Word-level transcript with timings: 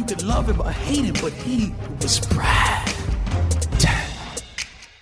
You 0.00 0.06
could 0.06 0.22
love 0.22 0.52
him 0.52 0.60
or 0.60 0.70
hate 0.70 1.04
him, 1.04 1.14
but 1.22 1.32
he 1.32 1.72
was 2.02 2.28
Brad. 2.28 2.88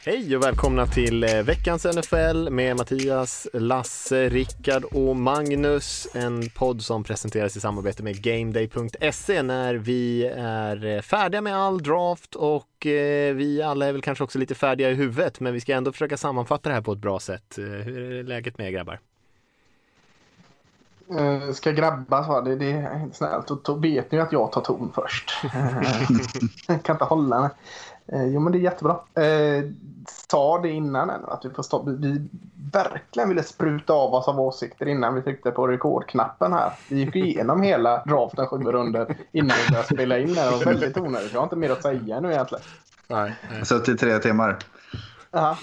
Hej 0.05 0.37
och 0.37 0.45
välkomna 0.45 0.87
till 0.87 1.25
eh, 1.25 1.43
veckans 1.43 1.85
NFL 1.85 2.51
med 2.51 2.77
Mattias, 2.77 3.49
Lasse, 3.53 4.29
Rickard 4.29 4.85
och 4.85 5.17
Magnus. 5.17 6.09
En 6.15 6.51
podd 6.51 6.83
som 6.83 7.05
presenteras 7.05 7.57
i 7.57 7.61
samarbete 7.61 8.03
med 8.03 8.23
GameDay.se 8.23 9.43
när 9.43 9.75
vi 9.75 10.27
är 10.37 10.87
eh, 10.87 11.01
färdiga 11.01 11.41
med 11.41 11.57
all 11.57 11.83
draft 11.83 12.35
och 12.35 12.87
eh, 12.87 13.35
vi 13.35 13.63
alla 13.63 13.87
är 13.87 13.93
väl 13.93 14.03
kanske 14.03 14.25
också 14.25 14.39
lite 14.39 14.55
färdiga 14.55 14.91
i 14.91 14.95
huvudet 14.95 15.41
men 15.41 15.53
vi 15.53 15.61
ska 15.61 15.75
ändå 15.75 15.93
försöka 15.93 16.17
sammanfatta 16.17 16.69
det 16.69 16.75
här 16.75 16.83
på 16.83 16.93
ett 16.93 16.99
bra 16.99 17.21
sätt. 17.21 17.55
Hur 17.57 18.13
är 18.13 18.23
läget 18.23 18.59
med 18.59 18.67
er 18.67 18.71
grabbar? 18.71 19.01
Uh, 21.13 21.53
ska 21.53 21.71
grabbas 21.71 22.29
va? 22.29 22.41
Det, 22.41 22.57
det 22.57 22.73
är 22.73 23.03
inte 23.03 23.17
snällt. 23.17 23.51
Och 23.51 23.59
då 23.65 23.75
vet 23.75 24.13
ni 24.13 24.19
ju 24.19 24.25
att 24.25 24.33
jag 24.33 24.53
tar 24.53 24.61
ton 24.61 24.93
först. 24.95 25.31
jag 26.67 26.83
kan 26.83 26.95
inte 26.95 27.05
hålla 27.05 27.41
mig. 27.41 27.51
Uh, 28.13 28.27
jo 28.27 28.41
men 28.41 28.53
det 28.53 28.59
är 28.59 28.61
jättebra. 28.61 28.93
Uh, 28.93 29.71
sa 30.31 30.59
det 30.59 30.71
innan 30.71 31.11
att 31.11 31.45
vi, 31.45 31.51
får 31.51 31.63
stå, 31.63 31.83
vi 31.83 32.29
verkligen 32.73 33.29
ville 33.29 33.43
spruta 33.43 33.93
av 33.93 34.15
oss 34.15 34.29
av 34.29 34.41
åsikter 34.41 34.89
innan 34.89 35.15
vi 35.15 35.23
tryckte 35.23 35.51
på 35.51 35.67
rekordknappen 35.67 36.53
här. 36.53 36.73
Vi 36.89 36.99
gick 36.99 37.17
igenom 37.17 37.63
hela 37.63 38.05
draften 38.05 38.47
sju 38.47 38.57
runder 38.57 39.17
innan 39.33 39.57
vi 39.65 39.71
började 39.71 39.95
spela 39.95 40.19
in. 40.19 40.35
Det 40.35 40.51
var 40.51 40.65
väldigt 40.65 40.99
onödigt. 40.99 41.33
Jag 41.33 41.41
har 41.41 41.45
inte 41.45 41.57
mer 41.57 41.71
att 41.71 41.83
säga 41.83 42.21
nu 42.21 42.33
egentligen. 42.33 42.65
Nej. 43.07 43.35
nej. 43.51 43.67
Suttit 43.67 44.01
tre 44.01 44.19
timmar. 44.19 44.59
Ja. 45.31 45.57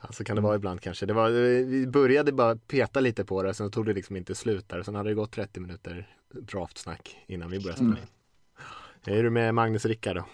Ja, 0.00 0.08
så 0.10 0.24
kan 0.24 0.36
det 0.36 0.42
vara 0.42 0.56
ibland 0.56 0.80
kanske. 0.80 1.06
Det 1.06 1.12
var, 1.12 1.30
vi 1.64 1.86
började 1.86 2.32
bara 2.32 2.56
peta 2.56 3.00
lite 3.00 3.24
på 3.24 3.42
det, 3.42 3.54
sen 3.54 3.70
tog 3.70 3.86
det 3.86 3.92
liksom 3.92 4.16
inte 4.16 4.34
slut 4.34 4.68
där. 4.68 4.82
Sen 4.82 4.94
hade 4.94 5.10
det 5.10 5.14
gått 5.14 5.32
30 5.32 5.60
minuter 5.60 6.16
draftsnack 6.30 7.24
innan 7.26 7.50
vi 7.50 7.58
började 7.58 7.76
spela 7.76 7.90
in. 7.90 7.96
Mm. 9.06 9.18
Är 9.18 9.22
du 9.22 9.30
med 9.30 9.54
Magnus 9.54 9.84
och 9.84 9.88
Rickard 9.88 10.16
då? 10.16 10.24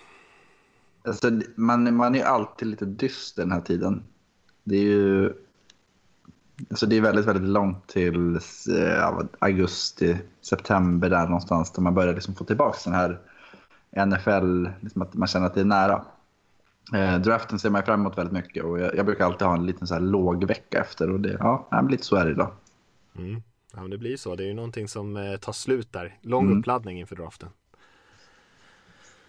Alltså, 1.05 1.41
man, 1.55 1.97
man 1.97 2.15
är 2.15 2.25
alltid 2.25 2.69
lite 2.69 2.85
dyster 2.85 3.43
den 3.43 3.53
här 3.53 3.61
tiden. 3.61 4.03
Det 4.65 4.77
är 4.77 4.83
ju 4.83 5.33
alltså 6.71 6.87
det 6.87 6.97
är 6.97 7.01
väldigt, 7.01 7.27
väldigt 7.27 7.49
långt 7.49 7.87
till 7.87 8.39
ja, 8.67 9.23
augusti, 9.39 10.19
september 10.41 11.11
där 11.11 11.27
någonstans. 11.27 11.73
Där 11.73 11.83
man 11.83 11.95
börjar 11.95 12.15
liksom 12.15 12.35
få 12.35 12.45
tillbaka 12.45 12.79
den 12.85 12.95
här 12.95 13.19
NFL, 14.07 14.67
liksom 14.81 15.03
att 15.03 15.15
man 15.15 15.29
känner 15.29 15.47
att 15.47 15.55
det 15.55 15.61
är 15.61 15.65
nära. 15.65 16.05
Eh, 16.93 17.19
draften 17.19 17.59
ser 17.59 17.71
man 17.71 17.83
fram 17.83 18.01
emot 18.01 18.19
väldigt 18.19 18.33
mycket 18.33 18.65
och 18.65 18.81
jag, 18.81 18.97
jag, 18.97 19.07
brukar 19.07 19.25
alltid 19.25 19.47
ha 19.47 19.55
en 19.55 19.67
liten 19.67 19.87
så 19.87 19.95
här 19.95 20.01
låg 20.01 20.45
vecka 20.45 20.81
efter 20.81 21.11
och 21.11 21.21
det, 21.21 21.37
ja, 21.41 21.87
lite 21.91 22.05
så 22.05 22.17
är 22.17 22.25
det 22.25 22.31
idag. 22.31 22.53
Mm. 23.19 23.43
Ja, 23.75 23.81
men 23.81 23.91
det 23.91 23.99
blir 23.99 24.17
så. 24.17 24.37
Det 24.37 24.43
är 24.43 24.47
ju 24.47 24.55
någonting 24.55 24.89
som 24.89 25.17
eh, 25.17 25.37
tar 25.37 25.53
slut 25.53 25.93
där. 25.93 26.19
Lång 26.23 26.47
mm. 26.47 26.59
uppladdning 26.59 27.01
inför 27.01 27.17
draften. 27.17 27.49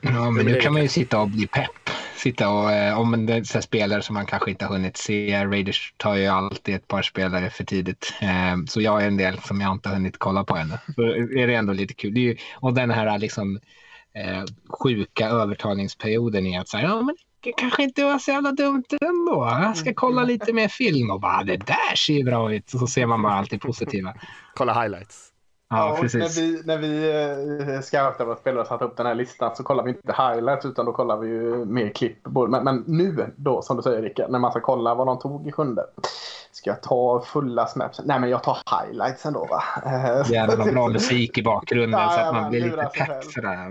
Ja, 0.02 0.32
men 0.32 0.46
nu 0.46 0.56
kan 0.62 0.74
man 0.74 0.82
ju 0.82 0.88
sitta 0.88 1.20
och 1.20 1.30
bli 1.30 1.48
pepp. 1.48 1.90
Sitta 2.16 2.50
och, 2.50 2.72
eh, 2.72 3.00
om 3.00 3.26
det 3.26 3.34
är 3.34 3.62
spelare 3.62 4.02
som 4.02 4.14
man 4.14 4.26
kanske 4.26 4.52
inte 4.52 4.66
har 4.66 4.74
hunnit 4.74 4.98
se. 4.98 5.46
Raiders 5.46 5.94
tar 5.98 6.16
ju 6.16 6.26
alltid 6.26 6.76
ett 6.76 6.88
par 6.88 7.02
spelare 7.02 7.50
för 7.50 7.64
tidigt. 7.64 8.14
Eh, 8.22 8.56
så 8.68 8.82
jag 8.82 9.04
är 9.04 9.08
en 9.08 9.18
del 9.18 9.40
som 9.40 9.62
jag 9.62 9.72
inte 9.72 9.90
har 9.90 9.96
hunnit 9.96 10.18
kolla 10.18 10.44
på 10.44 10.56
ännu. 10.58 10.74
Så 10.96 11.02
är 11.02 11.48
det 11.48 11.56
ändå 11.56 11.74
lite 11.74 11.94
kul. 11.94 12.14
Det 12.14 12.20
är 12.20 12.24
ju, 12.24 12.38
och 12.56 12.74
den 12.74 12.92
här 12.92 13.20
liksom 13.20 13.60
eh, 14.14 14.44
sjuka 14.70 15.30
övertalningsperioden 15.30 16.46
är 16.46 16.60
att 16.60 16.70
säga, 16.70 16.84
ja 16.84 17.02
men 17.02 17.16
det 17.46 17.52
kanske 17.52 17.84
inte 17.84 18.04
var 18.04 18.20
så 18.20 18.32
jävla 18.32 18.52
dumt 18.52 18.84
ändå. 19.02 19.58
Jag 19.62 19.78
ska 19.78 19.94
kolla 19.94 20.24
lite 20.24 20.54
mer 20.54 20.68
film 20.68 21.12
och 21.12 21.20
bara 21.20 21.44
det 21.44 21.58
där 21.58 21.96
ser 21.96 22.14
ju 22.14 22.24
bra 22.24 22.54
ut. 22.54 22.74
Och 22.74 22.80
så 22.80 22.88
ser 22.88 23.06
man 23.06 23.22
bara 23.22 23.34
alltid 23.34 23.62
positiva. 23.62 24.14
Kolla 24.54 24.82
highlights. 24.82 25.32
Ja, 25.70 25.98
precis. 26.02 26.38
När 26.38 26.44
vi, 26.44 26.62
när 26.66 26.78
vi 26.78 27.74
eh, 27.74 27.82
scoutade 27.82 28.26
våra 28.26 28.36
spelare 28.36 28.62
och 28.62 28.68
satte 28.68 28.86
upp 28.86 28.98
den 28.98 29.06
här 29.06 29.16
listan 29.16 29.56
så 29.56 29.64
kollar 29.64 29.84
vi 29.84 29.90
inte 29.90 30.14
highlights 30.18 30.66
utan 30.66 30.86
då 30.86 30.94
kollar 30.94 31.18
vi 31.18 31.28
ju 31.28 31.66
mer 31.66 31.90
klipp. 31.90 32.18
Men, 32.50 32.64
men 32.64 32.84
nu 32.88 33.34
då, 33.36 33.62
som 33.62 33.78
du 33.78 33.84
säger 33.84 34.02
Rickard, 34.02 34.32
när 34.32 34.40
man 34.40 34.52
ska 34.52 34.62
kolla 34.62 34.96
vad 34.96 35.08
de 35.08 35.20
tog 35.20 35.48
i 35.48 35.52
sjunde. 35.52 35.84
Ska 36.52 36.70
jag 36.70 36.82
ta 36.82 37.22
fulla 37.22 37.68
snaps? 37.68 38.02
Nej, 38.06 38.20
men 38.20 38.30
jag 38.30 38.44
tar 38.44 38.58
highlights 38.82 39.26
ändå 39.26 39.48
va. 39.50 39.64
Gärna 40.30 40.56
någon 40.56 40.74
bra 40.74 40.88
musik 40.94 41.38
i 41.38 41.44
bakgrunden 41.44 42.00
ja, 42.00 42.10
så 42.10 42.20
att 42.20 42.34
man 42.36 42.50
blir 42.50 42.62
lite 42.62 42.90
pepp 42.94 43.24
sådär. 43.24 43.70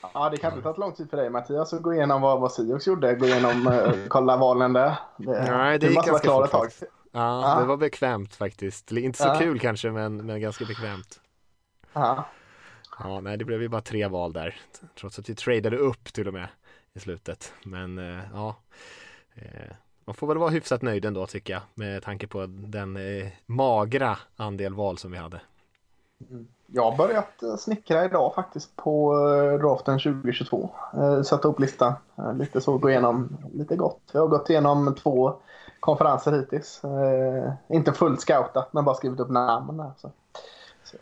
Ja, 0.00 0.30
det 0.30 0.36
kan 0.36 0.52
inte 0.52 0.62
ta 0.62 0.76
lång 0.76 0.92
tid 0.92 1.10
för 1.10 1.16
dig 1.16 1.30
Mattias 1.30 1.72
att 1.72 1.82
gå 1.82 1.94
igenom 1.94 2.22
vad, 2.22 2.40
vad 2.40 2.52
Sioux 2.52 2.86
gjorde. 2.86 3.14
Gå 3.14 3.26
igenom, 3.26 3.66
uh, 3.66 4.08
kolla 4.08 4.36
valen 4.36 4.72
där. 4.72 4.94
Det, 5.16 5.56
Nej, 5.56 5.78
det 5.78 5.86
gick 5.86 6.06
ganska 6.06 6.28
fort. 6.28 6.50
Tag. 6.50 6.70
Ja, 7.12 7.42
ja, 7.42 7.60
det 7.60 7.66
var 7.66 7.76
bekvämt 7.76 8.34
faktiskt. 8.34 8.92
Inte 8.92 9.18
så 9.18 9.28
ja. 9.28 9.38
kul 9.38 9.58
kanske, 9.58 9.90
men, 9.90 10.26
men 10.26 10.40
ganska 10.40 10.64
bekvämt. 10.64 11.20
Ja. 11.92 12.24
Ja, 12.98 13.20
nej, 13.20 13.36
det 13.36 13.44
blev 13.44 13.62
ju 13.62 13.68
bara 13.68 13.80
tre 13.80 14.08
val 14.08 14.32
där. 14.32 14.60
Trots 15.00 15.18
att 15.18 15.28
vi 15.28 15.34
tradade 15.34 15.76
upp 15.76 16.04
till 16.12 16.28
och 16.28 16.34
med 16.34 16.48
i 16.92 17.00
slutet. 17.00 17.52
Men 17.62 17.98
uh, 17.98 18.20
ja, 18.32 18.56
uh, 19.36 19.72
man 20.04 20.14
får 20.14 20.26
väl 20.26 20.38
vara 20.38 20.50
hyfsat 20.50 20.82
nöjd 20.82 21.04
ändå 21.04 21.26
tycker 21.26 21.52
jag 21.52 21.62
med 21.74 22.02
tanke 22.02 22.26
på 22.26 22.46
den 22.46 22.98
magra 23.46 24.18
andel 24.36 24.74
val 24.74 24.98
som 24.98 25.12
vi 25.12 25.18
hade. 25.18 25.40
Mm. 26.30 26.48
Jag 26.72 26.90
har 26.90 26.96
börjat 26.96 27.42
eh, 27.42 27.56
snickra 27.56 28.04
idag 28.04 28.34
faktiskt 28.34 28.76
på 28.76 29.14
eh, 29.14 29.60
draften 29.60 29.98
2022. 29.98 30.70
Eh, 30.94 31.22
sätta 31.22 31.48
upp 31.48 31.60
listan. 31.60 31.92
Lite 32.34 32.60
så, 32.60 32.78
gå 32.78 32.90
igenom 32.90 33.36
lite 33.54 33.76
gott. 33.76 34.00
Jag 34.12 34.20
har 34.20 34.28
gått 34.28 34.50
igenom 34.50 34.94
två 34.94 35.34
konferenser 35.80 36.32
hittills. 36.32 36.82
Inte 37.68 37.92
fullt 37.92 38.20
scoutat 38.20 38.72
men 38.72 38.84
bara 38.84 38.94
skrivit 38.94 39.20
upp 39.20 39.30
namn. 39.30 39.82
Så. 39.96 40.10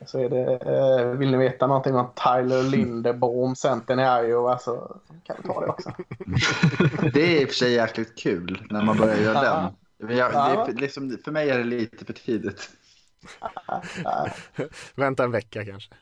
Så 0.06 0.19
är 0.19 0.28
det, 0.28 1.15
vill 1.15 1.31
ni 1.31 1.37
veta 1.37 1.66
någonting 1.66 1.97
om 1.97 2.06
Tyler 2.15 2.62
Linderbaum, 2.62 3.56
centern 3.56 4.00
i 4.00 4.28
Iowa 4.28 4.59
så 4.59 4.97
kan 5.25 5.37
vi 5.43 5.49
ta 5.49 5.60
det 5.60 5.66
också. 5.66 5.91
Det 7.15 7.21
är 7.21 7.43
i 7.43 7.44
och 7.44 7.49
för 7.49 7.55
sig 7.55 7.72
jäkligt 7.72 8.19
kul 8.19 8.66
när 8.71 8.82
man 8.82 8.97
börjar 8.97 9.16
göra 9.16 9.71
den. 9.99 10.16
Jag, 10.16 10.66
det 10.66 10.81
liksom, 10.81 11.19
för 11.25 11.32
mig 11.32 11.50
är 11.50 11.59
det 11.59 11.65
lite 11.65 12.05
för 12.05 12.12
tidigt. 12.12 12.71
Vänta 14.94 15.25
en 15.25 15.31
vecka 15.31 15.64
kanske. 15.64 15.94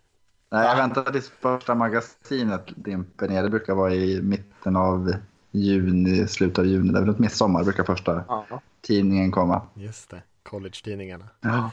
Nej, 0.50 0.66
jag 0.66 0.76
väntar 0.76 1.12
tills 1.12 1.28
första 1.28 1.74
magasinet 1.74 2.66
dimper 2.76 3.28
ner. 3.28 3.42
Det 3.42 3.50
brukar 3.50 3.74
vara 3.74 3.94
i 3.94 4.22
mitten 4.22 4.76
av 4.76 5.14
juni, 5.50 6.28
slutet 6.28 6.58
av 6.58 6.66
juni. 6.66 6.92
Det 6.92 6.98
är 6.98 7.02
väl 7.02 7.20
midsommar 7.20 7.64
brukar 7.64 7.84
första 7.84 8.24
ja. 8.28 8.60
tidningen 8.80 9.30
komma. 9.30 9.62
Just 9.74 10.10
det, 10.10 10.22
college-tidningarna. 10.42 11.28
Ja. 11.40 11.70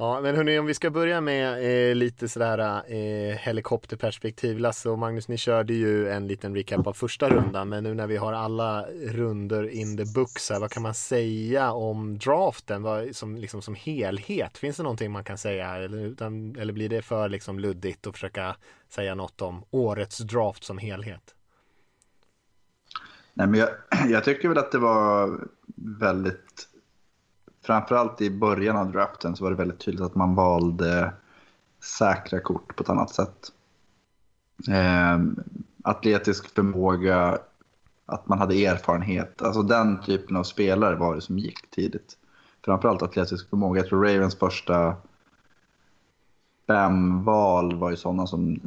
Ja, 0.00 0.20
men 0.20 0.36
hörni, 0.36 0.58
om 0.58 0.66
vi 0.66 0.74
ska 0.74 0.90
börja 0.90 1.20
med 1.20 1.52
eh, 1.90 1.94
lite 1.94 2.28
sådär 2.28 2.82
eh, 2.88 3.36
helikopterperspektiv. 3.36 4.58
Lasse 4.58 4.90
och 4.90 4.98
Magnus, 4.98 5.28
ni 5.28 5.36
körde 5.36 5.74
ju 5.74 6.08
en 6.08 6.26
liten 6.26 6.54
recap 6.54 6.86
av 6.86 6.92
första 6.92 7.28
rundan, 7.28 7.68
men 7.68 7.84
nu 7.84 7.94
när 7.94 8.06
vi 8.06 8.16
har 8.16 8.32
alla 8.32 8.86
runder 8.92 9.68
in 9.68 9.96
the 9.96 10.04
books 10.14 10.50
här, 10.50 10.60
vad 10.60 10.70
kan 10.70 10.82
man 10.82 10.94
säga 10.94 11.72
om 11.72 12.18
draften 12.18 12.82
vad, 12.82 13.16
som, 13.16 13.36
liksom, 13.36 13.62
som 13.62 13.74
helhet? 13.74 14.58
Finns 14.58 14.76
det 14.76 14.82
någonting 14.82 15.10
man 15.10 15.24
kan 15.24 15.38
säga 15.38 15.76
eller, 15.76 15.98
utan, 15.98 16.56
eller 16.56 16.72
blir 16.72 16.88
det 16.88 17.02
för 17.02 17.28
liksom, 17.28 17.58
luddigt 17.58 18.06
att 18.06 18.14
försöka 18.14 18.56
säga 18.88 19.14
något 19.14 19.42
om 19.42 19.64
årets 19.70 20.18
draft 20.18 20.64
som 20.64 20.78
helhet? 20.78 21.34
Nej, 23.34 23.46
men 23.46 23.60
jag, 23.60 23.68
jag 24.10 24.24
tycker 24.24 24.48
väl 24.48 24.58
att 24.58 24.72
det 24.72 24.78
var 24.78 25.40
väldigt 26.00 26.69
framförallt 27.62 28.20
i 28.20 28.30
början 28.30 28.76
av 28.76 28.92
draften 28.92 29.36
så 29.36 29.44
var 29.44 29.50
det 29.50 29.56
väldigt 29.56 29.78
tydligt 29.78 30.02
att 30.02 30.14
man 30.14 30.34
valde 30.34 31.12
säkra 31.98 32.40
kort 32.40 32.76
på 32.76 32.82
ett 32.82 32.90
annat 32.90 33.10
sätt. 33.10 33.52
Eh, 34.68 35.18
atletisk 35.82 36.54
förmåga, 36.54 37.38
att 38.06 38.28
man 38.28 38.38
hade 38.38 38.66
erfarenhet. 38.66 39.42
Alltså 39.42 39.62
den 39.62 40.02
typen 40.02 40.36
av 40.36 40.42
spelare 40.42 40.96
var 40.96 41.14
det 41.14 41.20
som 41.20 41.38
gick 41.38 41.70
tidigt. 41.70 42.16
Framförallt 42.64 43.02
atletisk 43.02 43.50
förmåga. 43.50 43.80
Jag 43.80 43.88
tror 43.88 44.04
Ravens 44.04 44.38
första 44.38 44.96
fem 46.66 47.24
val 47.24 47.74
var 47.76 47.90
ju 47.90 47.96
sådana 47.96 48.26
som 48.26 48.60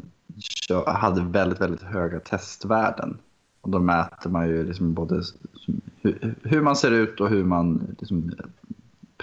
hade 0.85 1.21
väldigt, 1.21 1.61
väldigt 1.61 1.81
höga 1.81 2.19
testvärden. 2.19 3.17
Och 3.61 3.69
då 3.69 3.79
mäter 3.79 4.29
man 4.29 4.47
ju 4.47 4.63
liksom 4.65 4.93
både 4.93 5.23
hur, 6.43 6.61
man 6.61 6.75
ser 6.75 6.91
ut 6.91 7.21
och 7.21 7.29
hur 7.29 7.43
man 7.43 7.95
liksom 7.99 8.31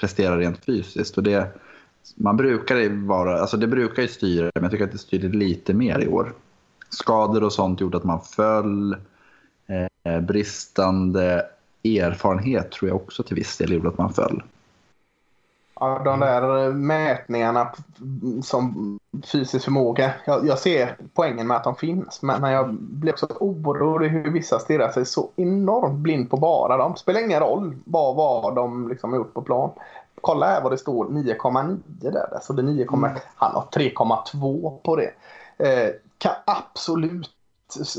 presterar 0.00 0.38
rent 0.38 0.64
fysiskt. 0.64 1.16
Och 1.16 1.22
det, 1.22 1.48
man 2.14 2.36
brukar 2.36 3.06
vara, 3.06 3.40
alltså 3.40 3.56
det 3.56 3.66
brukar 3.66 4.02
ju 4.02 4.08
styra, 4.08 4.50
men 4.54 4.62
jag 4.62 4.70
tycker 4.70 4.84
att 4.84 4.92
det 4.92 4.98
styrde 4.98 5.28
lite 5.28 5.74
mer 5.74 5.98
i 5.98 6.08
år. 6.08 6.32
skador 6.90 7.44
och 7.44 7.52
sånt 7.52 7.80
gjorde 7.80 7.96
att 7.96 8.04
man 8.04 8.20
föll. 8.20 8.96
Eh, 10.04 10.20
bristande 10.20 11.46
erfarenhet 11.84 12.72
tror 12.72 12.88
jag 12.88 12.96
också 12.96 13.22
till 13.22 13.36
viss 13.36 13.58
del 13.58 13.72
gjorde 13.72 13.88
att 13.88 13.98
man 13.98 14.12
föll. 14.12 14.42
Ja, 15.74 16.02
de 16.04 16.20
där 16.20 16.72
mätningarna 16.72 17.72
som 18.42 18.98
fysisk 19.32 19.64
förmåga. 19.64 20.14
Jag, 20.24 20.46
jag, 20.46 20.58
ser 20.58 20.96
poängen 21.14 21.46
med 21.46 21.56
att 21.56 21.64
de 21.64 21.76
finns. 21.76 22.22
Men 22.22 22.52
jag 22.52 22.74
blir 22.74 23.12
också 23.12 23.26
orolig 23.40 24.08
hur 24.08 24.30
vissa 24.30 24.58
stirrar 24.58 24.92
sig 24.92 25.06
så 25.06 25.30
enormt 25.36 25.98
blind 25.98 26.30
på 26.30 26.36
bara 26.36 26.76
dem. 26.76 26.96
Spelar 26.96 27.20
ingen 27.20 27.40
roll 27.40 27.76
vad, 27.84 28.16
vad 28.16 28.54
de 28.54 28.88
liksom 28.88 29.10
har 29.10 29.18
gjort 29.18 29.34
på 29.34 29.42
plan. 29.42 29.70
Kolla 30.20 30.46
här 30.46 30.62
vad 30.62 30.72
det 30.72 30.78
står 30.78 31.04
9,9 31.04 31.78
där. 32.00 32.38
Så 32.42 32.52
det 32.52 32.62
är 32.62 32.64
9, 32.64 32.86
mm. 32.92 33.10
Han 33.34 33.54
har 33.54 33.62
3,2 33.72 34.78
på 34.82 34.96
det. 34.96 35.12
Eh, 35.58 35.90
kan 36.18 36.34
absolut 36.44 37.30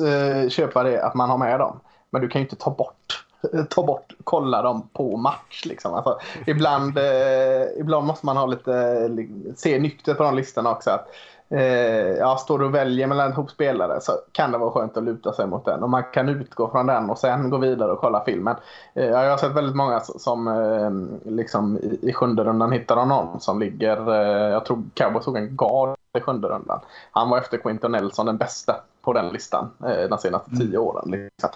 eh, 0.06 0.50
köpa 0.50 0.84
det 0.84 1.04
att 1.06 1.14
man 1.14 1.30
har 1.30 1.38
med 1.38 1.60
dem. 1.60 1.80
Men 2.10 2.22
du 2.22 2.28
kan 2.28 2.42
ju 2.42 2.46
inte 2.46 2.56
ta 2.56 2.72
bort 2.72 3.26
ta 3.70 3.84
bort, 3.84 4.14
kolla 4.24 4.62
dem 4.62 4.90
på 4.94 5.18
match. 5.18 5.66
Liksom. 5.66 5.94
Alltså, 5.94 6.20
ibland, 6.48 6.98
eh, 6.98 7.80
ibland 7.80 8.08
måste 8.08 8.26
man 8.26 8.38
ha 8.38 8.46
lite, 8.46 9.10
se 9.56 9.80
nyktert 9.80 10.18
på 10.18 10.24
de 10.24 10.36
listorna 10.36 10.72
också. 10.72 10.90
Att, 10.90 11.08
eh, 11.50 12.10
ja, 12.10 12.38
står 12.38 12.60
du 12.60 12.66
och 12.66 12.76
väljer 12.76 13.08
mellan 13.08 13.32
ihop 13.32 13.52
spelare 13.52 14.02
så 14.02 14.12
kan 14.32 14.52
det 14.52 14.58
vara 14.58 14.72
skönt 14.72 14.98
att 14.98 15.04
luta 15.04 15.34
sig 15.34 15.48
mot 15.48 15.66
den. 15.66 15.84
Och 15.84 15.90
man 15.90 16.04
kan 16.14 16.30
utgå 16.30 16.72
från 16.72 16.88
den 16.88 17.10
och 17.10 17.18
sen 17.18 17.50
gå 17.50 17.58
vidare 17.58 17.92
och 17.92 18.00
kolla 18.00 18.24
filmen. 18.26 18.56
Eh, 18.94 19.06
jag 19.06 19.30
har 19.30 19.38
sett 19.38 19.56
väldigt 19.56 19.76
många 19.76 20.00
som 20.00 20.48
eh, 20.48 21.32
liksom, 21.32 21.78
i, 21.78 22.00
i 22.02 22.14
sjunde 22.14 22.44
rundan 22.44 22.72
hittar 22.72 23.06
någon 23.06 23.40
som 23.40 23.60
ligger, 23.60 24.14
eh, 24.14 24.52
jag 24.52 24.66
tror 24.66 24.84
Cowboys 24.94 25.26
såg 25.26 25.38
en 25.38 25.56
guard 25.56 25.98
i 26.18 26.22
sjunde 26.22 26.48
rundan. 26.48 26.80
Han 27.12 27.30
var 27.30 27.38
efter 27.38 27.58
Quinton 27.58 27.92
Nelson 27.92 28.26
den 28.26 28.38
bästa 28.38 28.76
på 29.02 29.14
den 29.14 29.30
listan 29.30 29.72
eh, 29.86 30.10
de 30.10 30.18
senaste 30.18 30.50
tio 30.50 30.78
mm. 30.78 30.82
åren. 30.82 31.12
Liksom. 31.12 31.50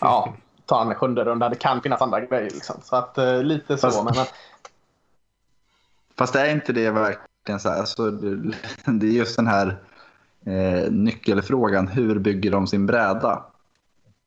Ja, 0.00 0.28
ta 0.66 0.82
en 0.82 0.94
sjunde 0.94 1.24
runda. 1.24 1.48
Det 1.48 1.56
kan 1.56 1.82
finnas 1.82 2.02
andra 2.02 2.20
grejer. 2.20 2.50
Liksom. 2.50 2.76
Så 2.82 2.96
att, 2.96 3.18
eh, 3.18 3.42
lite 3.42 3.78
så. 3.78 3.90
Fast, 3.90 4.04
men, 4.04 4.24
fast 6.18 6.36
är 6.36 6.50
inte 6.50 6.72
det 6.72 6.90
verkligen 6.90 7.60
så 7.60 7.68
här? 7.68 7.78
Alltså, 7.80 8.10
det 8.84 9.06
är 9.06 9.10
just 9.10 9.36
den 9.36 9.46
här 9.46 9.76
eh, 10.44 10.90
nyckelfrågan. 10.90 11.88
Hur 11.88 12.18
bygger 12.18 12.50
de 12.50 12.66
sin 12.66 12.86
bräda? 12.86 13.44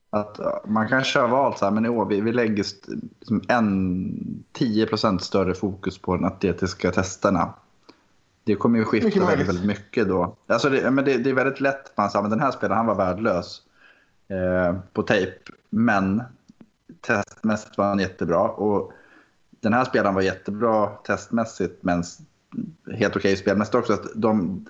Att 0.09 0.39
man 0.65 0.87
kanske 0.87 1.19
har 1.19 1.27
valt 1.27 1.57
så 1.57 1.65
här, 1.65 1.71
men 1.71 1.85
i 1.85 1.89
år, 1.89 2.05
vi, 2.05 2.21
vi 2.21 2.31
lägger 2.31 2.65
liksom 3.19 3.41
en 3.47 4.43
10 4.51 4.87
större 5.19 5.53
fokus 5.53 5.97
på 5.97 6.15
de 6.15 6.25
atletiska 6.25 6.91
testerna. 6.91 7.53
Det 8.43 8.55
kommer 8.55 8.79
ju 8.79 8.85
skifta 8.85 9.25
väldigt, 9.25 9.47
väldigt 9.47 9.65
mycket 9.65 10.07
då. 10.07 10.35
Alltså 10.47 10.69
det, 10.69 10.91
men 10.91 11.05
det, 11.05 11.17
det 11.17 11.29
är 11.29 11.33
väldigt 11.33 11.61
lätt 11.61 11.85
att 11.85 11.97
man 11.97 12.09
säger 12.09 12.25
att 12.25 12.31
den 12.31 12.39
här 12.39 12.51
spelaren 12.51 12.77
han 12.77 12.85
var 12.85 12.95
värdelös 12.95 13.61
eh, 14.27 14.75
på 14.93 15.03
tejp. 15.03 15.51
Men 15.69 16.23
testmässigt 17.01 17.77
var 17.77 17.85
han 17.85 17.99
jättebra. 17.99 18.41
Och 18.41 18.91
den 19.59 19.73
här 19.73 19.85
spelaren 19.85 20.15
var 20.15 20.21
jättebra 20.21 20.87
testmässigt 20.87 21.83
men 21.83 22.03
helt 22.85 23.15
okej 23.15 23.33
okay 23.33 23.35
spelmässigt 23.35 23.75
också. 23.75 23.93
Att 23.93 24.05
de, 24.15 24.65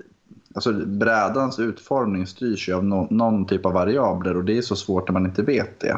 alltså 0.55 0.73
brädans 0.73 1.59
utformning 1.59 2.27
styrs 2.27 2.69
ju 2.69 2.73
av 2.73 2.83
no, 2.83 3.07
någon 3.09 3.45
typ 3.45 3.65
av 3.65 3.73
variabler 3.73 4.37
och 4.37 4.43
det 4.43 4.57
är 4.57 4.61
så 4.61 4.75
svårt 4.75 5.07
när 5.07 5.13
man 5.13 5.25
inte 5.25 5.41
vet 5.43 5.79
det. 5.79 5.97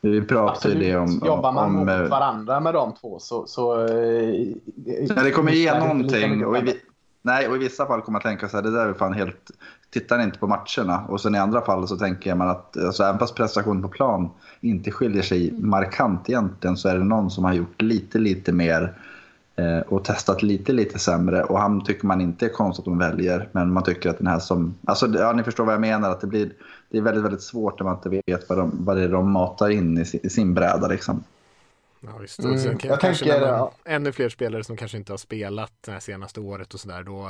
Vi 0.00 0.22
pratar 0.22 0.68
ju 0.70 0.78
det 0.78 0.96
om... 0.96 1.22
Jobbar 1.24 1.52
man 1.52 1.64
om, 1.64 1.72
mot 1.72 1.88
eh, 1.88 2.02
varandra 2.02 2.60
med 2.60 2.74
de 2.74 2.94
två 2.94 3.18
så... 3.18 3.46
så 3.46 3.86
eh, 3.86 4.46
ja, 4.84 5.22
det 5.22 5.30
kommer 5.30 5.52
ge 5.52 5.78
någonting. 5.78 6.46
Och 6.46 6.56
i, 6.56 6.80
nej, 7.22 7.48
och 7.48 7.56
i 7.56 7.58
vissa 7.58 7.86
fall 7.86 8.00
kommer 8.00 8.16
man 8.16 8.22
tänka 8.22 8.48
så 8.48 8.56
här, 8.56 8.64
det 8.64 8.70
där 8.70 8.86
är 8.86 8.94
fan 8.94 9.12
helt 9.12 9.50
tittar 10.00 10.22
inte 10.22 10.38
på 10.38 10.46
matcherna. 10.46 11.06
Och 11.08 11.20
sen 11.20 11.34
i 11.34 11.38
andra 11.38 11.60
fall 11.60 11.88
så 11.88 11.96
tänker 11.96 12.34
man 12.34 12.48
att 12.48 12.76
alltså, 12.76 13.02
även 13.02 13.18
fast 13.18 13.34
prestationen 13.34 13.82
på 13.82 13.88
plan 13.88 14.30
inte 14.60 14.90
skiljer 14.90 15.22
sig 15.22 15.48
mm. 15.48 15.70
markant 15.70 16.28
egentligen 16.28 16.76
så 16.76 16.88
är 16.88 16.98
det 16.98 17.04
någon 17.04 17.30
som 17.30 17.44
har 17.44 17.52
gjort 17.52 17.82
lite, 17.82 18.18
lite 18.18 18.52
mer 18.52 18.94
eh, 19.56 19.78
och 19.78 20.04
testat 20.04 20.42
lite, 20.42 20.72
lite 20.72 20.98
sämre. 20.98 21.42
Och 21.42 21.60
han 21.60 21.84
tycker 21.84 22.06
man 22.06 22.20
inte 22.20 22.46
är 22.46 22.48
konstigt 22.48 22.80
att 22.80 22.84
de 22.84 22.98
väljer. 22.98 23.48
Men 23.52 23.72
man 23.72 23.82
tycker 23.82 24.10
att 24.10 24.18
den 24.18 24.26
här 24.26 24.38
som... 24.38 24.74
Alltså, 24.84 25.06
ja, 25.06 25.32
ni 25.32 25.42
förstår 25.42 25.64
vad 25.64 25.74
jag 25.74 25.80
menar. 25.80 26.10
Att 26.10 26.20
det, 26.20 26.26
blir, 26.26 26.52
det 26.90 26.98
är 26.98 27.02
väldigt, 27.02 27.24
väldigt 27.24 27.42
svårt 27.42 27.80
när 27.80 27.84
man 27.84 27.96
inte 27.96 28.08
vet 28.26 28.48
vad, 28.48 28.58
de, 28.58 28.70
vad 28.84 28.96
det 28.96 29.02
är 29.02 29.08
de 29.08 29.30
matar 29.30 29.70
in 29.70 29.98
i 29.98 30.04
sin, 30.04 30.20
i 30.22 30.30
sin 30.30 30.54
bräda. 30.54 30.88
Liksom. 30.88 31.24
Ja, 32.00 32.18
visst. 32.20 32.38
Mm. 32.38 32.58
Sen, 32.58 32.78
jag 32.82 33.00
tänker, 33.00 33.58
man, 33.58 33.70
ännu 33.84 34.12
fler 34.12 34.28
spelare 34.28 34.64
som 34.64 34.76
kanske 34.76 34.98
inte 34.98 35.12
har 35.12 35.18
spelat 35.18 35.72
det 35.80 35.92
här 35.92 36.00
senaste 36.00 36.40
året 36.40 36.74
och 36.74 36.80
sådär. 36.80 37.02
Då 37.02 37.28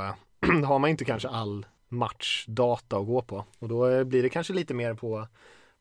har 0.65 0.79
man 0.79 0.89
inte 0.89 1.05
kanske 1.05 1.29
all 1.29 1.65
matchdata 1.89 2.97
att 2.97 3.05
gå 3.05 3.21
på. 3.21 3.45
Och 3.59 3.67
då 3.67 4.05
blir 4.05 4.23
det 4.23 4.29
kanske 4.29 4.53
lite 4.53 4.73
mer 4.73 4.93
på 4.93 5.27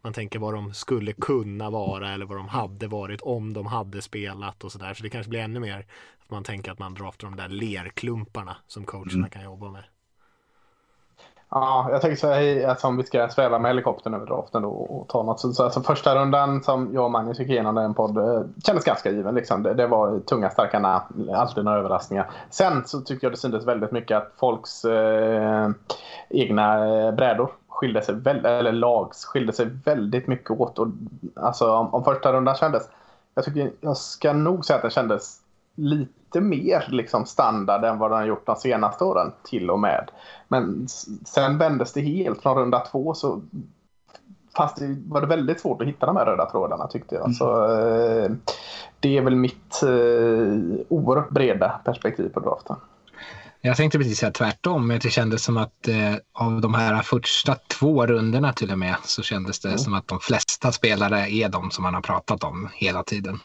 man 0.06 0.12
tänker 0.12 0.38
vad 0.38 0.54
de 0.54 0.74
skulle 0.74 1.12
kunna 1.12 1.70
vara 1.70 2.10
eller 2.10 2.26
vad 2.26 2.36
de 2.36 2.48
hade 2.48 2.86
varit 2.86 3.20
om 3.20 3.52
de 3.52 3.66
hade 3.66 4.02
spelat 4.02 4.64
och 4.64 4.72
sådär. 4.72 4.94
Så 4.94 5.02
det 5.02 5.10
kanske 5.10 5.30
blir 5.30 5.40
ännu 5.40 5.60
mer 5.60 5.86
att 6.18 6.30
man 6.30 6.44
tänker 6.44 6.72
att 6.72 6.78
man 6.78 6.94
draftar 6.94 7.26
de 7.26 7.36
där 7.36 7.48
lerklumparna 7.48 8.56
som 8.66 8.84
coacherna 8.84 9.16
mm. 9.16 9.30
kan 9.30 9.44
jobba 9.44 9.70
med. 9.70 9.84
Ja, 11.50 11.88
jag 11.90 12.00
tänker 12.00 12.16
så 12.16 12.28
här, 12.28 12.68
alltså, 12.68 12.86
om 12.86 12.96
vi 12.96 13.02
ska 13.02 13.28
sväva 13.28 13.58
med 13.58 13.70
helikoptern 13.70 14.14
över 14.14 14.26
draften 14.26 14.62
då 14.62 14.68
och 14.68 15.08
ta 15.08 15.22
något. 15.22 15.40
Så, 15.40 15.52
så 15.52 15.64
alltså, 15.64 15.80
första 15.80 16.14
rundan 16.14 16.62
som 16.62 16.94
jag 16.94 17.04
och 17.04 17.10
Magnus 17.10 17.38
gick 17.38 17.48
igenom 17.48 17.78
en 17.78 17.94
podd 17.94 18.18
eh, 18.18 18.42
kändes 18.64 18.84
ganska 18.84 19.10
given. 19.10 19.34
Liksom. 19.34 19.62
Det, 19.62 19.74
det, 19.74 19.86
var 19.86 20.20
tunga, 20.20 20.50
starka 20.50 20.78
namn, 20.78 21.30
alltid 21.34 21.64
några 21.64 21.78
överraskningar. 21.78 22.30
Sen 22.50 22.82
så 22.86 23.00
tycker 23.00 23.26
jag 23.26 23.32
det 23.32 23.36
syntes 23.36 23.66
väldigt 23.66 23.92
mycket 23.92 24.16
att 24.16 24.32
folks 24.36 24.84
eh, 24.84 25.70
egna 26.28 26.86
eh, 26.86 27.12
brädor 27.12 27.50
skilde 27.68 28.02
sig, 28.02 28.14
väldigt, 28.14 28.46
eller 28.46 28.72
lags 28.72 29.24
skilde 29.24 29.52
sig 29.52 29.66
väldigt 29.84 30.26
mycket 30.26 30.50
åt. 30.50 30.78
Och, 30.78 30.88
alltså, 31.34 31.72
om, 31.72 31.94
om 31.94 32.04
första 32.04 32.32
rundan 32.32 32.54
kändes, 32.54 32.88
jag, 33.34 33.44
tycker, 33.44 33.70
jag 33.80 33.96
ska 33.96 34.32
nog 34.32 34.64
säga 34.64 34.76
att 34.76 34.82
den 34.82 34.90
kändes 34.90 35.40
lite 35.74 36.12
mer 36.40 36.84
liksom 36.88 37.26
standard 37.26 37.84
än 37.84 37.98
vad 37.98 38.10
den 38.10 38.18
har 38.18 38.26
gjort 38.26 38.46
de 38.46 38.56
senaste 38.56 39.04
åren 39.04 39.32
till 39.44 39.70
och 39.70 39.80
med. 39.80 40.10
Men 40.48 40.88
sen 41.26 41.58
vändes 41.58 41.92
det 41.92 42.00
helt 42.00 42.42
från 42.42 42.58
runda 42.58 42.80
två 42.80 43.14
så 43.14 43.40
fast 44.56 44.76
det 44.76 44.96
var 45.06 45.20
det 45.20 45.26
väldigt 45.26 45.60
svårt 45.60 45.82
att 45.82 45.88
hitta 45.88 46.06
de 46.06 46.16
här 46.16 46.26
röda 46.26 46.50
trådarna 46.50 46.86
tyckte 46.86 47.14
jag. 47.14 47.24
Mm. 47.24 47.34
Så, 47.34 47.64
eh, 47.64 48.30
det 49.00 49.16
är 49.16 49.22
väl 49.22 49.36
mitt 49.36 49.82
eh, 49.82 50.86
oerhört 50.88 51.30
breda 51.30 51.80
perspektiv 51.84 52.28
på 52.28 52.40
draften. 52.40 52.76
Jag 53.60 53.76
tänkte 53.76 53.98
precis 53.98 54.18
säga 54.18 54.32
tvärtom. 54.32 54.98
Det 55.02 55.10
kändes 55.10 55.44
som 55.44 55.56
att 55.56 55.88
eh, 55.88 56.14
av 56.32 56.60
de 56.60 56.74
här 56.74 57.02
första 57.02 57.54
två 57.54 58.06
rundorna 58.06 58.52
till 58.52 58.72
och 58.72 58.78
med 58.78 58.96
så 59.04 59.22
kändes 59.22 59.60
det 59.60 59.68
mm. 59.68 59.78
som 59.78 59.94
att 59.94 60.08
de 60.08 60.20
flesta 60.20 60.72
spelare 60.72 61.30
är 61.30 61.48
de 61.48 61.70
som 61.70 61.82
man 61.82 61.94
har 61.94 62.02
pratat 62.02 62.44
om 62.44 62.68
hela 62.74 63.02
tiden. 63.02 63.38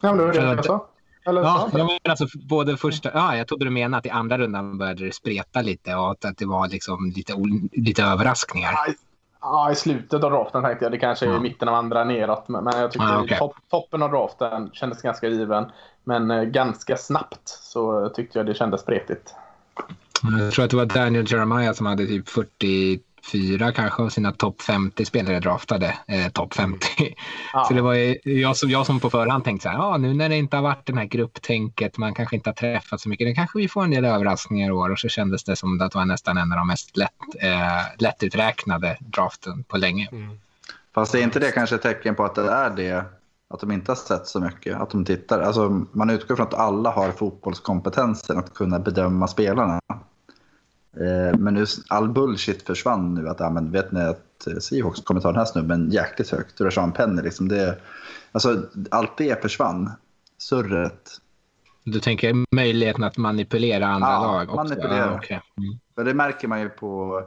Ja, 0.00 0.08
men 0.12 0.18
det 0.18 0.24
var 0.24 0.32
det 0.32 0.40
jag 0.40 0.64
sa. 0.64 0.86
Eller, 1.26 1.42
ja, 1.42 1.68
jag 1.72 1.86
menar 1.86 1.98
alltså 2.08 2.26
både 2.48 2.76
första, 2.76 3.10
ja, 3.14 3.36
jag 3.36 3.48
trodde 3.48 3.64
du 3.64 3.70
menade 3.70 3.98
att 3.98 4.06
i 4.06 4.10
andra 4.10 4.38
rundan 4.38 4.78
började 4.78 5.04
det 5.04 5.14
spreta 5.14 5.62
lite 5.62 5.94
och 5.94 6.10
att, 6.10 6.38
det 6.38 6.46
var 6.46 6.68
liksom 6.68 7.12
lite, 7.16 7.34
lite 7.72 8.02
överraskningar. 8.02 8.74
Ja, 9.40 9.70
i 9.70 9.74
slutet 9.74 10.24
av 10.24 10.30
draften 10.30 10.62
tänkte 10.62 10.84
jag. 10.84 10.92
Det 10.92 10.98
kanske 10.98 11.26
är 11.26 11.30
ja. 11.30 11.36
i 11.36 11.40
mitten 11.40 11.68
av 11.68 11.74
andra 11.74 12.04
neråt. 12.04 12.48
Men 12.48 12.66
jag 12.66 12.92
tyckte 12.92 13.08
ah, 13.08 13.22
okay. 13.22 13.38
topp, 13.38 13.56
toppen 13.70 14.02
av 14.02 14.10
draften 14.10 14.70
kändes 14.72 15.02
ganska 15.02 15.28
given. 15.28 15.64
Men 16.04 16.30
eh, 16.30 16.42
ganska 16.42 16.96
snabbt 16.96 17.48
så 17.48 18.08
tyckte 18.08 18.38
jag 18.38 18.46
det 18.46 18.54
kändes 18.54 18.80
spretigt. 18.80 19.34
Jag 20.40 20.52
tror 20.52 20.64
att 20.64 20.70
det 20.70 20.76
var 20.76 20.86
Daniel 20.86 21.32
Jeremiah 21.32 21.72
som 21.72 21.86
hade 21.86 22.06
typ 22.06 22.28
40 22.28 23.00
fyra 23.32 23.72
kanske 23.72 24.02
av 24.02 24.08
sina 24.08 24.32
topp 24.32 24.62
50 24.62 25.04
spelare 25.04 25.40
draftade 25.40 25.98
eh, 26.08 26.28
topp 26.28 26.54
50. 26.54 26.86
Ja. 27.52 27.64
Så 27.64 27.74
det 27.74 27.82
var 27.82 27.94
jag 28.28 28.56
som, 28.56 28.70
jag 28.70 28.86
som 28.86 29.00
på 29.00 29.10
förhand 29.10 29.44
tänkte 29.44 29.62
så 29.62 29.68
här, 29.68 29.78
ja, 29.78 29.96
nu 29.96 30.14
när 30.14 30.28
det 30.28 30.36
inte 30.36 30.56
har 30.56 30.62
varit 30.62 30.86
den 30.86 30.98
här 30.98 31.04
grupptänket, 31.04 31.98
man 31.98 32.14
kanske 32.14 32.36
inte 32.36 32.50
har 32.50 32.54
träffat 32.54 33.00
så 33.00 33.08
mycket, 33.08 33.26
nu 33.26 33.34
kanske 33.34 33.58
vi 33.58 33.68
får 33.68 33.84
en 33.84 33.90
del 33.90 34.04
överraskningar 34.04 34.68
i 34.68 34.72
år 34.72 34.90
och 34.90 34.98
så 34.98 35.08
kändes 35.08 35.44
det 35.44 35.56
som 35.56 35.80
att 35.80 35.92
det 35.92 35.98
var 35.98 36.04
nästan 36.04 36.38
en 36.38 36.52
av 36.52 36.58
de 36.58 36.66
mest 36.66 36.96
lätt, 36.96 37.10
eh, 37.40 37.82
lättuträknade 37.98 38.96
draften 39.00 39.64
på 39.64 39.76
länge. 39.76 40.08
Mm. 40.12 40.38
Fast 40.94 41.14
är 41.14 41.22
inte 41.22 41.38
det 41.38 41.50
kanske 41.50 41.74
ett 41.74 41.82
tecken 41.82 42.14
på 42.14 42.24
att 42.24 42.34
det 42.34 42.50
är 42.50 42.70
det 42.70 43.04
att 43.54 43.60
de 43.60 43.72
inte 43.72 43.90
har 43.90 43.96
sett 43.96 44.26
så 44.26 44.40
mycket, 44.40 44.76
att 44.76 44.90
de 44.90 45.04
tittar. 45.04 45.40
Alltså, 45.40 45.84
man 45.92 46.10
utgår 46.10 46.36
från 46.36 46.46
att 46.46 46.54
alla 46.54 46.90
har 46.90 47.12
fotbollskompetensen 47.12 48.38
att 48.38 48.54
kunna 48.54 48.78
bedöma 48.78 49.28
spelarna. 49.28 49.80
Eh, 51.00 51.38
men 51.38 51.54
nu, 51.54 51.66
all 51.88 52.08
bullshit 52.08 52.62
försvann 52.62 53.14
nu. 53.14 53.28
Att, 53.28 53.40
ja, 53.40 53.50
men 53.50 53.70
vet 53.70 53.92
ni 53.92 54.00
att 54.00 54.46
eh, 54.46 54.56
Seahawks 54.56 55.00
kommer 55.00 55.20
ta 55.20 55.28
den 55.28 55.38
här 55.38 55.44
snubben 55.44 55.90
jäkligt 55.90 56.30
högt. 56.30 56.60
Rashan 56.60 56.92
Penny, 56.92 57.22
liksom 57.22 57.48
det, 57.48 57.78
alltså, 58.32 58.62
allt 58.90 59.16
det 59.16 59.42
försvann. 59.42 59.90
Surret. 60.38 61.10
Du 61.84 62.00
tänker 62.00 62.54
möjligheten 62.54 63.04
att 63.04 63.16
manipulera 63.16 63.86
andra 63.86 64.08
ja, 64.08 64.32
lag 64.32 64.42
också? 64.42 64.56
manipulera. 64.56 65.10
Ah, 65.10 65.18
okay. 65.18 65.38
mm. 65.56 66.06
Det 66.06 66.14
märker 66.14 66.48
man 66.48 66.60
ju 66.60 66.68
på... 66.68 67.22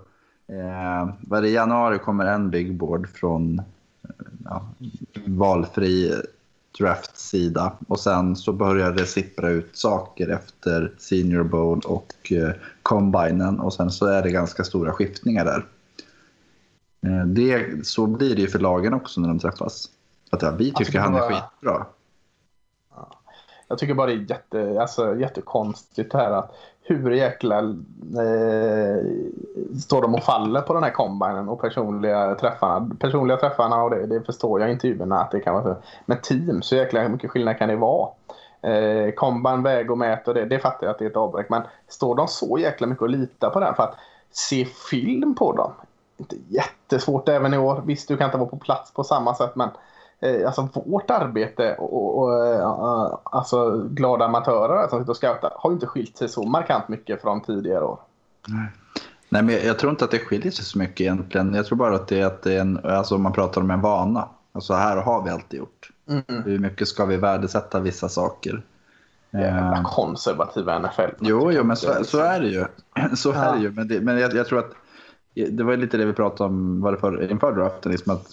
Eh, 0.49 1.43
I 1.43 1.53
januari 1.53 1.99
kommer 1.99 2.25
en 2.25 2.49
big 2.49 2.77
board 2.77 3.09
från 3.09 3.61
ja, 4.45 4.69
valfri 5.25 6.21
draft-sida. 6.79 7.73
Och 7.87 7.99
sen 7.99 8.35
så 8.35 8.53
börjar 8.53 8.91
det 8.91 9.05
sippra 9.05 9.49
ut 9.49 9.77
saker 9.77 10.27
efter 10.29 10.93
Senior 10.97 11.43
Bowl 11.43 11.81
och 11.85 12.31
eh, 12.31 12.49
Combinen. 12.81 13.59
Och 13.59 13.73
sen 13.73 13.91
så 13.91 14.05
är 14.05 14.21
det 14.23 14.31
ganska 14.31 14.63
stora 14.63 14.91
skiftningar 14.91 15.45
där. 15.45 15.65
Eh, 17.05 17.25
det, 17.25 17.87
så 17.87 18.07
blir 18.07 18.35
det 18.35 18.41
ju 18.41 18.47
för 18.47 18.59
lagen 18.59 18.93
också 18.93 19.21
när 19.21 19.27
de 19.27 19.39
träffas. 19.39 19.85
Att 20.31 20.41
ja, 20.41 20.51
vi 20.51 20.65
tycker 20.73 20.81
Alltså, 20.81 20.99
han 20.99 21.15
är 21.15 21.19
bara- 21.19 21.29
skitbra. 21.29 21.85
Jag 23.69 23.77
tycker 23.77 23.93
bara 23.93 24.07
det 24.07 24.13
är 24.13 24.29
jätte, 24.29 24.81
alltså, 24.81 25.15
jättekonstigt 25.15 26.13
här 26.13 26.31
att 26.31 26.51
hur 26.87 27.11
jäkla 27.11 27.57
eh, 27.59 29.05
står 29.79 30.01
de 30.01 30.15
och 30.15 30.23
faller 30.23 30.61
på 30.61 30.73
den 30.73 30.83
här 30.83 30.91
kombinen 30.91 31.49
och 31.49 31.61
personliga 31.61 32.35
träffarna. 32.35 32.89
Personliga 32.99 33.37
träffarna 33.37 33.83
och 33.83 33.89
det, 33.89 34.05
det 34.05 34.21
förstår 34.21 34.59
jag 34.59 34.69
i 34.69 34.73
intervjuerna 34.73 35.21
att 35.21 35.31
det 35.31 35.39
kan 35.39 35.53
vara 35.53 35.63
så. 35.63 35.75
Men 36.05 36.17
team, 36.21 36.61
så 36.61 36.75
jäkla 36.75 37.09
mycket 37.09 37.31
skillnad 37.31 37.57
kan 37.57 37.69
det 37.69 37.75
vara. 37.75 38.09
Eh, 38.61 39.11
combine, 39.11 39.63
väg 39.63 39.91
och 39.91 39.97
mät 39.97 40.27
och 40.27 40.33
det, 40.33 40.45
det 40.45 40.59
fattar 40.59 40.87
jag 40.87 40.91
att 40.91 40.99
det 40.99 41.05
är 41.05 41.09
ett 41.09 41.17
avbräck. 41.17 41.49
Men 41.49 41.61
står 41.87 42.15
de 42.15 42.27
så 42.27 42.57
jäkla 42.57 42.87
mycket 42.87 43.01
och 43.01 43.09
litar 43.09 43.49
på 43.49 43.59
den 43.59 43.75
för 43.75 43.83
att 43.83 43.95
se 44.31 44.65
film 44.65 45.35
på 45.35 45.51
dem? 45.51 45.71
Inte 46.17 46.35
jättesvårt 46.47 47.29
även 47.29 47.53
i 47.53 47.57
år. 47.57 47.81
Visst, 47.85 48.07
du 48.07 48.17
kan 48.17 48.25
inte 48.25 48.37
vara 48.37 48.49
på 48.49 48.57
plats 48.57 48.93
på 48.93 49.03
samma 49.03 49.35
sätt 49.35 49.55
men 49.55 49.67
eh, 49.67 49.73
alltså 50.45 50.69
vårt 50.85 51.11
arbete 51.11 51.75
och, 51.75 51.93
och, 51.93 52.23
och 52.23 52.45
eh, 52.45 53.17
alltså 53.23 53.87
glada 53.89 54.25
amatörer 54.25 54.87
som 54.87 54.99
sitter 54.99 55.11
och 55.11 55.17
scoutar 55.17 55.53
har 55.55 55.71
inte 55.71 55.87
skilt 55.87 56.17
sig 56.17 56.29
så 56.29 56.43
markant 56.43 56.87
mycket 56.87 57.21
från 57.21 57.41
tidigare 57.41 57.83
år. 57.83 57.99
Nej, 59.29 59.43
men 59.43 59.49
jag, 59.49 59.65
jag 59.65 59.79
tror 59.79 59.91
inte 59.91 60.05
att 60.05 60.11
det 60.11 60.19
skiljer 60.19 60.51
sig 60.51 60.65
så 60.65 60.77
mycket 60.77 61.01
egentligen. 61.01 61.53
Jag 61.53 61.65
tror 61.65 61.77
bara 61.77 61.95
att 61.95 62.07
det 62.07 62.19
är, 62.19 62.25
att 62.25 62.41
det 62.41 62.53
är 62.53 62.61
en, 62.61 62.79
alltså 62.85 63.17
man 63.17 63.33
pratar 63.33 63.61
om 63.61 63.71
en 63.71 63.81
vana. 63.81 64.29
Alltså 64.51 64.73
här 64.73 64.97
har 64.97 65.23
vi 65.23 65.29
alltid 65.29 65.59
gjort. 65.59 65.89
Mm. 66.09 66.43
Hur 66.43 66.59
mycket 66.59 66.87
ska 66.87 67.05
vi 67.05 67.17
värdesätta 67.17 67.79
vissa 67.79 68.09
saker? 68.09 68.63
Jävla 69.31 69.77
Eh, 69.77 69.83
konservativa 69.83 70.79
NFL. 70.79 71.01
Jo, 71.19 71.51
jo 71.51 71.63
men 71.63 71.77
så, 71.77 72.03
så 72.03 72.19
är 72.19 72.39
det 72.39 72.47
ju. 72.47 72.65
Så 73.15 73.31
är 73.31 73.53
det 73.55 73.59
ju. 73.59 73.71
Men, 73.71 73.87
det, 73.87 74.01
men 74.01 74.19
jag, 74.19 74.33
jag 74.33 74.47
tror 74.47 74.59
att 74.59 74.71
det 75.51 75.63
var 75.63 75.77
lite 75.77 75.97
det 75.97 76.05
vi 76.05 76.13
pratade 76.13 76.49
om 76.49 76.81
var 76.81 76.91
det 76.91 76.97
för, 76.97 77.31
inför 77.31 77.51
draften. 77.51 77.91
Liksom 77.91 78.13
att, 78.13 78.27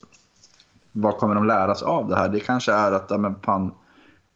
vad 0.96 1.16
kommer 1.16 1.34
de 1.34 1.46
lära 1.46 1.74
sig 1.74 1.86
av 1.86 2.08
det 2.08 2.16
här? 2.16 2.28
Det 2.28 2.40
kanske 2.40 2.72
är 2.72 2.92
att 2.92 3.06
ja, 3.10 3.18
men 3.18 3.34
fan, 3.34 3.74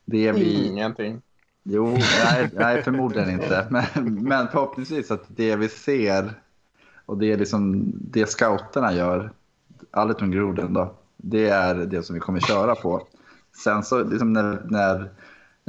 det 0.05 0.33
vi... 0.33 0.67
Ingenting. 0.67 1.23
Jo, 1.63 1.87
nej, 2.25 2.51
nej 2.53 2.83
förmodligen 2.83 3.31
inte. 3.31 3.67
Men, 3.71 4.15
men 4.15 4.49
förhoppningsvis 4.49 5.11
att 5.11 5.25
det 5.29 5.57
vi 5.57 5.69
ser 5.69 6.35
och 7.07 7.19
det, 7.19 7.33
är 7.33 7.37
liksom, 7.37 7.93
det 7.95 8.27
scouterna 8.27 8.93
gör, 8.93 9.33
Allerton 9.91 10.31
Groden 10.31 10.73
då, 10.73 10.95
det 11.17 11.49
är 11.49 11.75
det 11.75 12.03
som 12.03 12.15
vi 12.15 12.21
kommer 12.21 12.41
köra 12.41 12.75
på. 12.75 13.03
Sen 13.65 13.83
så 13.83 14.05
liksom 14.05 14.33
när, 14.33 14.63
när 14.65 15.01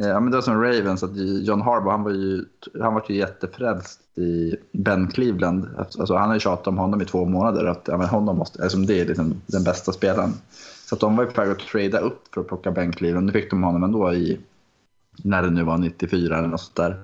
eh, 0.01 0.07
ja, 0.07 0.19
men 0.19 0.31
det 0.31 0.37
var 0.37 0.41
som 0.41 0.63
Ravens, 0.63 1.03
att 1.03 1.15
John 1.15 1.61
Harbaugh 1.61 1.91
han 1.91 2.03
var 2.03 2.11
ju, 2.11 2.45
han 2.81 2.93
var 2.93 3.05
ju 3.09 3.15
jättefrälst 3.15 4.17
i 4.17 4.55
Ben 4.71 5.07
Cleveland. 5.07 5.67
Alltså, 5.77 6.15
han 6.15 6.27
har 6.27 6.35
ju 6.35 6.39
tjatat 6.39 6.67
om 6.67 6.77
honom 6.77 7.01
i 7.01 7.05
två 7.05 7.25
månader. 7.25 7.65
Att, 7.65 7.87
ja, 7.87 7.97
men 7.97 8.07
honom 8.07 8.37
måste, 8.37 8.63
alltså, 8.63 8.77
det 8.77 9.01
är 9.01 9.05
liksom 9.05 9.41
den 9.45 9.63
bästa 9.63 9.91
spelaren. 9.91 10.33
Så 10.89 10.95
att 10.95 11.01
de 11.01 11.15
var 11.15 11.23
ju 11.23 11.29
på 11.31 11.41
väg 11.41 11.51
att 11.51 11.59
trada 11.59 11.99
upp 11.99 12.33
för 12.33 12.41
att 12.41 12.47
plocka 12.47 12.71
Ben 12.71 12.91
Cleveland. 12.91 13.25
Nu 13.25 13.31
fick 13.31 13.49
de 13.49 13.63
honom 13.63 13.83
ändå 13.83 14.13
i 14.13 14.39
när 15.23 15.43
det 15.43 15.49
nu 15.49 15.63
var 15.63 15.77
94 15.77 16.37
eller 16.37 16.47
något 16.47 16.61
sånt 16.61 16.75
där. 16.75 17.03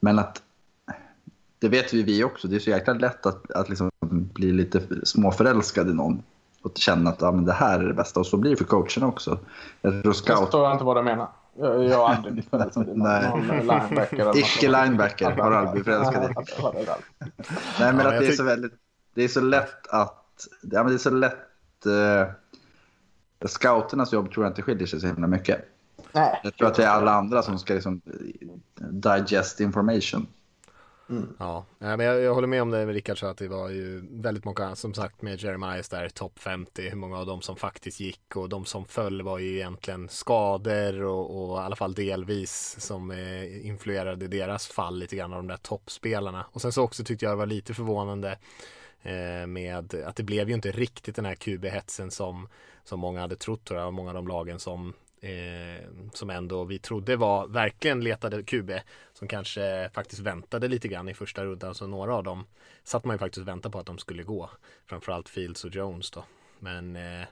Men 0.00 0.18
att 0.18 0.42
det 1.58 1.68
vet 1.68 1.94
vi 1.94 2.02
vi 2.02 2.24
också. 2.24 2.48
Det 2.48 2.56
är 2.56 2.60
så 2.60 2.70
jäkla 2.70 2.92
lätt 2.92 3.26
att, 3.26 3.50
att 3.50 3.68
liksom 3.68 3.90
bli 4.10 4.52
lite 4.52 4.80
småförälskad 5.06 5.90
i 5.90 5.94
någon 5.94 6.22
och 6.62 6.72
känna 6.78 7.10
att 7.10 7.20
ja, 7.20 7.32
men 7.32 7.44
det 7.44 7.52
här 7.52 7.78
är 7.80 7.84
det 7.88 7.94
bästa. 7.94 8.20
Och 8.20 8.26
så 8.26 8.36
blir 8.36 8.50
det 8.50 8.56
för 8.56 8.64
coacherna 8.64 9.06
också. 9.06 9.38
Jag 9.82 9.92
tror 9.92 10.02
Jag 10.04 10.16
scout, 10.16 10.38
förstår 10.38 10.72
inte 10.72 10.84
vad 10.84 10.96
du 10.96 11.02
menar. 11.02 11.28
Jag, 11.58 11.84
jag 11.84 11.98
har 11.98 12.08
aldrig 12.14 12.32
blivit 12.32 12.50
förälskad 12.50 12.88
i 12.88 12.96
någon, 12.96 12.98
Nej. 12.98 13.28
någon 13.30 13.46
linebacker. 13.46 14.14
eller 14.14 14.24
något 14.24 14.36
Icke 14.36 14.48
sånt. 14.48 14.62
linebacker 14.84 15.30
har 15.30 15.52
aldrig 15.52 15.84
blivit 15.84 15.84
förälskad 15.84 16.30
i. 16.30 16.34
Nej, 17.80 17.92
men 17.92 17.98
Ja, 17.98 18.06
att 18.08 18.14
jag 18.14 18.22
det 18.22 18.26
är 18.26 18.30
tyck- 18.30 18.36
så 18.36 18.44
väldigt... 18.44 18.72
Det 19.14 19.24
är 19.24 19.28
så 19.28 19.40
lätt 19.40 19.86
att... 19.86 20.46
Ja, 20.62 20.82
men 20.82 20.86
det 20.86 20.94
är 20.94 20.98
så 20.98 21.10
lätt... 21.10 21.86
Eh, 21.86 22.28
scouternas 23.48 24.12
jobb 24.12 24.32
tror 24.32 24.44
jag 24.44 24.50
inte 24.50 24.62
skiljer 24.62 24.86
sig 24.86 25.00
så 25.00 25.06
himla 25.06 25.26
mycket. 25.26 25.64
Nej. 26.12 26.40
Jag 26.44 26.56
tror 26.56 26.68
att 26.68 26.74
det 26.74 26.84
är 26.84 26.88
alla 26.88 27.12
andra 27.12 27.42
som 27.42 27.58
ska 27.58 27.74
liksom 27.74 28.00
digest 28.90 29.60
information. 29.60 30.26
Ja, 31.38 31.64
Nej, 31.78 31.96
men 31.96 32.06
jag, 32.06 32.20
jag 32.20 32.34
håller 32.34 32.48
med 32.48 32.62
om 32.62 32.70
det 32.70 32.86
Rickard 32.86 33.18
sa 33.18 33.30
att 33.30 33.38
det 33.38 33.48
var 33.48 33.68
ju 33.68 34.06
väldigt 34.10 34.44
många 34.44 34.76
som 34.76 34.94
sagt 34.94 35.22
med 35.22 35.42
Jeremiahs 35.42 35.88
där 35.88 36.08
topp 36.08 36.38
50 36.38 36.88
hur 36.88 36.96
många 36.96 37.18
av 37.18 37.26
dem 37.26 37.40
som 37.40 37.56
faktiskt 37.56 38.00
gick 38.00 38.36
och 38.36 38.48
de 38.48 38.64
som 38.64 38.84
föll 38.84 39.22
var 39.22 39.38
ju 39.38 39.54
egentligen 39.54 40.08
skador 40.08 41.02
och, 41.02 41.50
och 41.50 41.58
i 41.58 41.60
alla 41.60 41.76
fall 41.76 41.94
delvis 41.94 42.76
som 42.78 43.10
eh, 43.10 43.66
influerade 43.66 44.28
deras 44.28 44.66
fall 44.66 44.98
lite 44.98 45.16
grann 45.16 45.32
av 45.32 45.38
de 45.38 45.46
där 45.46 45.56
toppspelarna 45.56 46.46
och 46.52 46.62
sen 46.62 46.72
så 46.72 46.82
också 46.82 47.04
tyckte 47.04 47.24
jag 47.24 47.32
det 47.32 47.38
var 47.38 47.46
lite 47.46 47.74
förvånande 47.74 48.38
eh, 49.02 49.46
med 49.46 49.94
att 49.94 50.16
det 50.16 50.22
blev 50.22 50.48
ju 50.48 50.54
inte 50.54 50.70
riktigt 50.70 51.16
den 51.16 51.24
här 51.24 51.34
QB-hetsen 51.34 52.10
som, 52.10 52.48
som 52.84 53.00
många 53.00 53.20
hade 53.20 53.36
trott 53.36 53.64
tror 53.64 53.80
jag 53.80 53.86
och 53.86 53.94
många 53.94 54.10
av 54.10 54.14
de 54.14 54.28
lagen 54.28 54.58
som 54.58 54.94
eh, 55.20 55.84
som 56.12 56.30
ändå 56.30 56.64
vi 56.64 56.78
trodde 56.78 57.16
var 57.16 57.46
verkligen 57.46 58.00
letade 58.00 58.42
QB 58.42 58.70
som 59.12 59.28
kanske 59.28 59.90
faktiskt 59.94 60.20
väntade 60.20 60.68
lite 60.68 60.88
grann 60.88 61.08
i 61.08 61.14
första 61.14 61.44
rundan. 61.44 61.74
Så 61.74 61.86
några 61.86 62.14
av 62.14 62.24
dem 62.24 62.46
satt 62.84 63.04
man 63.04 63.14
ju 63.14 63.18
faktiskt 63.18 63.40
och 63.40 63.48
väntade 63.48 63.72
på 63.72 63.78
att 63.78 63.86
de 63.86 63.98
skulle 63.98 64.22
gå 64.22 64.50
framförallt 64.86 65.28
Fields 65.28 65.64
och 65.64 65.74
Jones 65.74 66.10
då. 66.10 66.24
Men 66.58 66.96
eh, 66.96 67.26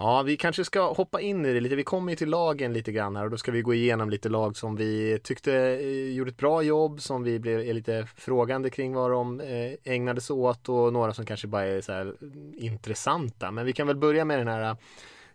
Ja, 0.00 0.22
vi 0.22 0.36
kanske 0.36 0.64
ska 0.64 0.92
hoppa 0.92 1.20
in 1.20 1.46
i 1.46 1.52
det 1.52 1.60
lite. 1.60 1.76
Vi 1.76 1.84
kommer 1.84 2.12
ju 2.12 2.16
till 2.16 2.28
lagen 2.28 2.72
lite 2.72 2.92
grann 2.92 3.16
här 3.16 3.24
och 3.24 3.30
då 3.30 3.36
ska 3.36 3.52
vi 3.52 3.62
gå 3.62 3.74
igenom 3.74 4.10
lite 4.10 4.28
lag 4.28 4.56
som 4.56 4.76
vi 4.76 5.18
tyckte 5.22 5.54
eh, 5.54 6.12
gjorde 6.12 6.30
ett 6.30 6.36
bra 6.36 6.62
jobb, 6.62 7.00
som 7.00 7.22
vi 7.22 7.38
blev 7.38 7.74
lite 7.74 8.06
frågande 8.16 8.70
kring 8.70 8.94
vad 8.94 9.10
de 9.10 9.40
eh, 9.40 9.92
ägnade 9.94 10.20
sig 10.20 10.34
åt 10.34 10.68
och 10.68 10.92
några 10.92 11.12
som 11.14 11.26
kanske 11.26 11.46
bara 11.46 11.64
är 11.64 11.80
så 11.80 11.92
här 11.92 12.14
mm, 12.22 12.54
intressanta. 12.56 13.50
Men 13.50 13.66
vi 13.66 13.72
kan 13.72 13.86
väl 13.86 13.96
börja 13.96 14.24
med 14.24 14.38
den 14.38 14.48
här 14.48 14.70
eh, 14.70 14.76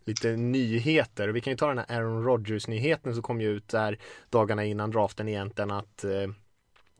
lite 0.06 0.28
nyheter. 0.36 1.28
Och 1.28 1.36
Vi 1.36 1.42
kan 1.42 1.54
ju 1.54 1.58
ta 1.58 1.68
den 1.68 1.78
här 1.78 1.98
Aaron 1.98 2.24
Rodgers-nyheten 2.24 3.14
som 3.14 3.24
kom 3.24 3.42
ju 3.42 3.50
ut 3.50 3.68
där 3.68 4.00
dagarna 4.30 4.66
innan 4.66 4.92
draften 4.92 5.30
egentligen 5.30 5.72
att 5.72 6.06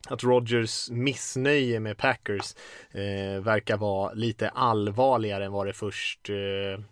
att 0.08 0.24
Rogers 0.24 0.90
missnöje 0.90 1.80
med 1.80 1.96
Packers 1.96 2.54
eh, 2.90 3.42
verkar 3.42 3.76
vara 3.76 4.12
lite 4.12 4.48
allvarligare 4.48 5.44
än 5.44 5.52
vad 5.52 5.66
det 5.66 5.72
först, 5.72 6.30
eh, 6.30 6.34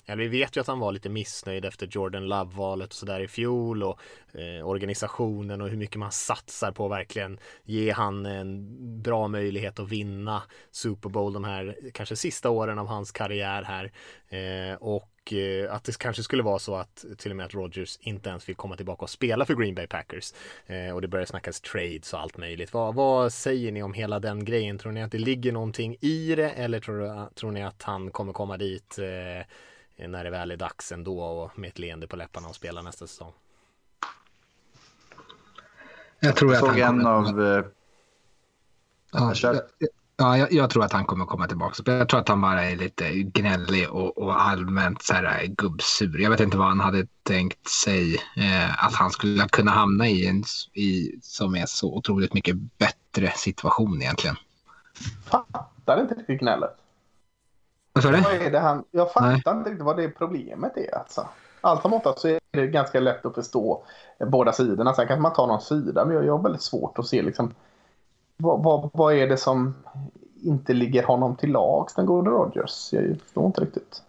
eller 0.07 0.17
vi 0.17 0.29
vet 0.29 0.57
ju 0.57 0.61
att 0.61 0.67
han 0.67 0.79
var 0.79 0.93
lite 0.93 1.09
missnöjd 1.09 1.65
efter 1.65 1.89
Jordan 1.91 2.29
Love-valet 2.29 2.89
och 2.89 2.95
sådär 2.95 3.21
i 3.21 3.29
fjol 3.29 3.83
och 3.83 4.01
eh, 4.35 4.69
organisationen 4.69 5.61
och 5.61 5.69
hur 5.69 5.77
mycket 5.77 5.97
man 5.97 6.13
satsar 6.13 6.73
på 6.73 6.85
att 6.85 6.91
verkligen 6.91 7.39
ge 7.65 7.91
han 7.91 8.27
en 8.27 9.03
bra 9.03 9.29
möjlighet 9.29 9.79
att 9.79 9.89
vinna 9.89 10.43
Super 10.71 11.09
Bowl 11.09 11.33
de 11.33 11.45
här 11.45 11.77
kanske 11.95 12.17
sista 12.17 12.51
åren 12.51 12.79
av 12.79 12.87
hans 12.87 13.13
karriär 13.13 13.63
här. 13.63 13.93
Eh, 14.29 14.77
och 14.77 15.12
och 15.23 15.33
eh, 15.33 15.75
att 15.75 15.85
det 15.85 15.99
kanske 15.99 16.23
skulle 16.23 16.43
vara 16.43 16.59
så 16.59 16.75
att 16.75 17.05
till 17.19 17.31
och 17.31 17.37
med 17.37 17.47
att 17.47 17.55
Rodgers 17.55 17.99
inte 18.01 18.29
ens 18.29 18.49
vill 18.49 18.57
komma 18.57 18.77
tillbaka 18.77 19.03
och 19.03 19.11
spela 19.11 19.45
för 19.45 19.55
Green 19.55 19.75
Bay 19.75 19.87
Packers. 19.87 20.33
Eh, 20.67 20.95
och 20.95 21.03
det 21.03 21.09
börjar 21.09 21.27
snackas 21.27 21.61
trades 21.61 22.13
och 22.13 22.21
allt 22.21 22.37
möjligt. 22.37 22.73
Vad, 22.73 22.95
vad 22.95 23.33
säger 23.33 23.73
ni 23.73 23.83
om 23.83 23.95
hela 23.95 24.19
den 24.19 24.45
grejen? 24.45 24.79
Tror 24.79 24.93
ni 24.93 25.03
att 25.03 25.13
det 25.13 25.19
ligger 25.19 25.53
någonting 25.53 25.97
i 26.01 26.35
det 26.35 26.51
eller 26.51 26.81
tror, 26.81 27.29
tror 27.35 27.51
ni 27.51 27.63
att 27.63 27.83
han 27.83 28.11
kommer 28.11 28.33
komma 28.33 28.57
dit 28.57 28.99
eh, 28.99 30.07
när 30.09 30.25
det 30.25 30.31
väl 30.31 30.51
är 30.51 30.57
dags 30.57 30.93
ändå 30.93 31.21
och 31.21 31.59
med 31.59 31.69
ett 31.69 31.79
leende 31.79 32.07
på 32.07 32.17
läpparna 32.17 32.49
och 32.49 32.55
spela 32.55 32.83
nästa 32.83 33.07
säsong? 33.07 33.33
Jag 36.21 36.37
tror 36.37 36.53
Jag 36.53 36.63
att 36.63 36.69
såg 36.69 36.81
han 36.81 37.01
en 37.01 37.07
av... 37.07 37.65
Ja, 39.13 39.35
jag, 39.43 39.61
ja, 40.17 40.39
jag, 40.39 40.53
jag 40.53 40.71
tror 40.71 40.85
att 40.85 40.93
han 40.93 41.05
kommer 41.05 41.25
komma 41.25 41.47
tillbaka. 41.47 41.83
Jag 41.87 42.09
tror 42.09 42.21
att 42.21 42.29
han 42.29 42.41
bara 42.41 42.65
är 42.65 42.77
lite 42.77 43.13
gnällig 43.13 43.91
och, 43.91 44.19
och 44.19 44.43
allmänt 44.43 45.03
så 45.03 45.15
här, 45.15 45.47
gubbsur. 45.47 46.19
Jag 46.19 46.31
vet 46.31 46.41
inte 46.41 46.59
vad 46.59 46.69
han 46.69 46.81
hade 46.81 47.07
tänkt 47.23 47.69
sig 47.69 48.15
eh, 48.37 48.85
att 48.85 48.95
han 48.95 49.11
skulle 49.11 49.49
kunna 49.49 49.71
hamna 49.71 50.09
i 50.09 50.27
en 50.27 50.45
i, 50.73 51.19
som 51.23 51.55
är 51.55 51.67
så 51.67 51.95
otroligt 51.95 52.35
mycket 52.35 52.57
bättre 52.79 53.33
situation 53.37 54.03
egentligen. 54.03 54.37
Fattar 55.25 56.01
inte 56.01 56.15
riktigt 56.15 56.41
gnället. 56.41 56.77
Vad 57.93 58.05
sa 58.05 58.11
du? 58.11 58.21
Vad 58.21 58.35
är 58.35 58.51
det 58.51 58.61
han... 58.61 58.85
Jag 58.91 59.13
fattar 59.13 59.29
Nej. 59.29 59.59
inte 59.59 59.71
riktigt 59.71 59.85
vad 59.85 59.97
det 59.97 60.09
problemet 60.09 60.77
är. 60.77 60.99
Alltså. 60.99 61.29
Allt 61.61 61.83
som 61.83 61.93
åtta 61.93 62.15
så 62.17 62.29
är 62.29 62.41
det 62.51 62.67
ganska 62.67 63.01
lätt 63.01 63.27
att 63.27 63.35
förstå 63.35 63.85
båda 64.27 64.53
sidorna. 64.53 64.95
Sen 64.95 65.07
kanske 65.07 65.23
man 65.23 65.33
tar 65.33 65.47
någon 65.47 65.61
sida, 65.61 66.05
men 66.05 66.17
jag, 66.17 66.27
jag 66.27 66.37
har 66.37 66.43
väldigt 66.43 66.63
svårt 66.63 66.99
att 66.99 67.07
se 67.07 67.23
liksom, 67.23 67.55
vad, 68.37 68.63
vad, 68.63 68.91
vad 68.93 69.15
är 69.15 69.29
det 69.29 69.37
som 69.37 69.75
inte 70.43 70.73
ligger 70.73 71.03
honom 71.03 71.37
till 71.37 71.53
lags, 71.53 71.95
den 71.95 72.07
gode 72.07 72.31
Rogers? 72.31 72.93
Jag 72.93 73.21
förstår 73.21 73.47
inte 73.47 73.61
riktigt. 73.61 74.03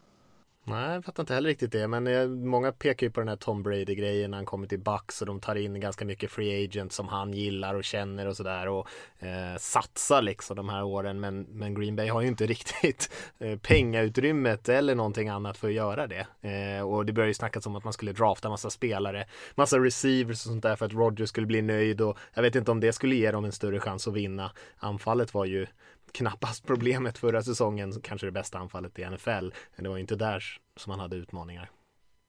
Nej, 0.66 0.94
jag 0.94 1.06
fattar 1.06 1.24
inte 1.24 1.34
heller 1.34 1.50
riktigt 1.50 1.72
det. 1.72 1.88
Men 1.88 2.08
eh, 2.08 2.28
många 2.28 2.72
pekar 2.72 3.08
ju 3.08 3.12
på 3.12 3.20
den 3.20 3.28
här 3.28 3.36
Tom 3.36 3.64
Brady-grejen 3.64 4.32
när 4.32 4.38
han 4.38 4.46
kommer 4.46 4.68
till 4.68 4.80
Bucks 4.80 5.22
och 5.22 5.28
de 5.28 5.40
tar 5.40 5.56
in 5.56 5.80
ganska 5.80 6.06
mycket 6.06 6.32
free 6.32 6.66
agent 6.66 6.94
som 6.94 7.08
han 7.08 7.34
gillar 7.34 7.74
och 7.74 7.84
känner 7.84 8.28
och 8.28 8.38
sådär 8.38 8.68
och 8.68 8.88
eh, 9.20 9.58
satsar 9.58 10.22
liksom 10.22 10.56
de 10.56 10.70
här 10.70 10.84
åren. 10.84 11.20
Men, 11.20 11.42
men 11.42 11.74
Green 11.74 11.96
Bay 11.96 12.08
har 12.08 12.22
ju 12.22 12.28
inte 12.28 12.46
riktigt 12.48 13.12
eh, 13.40 13.58
pengautrymmet 13.60 14.70
eller 14.70 14.96
någonting 14.96 15.30
annat 15.30 15.58
för 15.58 15.68
att 15.68 15.74
göra 15.74 16.08
det. 16.08 16.28
Eh, 16.50 16.82
och 16.82 17.06
det 17.06 17.14
börjar 17.14 17.28
ju 17.28 17.34
snackas 17.34 17.66
om 17.66 17.76
att 17.76 17.84
man 17.84 17.94
skulle 17.94 18.12
drafta 18.12 18.50
massa 18.50 18.70
spelare, 18.70 19.26
massa 19.56 19.80
receivers 19.80 20.46
och 20.46 20.52
sånt 20.52 20.64
där 20.64 20.76
för 20.76 20.86
att 20.86 20.94
Roger 20.94 21.26
skulle 21.26 21.48
bli 21.48 21.62
nöjd 21.62 22.02
och 22.02 22.18
jag 22.34 22.42
vet 22.42 22.56
inte 22.56 22.72
om 22.72 22.80
det 22.80 22.94
skulle 22.94 23.16
ge 23.16 23.32
dem 23.32 23.46
en 23.46 23.52
större 23.52 23.80
chans 23.80 24.08
att 24.08 24.14
vinna. 24.14 24.52
Anfallet 24.78 25.34
var 25.34 25.46
ju 25.46 25.68
knappast 26.14 26.68
problemet 26.68 27.18
förra 27.18 27.42
säsongen, 27.42 27.94
kanske 28.04 28.28
det 28.28 28.32
bästa 28.32 28.58
anfallet 28.60 29.00
i 29.00 29.06
NFL. 29.10 29.30
Men 29.76 29.84
det 29.84 29.90
var 29.90 29.98
inte 29.98 30.16
där 30.16 30.44
som 30.78 30.92
han 30.92 31.00
hade 31.00 31.16
utmaningar. 31.16 31.70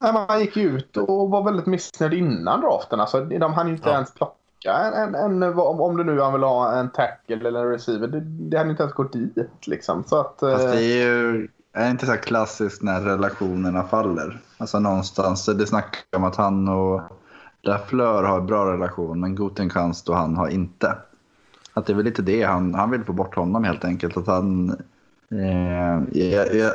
Nej, 0.00 0.12
man 0.12 0.40
gick 0.40 0.56
ju 0.56 0.62
ut 0.76 0.96
och 0.96 1.30
var 1.30 1.44
väldigt 1.44 1.66
missnöjd 1.66 2.14
innan 2.14 2.60
draften. 2.60 3.00
Alltså, 3.00 3.20
de 3.24 3.52
hann 3.52 3.68
inte 3.68 3.88
Ja. 3.88 3.94
ens 3.94 4.14
plocka 4.14 4.36
en, 4.72 5.14
en, 5.14 5.42
en, 5.42 5.58
om 5.58 5.96
det 5.96 6.04
nu 6.04 6.20
han 6.20 6.32
vill 6.32 6.42
ha 6.42 6.72
en 6.72 6.90
tackle 6.90 7.48
eller 7.48 7.60
en 7.64 7.70
receiver. 7.70 8.08
Det, 8.08 8.20
det 8.20 8.58
hade 8.58 8.70
inte 8.70 8.82
ens 8.82 8.94
gått 8.94 9.12
dit 9.12 9.66
liksom. 9.66 10.04
Så 10.04 10.20
att, 10.20 10.40
Fast 10.40 10.64
det 10.64 10.72
eh, 10.72 10.78
är 10.78 11.06
ju 11.06 11.48
är 11.72 11.90
inte 11.90 12.06
så 12.06 12.12
här 12.12 12.18
klassiskt 12.18 12.82
när 12.82 13.00
relationerna 13.00 13.82
faller. 13.84 14.40
Alltså 14.58 14.78
någonstans, 14.78 15.46
det 15.46 15.66
snackar 15.66 16.16
om 16.16 16.24
att 16.24 16.36
han 16.36 16.68
och 16.68 17.00
Lafleur 17.62 18.22
har 18.22 18.38
en 18.38 18.46
bra 18.46 18.72
relation 18.72 19.20
men 19.20 19.34
Gutenkast 19.34 20.08
och 20.08 20.16
han 20.16 20.36
har 20.36 20.48
inte. 20.48 20.96
Att 21.74 21.86
det 21.86 21.92
är 21.92 21.94
väl 21.94 22.04
lite 22.04 22.22
det 22.22 22.42
han, 22.42 22.74
han 22.74 22.90
vill 22.90 23.04
få 23.04 23.12
bort 23.12 23.34
honom 23.34 23.64
helt 23.64 23.84
enkelt. 23.84 24.16
Att 24.16 24.26
han, 24.26 24.70
eh, 25.30 26.20
jag, 26.20 26.54
jag, 26.54 26.72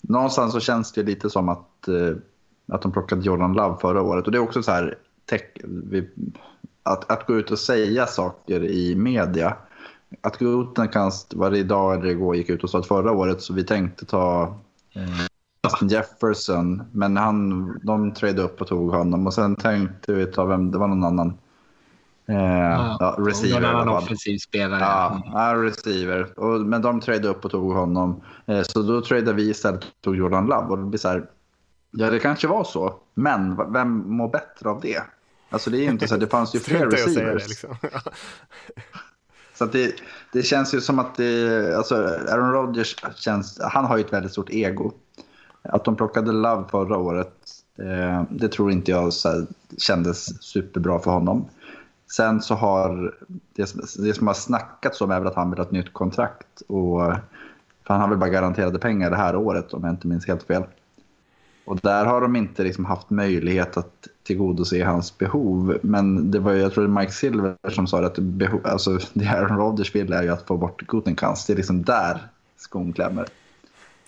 någonstans 0.00 0.52
så 0.52 0.60
känns 0.60 0.92
det 0.92 1.02
lite 1.02 1.30
som 1.30 1.48
att, 1.48 1.88
eh, 1.88 2.16
att 2.72 2.82
de 2.82 2.92
plockade 2.92 3.22
Jordan 3.22 3.52
Love 3.52 3.76
förra 3.80 4.02
året. 4.02 4.26
Och 4.26 4.32
det 4.32 4.38
är 4.38 4.42
också 4.42 4.62
så 4.62 4.70
här, 4.70 4.94
tech, 5.24 5.42
vi, 5.64 6.10
att, 6.82 7.10
att 7.10 7.26
gå 7.26 7.36
ut 7.36 7.50
och 7.50 7.58
säga 7.58 8.06
saker 8.06 8.64
i 8.64 8.94
media. 8.94 9.56
Att 10.20 10.38
Gutenkast, 10.38 11.34
var 11.34 11.50
det 11.50 11.58
idag 11.58 11.94
eller 11.94 12.06
igår, 12.06 12.36
gick 12.36 12.50
ut 12.50 12.64
och 12.64 12.70
sa 12.70 12.78
att 12.78 12.86
förra 12.86 13.12
året 13.12 13.42
så 13.42 13.54
vi 13.54 13.64
tänkte 13.64 14.06
ta 14.06 14.56
mm. 14.94 15.08
Justin 15.64 15.88
Jefferson. 15.88 16.82
Men 16.92 17.16
han, 17.16 17.80
de 17.82 18.14
trade 18.14 18.42
upp 18.42 18.60
och 18.60 18.66
tog 18.66 18.90
honom. 18.90 19.26
Och 19.26 19.34
sen 19.34 19.56
tänkte 19.56 20.12
vi 20.12 20.26
ta 20.26 20.44
vem, 20.44 20.70
det 20.70 20.78
var 20.78 20.88
någon 20.88 21.04
annan. 21.04 21.38
Eh, 22.28 22.96
ja, 23.00 23.16
receiver. 23.18 23.60
Någon 23.60 23.70
annan 23.70 23.88
offensiv 23.88 24.38
spelare. 24.38 24.80
Ja, 24.80 25.22
ja, 25.24 25.62
receiver. 25.62 26.38
Och, 26.38 26.60
men 26.60 26.82
de 26.82 27.00
tradade 27.00 27.28
upp 27.28 27.44
och 27.44 27.50
tog 27.50 27.72
honom. 27.72 28.22
Eh, 28.46 28.62
så 28.62 28.82
då 28.82 29.00
tradade 29.02 29.32
vi 29.32 29.50
istället 29.50 29.84
och 29.84 29.90
tog 30.00 30.16
Jordan 30.16 30.46
Love. 30.46 30.66
Och 30.66 30.78
det 30.78 30.84
blir 30.84 30.98
så 30.98 31.08
här, 31.08 31.26
ja 31.90 32.10
det 32.10 32.18
kanske 32.18 32.46
var 32.48 32.64
så. 32.64 32.94
Men 33.14 33.72
vem 33.72 34.16
mår 34.16 34.28
bättre 34.28 34.70
av 34.70 34.80
det? 34.80 35.02
Alltså 35.50 35.70
det 35.70 35.78
är 35.78 35.82
ju 35.82 35.90
inte 35.90 36.08
så 36.08 36.16
det 36.16 36.26
fanns 36.26 36.54
ju 36.54 36.58
fler 36.60 36.86
receivers. 36.86 37.42
det 37.42 37.48
liksom. 37.48 37.76
Så 39.54 39.66
det, 39.66 39.94
det 40.32 40.42
känns 40.42 40.74
ju 40.74 40.80
som 40.80 40.98
att 40.98 41.14
det, 41.16 41.76
alltså 41.76 41.94
Aaron 42.28 42.52
Rodgers 42.52 42.96
känns, 43.16 43.60
han 43.62 43.84
har 43.84 43.96
ju 43.96 44.04
ett 44.04 44.12
väldigt 44.12 44.32
stort 44.32 44.50
ego. 44.50 44.92
Att 45.62 45.84
de 45.84 45.96
plockade 45.96 46.32
Love 46.32 46.64
förra 46.70 46.98
året, 46.98 47.34
eh, 47.78 48.22
det 48.30 48.48
tror 48.48 48.70
inte 48.70 48.90
jag 48.90 49.12
så 49.12 49.28
här, 49.28 49.46
kändes 49.78 50.42
superbra 50.42 50.98
för 50.98 51.10
honom. 51.10 51.48
Sen 52.10 52.42
så 52.42 52.54
har 52.54 53.14
det, 53.52 53.66
som- 53.66 54.04
det 54.04 54.14
som 54.14 54.26
har 54.26 54.34
snackats 54.34 55.00
om 55.00 55.10
är 55.10 55.18
väl 55.18 55.28
att 55.28 55.34
han 55.34 55.50
vill 55.50 55.58
ha 55.58 55.64
ett 55.64 55.72
nytt 55.72 55.92
kontrakt. 55.92 56.60
Och, 56.66 57.00
för 57.86 57.94
han 57.94 58.00
har 58.00 58.08
väl 58.08 58.18
bara 58.18 58.30
garanterade 58.30 58.78
pengar 58.78 59.10
det 59.10 59.16
här 59.16 59.36
året 59.36 59.74
om 59.74 59.84
jag 59.84 59.92
inte 59.92 60.06
minns 60.06 60.26
helt 60.26 60.42
fel. 60.42 60.62
Och 61.64 61.76
där 61.76 62.04
har 62.04 62.20
de 62.20 62.36
inte 62.36 62.62
liksom 62.62 62.84
haft 62.84 63.10
möjlighet 63.10 63.76
att 63.76 64.08
tillgodose 64.22 64.84
hans 64.84 65.18
behov. 65.18 65.78
Men 65.82 66.30
det 66.30 66.38
var 66.38 66.52
ju, 66.52 66.60
jag 66.60 66.72
tror 66.72 66.84
det 66.84 66.90
var 66.92 67.00
Mike 67.00 67.12
Silver 67.12 67.56
som 67.68 67.86
sa 67.86 68.04
att 68.04 68.18
behov, 68.18 68.60
alltså, 68.64 68.98
det 69.12 69.28
Aaron 69.28 69.58
Rodgers 69.58 69.94
vill 69.94 70.12
är 70.12 70.22
ju 70.22 70.28
att 70.28 70.46
få 70.46 70.56
bort 70.56 70.82
Gutenkast. 70.86 71.46
Det 71.46 71.52
är 71.52 71.56
liksom 71.56 71.82
där 71.82 72.28
skon 72.56 72.92
klämmer. 72.92 73.26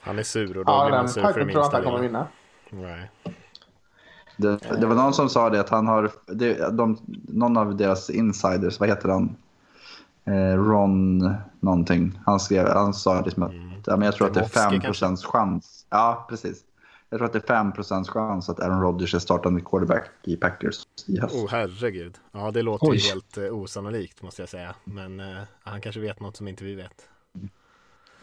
Han 0.00 0.18
är 0.18 0.22
sur 0.22 0.58
och 0.58 0.64
då 0.64 0.72
ja, 0.72 0.86
blir 0.86 0.96
man 0.96 1.08
sur 1.08 1.20
för 1.22 1.28
det 1.28 1.32
tror 1.34 1.40
jag 1.40 1.46
minsta 1.46 1.66
att 1.66 1.72
han 1.72 1.82
kommer 1.84 1.98
vinna. 1.98 2.26
Nej. 2.70 3.10
Det, 4.40 4.58
det 4.80 4.86
var 4.86 4.94
någon 4.94 5.14
som 5.14 5.28
sa 5.28 5.50
det 5.50 5.60
att 5.60 5.68
han 5.68 5.86
har, 5.86 6.10
det, 6.26 6.76
de, 6.76 6.98
någon 7.28 7.56
av 7.56 7.76
deras 7.76 8.10
insiders, 8.10 8.80
vad 8.80 8.88
heter 8.88 9.08
han? 9.08 9.36
Eh, 10.24 10.56
Ron 10.56 11.34
någonting. 11.60 12.20
Han, 12.26 12.40
skrev, 12.40 12.68
han 12.68 12.94
sa 12.94 13.20
liksom 13.20 13.42
att 13.42 13.52
ja, 13.86 13.96
men 13.96 14.02
jag 14.02 14.14
tror 14.14 14.26
att 14.26 14.34
det 14.34 14.40
är 14.40 14.44
Timofsky 14.44 14.80
5 14.80 14.80
procents 14.80 15.24
chans. 15.24 15.86
Ja, 15.90 16.26
precis. 16.28 16.64
Jag 17.10 17.18
tror 17.18 17.26
att 17.26 17.32
det 17.32 17.38
är 17.38 17.54
5 17.54 17.72
procents 17.72 18.10
chans 18.10 18.48
att 18.48 18.60
Aaron 18.60 18.80
Rodgers 18.80 19.14
är 19.14 19.18
startande 19.18 19.60
quarterback 19.60 20.10
i 20.22 20.36
Packers 20.36 20.86
i 21.06 21.20
höst. 21.20 21.34
Oh 21.34 21.48
herregud. 21.50 22.18
Ja 22.32 22.50
det 22.50 22.62
låter 22.62 22.86
Oj. 22.90 22.98
helt 22.98 23.38
eh, 23.38 23.44
osannolikt 23.44 24.22
måste 24.22 24.42
jag 24.42 24.48
säga. 24.48 24.74
Men 24.84 25.20
eh, 25.20 25.42
han 25.62 25.80
kanske 25.80 26.00
vet 26.00 26.20
något 26.20 26.36
som 26.36 26.48
inte 26.48 26.64
vi 26.64 26.74
vet. 26.74 27.08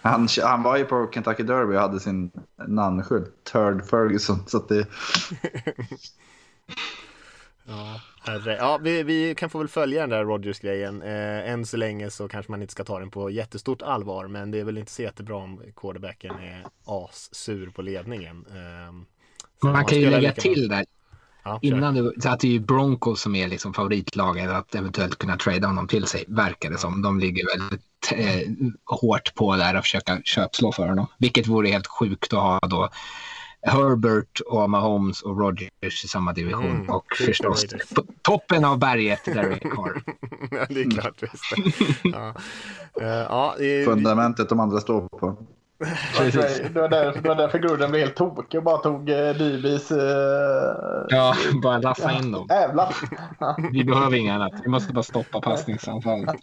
Han, 0.01 0.27
han 0.43 0.63
var 0.63 0.77
ju 0.77 0.85
på 0.85 1.09
Kentucky 1.13 1.43
Derby 1.43 1.75
och 1.75 1.81
hade 1.81 1.99
sin 1.99 2.31
namnskylt, 2.67 3.43
Turd 3.51 3.85
Ferguson. 3.85 4.43
Så 4.47 4.57
att 4.57 4.69
det, 4.69 4.87
Ja, 7.69 8.01
herre. 8.25 8.55
ja 8.55 8.79
vi, 8.81 9.03
vi 9.03 9.35
kan 9.35 9.49
få 9.49 9.57
väl 9.57 9.67
följa 9.67 10.01
den 10.01 10.09
där 10.09 10.25
Rodgers-grejen. 10.25 11.01
Eh, 11.01 11.51
än 11.51 11.65
så 11.65 11.77
länge 11.77 12.09
så 12.09 12.27
kanske 12.27 12.51
man 12.51 12.61
inte 12.61 12.71
ska 12.71 12.83
ta 12.83 12.99
den 12.99 13.11
på 13.11 13.29
jättestort 13.29 13.81
allvar. 13.81 14.27
Men 14.27 14.51
det 14.51 14.59
är 14.59 14.63
väl 14.63 14.77
inte 14.77 14.91
så 14.91 15.01
jättebra 15.01 15.35
om 15.35 15.61
quarterbacken 15.75 16.35
är 16.35 16.65
assur 16.85 17.69
på 17.69 17.81
ledningen. 17.81 18.45
Eh, 18.49 18.93
Man 19.69 19.85
kan 19.85 19.99
ju 19.99 20.09
lägga 20.09 20.31
till 20.31 20.67
där 20.67 20.85
Ja, 21.43 21.59
innan 21.61 21.95
du, 21.95 22.13
så 22.19 22.29
att 22.29 22.39
det 22.39 22.47
är 22.47 22.51
ju 22.51 22.59
Broncos 22.59 23.21
som 23.21 23.35
är 23.35 23.47
liksom 23.47 23.73
favoritlaget 23.73 24.49
att 24.49 24.75
eventuellt 24.75 25.17
kunna 25.17 25.37
trada 25.37 25.67
honom 25.67 25.87
till 25.87 26.05
sig, 26.05 26.25
verkar 26.27 26.69
det 26.69 26.77
som. 26.77 27.01
De 27.01 27.19
ligger 27.19 27.59
väldigt 27.59 27.81
eh, 28.15 28.41
hårt 28.85 29.35
på 29.35 29.55
där 29.55 29.77
och 29.77 29.83
försöka 29.83 30.21
köpslå 30.23 30.71
för 30.71 30.87
honom. 30.87 31.07
Vilket 31.17 31.47
vore 31.47 31.69
helt 31.69 31.87
sjukt 31.87 32.33
att 32.33 32.39
ha 32.39 32.59
då 32.59 32.89
Herbert 33.61 34.39
och 34.39 34.69
Mahomes 34.69 35.21
och 35.21 35.39
Rodgers 35.39 36.03
i 36.05 36.07
samma 36.07 36.33
division. 36.33 36.65
Mm, 36.75 36.89
och 36.89 37.05
förstås 37.25 37.65
toppen 38.21 38.65
av 38.65 38.79
berget 38.79 39.25
Derek 39.25 39.61
Carr. 39.75 40.01
ja, 40.51 40.65
det 40.69 40.81
är 40.81 40.91
klart 40.91 41.23
visst. 41.23 41.73
Ja. 42.03 42.33
Eh, 43.01 43.07
ja, 43.07 43.55
det- 43.57 43.85
fundamentet 43.85 44.49
de 44.49 44.59
andra 44.59 44.79
står 44.79 45.01
på. 45.07 45.37
Precis. 46.17 46.61
Det 46.73 46.81
var, 46.81 46.89
det 46.89 47.21
var 47.27 47.35
därför 47.35 47.59
Gruden 47.59 47.91
blev 47.91 48.01
helt 48.03 48.15
tokig 48.15 48.57
och 48.57 48.63
bara 48.63 48.77
tog 48.77 49.09
eh, 49.09 49.29
Dybis... 49.33 49.91
Eh, 49.91 49.97
Ja, 51.09 51.35
bara 51.63 51.77
laffa 51.77 52.11
in 52.11 52.31
dem. 52.31 52.47
Jävlar! 52.49 52.95
Ja. 53.39 53.57
Vi 53.71 53.83
behöver 53.83 54.17
inga 54.17 54.35
annat. 54.35 54.51
Vi 54.63 54.69
måste 54.69 54.93
bara 54.93 55.03
stoppa 55.03 55.41
passningsanfallet. 55.41 56.35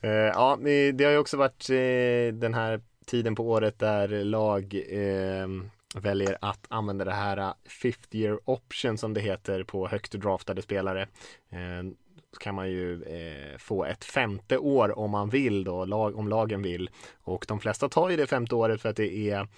Eh, 0.00 0.10
ja. 0.10 0.58
Det 0.94 1.04
har 1.04 1.12
ju 1.12 1.18
också 1.18 1.36
varit 1.36 1.70
eh, 1.70 2.34
den 2.38 2.54
här 2.54 2.80
tiden 3.06 3.34
på 3.34 3.48
året 3.48 3.78
där 3.78 4.08
lag 4.08 4.74
eh, 4.88 5.48
väljer 5.94 6.38
att 6.40 6.66
använda 6.68 7.04
det 7.04 7.12
här 7.12 7.36
eh, 7.36 7.52
fifth 7.64 8.16
year 8.16 8.40
option 8.44 8.98
som 8.98 9.14
det 9.14 9.20
heter 9.20 9.64
på 9.64 9.88
högt 9.88 10.12
draftade 10.12 10.62
spelare. 10.62 11.02
Eh, 11.50 11.90
så 12.32 12.38
kan 12.40 12.54
man 12.54 12.70
ju 12.70 13.02
eh, 13.02 13.58
få 13.58 13.84
ett 13.84 14.04
femte 14.04 14.58
år 14.58 14.98
om 14.98 15.10
man 15.10 15.28
vill 15.30 15.64
då, 15.64 15.84
lag, 15.84 16.16
om 16.16 16.28
lagen 16.28 16.62
vill. 16.62 16.90
Och 17.22 17.44
de 17.48 17.60
flesta 17.60 17.88
tar 17.88 18.10
ju 18.10 18.16
det 18.16 18.26
femte 18.26 18.54
året 18.54 18.80
för 18.80 18.88
att 18.88 18.96
det 18.96 19.30
är 19.30 19.48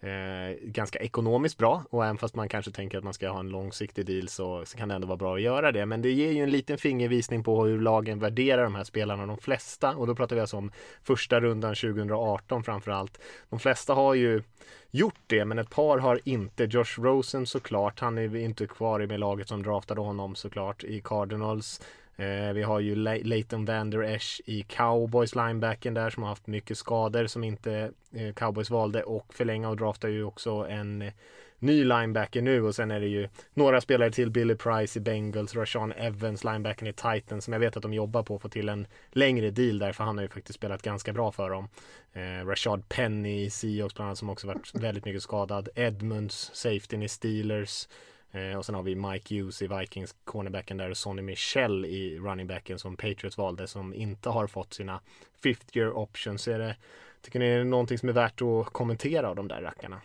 eh, 0.00 0.56
ganska 0.62 0.98
ekonomiskt 0.98 1.58
bra 1.58 1.84
och 1.90 2.04
även 2.04 2.18
fast 2.18 2.34
man 2.34 2.48
kanske 2.48 2.70
tänker 2.70 2.98
att 2.98 3.04
man 3.04 3.14
ska 3.14 3.28
ha 3.28 3.40
en 3.40 3.48
långsiktig 3.48 4.06
deal 4.06 4.28
så, 4.28 4.64
så 4.64 4.78
kan 4.78 4.88
det 4.88 4.94
ändå 4.94 5.06
vara 5.06 5.16
bra 5.16 5.34
att 5.34 5.40
göra 5.40 5.72
det. 5.72 5.86
Men 5.86 6.02
det 6.02 6.10
ger 6.10 6.32
ju 6.32 6.42
en 6.42 6.50
liten 6.50 6.78
fingervisning 6.78 7.44
på 7.44 7.64
hur 7.64 7.80
lagen 7.80 8.18
värderar 8.18 8.64
de 8.64 8.74
här 8.74 8.84
spelarna, 8.84 9.26
de 9.26 9.38
flesta. 9.38 9.96
Och 9.96 10.06
då 10.06 10.14
pratar 10.14 10.36
vi 10.36 10.40
alltså 10.40 10.56
om 10.56 10.72
första 11.02 11.40
rundan 11.40 11.74
2018 11.74 12.64
framför 12.64 12.90
allt. 12.90 13.20
De 13.50 13.58
flesta 13.58 13.94
har 13.94 14.14
ju 14.14 14.42
gjort 14.90 15.20
det, 15.26 15.44
men 15.44 15.58
ett 15.58 15.70
par 15.70 15.98
har 15.98 16.20
inte. 16.24 16.64
Josh 16.64 17.00
Rosen 17.00 17.46
såklart, 17.46 18.00
han 18.00 18.18
är 18.18 18.36
inte 18.36 18.66
kvar 18.66 19.06
med 19.06 19.20
laget 19.20 19.48
som 19.48 19.62
draftade 19.62 20.00
honom 20.00 20.34
såklart 20.34 20.84
i 20.84 21.00
Cardinals. 21.00 21.80
Eh, 22.16 22.52
vi 22.52 22.62
har 22.62 22.80
ju 22.80 22.94
Leighton 22.94 23.64
Vander 23.64 24.02
Esch 24.02 24.40
i 24.44 24.62
Cowboys 24.62 25.34
linebacken 25.34 25.94
där 25.94 26.10
som 26.10 26.22
har 26.22 26.30
haft 26.30 26.46
mycket 26.46 26.78
skador 26.78 27.26
som 27.26 27.44
inte 27.44 27.90
eh, 28.12 28.32
Cowboys 28.34 28.70
valde 28.70 29.02
och 29.02 29.34
förlänga 29.34 29.68
och 29.68 29.76
drafta 29.76 30.08
ju 30.08 30.24
också 30.24 30.50
en 30.50 31.02
eh, 31.02 31.12
ny 31.58 31.84
linebacker 31.84 32.42
nu 32.42 32.62
och 32.62 32.74
sen 32.74 32.90
är 32.90 33.00
det 33.00 33.06
ju 33.06 33.28
några 33.54 33.80
spelare 33.80 34.10
till 34.10 34.30
Billy 34.30 34.54
Price 34.54 34.98
i 34.98 35.02
Bengals, 35.02 35.54
Rashawn 35.54 35.92
Evans, 35.92 36.44
linebacken 36.44 36.88
i 36.88 36.92
Titans 36.92 37.44
som 37.44 37.52
jag 37.52 37.60
vet 37.60 37.76
att 37.76 37.82
de 37.82 37.94
jobbar 37.94 38.22
på 38.22 38.36
att 38.36 38.42
få 38.42 38.48
till 38.48 38.68
en 38.68 38.86
längre 39.10 39.50
deal 39.50 39.78
där 39.78 39.92
för 39.92 40.04
han 40.04 40.16
har 40.16 40.22
ju 40.22 40.28
faktiskt 40.28 40.58
spelat 40.58 40.82
ganska 40.82 41.12
bra 41.12 41.32
för 41.32 41.50
dem. 41.50 41.68
Eh, 42.12 42.46
Rashad 42.46 42.88
Penny 42.88 43.44
i 43.44 43.50
Seahawks 43.50 43.94
bland 43.94 44.06
annat 44.06 44.18
som 44.18 44.30
också 44.30 44.46
varit 44.46 44.74
väldigt 44.74 45.04
mycket 45.04 45.22
skadad. 45.22 45.68
Edmunds, 45.74 46.50
safetyn 46.54 47.02
i 47.02 47.08
Steelers. 47.08 47.88
Eh, 48.36 48.58
och 48.58 48.64
sen 48.64 48.74
har 48.74 48.82
vi 48.82 48.94
Mike 48.94 49.34
Hughes 49.34 49.62
i 49.62 49.66
Vikings, 49.66 50.14
cornerbacken 50.24 50.76
där 50.76 50.90
och 50.90 50.96
Sonny 50.96 51.22
Michel 51.22 51.84
i 51.84 52.18
runningbacken 52.18 52.78
som 52.78 52.96
Patriots 52.96 53.38
valde 53.38 53.66
som 53.66 53.94
inte 53.94 54.28
har 54.28 54.46
fått 54.46 54.74
sina 54.74 55.00
fifth 55.42 55.76
year 55.76 55.98
options. 55.98 56.48
Är 56.48 56.58
det, 56.58 56.76
tycker 57.22 57.38
ni 57.38 57.54
det 57.54 57.60
är 57.60 57.64
någonting 57.64 57.98
som 57.98 58.08
är 58.08 58.12
värt 58.12 58.42
att 58.42 58.72
kommentera 58.72 59.28
av 59.28 59.36
de 59.36 59.48
där 59.48 59.62
rackarna? 59.62 60.00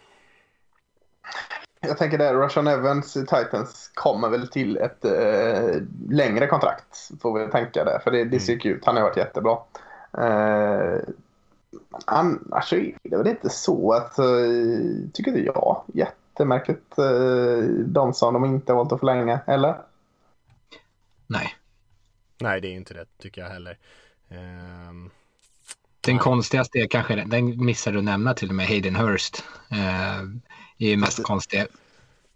Jag 1.79 1.97
tänker 1.97 2.17
där, 2.17 2.33
Russian 2.33 2.67
Evans 2.67 3.17
i 3.17 3.19
Titans 3.19 3.91
kommer 3.93 4.29
väl 4.29 4.47
till 4.47 4.77
ett 4.77 5.05
eh, 5.05 5.81
längre 6.09 6.47
kontrakt. 6.47 7.11
Får 7.21 7.39
vi 7.39 7.51
tänka 7.51 7.83
där, 7.83 7.99
för 7.99 8.11
det, 8.11 8.23
det 8.23 8.39
ser 8.39 8.65
ju 8.65 8.71
ut. 8.71 8.85
Han 8.85 8.95
har 8.95 9.03
varit 9.03 9.17
jättebra. 9.17 9.57
Eh, 10.17 10.99
annars 12.05 12.69
så 12.69 12.75
är 12.75 12.97
det 13.03 13.17
väl 13.17 13.27
inte 13.27 13.49
så 13.49 13.93
att, 13.93 14.19
eh, 14.19 14.25
tycker 15.13 15.31
inte 15.31 15.43
jag, 15.45 15.81
jättemärkligt. 16.41 16.97
Eh, 16.97 17.85
de 17.85 18.13
som 18.13 18.33
de 18.33 18.45
inte 18.45 18.71
har 18.71 18.77
valt 18.77 18.91
att 18.91 18.99
förlänga, 18.99 19.39
eller? 19.47 19.75
Nej. 21.27 21.55
Nej, 22.41 22.61
det 22.61 22.67
är 22.67 22.71
inte 22.71 22.93
det 22.93 23.05
tycker 23.21 23.41
jag 23.41 23.49
heller. 23.49 23.77
Ehm, 24.29 25.09
Den 26.01 26.17
konstigaste 26.17 26.77
är 26.77 26.87
kanske, 26.87 27.15
den 27.15 27.65
missade 27.65 27.97
du 27.97 28.01
nämna 28.01 28.33
till 28.33 28.49
och 28.49 28.55
med, 28.55 28.67
Hayden 28.67 28.95
Hurst. 28.95 29.43
Eh, 29.71 30.19
är 30.77 30.89
ju 30.89 30.97
mest 30.97 31.23
konstiga. 31.23 31.67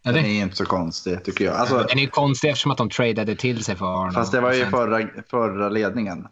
Eller? 0.04 0.22
Den 0.22 0.32
är 0.32 0.41
inte 0.41 0.56
så 0.56 0.65
konstig 0.65 1.24
tycker 1.24 1.46
jag. 1.46 1.56
Alltså, 1.56 1.78
den 1.78 1.98
är 1.98 2.02
ju 2.02 2.10
konstig 2.10 2.50
eftersom 2.50 2.72
att 2.72 2.78
de 2.78 2.89
tradade 2.89 3.36
till 3.36 3.63
sig 3.63 3.76
för 3.76 3.86
honom. 3.86 4.13
fast 4.13 4.32
det 4.32 4.41
var 4.41 4.54
ju 4.54 4.62
Sen- 4.62 4.72
förra, 4.72 5.08
förra 5.30 5.70
ledningen. 5.70 6.28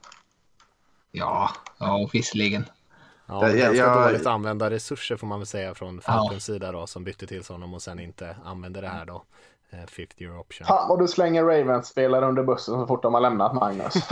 Ja, 1.12 1.52
ja 1.78 2.10
visserligen. 2.14 2.66
Ja, 3.42 3.48
Jag- 3.50 3.58
ganska 3.58 3.76
jag- 3.78 4.08
dåligt 4.08 4.28
använda 4.28 4.70
resurser 4.70 5.18
får 5.18 5.28
man 5.28 5.40
väl 5.40 5.46
säga 5.48 5.74
från 5.74 6.02
Falcons 6.02 6.44
sida 6.46 6.72
då 6.72 6.88
som 6.88 7.04
bytte 7.04 7.28
till 7.28 7.44
honom 7.50 7.74
och 7.74 7.82
sen 7.82 8.00
inte 8.00 8.36
använde 8.46 8.82
det 8.82 8.88
här 8.88 9.06
då. 9.06 9.24
eh, 9.72 9.80
Fifth 9.88 10.22
year 10.22 10.40
option. 10.40 10.68
Fan 10.68 10.90
vad 10.90 11.00
du 11.00 11.08
slänger 11.08 11.44
Ravens-spelare 11.44 12.26
under 12.28 12.44
bussen 12.44 12.74
så 12.76 12.88
fort 12.88 13.02
de 13.04 13.14
har 13.14 13.22
lämnat 13.22 13.54
Magnus. 13.54 13.94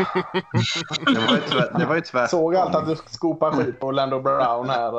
Det 1.05 1.19
var 1.27 1.35
ju, 1.35 1.41
tvär, 1.41 1.79
det 1.79 1.85
var 1.85 1.95
ju 1.95 2.01
tvärtom. 2.01 2.27
Såg 2.39 2.55
allt 2.55 2.75
att 2.75 2.87
du 2.87 2.95
skopar 2.95 3.51
skit 3.51 3.79
på 3.79 3.87
Orlando 3.87 4.19
Brown 4.19 4.69
här 4.69 4.93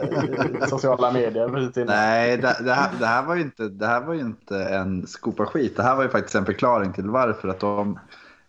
eh, 0.00 0.64
i 0.66 0.66
sociala 0.70 1.12
medier. 1.12 1.48
precis 1.48 1.76
innan. 1.76 1.96
Nej, 1.96 2.36
det, 2.36 2.56
det, 2.64 2.72
här, 2.74 2.90
det, 3.00 3.06
här 3.06 3.22
var 3.22 3.34
ju 3.34 3.40
inte, 3.42 3.68
det 3.68 3.86
här 3.86 4.00
var 4.00 4.14
ju 4.14 4.20
inte 4.20 4.64
en 4.64 5.06
skopa 5.06 5.46
skit. 5.46 5.76
Det 5.76 5.82
här 5.82 5.96
var 5.96 6.02
ju 6.02 6.08
faktiskt 6.08 6.34
en 6.34 6.46
förklaring 6.46 6.92
till 6.92 7.10
varför. 7.10 7.48
Att 7.48 7.60
de, 7.60 7.98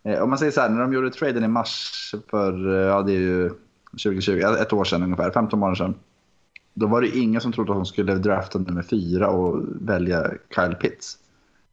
eh, 0.03 0.19
om 0.23 0.29
man 0.29 0.39
säger 0.39 0.51
så 0.51 0.61
här, 0.61 0.69
när 0.69 0.81
de 0.81 0.93
gjorde 0.93 1.09
traden 1.11 1.43
i 1.43 1.47
mars 1.47 1.91
för, 2.29 2.73
eh, 2.75 2.87
ja 2.87 3.01
det 3.01 3.11
är 3.11 3.19
ju 3.19 3.51
2020, 3.97 4.39
ett 4.39 4.73
år 4.73 4.83
sedan 4.83 5.03
ungefär, 5.03 5.31
15 5.31 5.59
månader 5.59 5.75
sedan. 5.75 5.95
Då 6.73 6.87
var 6.87 7.01
det 7.01 7.17
ingen 7.17 7.41
som 7.41 7.51
trodde 7.53 7.71
att 7.71 7.77
de 7.77 7.85
skulle 7.85 8.15
drafta 8.15 8.59
nummer 8.59 8.83
fyra 8.83 9.27
och 9.27 9.63
välja 9.81 10.31
Kyle 10.55 10.75
Pitts. 10.75 11.17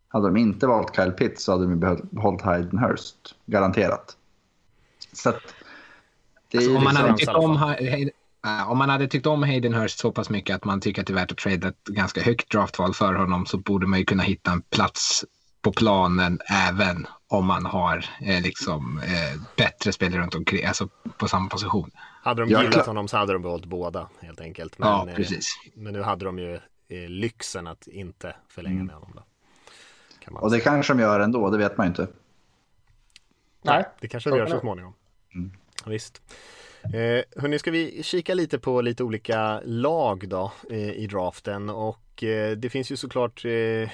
Hade 0.08 0.26
de 0.26 0.37
inte 0.37 0.66
valt 0.66 0.96
Kyle 0.96 1.10
Pitts 1.12 1.44
så 1.44 1.52
hade 1.52 1.64
de 1.66 1.80
behållit- 1.80 2.42
Hayden 2.42 2.78
Hurst, 2.78 3.34
garanterat. 3.46 4.16
Så 5.12 5.28
att, 5.28 5.40
det 6.50 6.58
är 6.58 6.60
Alltså, 6.60 6.76
om, 6.76 6.84
man 6.84 6.92
liksom- 6.94 7.06
hade 7.06 7.18
tyckt 7.18 7.28
om, 7.34 7.56
Ha- 7.56 7.74
Hay- 7.74 8.10
äh, 8.46 8.70
om 8.70 8.78
man 8.78 8.88
hade 8.90 9.06
tyckt 9.08 9.26
om 9.26 9.42
Hayden 9.42 9.74
Hurst 9.74 9.98
så 9.98 10.12
pass 10.12 10.30
mycket 10.30 10.56
att 10.56 10.64
man 10.64 10.80
tycker 10.80 11.00
att 11.00 11.06
det 11.06 11.12
är 11.12 11.14
värt 11.14 11.32
att 11.32 11.38
trada 11.38 11.68
ett 11.68 11.84
ganska 11.84 12.22
högt 12.22 12.50
draftval 12.52 12.94
för 12.94 13.14
honom 13.14 13.46
så 13.46 13.58
borde 13.58 13.87
man 13.87 13.98
ju 13.98 14.04
kunna 14.04 14.22
hitta 14.22 14.50
en 14.52 14.62
plats 14.62 15.24
på 15.62 15.72
planen 15.72 16.38
även 16.68 17.06
om 17.28 17.46
man 17.46 17.66
har 17.66 18.04
eh, 18.20 18.42
liksom, 18.42 19.00
eh, 19.04 19.40
bättre 19.56 19.92
spelare 19.92 20.20
runt 20.22 20.34
omkring, 20.34 20.64
alltså 20.64 20.88
på 21.18 21.28
samma 21.28 21.48
position. 21.48 21.90
Hade 22.24 22.42
de 22.42 22.48
gillat 22.48 22.72
klart. 22.72 22.87
honom 22.87 23.08
så 23.08 23.16
hade 23.16 23.32
de 23.32 23.42
behållit 23.42 23.66
båda 23.66 24.08
helt 24.20 24.40
enkelt. 24.40 24.78
Men, 24.78 24.88
ja, 24.88 25.08
eh, 25.08 25.14
precis. 25.14 25.48
men 25.74 25.92
nu 25.92 26.02
hade 26.02 26.24
de 26.24 26.38
ju 26.38 26.54
eh, 26.88 27.08
lyxen 27.08 27.66
att 27.66 27.87
inte 27.87 28.37
förlänga 28.48 28.84
med 28.84 28.94
honom 28.94 29.12
då. 29.14 29.22
Kan 30.20 30.34
man 30.34 30.42
Och 30.42 30.50
det 30.50 30.56
säga. 30.56 30.64
kanske 30.64 30.92
de 30.92 31.00
gör 31.00 31.20
ändå, 31.20 31.50
det 31.50 31.58
vet 31.58 31.76
man 31.78 31.87
ju 31.87 31.88
inte. 31.88 32.06
Nej. 33.62 33.84
Det 34.00 34.08
kanske 34.08 34.30
de 34.30 34.38
gör 34.38 34.46
så 34.46 34.60
småningom. 34.60 34.94
Visst. 35.87 36.22
Eh, 36.84 37.40
hörni, 37.42 37.58
ska 37.58 37.70
vi 37.70 38.02
kika 38.02 38.34
lite 38.34 38.58
på 38.58 38.80
lite 38.80 39.04
olika 39.04 39.60
lag 39.64 40.28
då 40.28 40.52
eh, 40.70 40.90
i 40.90 41.06
draften 41.06 41.70
och 41.70 42.22
eh, 42.24 42.56
det 42.56 42.70
finns 42.70 42.92
ju 42.92 42.96
såklart, 42.96 43.44
eh, 43.44 43.50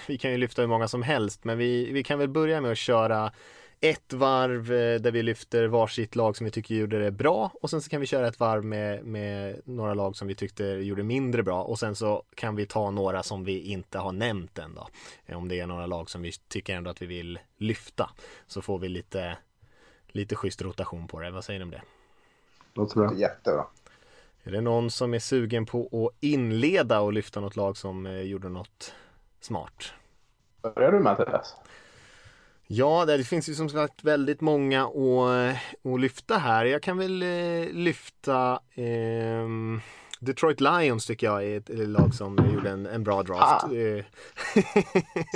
vi 0.06 0.18
kan 0.20 0.30
ju 0.30 0.36
lyfta 0.36 0.62
hur 0.62 0.68
många 0.68 0.88
som 0.88 1.02
helst 1.02 1.44
men 1.44 1.58
vi, 1.58 1.92
vi 1.92 2.02
kan 2.02 2.18
väl 2.18 2.28
börja 2.28 2.60
med 2.60 2.70
att 2.70 2.78
köra 2.78 3.32
ett 3.80 4.12
varv 4.12 4.72
eh, 4.72 5.00
där 5.00 5.10
vi 5.10 5.22
lyfter 5.22 5.66
varsitt 5.66 6.16
lag 6.16 6.36
som 6.36 6.44
vi 6.44 6.50
tycker 6.50 6.74
gjorde 6.74 6.98
det 6.98 7.10
bra 7.10 7.50
och 7.62 7.70
sen 7.70 7.82
så 7.82 7.90
kan 7.90 8.00
vi 8.00 8.06
köra 8.06 8.28
ett 8.28 8.40
varv 8.40 8.64
med, 8.64 9.04
med 9.04 9.60
några 9.64 9.94
lag 9.94 10.16
som 10.16 10.28
vi 10.28 10.34
tyckte 10.34 10.64
gjorde 10.64 11.02
mindre 11.02 11.42
bra 11.42 11.62
och 11.62 11.78
sen 11.78 11.96
så 11.96 12.22
kan 12.34 12.56
vi 12.56 12.66
ta 12.66 12.90
några 12.90 13.22
som 13.22 13.44
vi 13.44 13.60
inte 13.60 13.98
har 13.98 14.12
nämnt 14.12 14.58
än 14.58 14.74
då. 14.74 14.88
Eh, 15.26 15.38
Om 15.38 15.48
det 15.48 15.60
är 15.60 15.66
några 15.66 15.86
lag 15.86 16.10
som 16.10 16.22
vi 16.22 16.32
tycker 16.48 16.76
ändå 16.76 16.90
att 16.90 17.02
vi 17.02 17.06
vill 17.06 17.38
lyfta 17.56 18.10
så 18.46 18.62
får 18.62 18.78
vi 18.78 18.88
lite 18.88 19.36
lite 20.08 20.36
schysst 20.36 20.62
rotation 20.62 21.08
på 21.08 21.20
det. 21.20 21.30
Vad 21.30 21.44
säger 21.44 21.60
ni 21.60 21.64
om 21.64 21.70
det? 21.70 21.82
Låter 22.74 22.96
bra. 22.96 23.14
Jättebra. 23.14 23.66
Är 24.42 24.52
det 24.52 24.60
någon 24.60 24.90
som 24.90 25.14
är 25.14 25.18
sugen 25.18 25.66
på 25.66 26.06
att 26.06 26.24
inleda 26.24 27.00
och 27.00 27.12
lyfta 27.12 27.40
något 27.40 27.56
lag 27.56 27.76
som 27.76 28.06
eh, 28.06 28.20
gjorde 28.20 28.48
något 28.48 28.94
smart? 29.40 29.92
Börjar 30.62 30.92
du 30.92 31.00
Mattias? 31.00 31.56
Ja, 32.72 33.04
det 33.06 33.24
finns 33.24 33.48
ju 33.48 33.54
som 33.54 33.68
sagt 33.68 34.04
väldigt 34.04 34.40
många 34.40 34.84
att, 34.84 34.94
eh, 34.94 35.92
att 35.92 36.00
lyfta 36.00 36.38
här. 36.38 36.64
Jag 36.64 36.82
kan 36.82 36.98
väl 36.98 37.22
eh, 37.22 37.72
lyfta 37.72 38.60
eh, 38.74 39.48
Detroit 40.22 40.60
Lions 40.60 41.06
tycker 41.06 41.26
jag 41.26 41.44
är 41.44 41.56
ett 41.56 41.68
lag 41.88 42.14
som 42.14 42.50
gjorde 42.54 42.70
en, 42.70 42.86
en 42.86 43.04
bra 43.04 43.22
draft. 43.22 43.64
Ah. 43.64 43.74
Eh, 43.74 44.04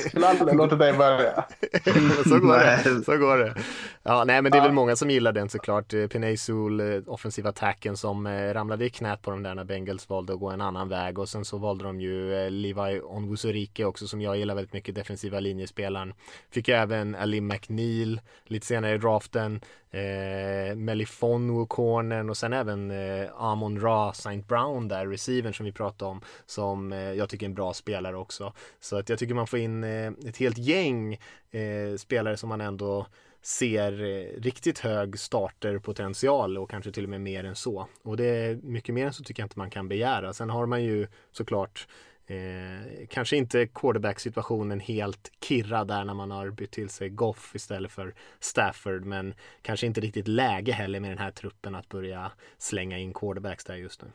Skulle 0.09 0.27
aldrig 0.29 0.57
låtit 0.57 0.79
dig 0.79 0.93
börja. 0.93 1.45
så 2.29 2.39
går 2.39 2.59
det. 2.59 3.05
Så 3.05 3.17
går 3.17 3.39
det. 3.39 3.55
Ja, 4.03 4.25
nej, 4.25 4.43
men 4.43 4.53
det 4.53 4.59
är 4.59 4.63
väl 4.63 4.73
många 4.73 4.97
som 4.97 5.11
gillar 5.11 5.33
den 5.33 5.49
såklart. 5.49 5.95
Eh, 5.95 6.07
Penay 6.07 6.37
Sewell, 6.37 6.81
eh, 6.81 7.03
offensiva 7.07 7.49
attacken 7.49 7.97
som 7.97 8.29
ramlade 8.29 8.85
i 8.85 8.91
knät 8.91 9.23
på 9.23 9.31
dem 9.31 9.43
där 9.43 9.55
när 9.55 9.65
Bengals 9.65 10.09
valde 10.09 10.33
att 10.33 10.41
gå 10.41 10.51
en 10.51 10.61
annan 10.61 10.89
väg 10.89 11.19
och 11.19 11.29
sen 11.29 11.45
så 11.45 11.59
valde 11.59 11.85
de 11.85 12.01
ju 12.01 12.51
Levi 12.51 13.01
Onwuzurike 13.05 13.85
också 13.85 14.07
som 14.07 14.21
jag 14.21 14.37
gillar 14.37 14.55
väldigt 14.55 14.73
mycket, 14.73 14.95
defensiva 14.95 15.41
linjespelaren. 15.41 16.15
Fick 16.51 16.69
även 16.69 17.15
Ali 17.15 17.41
McNeil 17.41 18.21
lite 18.45 18.67
senare 18.67 18.95
i 18.95 18.99
draften, 18.99 19.61
eh, 19.91 20.77
Melifonwu 20.77 21.67
cornern 21.67 22.31
och 22.31 22.37
sen 22.37 22.53
även 22.53 22.91
eh, 22.91 23.29
Amon 23.37 23.81
Ra 23.81 24.11
St. 24.11 24.43
Brown 24.49 24.74
där, 24.83 25.07
receivern 25.07 25.55
som 25.55 25.67
vi 25.67 25.73
pratade 25.73 26.11
om, 26.11 26.21
som 26.47 26.93
eh, 26.93 26.99
jag 26.99 27.29
tycker 27.29 27.47
är 27.47 27.49
en 27.49 27.55
bra 27.55 27.73
spelare 27.73 28.17
också. 28.17 28.53
Så 28.81 28.97
att 28.99 29.09
jag 29.09 29.19
tycker 29.19 29.35
man 29.35 29.47
får 29.47 29.59
in 29.59 29.85
eh, 29.85 30.13
ett 30.27 30.37
helt 30.37 30.59
gäng 30.59 31.13
eh, 31.51 31.97
spelare 31.97 32.37
som 32.37 32.49
man 32.49 32.61
ändå 32.61 33.07
ser 33.43 33.93
riktigt 34.41 34.79
hög 34.79 35.19
starterpotential 35.19 36.59
och 36.59 36.71
kanske 36.71 36.93
till 36.93 37.05
och 37.05 37.11
med 37.11 37.21
mer 37.21 37.45
än 37.45 37.57
så. 37.57 37.87
Och 38.03 38.17
det 38.17 38.25
är 38.25 38.55
mycket 38.55 38.95
mer 38.95 39.07
än 39.07 39.13
så 39.13 39.25
tycker 39.25 39.43
jag 39.43 39.47
inte 39.47 39.59
man 39.59 39.71
kan 39.71 39.89
begära. 39.89 40.33
Sen 40.33 40.51
har 40.51 40.67
man 40.67 40.85
ju 40.85 41.07
såklart 41.33 41.87
Eh, 42.27 43.07
kanske 43.09 43.37
inte 43.37 43.67
quarterback-situationen 43.67 44.81
helt 44.81 45.33
kirra 45.41 45.85
där 45.85 46.05
när 46.05 46.15
man 46.15 46.31
har 46.31 46.51
bytt 46.51 46.71
till 46.71 46.89
sig 46.89 47.09
Goff 47.09 47.55
istället 47.55 47.93
för 47.93 48.15
Stafford 48.41 49.05
men 49.05 49.35
kanske 49.63 49.87
inte 49.87 50.01
riktigt 50.01 50.29
läge 50.29 50.73
heller 50.73 51.01
med 51.01 51.11
den 51.11 51.19
här 51.19 51.31
truppen 51.31 51.75
att 51.75 51.89
börja 51.89 52.33
slänga 52.59 52.99
in 52.99 53.13
quarterbacks 53.13 53.65
där 53.65 53.77
just 53.77 54.03
nu. 54.03 54.09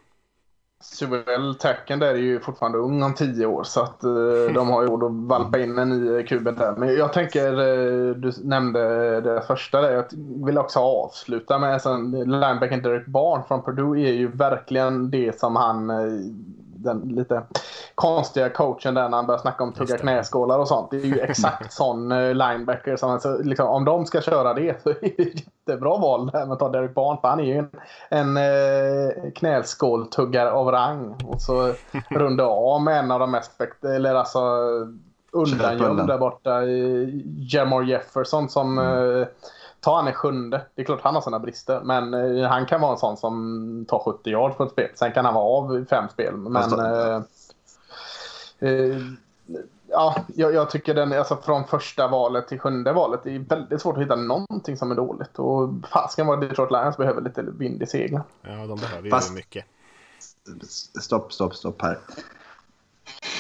Suvel 0.82 1.56
Tacken 1.56 2.00
där 2.00 2.08
är 2.08 2.16
ju 2.16 2.40
fortfarande 2.40 2.78
ung 2.78 3.04
om 3.04 3.14
tio 3.14 3.46
år 3.46 3.64
så 3.64 3.82
att 3.82 4.04
eh, 4.04 4.54
de 4.54 4.70
har 4.70 4.82
ju 4.82 4.88
råd 4.88 5.04
att 5.04 5.12
valpa 5.12 5.60
in 5.60 5.78
en 5.78 5.90
ny 5.90 6.24
kuben 6.24 6.56
där. 6.56 6.76
Men 6.78 6.96
jag 6.96 7.14
tänker, 7.14 7.52
eh, 7.52 8.16
du 8.16 8.32
nämnde 8.44 9.22
det 9.22 9.42
första 9.42 9.82
där. 9.82 9.92
Jag 9.92 10.06
vill 10.46 10.58
också 10.58 10.80
avsluta 10.80 11.60
med 11.60 11.82
sen 11.82 12.12
linebacken 12.12 12.82
Derek 12.82 13.06
Barn 13.06 13.44
från 13.48 13.64
Purdue 13.64 14.10
är 14.10 14.14
ju 14.14 14.28
verkligen 14.28 15.12
det 15.12 15.40
som 15.40 15.56
han 15.56 15.90
eh, 15.90 15.96
den 16.84 17.00
lite 17.00 17.44
konstiga 17.96 18.50
coachen 18.50 18.94
där 18.94 19.10
när 19.10 19.18
han 19.18 19.26
börjar 19.26 19.40
snacka 19.40 19.64
om 19.64 19.74
tugga 19.74 19.98
knäskålar 19.98 20.60
och 20.60 20.68
sånt. 20.68 20.92
Det 20.92 20.98
är 20.98 21.06
ju 21.06 21.20
exakt 21.22 21.74
sån 21.74 22.12
eh, 22.12 22.34
linebacker. 22.34 22.96
Som, 22.96 23.12
alltså, 23.12 23.38
liksom, 23.44 23.68
om 23.68 23.86
de 23.86 24.06
ska 24.06 24.22
köra 24.22 24.54
det 24.54 24.82
så 24.84 24.90
är 24.90 24.96
det 25.02 25.24
ett 25.24 25.40
jättebra 25.40 25.98
val 25.98 26.30
det 26.32 26.38
här 26.38 26.46
med 26.46 26.54
att 26.54 26.60
ta 26.60 26.70
Derek 26.70 26.94
Barn. 26.94 27.18
För 27.22 27.28
han 27.28 27.40
är 27.40 27.44
ju 27.44 27.58
en, 27.58 27.70
en 28.10 28.38
eh, 28.38 29.32
knäskåltuggare 29.36 30.52
av 30.52 30.72
rang. 30.72 31.16
Och 31.28 31.42
så 31.42 31.74
runda 32.10 32.44
av 32.46 32.82
med 32.82 33.00
en 33.00 33.12
av 33.12 33.20
de 33.20 33.32
mest 33.32 33.62
eller 33.84 34.16
alltså 34.16 34.40
undangömd 35.32 36.08
där 36.08 36.18
borta. 36.18 36.62
Jamar 37.54 37.84
Jefferson 37.84 38.50
som 38.50 38.78
eh, 38.78 39.28
tar 39.80 39.96
han 39.96 40.08
är 40.08 40.12
sjunde. 40.12 40.66
Det 40.76 40.82
är 40.82 40.86
klart 40.86 41.02
han 41.04 41.16
har 41.16 41.22
sina 41.22 41.40
brister. 41.40 41.82
Men 41.84 42.14
eh, 42.14 42.50
han 42.50 42.66
kan 42.66 42.82
vara 42.82 42.92
en 42.92 42.98
sån 42.98 43.18
som 43.18 43.86
tar 43.88 44.00
70 44.00 44.30
yards 44.30 44.58
på 44.58 44.64
ett 44.64 44.72
spel. 44.72 44.90
Sen 44.96 45.12
kan 45.12 45.26
han 45.26 45.34
vara 45.34 45.46
av 45.46 45.86
fem 45.90 46.10
spel. 46.10 46.38
Men 46.38 46.80
eh, 46.80 47.22
eh, 48.60 48.98
ja, 49.90 50.16
jag, 50.36 50.54
jag 50.54 50.70
tycker 50.70 50.94
den, 50.94 51.14
alltså 51.14 51.38
från 51.38 51.68
första 51.68 52.08
valet 52.08 52.48
till 52.48 52.60
sjunde 52.60 52.94
valet, 52.94 53.20
det 53.24 53.36
är 53.36 53.40
väldigt 53.40 53.82
svårt 53.82 53.98
att 53.98 54.04
hitta 54.04 54.16
någonting 54.16 54.78
som 54.78 54.92
är 54.92 54.96
dåligt. 54.96 55.40
Och 55.40 55.70
fasken 55.92 56.28
vad 56.28 56.42
Detroit 56.42 56.72
Lions 56.72 56.98
behöver 56.98 57.22
lite 57.22 57.42
vind 57.42 57.84
i 57.84 57.86
seglen. 57.86 58.22
Ja, 58.42 58.68
de 58.68 58.80
behöver 58.80 59.04
ju 59.04 59.10
Fast- 59.10 59.34
mycket. 59.34 59.66
Stopp, 61.02 61.34
stopp, 61.34 61.56
stopp 61.56 61.82
här. 61.82 61.98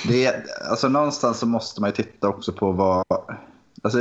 Det 0.08 0.25
är, 0.25 0.43
alltså 0.69 0.88
någonstans 0.88 1.39
så 1.39 1.45
måste 1.45 1.82
man 1.82 1.89
ju 1.89 1.95
titta 1.95 2.28
också 2.28 2.54
på 2.54 2.71
vad... 2.71 3.06
Alltså, 3.82 4.00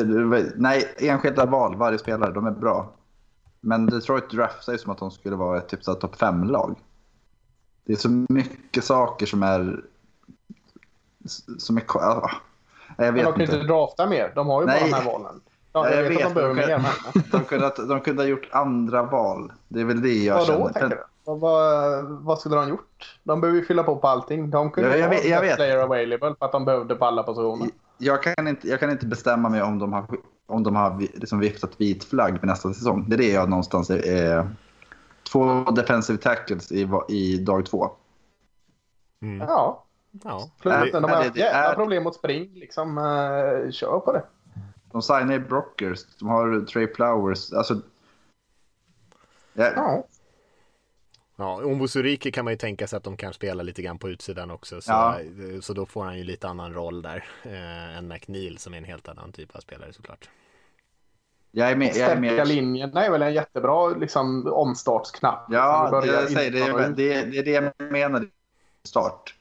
nej, 0.57 0.95
enskilda 0.99 1.47
val, 1.47 1.77
varje 1.77 1.99
spelare, 1.99 2.33
de 2.33 2.47
är 2.47 2.51
bra. 2.51 2.93
Men 3.61 3.87
Detroit 3.87 4.31
draftar 4.31 4.73
ju 4.73 4.79
som 4.79 4.93
att 4.93 4.99
de 4.99 5.11
skulle 5.11 5.37
vara 5.37 5.59
ett 5.59 5.69
typ 5.69 5.83
topp 5.83 6.17
fem-lag. 6.17 6.75
Det 7.85 7.93
är 7.93 7.97
så 7.97 8.25
mycket 8.29 8.85
saker 8.85 9.27
som 9.27 9.43
är... 9.43 9.81
Som 11.59 11.77
är... 11.77 11.83
ah, 11.95 12.31
Jag 12.97 13.05
Men 13.07 13.07
de 13.14 13.21
vet 13.21 13.25
kan 13.25 13.41
inte. 13.41 13.55
inte 13.57 13.67
drafta 13.67 14.07
mer. 14.07 14.33
De 14.35 14.47
har 14.47 14.61
ju 14.62 14.67
Nej. 14.67 14.81
bara 14.81 14.87
de 15.01 15.05
här 15.05 15.12
valen. 15.12 15.41
Ja, 15.73 15.91
Ja, 15.91 15.97
jag, 15.97 16.03
vet, 16.09 16.19
att 16.19 16.29
de 16.29 16.35
behöver 16.35 16.55
de, 16.55 16.67
mer. 16.67 16.85
kunde, 17.12 17.29
de, 17.38 17.45
kunde, 17.45 17.67
ha- 17.67 17.85
de 17.95 18.01
kunde 18.01 18.23
ha 18.23 18.29
gjort 18.29 18.49
andra 18.53 19.03
val. 19.03 19.53
Det 19.69 19.81
är 19.81 19.85
väl 19.85 20.03
det 20.03 20.25
jag 20.25 20.35
Vadå 20.35 20.47
känner. 20.47 20.73
tänker 20.73 20.88
du? 20.88 21.03
Vad, 21.25 21.38
vad, 21.41 22.05
vad 22.05 22.38
skulle 22.38 22.57
de 22.57 22.69
gjort? 22.69 23.19
De 23.25 23.41
behöver 23.41 23.59
ju 23.61 23.64
fylla 23.67 23.83
på 23.83 23.97
på 23.97 24.09
allting. 24.09 24.51
De 24.51 24.71
kunde 24.71 24.88
Ja, 24.91 24.95
ju 24.97 25.01
jag 25.01 25.09
ha 25.09 25.14
vet- 25.14 25.25
jag 25.29 25.41
vet. 25.41 25.57
player 25.57 25.79
available 25.79 26.35
för 26.38 26.47
att 26.47 26.53
de 26.53 26.64
behövde 26.64 26.95
på 26.95 27.05
alla 27.05 27.23
positioner. 27.23 27.69
Jag 27.99 28.23
kan 28.23 28.49
inte, 28.49 28.69
jag 28.69 28.81
kan 28.81 28.91
inte 28.91 29.07
bestämma 29.07 29.49
mig 29.49 29.63
om 29.63 29.79
de 29.79 29.93
har, 29.93 30.07
om 30.47 30.63
de 30.63 30.77
har 30.77 31.01
liksom 31.01 31.39
viftat 31.39 31.81
vit 31.81 32.05
flagg 32.05 32.41
för 32.41 32.47
nästa 32.47 32.75
säsong. 32.75 33.05
Det 33.09 33.17
är 33.17 33.19
det 33.19 33.33
jag 33.33 33.49
någonstans 33.49 33.91
är, 33.91 34.07
är, 34.07 34.49
två 35.33 35.65
defensive 35.65 36.19
tackles 36.19 36.73
i, 36.73 36.89
i 37.09 37.39
dag 37.39 37.67
två. 37.67 37.91
Mm. 39.23 39.39
Ja, 39.49 39.85
Ja. 40.25 40.51
plus 40.61 40.75
att 40.75 40.93
de 40.93 41.05
har 41.05 41.23
jävla 41.25 41.71
är- 41.71 41.75
problem 41.75 42.05
mot 42.05 42.15
spring. 42.15 42.51
Liksom, 42.55 42.99
uh, 42.99 43.71
kör 43.71 44.01
på 44.01 44.13
det. 44.13 44.23
De 44.93 45.03
signar 45.03 45.39
Brockers, 45.39 46.05
de 46.19 46.29
har 46.29 46.67
Trey 46.67 46.95
Flowers. 46.95 47.53
Alltså, 47.53 47.81
ja, 49.53 50.05
Ja. 51.40 51.64
Ombusurike 51.64 52.31
kan 52.31 52.44
man 52.44 52.53
ju 52.53 52.57
tänka 52.59 52.87
sig 52.87 52.96
att 52.96 53.05
de 53.05 53.16
kan 53.16 53.33
spela 53.33 53.62
lite 53.62 53.83
grann 53.83 53.98
på 53.98 54.09
utsidan 54.09 54.51
också. 54.51 54.81
Så, 54.81 54.90
Ja. 54.92 55.18
så 55.61 55.72
då 55.72 55.87
får 55.87 56.05
han 56.05 56.18
ju 56.18 56.24
lite 56.24 56.48
annan 56.48 56.72
roll 56.74 57.03
där 57.03 57.24
eh, 57.42 57.98
än 57.98 58.09
McNeil 58.09 58.59
som 58.59 58.74
är 58.74 58.79
en 58.79 58.85
helt 58.85 59.09
annan 59.09 59.33
typ 59.33 59.57
av 59.57 59.61
spelare 59.61 59.92
såklart. 59.92 60.29
jag 61.51 61.70
är 61.70 61.77
med. 61.77 61.87
Jag 61.87 61.96
är 61.96 62.05
Stärka 62.05 62.20
med. 62.20 62.48
linjen 62.48 62.96
är 62.96 63.11
väl 63.11 63.22
en 63.22 63.35
jättebra 63.35 63.88
liksom, 63.88 64.46
omstartsknapp. 64.53 65.46
Ja, 65.51 65.83
liksom, 65.83 66.01
det, 66.01 66.07
början, 66.07 66.22
jag 66.22 66.33
säger, 66.33 66.51
det, 66.51 66.61
är, 66.61 66.88
det, 66.90 67.12
är- 67.12 67.27
det 67.27 67.38
är 67.38 67.44
det 67.44 67.72
jag 67.79 67.92
menar 67.92 68.27
start. 68.85 69.35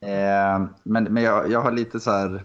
Eh, 0.00 0.66
men 0.82 1.04
men 1.04 1.22
jag, 1.22 1.50
jag 1.50 1.60
har 1.60 1.72
lite 1.72 2.00
så 2.00 2.10
här... 2.10 2.44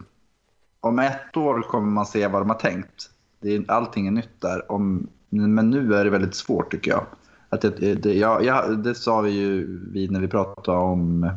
Om 0.79 0.99
ett 0.99 1.37
år 1.37 1.61
kommer 1.61 1.91
man 1.91 2.05
se 2.05 2.27
vad 2.27 2.41
de 2.41 2.49
har 2.49 2.57
tänkt. 2.57 3.09
Det 3.39 3.55
är, 3.55 3.63
allting 3.67 4.07
är 4.07 4.11
nytt 4.11 4.41
där. 4.41 4.71
Om, 4.71 5.07
men 5.29 5.69
nu 5.69 5.93
är 5.95 6.03
det 6.03 6.09
väldigt 6.09 6.35
svårt 6.35 6.71
tycker 6.71 6.91
jag. 6.91 7.05
Att 7.51 7.61
det, 7.61 7.95
det, 7.95 8.13
ja, 8.13 8.41
ja, 8.41 8.67
det 8.67 8.95
sa 8.95 9.21
vi 9.21 9.31
ju 9.31 9.79
vi 9.91 10.07
när 10.07 10.19
vi 10.19 10.27
pratade 10.27 10.77
om 10.77 11.31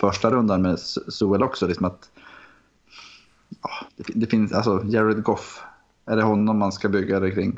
första 0.00 0.30
rundan 0.30 0.62
med 0.62 0.78
Suel 0.78 1.42
också. 1.42 1.66
Liksom 1.66 1.86
att, 1.86 2.10
ja, 3.62 3.70
det, 3.96 4.12
det 4.14 4.26
finns, 4.26 4.52
alltså 4.52 4.82
Jared 4.84 5.22
Goff, 5.22 5.62
är 6.06 6.16
det 6.16 6.22
honom 6.22 6.58
man 6.58 6.72
ska 6.72 6.88
bygga 6.88 7.20
det 7.20 7.30
kring? 7.30 7.56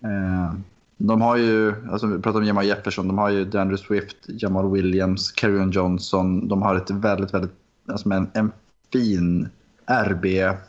Eh, 0.00 0.54
de 0.96 1.20
har 1.20 1.36
ju, 1.36 1.74
alltså 1.90 2.06
vi 2.06 2.22
pratar 2.22 2.38
om 2.38 2.44
Jamal 2.44 2.66
Jefferson, 2.66 3.08
de 3.08 3.18
har 3.18 3.30
ju 3.30 3.44
DeAndre 3.44 3.78
Swift, 3.78 4.16
Jamal 4.26 4.72
Williams, 4.72 5.32
Carrion 5.32 5.70
Johnson. 5.70 6.48
De 6.48 6.62
har 6.62 6.76
ett 6.76 6.90
väldigt, 6.90 7.34
väldigt, 7.34 7.54
alltså 7.88 8.10
en, 8.10 8.30
en 8.34 8.52
fin 8.92 9.48
RB-grupp. 10.06 10.66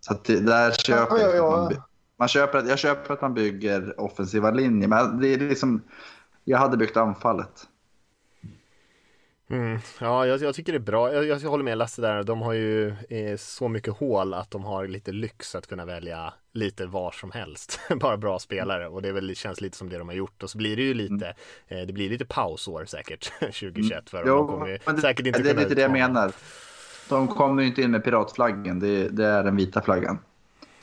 Så 0.00 0.12
att 0.12 0.24
det, 0.24 0.40
där 0.40 0.70
köper 0.72 1.18
Ja, 1.18 1.34
ja, 1.34 1.68
ja. 1.70 1.86
Man 2.22 2.28
köper 2.28 2.64
jag 2.68 2.78
köper 2.78 3.14
att 3.14 3.20
man 3.20 3.34
bygger 3.34 4.00
offensiva 4.00 4.50
linjer, 4.50 4.88
men 4.88 5.20
det 5.20 5.28
är 5.28 5.38
liksom, 5.38 5.82
jag 6.44 6.58
hade 6.58 6.76
byggt 6.76 6.96
anfallet. 6.96 7.68
Mm. 9.50 9.78
Ja, 10.00 10.26
jag, 10.26 10.40
jag 10.42 10.54
tycker 10.54 10.72
det 10.72 10.78
är 10.78 10.80
bra. 10.80 11.12
Jag, 11.14 11.24
jag 11.24 11.50
håller 11.50 11.64
med 11.64 11.78
Lasse 11.78 12.02
där. 12.02 12.22
De 12.22 12.42
har 12.42 12.52
ju 12.52 12.88
eh, 12.88 13.36
så 13.36 13.68
mycket 13.68 13.96
hål 13.96 14.34
att 14.34 14.50
de 14.50 14.64
har 14.64 14.86
lite 14.86 15.12
lyx 15.12 15.54
att 15.54 15.66
kunna 15.66 15.84
välja 15.84 16.34
lite 16.52 16.86
var 16.86 17.10
som 17.10 17.30
helst. 17.30 17.80
Bara 18.00 18.16
bra 18.16 18.38
spelare 18.38 18.88
och 18.88 19.02
det 19.02 19.12
väl, 19.12 19.36
känns 19.36 19.60
lite 19.60 19.76
som 19.76 19.88
det 19.88 19.98
de 19.98 20.08
har 20.08 20.14
gjort. 20.14 20.42
Och 20.42 20.50
så 20.50 20.58
blir 20.58 20.76
det 20.76 20.82
ju 20.82 20.94
lite, 20.94 21.34
eh, 21.68 21.80
det 21.86 21.92
blir 21.92 22.10
lite 22.10 22.24
pausår 22.24 22.84
säkert 22.84 23.32
2021 23.40 24.10
för 24.10 24.24
dem. 24.24 24.36
De 24.36 24.46
kommer 24.46 24.66
Mm. 24.66 24.80
men 24.86 24.94
det, 24.94 25.00
säkert 25.00 25.26
inte 25.26 25.42
det 25.42 25.50
är 25.50 25.54
lite 25.54 25.74
det 25.74 25.82
jag 25.82 25.92
menar. 25.92 26.32
De 27.08 27.28
kommer 27.28 27.62
ju 27.62 27.68
inte 27.68 27.82
in 27.82 27.90
med 27.90 28.04
piratflaggen, 28.04 28.80
det, 28.80 29.08
det 29.08 29.26
är 29.26 29.44
den 29.44 29.56
vita 29.56 29.82
flaggan. 29.82 30.18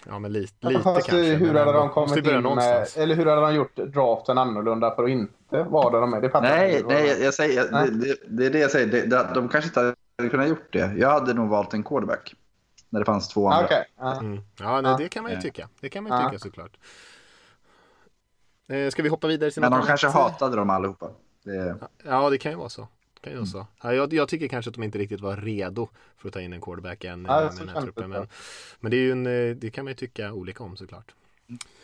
Ja, 0.07 0.19
men 0.19 0.33
lite, 0.33 0.67
lite 0.67 0.81
Fast 0.81 1.07
kanske. 1.09 1.33
hur 1.33 1.53
hade 1.53 1.71
de 1.73 1.89
kommit 1.89 2.17
in 2.27 2.41
med, 2.43 2.87
eller 2.97 3.15
hur 3.15 3.25
hade 3.25 3.41
de 3.41 3.55
gjort 3.55 3.75
draften 3.75 4.37
annorlunda 4.37 4.95
för 4.95 5.03
att 5.03 5.09
inte 5.09 5.63
vara 5.63 5.89
där 5.89 6.01
de 6.01 6.13
är? 6.13 6.21
Det 6.21 6.29
fattar 6.29 6.49
Nej, 6.49 6.83
nej 6.87 7.07
jag, 7.07 7.19
jag 7.21 7.33
säger, 7.33 7.71
Nej. 7.71 7.89
det, 7.91 8.05
det, 8.05 8.15
det 8.27 8.45
är 8.45 8.49
det 8.49 8.59
jag 8.59 8.71
säger. 8.71 8.87
Det, 8.87 9.01
det, 9.05 9.29
de 9.35 9.49
kanske 9.49 9.67
inte 9.69 9.95
hade 10.17 10.29
kunnat 10.29 10.47
gjort 10.49 10.73
det. 10.73 10.93
Jag 10.97 11.09
hade 11.09 11.33
nog 11.33 11.49
valt 11.49 11.73
en 11.73 11.83
quarterback. 11.83 12.33
När 12.89 12.99
det 12.99 13.05
fanns 13.05 13.27
två 13.27 13.49
andra. 13.49 13.65
Okej. 13.65 13.85
ja. 13.99 14.19
Mm. 14.19 14.41
Ja, 14.59 14.81
nej, 14.81 14.95
det 14.97 15.09
kan 15.09 15.23
man 15.23 15.31
ju 15.31 15.41
tycka. 15.41 15.69
Det 15.81 15.89
kan 15.89 16.03
man 16.03 16.17
ju 16.17 16.23
Ja. 16.23 16.29
tycka 16.29 16.39
såklart. 16.39 16.77
Eh, 18.69 18.89
ska 18.89 19.03
vi 19.03 19.09
hoppa 19.09 19.27
vidare 19.27 19.51
till 19.51 19.61
Men 19.61 19.71
de 19.71 19.81
kanske 19.81 20.07
hatade 20.07 20.55
dem 20.55 20.69
allihopa. 20.69 21.09
Det, 21.43 21.75
Ja, 22.05 22.29
det 22.29 22.37
kan 22.37 22.51
ju 22.51 22.57
vara 22.57 22.69
så. 22.69 22.87
Kan 23.21 23.31
ju 23.33 23.37
Mm. 23.37 23.45
så. 23.45 23.67
Ja, 23.83 23.93
jag, 23.93 24.13
jag 24.13 24.27
tycker 24.27 24.47
kanske 24.47 24.69
att 24.69 24.75
de 24.75 24.83
inte 24.83 24.97
riktigt 24.97 25.21
var 25.21 25.37
redo 25.37 25.87
för 26.17 26.27
att 26.27 26.33
ta 26.33 26.41
in 26.41 26.53
en 26.53 26.61
quarterback 26.61 27.03
än 27.03 27.25
så 27.25 27.31
med 27.31 27.51
den 27.57 27.69
här 27.69 27.81
truppen. 27.81 28.09
Men, 28.09 28.27
men 28.79 28.91
det, 28.91 28.97
är 28.97 29.11
en, 29.11 29.27
eh, 29.27 29.55
det 29.55 29.69
kan 29.71 29.85
man 29.85 29.91
ju 29.91 29.95
tycka 29.95 30.33
olika 30.33 30.63
om 30.63 30.77
såklart. 30.77 31.15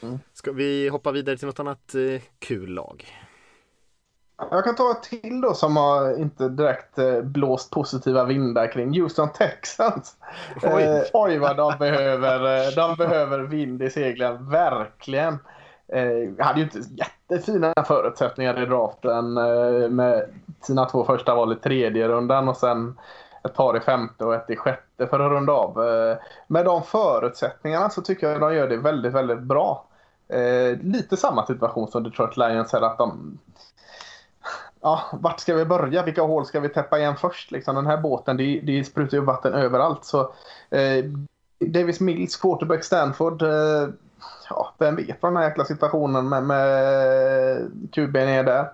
Mm. 0.02 0.20
Ska 0.34 0.52
vi 0.52 0.90
hoppa 0.90 1.12
vidare 1.12 1.38
till 1.38 1.48
något 1.48 1.60
annat 1.60 1.96
eh, 1.96 2.22
kul 2.40 2.70
lag? 2.70 3.06
Jag 4.38 4.64
kan 4.64 4.76
ta 4.76 4.92
ett 4.92 5.04
till 5.04 5.42
då 5.42 5.54
som 5.54 5.78
har 5.78 6.22
inte 6.22 6.50
direkt 6.50 6.98
eh, 6.98 7.22
blåst 7.22 7.72
positiva 7.72 8.26
vindar 8.26 8.72
kring 8.72 9.02
Houston 9.02 9.32
Texans. 9.34 10.16
Oj. 10.62 10.84
Eh, 10.84 11.02
oj 11.14 11.38
vad 11.38 11.58
de 11.58 11.78
behöver, 11.80 12.68
eh, 12.68 12.74
de 12.76 12.96
behöver 12.96 13.40
vind 13.40 13.84
i 13.84 13.90
seglen, 13.90 14.50
verkligen. 14.50 15.38
Eh, 15.88 16.46
hade 16.46 16.60
ju 16.60 16.64
inte 16.64 16.80
jättefina 16.80 17.74
förutsättningar 17.88 18.64
i 18.64 18.66
draften 18.66 19.38
eh, 19.38 19.90
med 19.90 20.30
sina 20.62 20.86
två 20.86 21.06
första 21.06 21.36
val 21.36 21.54
i 21.54 21.56
tredje 21.56 22.08
rundan 22.08 22.50
och 22.50 22.58
sen 22.58 22.98
ett 23.44 23.54
par 23.54 23.78
i 23.78 23.80
femte 23.80 24.26
och 24.26 24.36
ett 24.36 24.50
i 24.50 24.56
sjätte 24.56 25.08
för 25.08 25.20
att 25.20 25.32
runda 25.32 25.54
av. 25.54 25.84
Eh, 25.88 26.18
med 26.48 26.66
de 26.66 26.84
förutsättningarna 26.84 27.90
så 27.90 28.02
tycker 28.02 28.30
jag 28.30 28.42
de 28.42 28.56
gör 28.56 28.70
det 28.70 28.78
väldigt, 28.78 29.14
väldigt 29.14 29.40
bra. 29.40 29.86
Eh, 30.28 30.78
lite 30.82 31.18
samma 31.18 31.46
situation 31.46 31.88
som 31.88 32.04
Detroit 32.04 32.38
Lions 32.38 32.74
här 32.74 32.82
att 32.82 32.98
de 32.98 33.38
ja, 34.82 35.02
vart 35.14 35.40
ska 35.40 35.56
vi 35.56 35.66
börja? 35.66 36.04
Vilka 36.04 36.22
hål 36.22 36.46
ska 36.46 36.60
vi 36.60 36.70
täppa 36.70 37.00
igen 37.00 37.16
först? 37.16 37.52
Liksom, 37.52 37.76
den 37.76 37.86
här 37.86 37.98
båten, 37.98 38.38
det, 38.38 38.60
det 38.60 38.84
sprutar 38.84 39.18
ju 39.18 39.24
vatten 39.24 39.54
överallt. 39.54 40.06
Så, 40.06 40.20
eh, 40.70 41.06
Davis 41.60 42.00
Mills, 42.00 42.36
quarterback 42.36 42.84
Stanford. 42.84 43.42
Eh, 43.42 43.88
Ja, 44.50 44.74
vem 44.78 44.96
vet 44.96 45.18
vad 45.22 45.32
den 45.32 45.38
här 45.38 45.50
jäkla 45.50 45.66
situationen 45.66 46.30
med, 46.30 46.44
med 46.44 46.68
QB'n 47.92 48.28
är 48.28 48.44
där. 48.44 48.72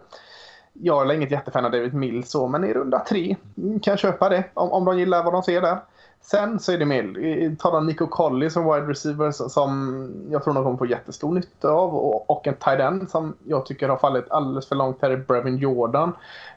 Jag 0.73 1.09
är 1.09 1.13
inget 1.13 1.31
jättefan 1.31 1.65
av 1.65 1.71
David 1.71 1.93
Mills 1.93 2.31
så, 2.31 2.47
men 2.47 2.63
i 2.63 2.73
runda 2.73 2.99
tre 2.99 3.35
kan 3.55 3.91
jag 3.91 3.99
köpa 3.99 4.29
det 4.29 4.43
om, 4.53 4.71
om 4.71 4.85
de 4.85 4.99
gillar 4.99 5.23
vad 5.23 5.33
de 5.33 5.43
ser 5.43 5.61
där. 5.61 5.77
Sen 6.23 6.59
så 6.59 6.71
är 6.71 6.77
det 6.77 6.85
mer, 6.85 7.55
tala 7.55 7.77
om 7.77 7.87
Nico 7.87 8.07
Colley 8.07 8.49
som 8.49 8.73
wide 8.73 8.87
receiver 8.87 9.31
som 9.31 10.11
jag 10.31 10.43
tror 10.43 10.53
de 10.53 10.63
kommer 10.63 10.77
få 10.77 10.85
jättestor 10.85 11.33
nytta 11.33 11.69
av 11.69 11.95
och, 11.95 12.29
och 12.29 12.47
en 12.47 12.53
tight 12.53 12.79
end 12.79 13.09
som 13.09 13.35
jag 13.43 13.65
tycker 13.65 13.89
har 13.89 13.97
fallit 13.97 14.31
alldeles 14.31 14.67
för 14.67 14.75
långt 14.75 15.01
här 15.01 15.11
i 15.11 15.17
Brevin 15.17 15.57
Jordan. 15.57 16.13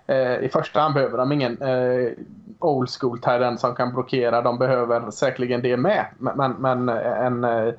Eh, 0.07 0.45
I 0.45 0.49
första 0.53 0.81
hand 0.81 0.95
behöver 0.95 1.19
de 1.19 1.33
ingen 1.33 1.63
eh, 1.63 2.13
old 2.59 2.89
school 2.91 3.19
tight 3.19 3.43
end 3.43 3.61
som 3.61 3.75
kan 3.75 3.93
blockera. 3.93 4.43
De 4.43 4.59
behöver 4.59 5.11
säkerligen 5.11 5.63
det 5.63 5.77
med. 5.77 6.07
Men, 6.19 6.53
men 6.59 6.89
en 6.89 7.45
eh, 7.45 7.75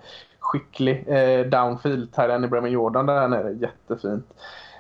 skicklig 0.46 1.06
eh, 1.08 1.46
downfield 1.46 2.14
tight 2.14 2.44
i 2.44 2.48
Bremen 2.48 2.72
Jordan 2.72 3.06
där 3.06 3.28
nere. 3.28 3.52
jättefint. 3.52 4.26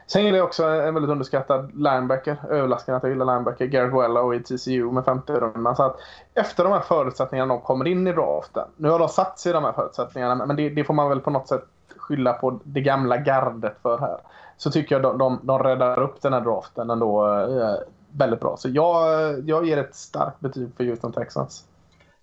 Sen 0.08 0.26
gillar 0.26 0.38
jag 0.38 0.46
också 0.46 0.64
en 0.64 0.94
väldigt 0.94 1.12
underskattad 1.12 1.72
linebacker. 1.76 2.38
Överraskande 2.50 2.98
att 2.98 3.04
jag 3.04 3.12
gillar 3.12 3.26
linebacker. 3.26 3.66
Garrett 3.66 3.94
Wellow 3.94 4.36
i 4.36 4.40
TCU 4.40 4.92
med 4.92 5.06
50 5.06 5.34
rundan. 5.34 5.76
Så 5.76 5.84
att 5.84 5.98
efter 6.34 6.64
de 6.64 6.74
här 6.74 6.80
förutsättningarna 6.80 7.54
de 7.54 7.62
kommer 7.62 7.88
in 7.88 8.08
i 8.08 8.14
draften. 8.14 8.68
Nu 8.76 8.90
har 8.90 9.00
de 9.00 9.10
satt 9.10 9.40
sig 9.40 9.50
i 9.50 9.54
de 9.54 9.64
här 9.64 9.72
förutsättningarna. 9.72 10.46
Men 10.46 10.56
det, 10.56 10.70
det 10.70 10.84
får 10.84 10.94
man 10.94 11.10
väl 11.10 11.20
på 11.20 11.30
något 11.30 11.48
sätt 11.48 11.64
skylla 11.98 12.34
på 12.34 12.60
det 12.64 12.82
gamla 12.82 13.18
gardet 13.18 13.78
för 13.82 13.98
här. 13.98 14.18
Så 14.58 14.72
tycker 14.72 14.96
jag 14.96 15.02
de, 15.02 15.18
de, 15.18 15.40
de 15.44 15.64
räddar 15.64 16.02
upp 16.02 16.22
den 16.22 16.34
här 16.34 16.42
draften 16.42 16.90
ändå 16.90 17.28
eh, 17.28 17.76
väldigt 18.12 18.40
bra. 18.40 18.58
Så 18.58 18.70
jag, 18.70 19.04
jag 19.50 19.66
ger 19.66 19.78
ett 19.78 19.96
starkt 19.96 20.40
betyg 20.40 20.70
för 20.78 20.84
Houston 20.84 21.12
Texans. 21.12 21.66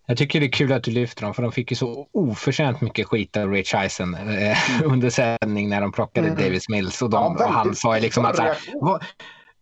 Jag 0.07 0.17
tycker 0.17 0.41
det 0.41 0.47
är 0.47 0.51
kul 0.51 0.73
att 0.73 0.85
du 0.85 0.91
lyfter 0.91 1.23
dem, 1.23 1.35
för 1.35 1.43
de 1.43 1.53
fick 1.53 1.71
ju 1.71 1.77
så 1.77 2.07
oförtjänt 2.13 2.81
mycket 2.81 3.07
skit 3.07 3.37
av 3.37 3.51
Rich 3.51 3.75
Eisen 3.75 4.15
eh, 4.15 4.59
under 4.85 5.11
sändning 5.11 5.69
när 5.69 5.81
de 5.81 5.93
plockade 5.93 6.29
Mm. 6.29 6.43
Davis 6.43 6.69
Mills. 6.69 7.03
Och, 7.03 7.11
de, 7.11 7.37
Ja, 7.39 7.47
och 7.47 7.53
han 7.53 7.75
sa 7.75 7.95
ju 7.97 8.03
liksom 8.03 8.25
att 8.25 8.37
så 8.37 8.43
här, 8.43 8.57
vad, 8.75 9.05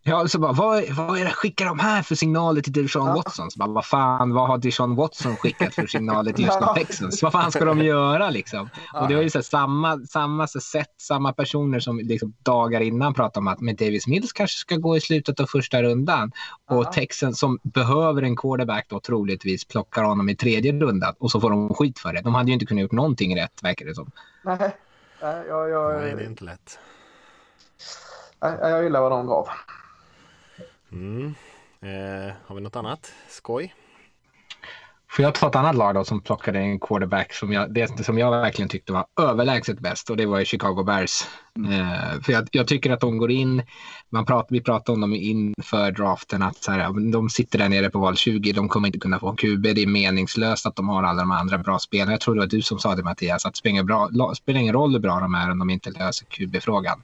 Ja, 0.03 0.29
så 0.29 0.39
bara, 0.39 0.53
vad, 0.53 0.85
vad 0.91 1.19
är 1.19 1.25
det 1.25 1.31
skickar 1.31 1.67
de 1.67 1.79
här 1.79 2.03
för 2.03 2.15
signaler 2.15 2.63
till 2.63 2.73
Deshaun 2.73 3.07
Ja. 3.07 3.15
Watson? 3.15 3.51
Så 3.51 3.59
bara, 3.59 3.71
vad 3.71 3.87
fan, 3.87 4.35
vad 4.35 4.49
har 4.49 4.59
Deshaun 4.59 4.97
Watson 4.97 5.37
skickat 5.37 5.75
för 5.75 5.87
signaler 5.87 6.33
till 6.33 6.45
Houston 6.45 6.63
Ja. 6.67 6.75
Texans? 6.75 7.23
Vad 7.23 7.33
fan 7.33 7.53
ska 7.53 7.65
de 7.65 7.79
göra 7.79 8.31
liksom? 8.31 8.69
Och 8.95 9.09
det 9.09 9.15
var 9.15 9.23
ju 9.23 9.31
så 9.31 9.39
här, 9.39 9.43
samma, 9.43 9.99
samma 9.99 10.47
så 10.47 10.61
sätt, 10.61 10.95
samma 11.01 11.33
personer 11.33 11.81
som 11.81 11.99
liksom 11.99 12.35
dagar 12.43 12.81
innan 12.81 13.15
pratade 13.15 13.39
om 13.39 13.49
att 13.49 13.61
men 13.61 13.77
Davis 13.77 14.07
Mills 14.07 14.33
kanske 14.33 14.57
ska 14.59 14.77
gå 14.77 14.97
i 14.97 15.01
slutet 15.01 15.41
av 15.41 15.47
första 15.47 15.83
rundan. 15.83 16.33
Och 16.71 16.85
Ja. 16.85 16.93
Texans 16.93 17.39
som 17.41 17.59
behöver 17.63 18.23
en 18.23 18.37
quarterback 18.37 18.87
då 18.89 19.01
troligtvis 19.01 19.65
plockar 19.65 20.03
honom 20.05 20.29
i 20.29 20.37
tredje 20.37 20.73
rundan 20.73 21.15
och 21.19 21.31
så 21.31 21.41
får 21.41 21.51
de 21.51 21.75
skit 21.75 21.99
för 21.99 22.13
det. 22.13 22.21
De 22.21 22.35
hade 22.35 22.47
ju 22.49 22.53
inte 22.55 22.67
kunnat 22.67 22.83
gjort 22.83 22.93
någonting 22.93 23.37
rätt 23.37 23.63
verkar 23.63 23.87
det 23.87 23.95
som. 23.95 24.11
Nej, 24.45 24.59
nej, 25.23 25.45
jag, 25.49 25.69
jag, 25.71 26.01
Nej, 26.01 26.15
det 26.17 26.23
är 26.23 26.27
inte 26.27 26.45
lätt. 26.45 26.79
nej, 28.43 28.57
jag 28.61 28.83
gillar 28.83 29.01
vad 29.01 29.11
de 29.11 29.27
gav. 29.27 29.49
Mm. 30.93 31.35
Eh, 31.81 32.35
har 32.47 32.55
vi 32.55 32.61
något 32.61 32.77
annat? 32.77 33.13
Skoj? 33.29 33.75
Får 35.11 35.25
jag 35.25 35.35
ta 35.35 35.49
ett 35.49 35.57
annat 35.57 35.77
lag 35.77 35.95
då 35.95 36.05
som 36.05 36.21
plockade 36.21 36.59
en 36.59 36.81
quarterback 36.81 37.33
som 37.33 37.53
jag, 37.53 37.75
det 37.75 38.05
som 38.05 38.19
jag 38.19 38.31
verkligen 38.31 38.69
tyckte 38.69 38.93
var 38.93 39.07
överlägset 39.21 39.81
bäst 39.81 40.11
och 40.11 40.17
det 40.17 40.27
var 40.27 40.45
Chicago 40.45 40.83
Bears. 40.85 41.23
Mm. 41.57 41.73
Eh, 41.73 42.21
för 42.23 42.33
jag, 42.33 42.49
jag, 42.53 42.69
tycker 42.69 42.91
att 42.91 43.01
de 43.01 43.19
går 43.19 43.31
in, 43.31 43.63
man 44.11 44.27
prat, 44.27 44.47
vi 44.51 44.61
pratade 44.61 44.95
om 44.95 45.01
dem 45.01 45.15
inför 45.15 45.91
draften 45.91 46.43
att 46.43 46.57
så 46.57 46.73
här, 46.73 47.13
de 47.13 47.29
sitter 47.29 47.59
där 47.59 47.69
nere 47.69 47.91
på 47.91 47.99
val 47.99 48.17
20, 48.17 48.53
de 48.53 48.69
kommer 48.69 48.89
inte 48.89 48.99
kunna 48.99 49.19
få 49.19 49.29
en 49.29 49.37
QB, 49.37 49.63
det 49.63 49.83
är 49.83 49.87
meningslöst 49.87 50.67
att 50.67 50.77
de 50.77 50.89
har 50.89 51.03
alla 51.03 51.21
de 51.21 51.31
andra 51.31 51.59
bra 51.59 51.79
spelarna. 51.79 52.13
Jag 52.13 52.21
tror 52.21 52.35
det 52.35 52.41
var 52.41 52.47
du 52.47 52.63
som 52.63 52.79
sa 52.79 52.95
det 52.95 53.03
Mattias, 53.03 53.47
att 53.47 53.53
det 53.53 53.59
spelar 54.37 54.61
ingen 54.61 54.75
roll 54.75 54.93
hur 54.93 55.01
bra 55.01 55.21
de 55.21 55.35
är 55.35 55.51
om 55.51 55.59
de 55.59 55.71
inte 55.71 55.91
löser 55.91 56.27
QB-frågan. 56.27 57.03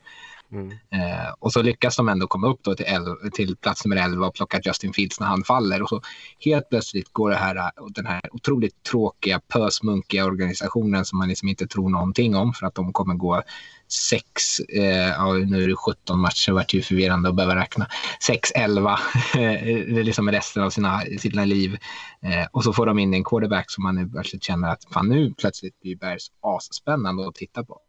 Mm. 0.52 0.70
Eh, 0.70 1.32
och 1.38 1.52
så 1.52 1.62
lyckas 1.62 1.96
de 1.96 2.08
ändå 2.08 2.26
komma 2.26 2.46
upp 2.46 2.60
då 2.62 2.74
till, 2.74 2.86
11, 2.86 3.14
till 3.32 3.56
plats 3.56 3.84
nummer 3.84 4.02
11 4.02 4.26
och 4.26 4.34
plocka 4.34 4.60
Justin 4.64 4.92
Fields 4.92 5.20
när 5.20 5.26
han 5.26 5.44
faller. 5.44 5.82
Och 5.82 5.88
så 5.88 6.00
helt 6.44 6.68
plötsligt 6.68 7.12
går 7.12 7.30
det 7.30 7.36
här, 7.36 7.70
den 7.88 8.06
här 8.06 8.20
otroligt 8.32 8.82
tråkiga, 8.82 9.40
pösmunkiga 9.48 10.24
organisationen 10.24 11.04
som 11.04 11.18
man 11.18 11.28
liksom 11.28 11.48
inte 11.48 11.66
tror 11.66 11.88
någonting 11.88 12.36
om 12.36 12.52
för 12.52 12.66
att 12.66 12.74
de 12.74 12.92
kommer 12.92 13.14
gå 13.14 13.42
sex, 13.88 14.60
eh, 14.60 15.08
ja, 15.08 15.32
nu 15.32 15.64
är 15.64 15.68
det 15.68 15.76
17 15.76 16.18
matcher, 16.18 16.50
det 16.50 16.54
vart 16.54 16.74
ju 16.74 16.82
förvirrande 16.82 17.28
att 17.28 17.34
behöva 17.34 17.56
räkna, 17.56 17.86
6-11 18.28 18.98
eh, 19.38 20.04
liksom 20.04 20.30
resten 20.30 20.62
av 20.62 20.70
sina, 20.70 21.00
sina 21.18 21.44
liv. 21.44 21.78
Eh, 22.22 22.46
och 22.52 22.64
så 22.64 22.72
får 22.72 22.86
de 22.86 22.98
in 22.98 23.14
en 23.14 23.24
quarterback 23.24 23.70
som 23.70 23.84
man 23.84 23.94
nu 23.94 24.08
plötsligt 24.08 24.44
känner 24.44 24.68
att 24.68 24.84
fan 24.90 25.08
nu 25.08 25.34
plötsligt 25.38 25.80
blir 25.80 25.96
Bears 25.96 26.30
asspännande 26.40 27.28
att 27.28 27.34
titta 27.34 27.64
på. 27.64 27.80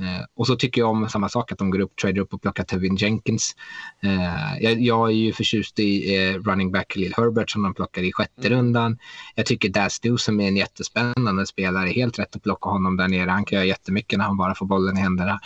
Eh, 0.00 0.24
och 0.36 0.46
så 0.46 0.56
tycker 0.56 0.80
jag 0.80 0.90
om 0.90 1.08
samma 1.08 1.28
sak, 1.28 1.52
att 1.52 1.58
de 1.58 1.70
går 1.70 1.80
upp, 1.80 1.96
trader 1.96 2.20
upp 2.20 2.34
och 2.34 2.42
plockar 2.42 2.64
Tevin 2.64 2.96
Jenkins. 2.96 3.56
Eh, 4.02 4.62
jag, 4.62 4.80
jag, 4.80 5.08
är 5.08 5.14
ju 5.14 5.32
förtjust 5.32 5.78
i 5.78 6.16
eh, 6.16 6.34
running 6.34 6.72
back 6.72 6.96
Lil 6.96 7.14
Herbert 7.16 7.50
som 7.50 7.62
de 7.62 7.74
plockar 7.74 8.02
i 8.02 8.12
sjätte 8.12 8.46
mm. 8.46 8.58
rundan. 8.58 8.98
Jag 9.34 9.46
tycker 9.46 9.90
Du 10.02 10.16
som 10.18 10.40
är 10.40 10.48
en 10.48 10.56
jättespännande 10.56 11.46
spelare, 11.46 11.88
helt 11.88 12.18
rätt 12.18 12.36
att 12.36 12.42
plocka 12.42 12.68
honom 12.68 12.96
där 12.96 13.08
nere. 13.08 13.30
Han 13.30 13.44
kan 13.44 13.56
göra 13.56 13.66
jättemycket 13.66 14.18
när 14.18 14.24
han 14.24 14.36
bara 14.36 14.54
får 14.54 14.66
bollen 14.66 14.96
i 14.96 15.00
händerna. 15.00 15.40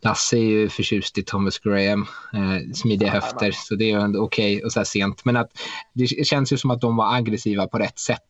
Lasse 0.00 0.36
är 0.36 0.42
ju 0.42 0.68
förtjust 0.68 1.18
i 1.18 1.22
Thomas 1.22 1.58
Graham, 1.58 2.06
eh, 2.34 2.72
smidiga 2.74 3.10
höfter, 3.10 3.50
så 3.50 3.74
det 3.74 3.84
är 3.84 3.88
ju 3.88 4.18
okej 4.18 4.56
okay 4.56 4.62
och 4.62 4.72
så 4.72 4.80
här 4.80 4.84
sent. 4.84 5.24
Men 5.24 5.36
att 5.36 5.50
det 5.92 6.26
känns 6.26 6.52
ju 6.52 6.56
som 6.56 6.70
att 6.70 6.80
de 6.80 6.96
var 6.96 7.14
aggressiva 7.14 7.66
på 7.66 7.78
rätt 7.78 7.98
sätt, 7.98 8.28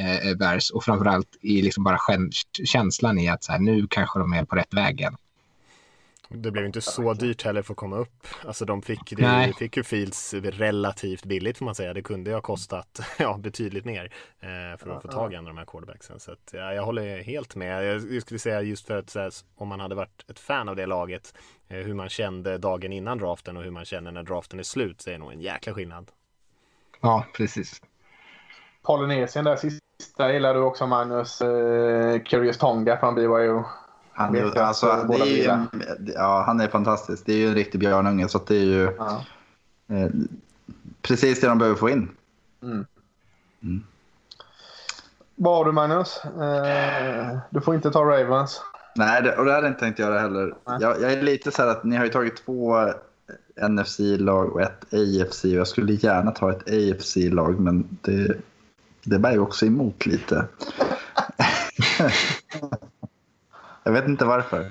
eh, 0.00 0.36
Bears, 0.36 0.70
och 0.70 0.84
framförallt 0.84 1.38
i 1.42 1.62
liksom 1.62 1.84
bara 1.84 1.98
känslan 2.64 3.18
i 3.18 3.28
att 3.28 3.44
så 3.44 3.52
här, 3.52 3.58
nu 3.58 3.86
kanske 3.90 4.18
de 4.18 4.32
är 4.32 4.44
på 4.44 4.56
rätt 4.56 4.74
väg 4.74 5.00
igen. 5.00 5.16
Det 6.34 6.50
blev 6.50 6.66
inte 6.66 6.80
så 6.80 7.14
dyrt 7.14 7.42
heller 7.42 7.62
för 7.62 7.72
att 7.72 7.76
komma 7.76 7.96
upp. 7.96 8.26
Alltså 8.46 8.64
de 8.64 8.82
fick, 8.82 9.16
det, 9.16 9.52
fick 9.58 9.76
ju 9.76 9.82
Fields 9.82 10.34
relativt 10.34 11.24
billigt 11.24 11.58
får 11.58 11.64
man 11.64 11.74
säga. 11.74 11.94
Det 11.94 12.02
kunde 12.02 12.30
ju 12.30 12.36
ha 12.36 12.40
kostat 12.40 13.00
ja, 13.18 13.38
betydligt 13.38 13.84
mer 13.84 14.12
eh, 14.40 14.78
för 14.78 14.90
att 14.90 15.02
få 15.02 15.08
tag 15.08 15.32
i 15.32 15.36
en 15.36 15.46
av 15.46 15.54
de 15.54 15.58
här 15.58 15.64
quarterbacksen. 15.64 16.20
Så 16.20 16.32
att, 16.32 16.50
ja, 16.52 16.74
jag 16.74 16.84
håller 16.84 17.22
helt 17.22 17.56
med. 17.56 17.86
Jag 17.86 18.22
skulle 18.22 18.38
säga 18.38 18.62
just 18.62 18.86
för 18.86 18.98
att 18.98 19.14
här, 19.14 19.32
om 19.56 19.68
man 19.68 19.80
hade 19.80 19.94
varit 19.94 20.24
ett 20.30 20.38
fan 20.38 20.68
av 20.68 20.76
det 20.76 20.86
laget, 20.86 21.34
eh, 21.68 21.76
hur 21.76 21.94
man 21.94 22.08
kände 22.08 22.58
dagen 22.58 22.92
innan 22.92 23.18
draften 23.18 23.56
och 23.56 23.62
hur 23.62 23.70
man 23.70 23.84
känner 23.84 24.10
när 24.10 24.22
draften 24.22 24.58
är 24.58 24.62
slut, 24.62 25.00
så 25.00 25.10
är 25.10 25.12
det 25.12 25.18
nog 25.18 25.32
en 25.32 25.40
jäkla 25.40 25.74
skillnad. 25.74 26.10
Ja, 27.00 27.24
precis. 27.36 27.82
Polynesien 28.82 29.44
där 29.44 29.56
sista 29.56 30.32
gillar 30.32 30.54
du 30.54 30.60
också 30.60 30.86
Magnus. 30.86 31.40
Eh, 31.40 32.20
Curious 32.22 32.58
Tonga 32.58 32.96
från 32.96 33.14
BYU. 33.14 33.62
Han, 34.20 34.52
alltså, 34.56 34.86
är, 34.86 35.66
ja, 36.14 36.42
han 36.46 36.60
är 36.60 36.68
fantastisk. 36.68 37.22
Det 37.26 37.32
är 37.32 37.36
ju 37.36 37.48
en 37.48 37.54
riktig 37.54 37.80
björnunge. 37.80 38.28
Så 38.28 38.40
det 38.46 38.56
är 38.56 38.64
ju 38.64 38.92
ja. 38.98 39.24
eh, 39.88 40.10
precis 41.02 41.40
det 41.40 41.46
de 41.46 41.58
behöver 41.58 41.76
få 41.76 41.90
in. 41.90 42.08
Mm. 42.62 42.86
Mm. 43.62 43.84
Vad 45.34 45.56
har 45.56 45.64
du 45.64 45.72
Magnus? 45.72 46.24
Eh, 46.24 47.38
du 47.50 47.60
får 47.60 47.74
inte 47.74 47.90
ta 47.90 48.04
Ravens. 48.04 48.62
Nej, 48.94 49.22
det, 49.22 49.36
och 49.36 49.44
det 49.44 49.52
hade 49.52 49.66
jag 49.66 49.70
inte 49.70 49.80
tänkt 49.80 49.98
göra 49.98 50.18
heller. 50.18 50.54
Jag, 50.64 50.80
jag, 50.80 51.12
är 51.12 51.22
lite 51.22 51.50
så 51.50 51.62
här 51.62 51.68
att 51.68 51.84
ni 51.84 51.96
har 51.96 52.04
ju 52.04 52.10
tagit 52.10 52.44
två 52.44 52.76
NFC-lag 53.68 54.52
och 54.52 54.60
ett 54.60 54.84
AFC. 54.94 55.44
Och 55.44 55.50
jag 55.50 55.68
skulle 55.68 55.92
gärna 55.92 56.30
ta 56.30 56.50
ett 56.50 56.68
AFC-lag, 56.68 57.60
men 57.60 57.98
det, 58.00 58.36
det 59.04 59.18
bär 59.18 59.32
ju 59.32 59.38
också 59.38 59.66
emot 59.66 60.06
lite. 60.06 60.44
Jag 63.90 63.94
vet 63.94 64.08
inte 64.08 64.24
varför. 64.24 64.66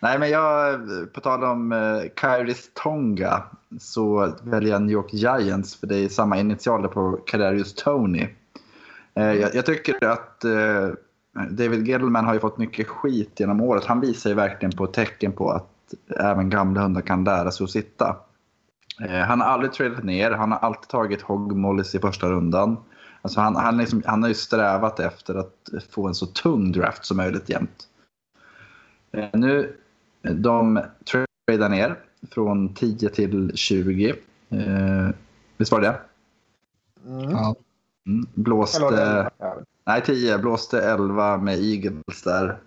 Nej, 0.00 0.18
men 0.18 0.30
jag, 0.30 0.80
på 1.12 1.20
tal 1.20 1.44
om 1.44 1.72
uh, 1.72 2.02
Kairis 2.14 2.70
Tonga 2.74 3.42
så 3.80 4.34
väljer 4.42 4.72
jag 4.72 4.82
New 4.82 4.92
York 4.92 5.12
Giants 5.12 5.76
för 5.80 5.86
det 5.86 5.96
är 5.96 6.08
samma 6.08 6.38
initialer 6.38 6.88
på 6.88 7.20
Kadarius 7.26 7.74
Tony. 7.74 8.22
Uh, 8.22 9.24
eh, 9.24 9.32
jag, 9.34 9.54
jag, 9.54 9.66
tycker 9.66 10.06
att 10.06 10.42
uh, 10.44 10.94
David 11.50 11.88
Gettleman 11.88 12.24
har 12.24 12.34
ju 12.34 12.40
fått 12.40 12.58
mycket 12.58 12.88
skit 12.88 13.40
genom 13.40 13.60
året. 13.60 13.84
Han 13.84 14.00
visar 14.00 14.30
ju 14.30 14.36
verkligen 14.36 14.76
på 14.76 14.86
tecken 14.86 15.32
på 15.32 15.50
att 15.50 15.94
även 16.16 16.50
gamla 16.50 16.80
hundar 16.80 17.00
kan 17.00 17.24
lära 17.24 17.50
sig 17.50 17.64
att 17.64 17.70
sitta. 17.70 18.16
Han 19.26 19.40
har 19.40 19.48
aldrig 19.48 19.72
tradat 19.72 20.04
ner, 20.04 20.30
han 20.30 20.52
har 20.52 20.58
alltid 20.58 20.88
tagit 20.88 21.22
Hogmollis 21.22 21.94
i 21.94 21.98
första 21.98 22.30
rundan. 22.30 22.76
Alltså 23.22 23.40
han, 23.40 23.56
han, 23.56 23.76
liksom, 23.76 24.02
han 24.06 24.22
har 24.22 24.28
ju 24.28 24.34
strävat 24.34 25.00
efter 25.00 25.34
att 25.34 25.68
få 25.90 26.06
en 26.06 26.14
så 26.14 26.26
tung 26.26 26.72
draft 26.72 27.04
som 27.04 27.16
möjligt 27.16 27.50
jämt. 27.50 27.88
Eh, 29.12 29.28
nu, 29.32 29.76
de 30.22 30.82
tradar 31.46 31.68
ner 31.68 31.98
från 32.30 32.74
10 32.74 33.08
till 33.08 33.52
20. 33.54 34.08
Eh, 34.48 35.08
visst 35.56 35.72
var 35.72 35.80
det 35.80 36.00
mm. 37.06 37.30
Ja. 37.30 37.54
Mm, 38.06 38.26
blåste... 38.34 39.30
Nej, 39.86 40.02
10. 40.04 40.38
Blåste 40.38 40.80
11 40.80 41.36
med 41.36 41.58
Eagles 41.58 42.22
där. 42.24 42.58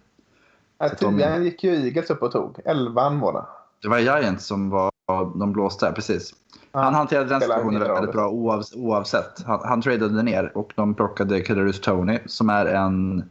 Nej, 0.80 0.90
10 1.00 1.10
de... 1.10 1.44
gick 1.44 1.64
ju 1.64 1.86
Eagles 1.86 2.10
upp 2.10 2.22
och 2.22 2.32
tog. 2.32 2.60
11 2.66 3.10
var 3.10 3.34
det. 3.34 3.46
Det 3.82 3.88
var 3.88 4.00
Giants 4.00 4.46
som 4.46 4.70
var, 4.70 4.92
de 5.40 5.54
blåste 5.54 5.86
där, 5.86 5.94
precis. 5.94 6.34
Han 6.72 6.94
hanterade 6.94 7.30
den 7.30 7.42
situationen 7.42 7.82
väldigt 7.82 8.12
bra 8.12 8.30
oavsett. 8.76 9.44
Han, 9.46 9.60
han 9.64 9.82
tradade 9.82 10.24
ner 10.24 10.58
och 10.58 10.74
de 10.76 10.94
plockade 10.94 11.42
Kadarius 11.42 11.82
Tony 11.82 12.20
som 12.26 12.50
är 12.50 12.66
en 12.66 13.30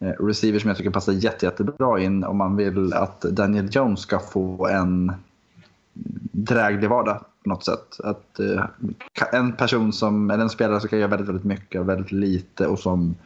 Eh, 0.00 0.24
receiver 0.26 0.58
som 0.58 0.68
jag 0.68 0.76
tycker 0.76 0.90
passar 0.90 1.12
jätte, 1.12 1.46
jättebra 1.46 2.00
in 2.00 2.24
om 2.24 2.36
man 2.36 2.56
vill 2.56 2.92
att 2.92 3.20
Daniel 3.20 3.68
Jones 3.70 4.00
ska 4.00 4.18
få 4.18 4.66
en 4.66 5.12
dräglig 6.32 6.90
vardag 6.90 7.24
på 7.42 7.48
något 7.48 7.64
sätt. 7.64 8.00
Att, 8.04 8.40
eh, 8.40 8.64
en 9.32 9.52
person 9.52 9.92
som, 9.92 10.30
eller 10.30 10.42
en 10.42 10.50
spelare 10.50 10.80
som 10.80 10.88
kan 10.88 10.98
göra 10.98 11.10
väldigt, 11.10 11.28
väldigt 11.28 11.44
mycket 11.44 11.80
och 11.80 11.88
väldigt 11.88 12.12
lite 12.12 12.66
och 12.66 12.78
som 12.78 13.16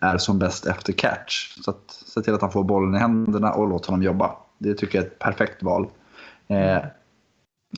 är 0.00 0.18
som 0.18 0.38
bäst 0.38 0.66
efter 0.66 0.92
catch. 0.92 1.58
Så 1.64 1.70
att, 1.70 1.90
se 2.06 2.20
till 2.20 2.34
att 2.34 2.40
han 2.40 2.52
får 2.52 2.64
bollen 2.64 2.94
i 2.94 2.98
händerna 2.98 3.52
och 3.52 3.68
låt 3.68 3.86
honom 3.86 4.02
jobba. 4.02 4.36
Det 4.58 4.74
tycker 4.74 4.98
jag 4.98 5.04
är 5.04 5.08
ett 5.08 5.18
perfekt 5.18 5.62
val. 5.62 5.86
Eh, 6.48 6.78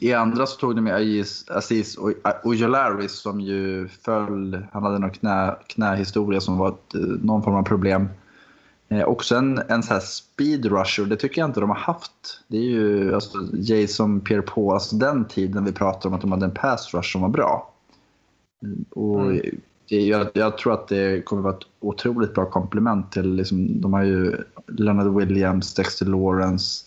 I 0.01 0.13
andra 0.13 0.47
så 0.47 0.59
tog 0.59 0.77
de 0.77 0.81
med 0.81 1.25
Aziz 1.51 1.99
Ojolari 2.45 3.09
som 3.09 3.41
ju 3.41 3.89
föll, 3.89 4.67
han 4.73 4.83
hade 4.83 4.99
någon 4.99 5.11
knä, 5.11 5.57
knähistoria 5.67 6.41
som 6.41 6.59
var 6.59 6.69
ett, 6.69 6.95
eh, 6.95 7.01
någon 7.01 7.43
form 7.43 7.55
av 7.55 7.63
problem. 7.63 8.09
Eh, 8.93 9.05
också 9.05 9.37
en, 9.37 9.63
en 9.69 9.83
så 9.83 9.93
här 9.93 10.01
speed 10.01 10.67
rusher, 10.67 11.05
det 11.05 11.17
tycker 11.17 11.41
jag 11.41 11.51
inte 11.51 11.61
de 11.61 11.71
har 11.71 11.77
haft. 11.77 12.41
Det 12.49 12.57
är 12.57 12.71
ju 12.71 13.15
alltså, 13.15 13.39
Jason 13.53 14.21
Pierre-Paul, 14.21 14.73
alltså 14.73 14.97
den 14.97 15.25
tiden 15.25 15.65
vi 15.65 15.73
pratar 15.73 16.09
om 16.09 16.15
att 16.15 16.21
de 16.21 16.33
hade 16.33 16.45
en 16.45 16.55
pass 16.55 16.95
rush 16.95 17.13
som 17.13 17.21
var 17.21 17.29
bra. 17.29 17.73
Och 18.91 19.23
mm. 19.23 19.61
jag, 19.87 20.27
jag, 20.35 20.59
tror 20.59 20.73
att 20.73 20.89
det 20.89 21.25
kommer 21.25 21.43
vara 21.43 21.55
ett 21.55 21.67
otroligt 21.81 22.35
bra 22.35 22.51
komplement 22.51 23.13
till, 23.13 23.35
liksom, 23.35 23.81
de 23.81 23.93
har 23.93 24.03
ju 24.03 24.37
Leonard 24.67 25.15
Williams, 25.15 25.75
Dexter 25.75 26.07
Lawrence, 26.07 26.85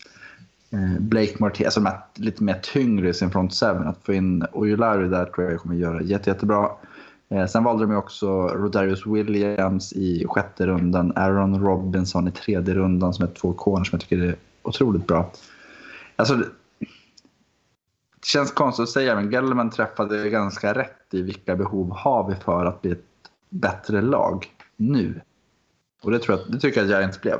eh, 0.70 1.00
Blake 1.00 1.34
Martinez, 1.38 1.66
alltså 1.66 1.80
de 1.80 1.86
är 1.86 2.00
lite 2.14 2.42
mer 2.42 2.60
tyngre 2.62 3.08
i 3.08 3.14
sin 3.14 3.30
front 3.30 3.54
seven. 3.54 3.86
Att 3.86 3.98
få 4.04 4.12
in 4.12 4.44
Ojulari 4.52 5.08
där 5.08 5.24
tror 5.24 5.50
jag 5.50 5.60
kommer 5.60 5.74
göra 5.74 6.02
jätte, 6.02 6.30
jättebra. 6.30 6.64
Eh, 6.64 6.70
sen 7.48 7.64
valde 7.64 7.86
de 7.86 7.96
också 7.96 8.48
Rodarius 8.48 9.06
Williams 9.06 9.92
i 9.92 10.26
sjätte 10.28 10.66
rundan, 10.66 11.12
Aaron 11.16 11.60
Robinson 11.60 12.28
i 12.28 12.30
tredje 12.30 12.74
rundan 12.74 13.14
som 13.14 13.24
är 13.24 13.30
två 13.30 13.52
corner 13.52 13.84
som 13.84 13.96
jag 13.96 14.00
tycker 14.00 14.24
är 14.24 14.36
otroligt 14.62 15.06
bra. 15.06 15.32
Alltså, 16.16 16.34
det 16.34 18.26
känns 18.26 18.52
konstigt 18.52 18.82
att 18.82 18.88
säga, 18.88 19.14
men 19.14 19.30
Gellerman 19.30 19.70
träffade 19.70 20.30
ganska 20.30 20.74
rätt 20.74 21.14
i 21.14 21.22
vilka 21.22 21.56
behov 21.56 21.96
har 21.96 22.28
vi 22.28 22.34
för 22.34 22.64
att 22.64 22.82
bli 22.82 22.90
ett 22.90 23.04
bättre 23.48 24.02
lag 24.02 24.46
nu. 24.76 25.20
Och 26.02 26.10
det, 26.10 26.18
tror 26.18 26.38
jag, 26.38 26.52
det 26.52 26.60
tycker 26.60 26.80
jag 26.80 26.84
att 26.84 26.90
Giants 26.90 27.20
blev. 27.20 27.38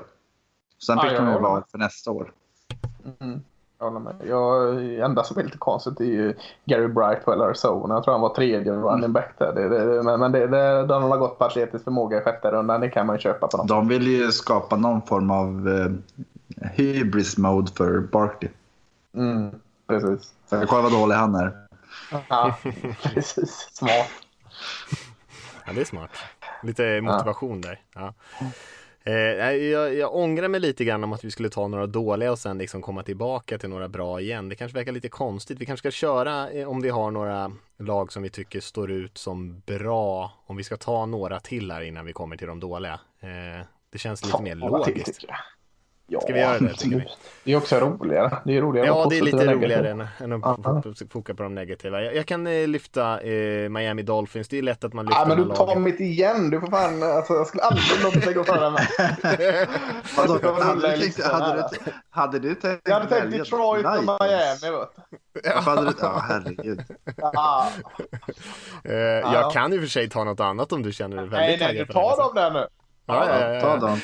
Sen 0.87 1.01
fick 1.01 1.13
de 1.13 1.33
ju 1.33 1.39
val 1.39 1.63
för 1.71 1.79
nästa 1.79 2.11
år. 2.11 2.33
Mm. 3.21 3.41
Jag 3.79 3.87
håller 3.87 4.01
med. 4.01 4.15
Jag, 4.27 4.85
enda 4.95 5.25
som 5.25 5.39
är 5.39 5.45
lite 5.45 5.59
konstigt 5.59 6.01
är 6.01 6.05
ju 6.05 6.35
Gary 6.65 6.89
Brightwell 6.89 7.43
Arizona. 7.43 7.95
Jag 7.95 8.05
tror 8.05 8.15
han 8.15 8.21
var 8.21 8.35
tredje 8.35 8.73
running 8.73 9.13
back 9.13 9.35
där. 9.39 9.53
Det, 9.53 9.69
det, 9.69 10.03
men 10.03 10.21
men 10.21 10.33
det, 10.33 10.47
det, 10.47 10.87
de 10.87 11.03
har 11.03 11.19
gått 11.19 11.39
på 11.39 11.45
atletisk 11.45 11.85
förmåga 11.85 12.19
i 12.19 12.21
sjätte 12.21 12.51
rundan. 12.51 12.81
Det 12.81 12.89
kan 12.89 13.07
man 13.07 13.17
ju 13.17 13.21
köpa 13.21 13.47
på 13.47 13.57
dem. 13.57 13.67
De 13.67 13.89
vill 13.89 14.07
ju 14.07 14.33
skapa 14.33 14.77
någon 14.77 15.03
form 15.03 15.31
av 15.31 15.69
eh, 15.69 15.91
hybris 16.71 17.39
mode 17.39 17.73
för 17.73 18.01
Barkley. 18.01 18.51
Mm, 19.15 19.51
precis. 19.87 20.33
kolla 20.51 20.83
vad 20.83 20.93
dålig 20.93 21.15
han 21.15 21.35
är. 21.35 21.53
Ja, 22.29 22.57
precis. 23.03 23.69
Smart. 23.73 24.11
Ja, 25.67 25.73
det 25.73 25.81
är 25.81 25.85
smart. 25.85 26.11
Lite 26.63 27.01
motivation 27.01 27.61
där. 27.61 27.81
Ja. 27.95 28.15
Eh, 29.07 29.15
jag, 29.53 29.95
jag 29.95 30.15
ångrar 30.15 30.49
mig 30.49 30.61
lite 30.61 30.85
grann 30.85 31.05
om 31.05 31.13
att 31.13 31.25
vi 31.25 31.31
skulle 31.31 31.49
ta 31.49 31.69
några 31.69 31.87
dåliga 31.87 32.33
och 32.33 32.39
sen 32.39 32.59
liksom 32.59 32.83
komma 32.83 33.03
tillbaka 33.03 33.59
till 33.59 33.69
några 33.69 33.89
bra 33.89 34.21
igen. 34.21 34.49
Det 34.49 34.55
kanske 34.55 34.79
verkar 34.79 34.93
lite 34.93 35.09
konstigt. 35.09 35.59
Vi 35.59 35.67
kanske 35.67 35.91
ska 35.91 35.91
köra 35.91 36.51
eh, 36.51 36.69
om 36.69 36.81
vi 36.81 36.89
har 36.89 37.11
några 37.11 37.53
lag 37.79 38.13
som 38.13 38.23
vi 38.23 38.31
tycker 38.31 38.61
står 38.61 38.91
ut 38.91 39.19
som 39.19 39.63
bra. 39.67 40.33
Om 40.47 40.57
vi 40.57 40.65
ska 40.65 40.77
ta 40.77 41.07
några 41.07 41.41
till 41.41 41.71
här 41.71 41.81
innan 41.81 42.05
vi 42.07 42.13
kommer 42.13 42.37
till 42.37 42.47
de 42.47 42.61
dåliga. 42.61 43.01
Eh, 43.21 43.67
det 43.91 43.99
känns 43.99 44.25
lite 44.25 44.43
mer 44.43 44.55
logiskt. 44.55 45.25
Ja, 46.09 46.21
Ska 46.21 46.33
vi 46.33 46.41
göra 46.41 46.59
det, 46.59 46.75
vi? 46.85 47.05
Det 47.45 47.53
är 47.53 47.57
också 47.57 47.77
roligare. 47.81 48.39
Det 48.45 48.57
är 48.57 48.61
roligare 48.61 48.87
Ja, 48.87 49.07
det 49.11 49.19
är 49.19 49.23
lite 49.23 49.53
roligare 49.55 49.91
än, 49.91 50.01
än 50.21 50.33
att 50.33 50.59
Ja. 50.65 50.83
f- 51.01 51.07
foka 51.13 51.35
på 51.35 51.43
de 51.43 51.55
negativa. 51.55 52.03
Jag, 52.03 52.17
jag 52.17 52.27
kan 52.27 52.47
eh, 52.47 52.67
lyfta 52.69 53.21
eh, 53.21 53.69
Miami 53.69 54.03
Dolphins. 54.03 54.49
Det 54.49 54.59
är 54.59 54.63
lätt 54.63 54.85
att 54.85 54.93
man 54.93 55.07
lyfter 55.07 55.21
Ja, 55.21 55.27
men 55.29 55.37
du 55.49 55.55
tar 55.55 55.67
lagen. 55.67 55.83
mitt 55.83 56.01
igen. 56.01 56.51
Du 56.51 56.61
får 56.61 56.67
fan, 56.67 57.03
alltså, 57.03 57.33
jag 57.35 57.47
skulle 57.47 57.63
aldrig 57.63 58.03
låta 58.03 58.21
dig 58.21 58.35
gå 58.35 58.45
före 58.45 58.71
mig. 58.71 58.87
Får 60.05 60.23
hade, 60.65 60.75
du 60.75 60.81
tänkt, 60.81 60.99
listan 60.99 61.43
hade, 61.43 61.69
du, 61.85 61.91
hade 62.11 62.39
du 62.39 62.55
tänkt 62.55 62.81
Jag 62.89 62.95
hade 62.95 63.07
tänkt 63.09 63.31
Detroit 63.39 63.87
och? 63.87 64.03
Miami. 64.05 64.77
Vet. 65.43 65.55
Varför 65.55 65.71
hade 65.71 65.87
du, 65.87 65.93
ja, 66.01 66.25
herregud. 66.29 66.83
Ja. 67.17 67.69
Eh, 68.85 68.95
jag 69.33 69.53
kan 69.53 69.73
i 69.73 69.77
och 69.77 69.81
för 69.81 69.89
sig 69.89 70.09
ta 70.11 70.25
något 70.25 70.41
annat 70.41 70.73
om 70.73 70.83
du 70.83 70.93
känner 70.93 71.17
dig 71.17 71.27
väldigt 71.29 71.41
Nej, 71.41 71.57
nej, 71.59 71.69
taggad 71.69 71.87
du 71.87 71.93
tar 71.93 72.17
dem 72.17 72.35
där 72.35 72.51
nu. 72.51 72.67
Ja, 73.07 73.27
ja, 73.29 73.41
ja, 73.41 73.55
ja. 73.55 73.61
Ta 73.61 73.77
dem. 73.87 74.01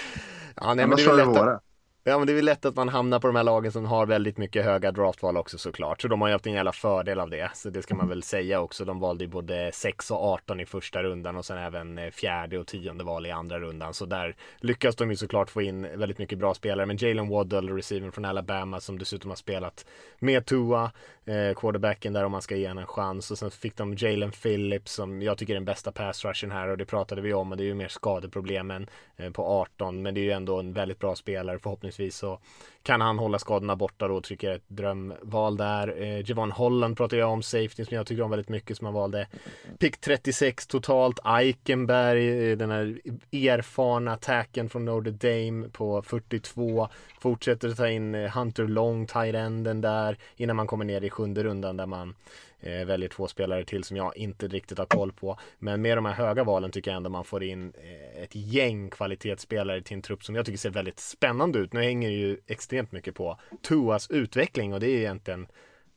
Ja, 0.57 0.75
nej, 0.75 0.87
men 0.87 0.97
det 0.97 1.03
är 1.05 1.15
lätt 1.17 1.37
att. 1.37 1.63
Ja 2.05 2.19
men 2.19 2.27
det 2.27 2.33
är 2.33 2.35
väl 2.35 2.45
lätt 2.45 2.65
att 2.65 2.77
man 2.77 2.89
hamnar 2.89 3.21
på 3.21 3.27
de 3.27 3.37
här 3.37 3.45
lagen 3.45 3.73
som 3.73 3.85
har 3.85 4.07
väldigt 4.07 4.39
mycket 4.39 4.65
höga 4.65 4.93
draftval 4.93 5.37
också 5.37 5.59
såklart. 5.59 6.03
Så 6.03 6.09
de 6.09 6.21
har 6.21 6.29
ju 6.29 6.33
haft 6.35 6.47
en 6.47 6.53
jävla 6.53 6.73
fördel 6.73 7.21
av 7.21 7.31
det. 7.31 7.51
Så 7.55 7.71
det 7.71 7.83
ska 7.83 7.95
man 7.95 8.09
väl 8.09 8.23
säga 8.23 8.61
också. 8.61 8.85
De 8.85 9.01
valde 9.01 9.25
ju 9.25 9.31
både 9.31 9.71
6 9.75 10.11
och 10.11 10.25
18 10.25 10.61
i 10.61 10.67
första 10.67 11.03
rundan 11.03 11.37
och 11.37 11.45
sen 11.45 11.59
även 11.59 11.99
eh, 11.99 12.11
fjärde 12.11 12.59
och 12.59 12.67
tionde 12.67 13.05
val 13.05 13.27
i 13.27 13.31
andra 13.31 13.59
rundan. 13.59 13.95
Så 13.95 14.07
där 14.07 14.37
lyckas 14.57 14.97
de 14.97 15.11
ju 15.11 15.17
såklart 15.17 15.51
få 15.51 15.63
in 15.63 15.83
väldigt 15.83 16.19
mycket 16.19 16.39
bra 16.39 16.55
spelare. 16.55 16.87
Men 16.87 16.97
Jalen 16.97 17.29
Waddle, 17.29 17.73
receiven 17.77 18.13
från 18.13 18.25
Alabama 18.25 18.81
som 18.81 18.99
dessutom 18.99 19.31
har 19.31 19.37
spelat 19.37 19.87
med 20.19 20.47
Tua, 20.47 20.91
eh, 21.27 21.55
quarterbacken 21.55 22.13
där 22.13 22.25
om 22.25 22.33
man 22.33 22.43
ska 22.43 22.57
ge 22.57 22.69
honom 22.69 22.81
en 22.81 22.87
chans. 22.87 23.31
Och 23.31 23.39
sen 23.39 23.51
fick 23.51 23.77
de 23.77 23.95
Jalen 23.95 24.31
Phillips 24.31 24.93
som 24.93 25.23
jag 25.23 25.39
tycker 25.39 25.53
är 25.53 25.57
den 25.57 25.65
bästa 25.65 25.93
pass 25.93 26.25
rushen 26.25 26.51
här. 26.51 26.69
Och 26.69 26.79
det 26.79 26.85
pratade 26.85 27.21
vi 27.21 27.35
om 27.35 27.51
och 27.51 27.57
det 27.57 27.65
är 27.65 27.67
ju 27.67 27.75
mer 27.75 27.89
skadeproblemen 27.89 28.87
eh, 29.17 29.31
på 29.31 29.47
18 29.47 30.03
men 30.03 30.15
det 30.15 30.21
är 30.21 30.23
ju 30.23 30.33
ändå 30.33 30.59
en 30.59 30.73
väldigt 30.73 30.99
bra 30.99 31.15
spelare. 31.15 31.59
Förhoppningsvis 31.59 32.17
så 32.17 32.39
kan 32.83 33.01
han 33.01 33.19
hålla 33.19 33.39
skadorna 33.39 33.77
borta 33.77 34.09
då 34.09 34.21
tycker 34.21 34.47
jag 34.47 34.55
är 34.55 34.59
ett 34.59 34.69
drömval 34.69 35.57
där. 35.57 36.03
Eh, 36.03 36.31
Javon 36.31 36.53
Holland 36.53 36.97
pratar 36.97 37.17
jag 37.17 37.31
om, 37.31 37.43
safety 37.43 37.85
som 37.85 37.97
jag 37.97 38.07
tycker 38.07 38.23
om 38.23 38.31
väldigt 38.31 38.49
mycket 38.49 38.77
som 38.77 38.85
han 38.85 38.95
valde. 38.95 39.27
Pick 39.79 40.01
36 40.01 40.67
totalt, 40.67 41.19
Eikenberg, 41.25 42.51
eh, 42.51 42.57
den 42.57 42.71
här 42.71 43.01
erfarna 43.33 44.13
attacken 44.13 44.69
från 44.69 44.85
Notre 44.85 45.11
Dame 45.11 45.69
på 45.69 46.03
42. 46.03 46.89
Fortsätter 47.21 47.69
att 47.69 47.77
ta 47.77 47.89
in 47.89 48.15
eh, 48.15 48.31
Hunter 48.31 48.65
Long, 48.65 49.07
tight 49.07 49.35
enden 49.35 49.81
där 49.81 50.19
innan 50.37 50.57
man 50.57 50.67
kommer 50.67 50.85
ner 50.85 51.05
i 51.05 51.11
sjunde 51.11 51.45
rundan 51.45 51.77
där 51.77 51.87
man 51.87 52.15
eh, 52.63 52.87
väljer 52.87 53.09
två 53.09 53.29
spelare 53.29 53.65
till 53.65 53.85
som 53.85 53.97
jag 53.97 54.17
inte 54.17 54.49
riktigt 54.49 54.79
har 54.79 54.87
koll 54.87 55.13
på. 55.13 55.39
Men 55.59 55.83
med 55.83 55.97
de 55.97 56.05
här 56.05 56.13
höga 56.13 56.45
valen 56.45 56.71
tycker 56.71 56.91
jag 56.91 56.97
ändå 56.97 57.11
man 57.11 57.25
får 57.25 57.43
in 57.43 57.73
eh, 57.75 58.23
ett 58.23 58.35
gäng 58.35 58.91
kvalitetsspelare 58.91 59.83
till 59.83 59.97
en 59.97 60.03
trupp 60.03 60.25
som 60.25 60.35
jag 60.35 60.47
tycker 60.47 60.59
ser 60.59 60.71
väldigt 60.71 61.01
spännande 61.01 61.59
ut. 61.59 61.73
Nu 61.73 61.83
hänger 61.83 62.09
det 62.09 62.17
ju 62.17 62.39
extremt 62.47 62.93
mycket 62.93 63.15
på 63.15 63.41
Tuas 63.63 64.11
utveckling 64.11 64.75
och 64.75 64.81
det 64.81 64.87
är 64.87 64.99
egentligen 64.99 65.47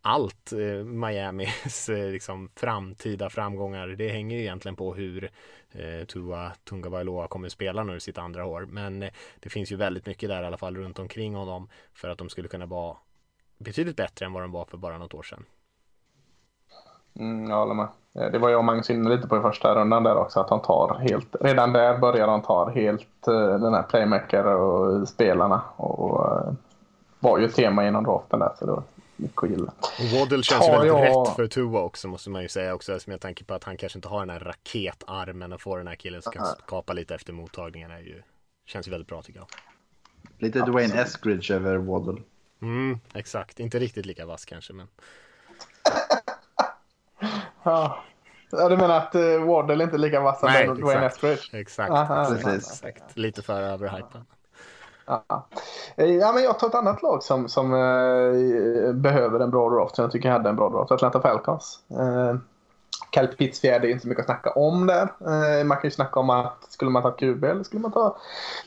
allt 0.06 0.52
eh, 0.52 0.84
Miamis 0.84 1.90
eh, 1.90 2.12
liksom 2.12 2.50
framtida 2.56 3.30
framgångar. 3.30 3.88
Det 3.88 4.10
hänger 4.10 4.38
ju 4.38 4.42
egentligen 4.42 4.76
på 4.76 4.94
hur 4.94 5.32
eh, 5.72 6.06
Tua 6.06 6.52
Tungavailoa 6.64 7.28
kommer 7.28 7.50
spela 7.50 7.84
nu 7.84 7.96
i 7.96 8.00
sitt 8.00 8.18
andra 8.18 8.46
år. 8.46 8.66
Men 8.66 9.04
eh, 9.04 9.12
det 9.40 9.50
finns 9.50 9.72
ju 9.72 9.76
väldigt 9.76 10.06
mycket 10.06 10.30
där 10.30 10.44
i 10.44 10.46
alla 10.46 10.58
fall 10.58 10.78
runt 10.78 11.00
omkring 11.00 11.36
honom 11.36 11.70
för 11.94 12.10
att 12.10 12.18
de 12.18 12.30
skulle 12.30 12.48
kunna 12.48 12.66
vara 12.66 12.98
betydligt 13.58 13.96
bättre 13.96 14.26
än 14.26 14.34
vad 14.34 14.44
de 14.44 14.52
var 14.52 14.66
för 14.66 14.78
bara 14.78 14.98
något 14.98 15.14
år 15.14 15.24
sedan. 15.24 15.46
Mm, 17.20 17.50
jag 17.50 17.58
håller 17.58 17.74
med. 17.74 17.88
Eh, 18.20 18.32
Det 18.32 18.38
var 18.40 18.50
jag 18.50 18.58
och 18.58 18.66
Magnus 18.66 18.90
inne 18.90 19.10
lite 19.16 19.28
på 19.28 19.38
i 19.38 19.42
första 19.42 19.76
rundan 19.76 20.04
där 20.04 20.16
också. 20.18 20.40
Att 20.40 20.50
han 20.50 20.62
tar 20.62 20.96
helt, 21.10 21.36
redan 21.42 21.74
där 21.74 21.98
börjar 21.98 22.28
han 22.28 22.42
ta 22.42 22.70
helt 22.70 23.28
eh, 23.28 23.60
den 23.60 23.74
här 23.74 23.84
playmaker 23.84 24.46
och 24.46 25.08
spelarna. 25.10 25.62
Och 25.76 26.26
eh, 26.48 26.54
var 27.20 27.38
ju 27.38 27.46
ett 27.46 27.56
tema 27.56 27.88
inom 27.88 28.04
draften 28.04 28.40
där. 28.40 28.52
Så 28.60 28.66
det 28.66 28.72
var 28.72 28.84
mycket 29.16 29.44
att 29.44 29.50
gilla. 29.50 29.72
Waddle 30.20 30.44
känns 30.44 30.68
ju 30.68 30.72
väldigt 30.72 30.88
jag- 30.88 31.28
rätt 31.28 31.36
för 31.36 31.48
Tua 31.48 31.80
också 31.82 32.08
måste 32.08 32.30
man 32.30 32.42
ju 32.42 32.48
säga 32.50 32.74
också 32.76 32.98
med 33.08 33.22
tanke 33.22 33.44
på 33.44 33.54
att 33.54 33.64
han 33.64 33.78
kanske 33.78 33.98
inte 33.98 34.08
har 34.08 34.20
den 34.20 34.30
här 34.30 34.40
raketarmen 34.40 35.54
och 35.54 35.62
får 35.62 35.78
den 35.78 35.88
här 35.88 35.96
killen 35.96 36.22
som 36.22 36.32
kan 36.32 36.46
skapa 36.46 36.94
lite 36.94 37.16
efter 37.16 37.34
mottagningen 37.34 37.92
är 37.92 38.00
ju 38.00 38.22
Känns 38.68 38.88
ju 38.88 38.92
väldigt 38.92 39.08
bra 39.08 39.22
tycker 39.22 39.40
jag. 39.40 39.48
Lite 40.40 40.60
Dwayne 40.60 41.02
Eskridge 41.02 41.56
över 41.56 41.76
Waddle. 41.78 42.22
Mm, 42.62 43.00
exakt, 43.14 43.60
inte 43.60 43.80
riktigt 43.80 44.06
lika 44.06 44.26
vass 44.26 44.46
kanske 44.46 44.74
men 44.74 44.88
Ja. 47.66 47.98
Ja, 48.52 48.70
du 48.70 48.78
menar 48.78 48.98
att 48.98 49.16
uh, 49.16 49.46
Waddle 49.46 49.84
inte 49.84 49.96
är 49.96 50.00
lika 50.00 50.22
vass 50.22 50.40
som 50.40 50.50
Nej, 50.50 50.70
exakt. 50.70 51.04
Eskridge? 51.04 51.62
Exakt, 51.62 51.92
Aha. 51.92 52.26
Precis. 52.26 52.84
exakt. 52.84 53.18
Lite 53.18 53.42
för 53.42 53.62
överhypad. 53.62 54.26
Ja. 55.06 55.48
Eh, 55.96 56.06
ja, 56.06 56.32
men 56.32 56.44
jag 56.44 56.60
tar 56.60 56.68
ett 56.68 56.76
annat 56.76 57.04
lag 57.04 57.24
som, 57.24 57.50
som 57.50 57.74
eh, 57.74 58.94
behöver 58.94 59.40
en 59.40 59.52
bra 59.52 59.70
draft. 59.70 59.96
Som 59.96 60.04
jag 60.04 60.12
tycker 60.12 60.30
hade 60.30 60.50
en 60.50 60.56
bra 60.56 60.70
draft. 60.70 60.92
Atlanta 60.92 61.22
Falcons. 61.22 61.80
Uh, 61.92 62.40
Cal 63.10 63.28
Pitts 63.28 63.60
fjärde 63.60 63.88
är 63.88 63.90
inte 63.90 64.02
så 64.02 64.08
mycket 64.08 64.22
att 64.22 64.26
snacka 64.26 64.50
om 64.52 64.88
där. 64.88 65.02
Eh, 65.02 65.64
man 65.66 65.78
kan 65.78 65.88
ju 65.88 65.92
snacka 65.92 66.20
om 66.20 66.30
att 66.30 66.72
skulle 66.72 66.92
man 66.92 67.04
ta 67.04 67.12
QB 67.12 67.44
eller 67.44 67.64
skulle 67.64 67.82
man 67.82 67.92
ta 67.92 68.18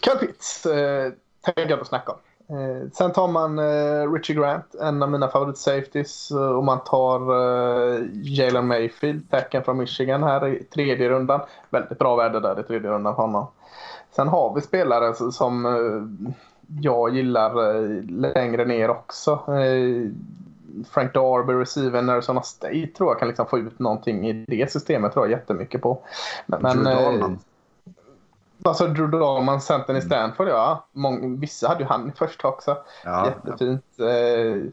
Cal 0.00 0.18
Pitts. 0.18 0.66
Uh, 0.66 1.12
tänker 1.40 1.70
jag 1.70 1.72
inte 1.72 1.84
snacka 1.84 2.12
om. 2.12 2.18
Eh, 2.50 2.90
sen 2.92 3.12
tar 3.12 3.28
man 3.28 3.58
eh, 3.58 4.12
Richie 4.12 4.36
Grant, 4.36 4.74
en 4.80 5.02
av 5.02 5.10
mina 5.10 5.28
favoritsafeties. 5.28 6.30
eh, 6.30 6.56
och 6.56 6.64
man 6.64 6.84
tar 6.84 7.20
eh, 7.20 8.00
Jalen 8.12 8.66
Mayfield, 8.66 9.30
tacken 9.30 9.64
från 9.64 9.76
Michigan 9.76 10.22
här 10.22 10.46
i 10.46 10.64
tredje 10.64 11.08
rundan. 11.08 11.40
Väldigt 11.70 11.98
bra 11.98 12.16
värde 12.16 12.40
där 12.40 12.60
i 12.60 12.62
tredje 12.62 12.90
rundan 12.90 13.14
för 13.14 13.22
honom. 13.22 13.46
Sen 14.16 14.28
har 14.28 14.54
vi 14.54 14.60
spelare 14.60 15.32
som 15.32 15.66
eh, 15.66 16.28
jag 16.80 17.14
gillar 17.14 17.74
eh, 17.74 18.02
längre 18.08 18.64
ner 18.64 18.90
också. 18.90 19.32
Eh, 19.32 20.10
Frank 20.90 21.14
Darby, 21.14 21.52
receiver 21.52 22.10
Arizona 22.10 22.42
State 22.42 22.86
tror 22.96 23.10
jag 23.10 23.18
kan 23.18 23.28
liksom 23.28 23.46
få 23.46 23.58
ut 23.58 23.78
någonting 23.78 24.28
i 24.28 24.44
det 24.48 24.72
systemet 24.72 25.12
tror 25.12 25.26
jag 25.26 25.38
jättemycket 25.38 25.82
på. 25.82 25.98
Men, 26.46 26.62
Drew 26.62 26.84
Dalman. 26.84 27.38
Alltså 28.62 28.86
Drew 28.86 29.10
Dalman, 29.10 29.60
centern 29.60 29.96
i 29.96 30.02
Stanford, 30.02 30.48
ja. 30.48 30.84
Mång, 30.92 31.40
vissa 31.40 31.68
hade 31.68 31.80
ju 31.80 31.86
han 31.86 32.12
först 32.16 32.44
också. 32.44 32.76
Ja, 33.04 33.26
Jättefint. 33.26 33.84
Eh, 33.98 34.72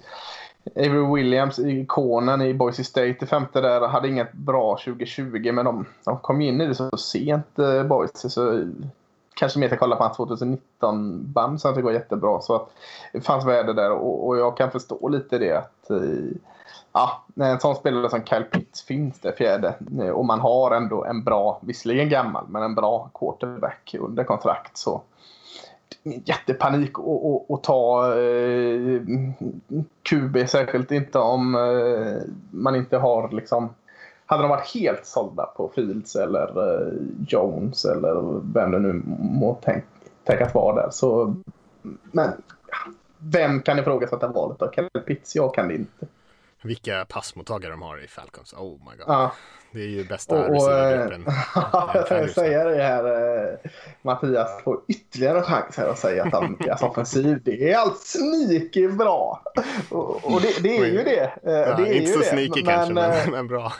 Avery 0.75 1.15
Williams, 1.15 1.59
ikonen 1.59 2.41
i 2.41 2.53
Boise 2.53 2.83
State, 2.83 3.17
i 3.21 3.25
femte 3.25 3.61
där, 3.61 3.87
hade 3.87 4.07
inget 4.07 4.33
bra 4.33 4.77
2020 4.85 5.51
men 5.51 5.65
de, 5.65 5.85
de 6.05 6.19
kom 6.19 6.41
in 6.41 6.61
i 6.61 6.67
det 6.67 6.75
så 6.75 6.97
sent, 6.97 7.59
eh, 7.59 7.83
Boise. 7.83 8.29
Så 8.29 8.71
kanske 9.35 9.59
mer 9.59 9.67
ska 9.67 9.75
att 9.75 9.79
kolla 9.79 9.95
på 9.95 10.03
hans 10.03 10.17
2019-band 10.17 11.61
som 11.61 11.69
jag 11.69 11.75
tycker 11.75 11.85
var 11.85 11.91
jättebra. 11.91 12.41
Så 12.41 12.55
att 12.55 12.69
det 13.13 13.21
fanns 13.21 13.45
värde 13.45 13.73
där 13.73 13.91
och, 13.91 14.27
och 14.27 14.37
jag 14.37 14.57
kan 14.57 14.71
förstå 14.71 15.07
lite 15.07 15.37
det 15.37 15.51
att 15.51 15.89
eh, 15.89 16.37
Ja, 16.97 17.23
när 17.33 17.51
en 17.51 17.59
sån 17.59 17.75
spelare 17.75 18.09
som 18.09 18.23
Kyle 18.25 18.43
Pitts 18.43 18.83
finns 18.83 19.19
där, 19.19 19.31
fjärde 19.31 19.75
eh, 20.01 20.09
och 20.09 20.25
man 20.25 20.39
har 20.39 20.71
ändå 20.71 21.05
en 21.05 21.23
bra, 21.23 21.59
visserligen 21.61 22.09
gammal, 22.09 22.45
men 22.49 22.63
en 22.63 22.75
bra 22.75 23.09
quarterback 23.13 23.95
under 23.99 24.23
kontrakt 24.23 24.77
så 24.77 25.01
jättepanik 26.03 26.91
att 27.49 27.63
ta 27.63 28.13
eh, 28.17 29.01
QB, 30.03 30.49
särskilt 30.49 30.91
inte 30.91 31.19
om 31.19 31.55
eh, 31.55 32.31
man 32.51 32.75
inte 32.75 32.97
har 32.97 33.29
liksom 33.31 33.69
hade 34.25 34.43
de 34.43 34.49
varit 34.49 34.73
helt 34.73 35.05
sålda 35.05 35.45
på 35.45 35.71
Fields 35.75 36.15
eller 36.15 36.71
eh, 36.71 36.93
Jones 37.27 37.85
eller 37.85 38.41
vem 38.53 38.71
det 38.71 38.79
nu 38.79 39.01
må 39.19 39.59
tänk, 39.61 39.83
tänkas 40.23 40.53
vara 40.53 40.75
där 40.75 40.89
så 40.91 41.35
men 42.11 42.31
vem 43.17 43.61
kan 43.61 43.79
ifrågasätta 43.79 44.27
valet 44.27 44.61
av 44.61 44.71
Kyle 44.71 45.01
Pitts? 45.05 45.35
Jag 45.35 45.53
kan 45.53 45.67
det 45.67 45.75
inte. 45.75 46.07
Vilka 46.65 47.05
passmottagare 47.09 47.71
de 47.71 47.81
har 47.81 48.03
i 48.03 48.07
Falcons. 48.07 48.53
Oh 48.53 48.71
my 48.79 48.97
god. 48.97 49.05
Ja. 49.07 49.31
Det 49.71 49.79
är 49.81 49.87
ju 49.87 50.03
bästa 50.07 50.35
och, 50.35 50.45
eh, 50.45 50.51
receivergruppen. 50.51 51.25
jag 52.17 52.29
säga 52.29 52.63
det 52.63 52.83
här. 52.83 53.03
eh, 53.53 53.57
Mattias 54.01 54.63
får 54.63 54.81
ytterligare 54.87 55.37
en 55.37 55.43
chans 55.43 55.77
här 55.77 55.87
att 55.89 55.99
säga 55.99 56.23
att 56.23 56.33
han, 56.33 56.57
deras 56.59 56.81
offensiv, 56.83 57.41
det 57.43 57.71
är 57.71 57.77
allt 57.77 57.97
sneaky 57.99 58.87
bra. 58.87 59.41
Och, 59.89 60.33
och 60.33 60.41
det, 60.41 60.63
det 60.63 60.77
är 60.77 60.85
ju 60.85 61.03
det. 61.03 61.23
eh, 61.43 61.53
Ja, 61.53 61.75
det 61.75 61.83
är 61.83 61.93
inte 61.93 61.97
ju 61.97 62.07
så 62.13 62.19
det. 62.19 62.25
sneaky 62.25 62.63
kanske, 62.63 63.01
eh, 63.01 63.09
men, 63.23 63.31
men 63.31 63.47
bra. 63.47 63.73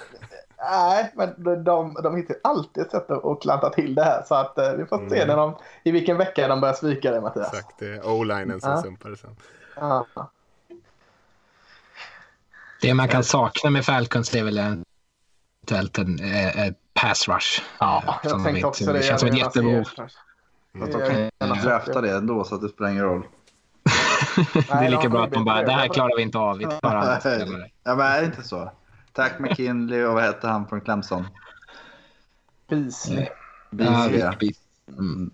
Nej, 0.72 1.12
men 1.16 1.44
de, 1.44 1.64
de, 1.64 1.94
de 2.04 2.16
hittar 2.18 2.36
alltid 2.44 2.84
ett 2.84 2.92
sätt 2.92 3.12
att 3.12 3.42
klanta 3.42 3.70
till 3.70 3.96
det 3.96 4.04
här. 4.04 4.24
Så 4.28 4.36
att 4.36 4.54
vi 4.78 4.86
får 4.86 5.10
se 5.10 5.26
när 5.26 5.38
de, 5.38 5.56
i 5.84 5.92
vilken 5.92 6.18
vecka 6.18 6.48
de 6.48 6.62
börjar 6.62 6.76
svika 6.76 7.12
det 7.12 7.22
Mattias. 7.22 7.54
Exakt, 7.54 7.80
det 7.80 7.86
är 7.88 8.08
o-linen 8.10 8.62
som 8.62 8.72
Ja. 8.72 8.82
sumpade 8.82 9.18
sen. 9.18 9.36
Ja. 9.76 10.06
Det 12.86 12.94
man 12.94 13.08
kan 13.08 13.24
sakna 13.24 13.70
med 13.70 13.86
Falcons 13.86 14.36
är 14.36 14.44
väl 14.44 14.58
eventuellt 14.58 15.98
en, 15.98 16.20
eh, 16.20 16.68
ett 16.68 16.78
pass 16.94 17.28
rush. 17.28 17.62
Ja, 17.80 18.20
jag 18.24 18.32
som 18.32 18.44
tänkte 18.44 18.60
vet. 18.60 18.66
också 18.66 18.86
det. 18.86 18.94
Det 18.94 19.04
känns 19.04 19.20
som 19.20 19.30
ett 19.30 19.38
gärna 19.38 19.48
jättebehov. 19.48 19.84
Fast 20.80 20.92
de 20.92 20.92
kan 20.92 21.22
ju 21.24 21.62
drafta 21.62 22.02
det 22.02 22.16
ändå 22.16 22.44
så 22.44 22.56
att 22.56 22.62
det 22.62 22.70
spelar 22.70 22.92
ingen 22.92 23.04
roll. 23.04 23.24
Det 24.54 24.72
är 24.72 24.90
lika 24.90 25.02
de 25.02 25.10
bra 25.10 25.24
att 25.24 25.32
de 25.32 25.46
bara, 25.46 25.64
det 25.64 25.72
här 25.72 25.88
klarar 25.88 26.18
vi 26.18 26.22
inte 26.22 26.38
av. 26.38 26.58
Vi 26.58 26.66
tar. 26.66 27.20
Ja, 27.84 27.96
men 27.96 28.00
är 28.00 28.20
det 28.20 28.26
inte 28.26 28.44
så? 28.44 28.72
Tack 29.14 29.40
McKinley 29.40 30.04
och 30.04 30.14
vad 30.14 30.24
hette 30.24 30.48
han 30.48 30.68
från 30.68 30.82
Clemson? 30.82 31.28
Beasley. 32.70 33.24
Ja, 33.24 33.30
Beasley, 33.70 34.20
ja. 34.20 34.30
Beasley. 34.40 34.54
Mm. 34.88 35.32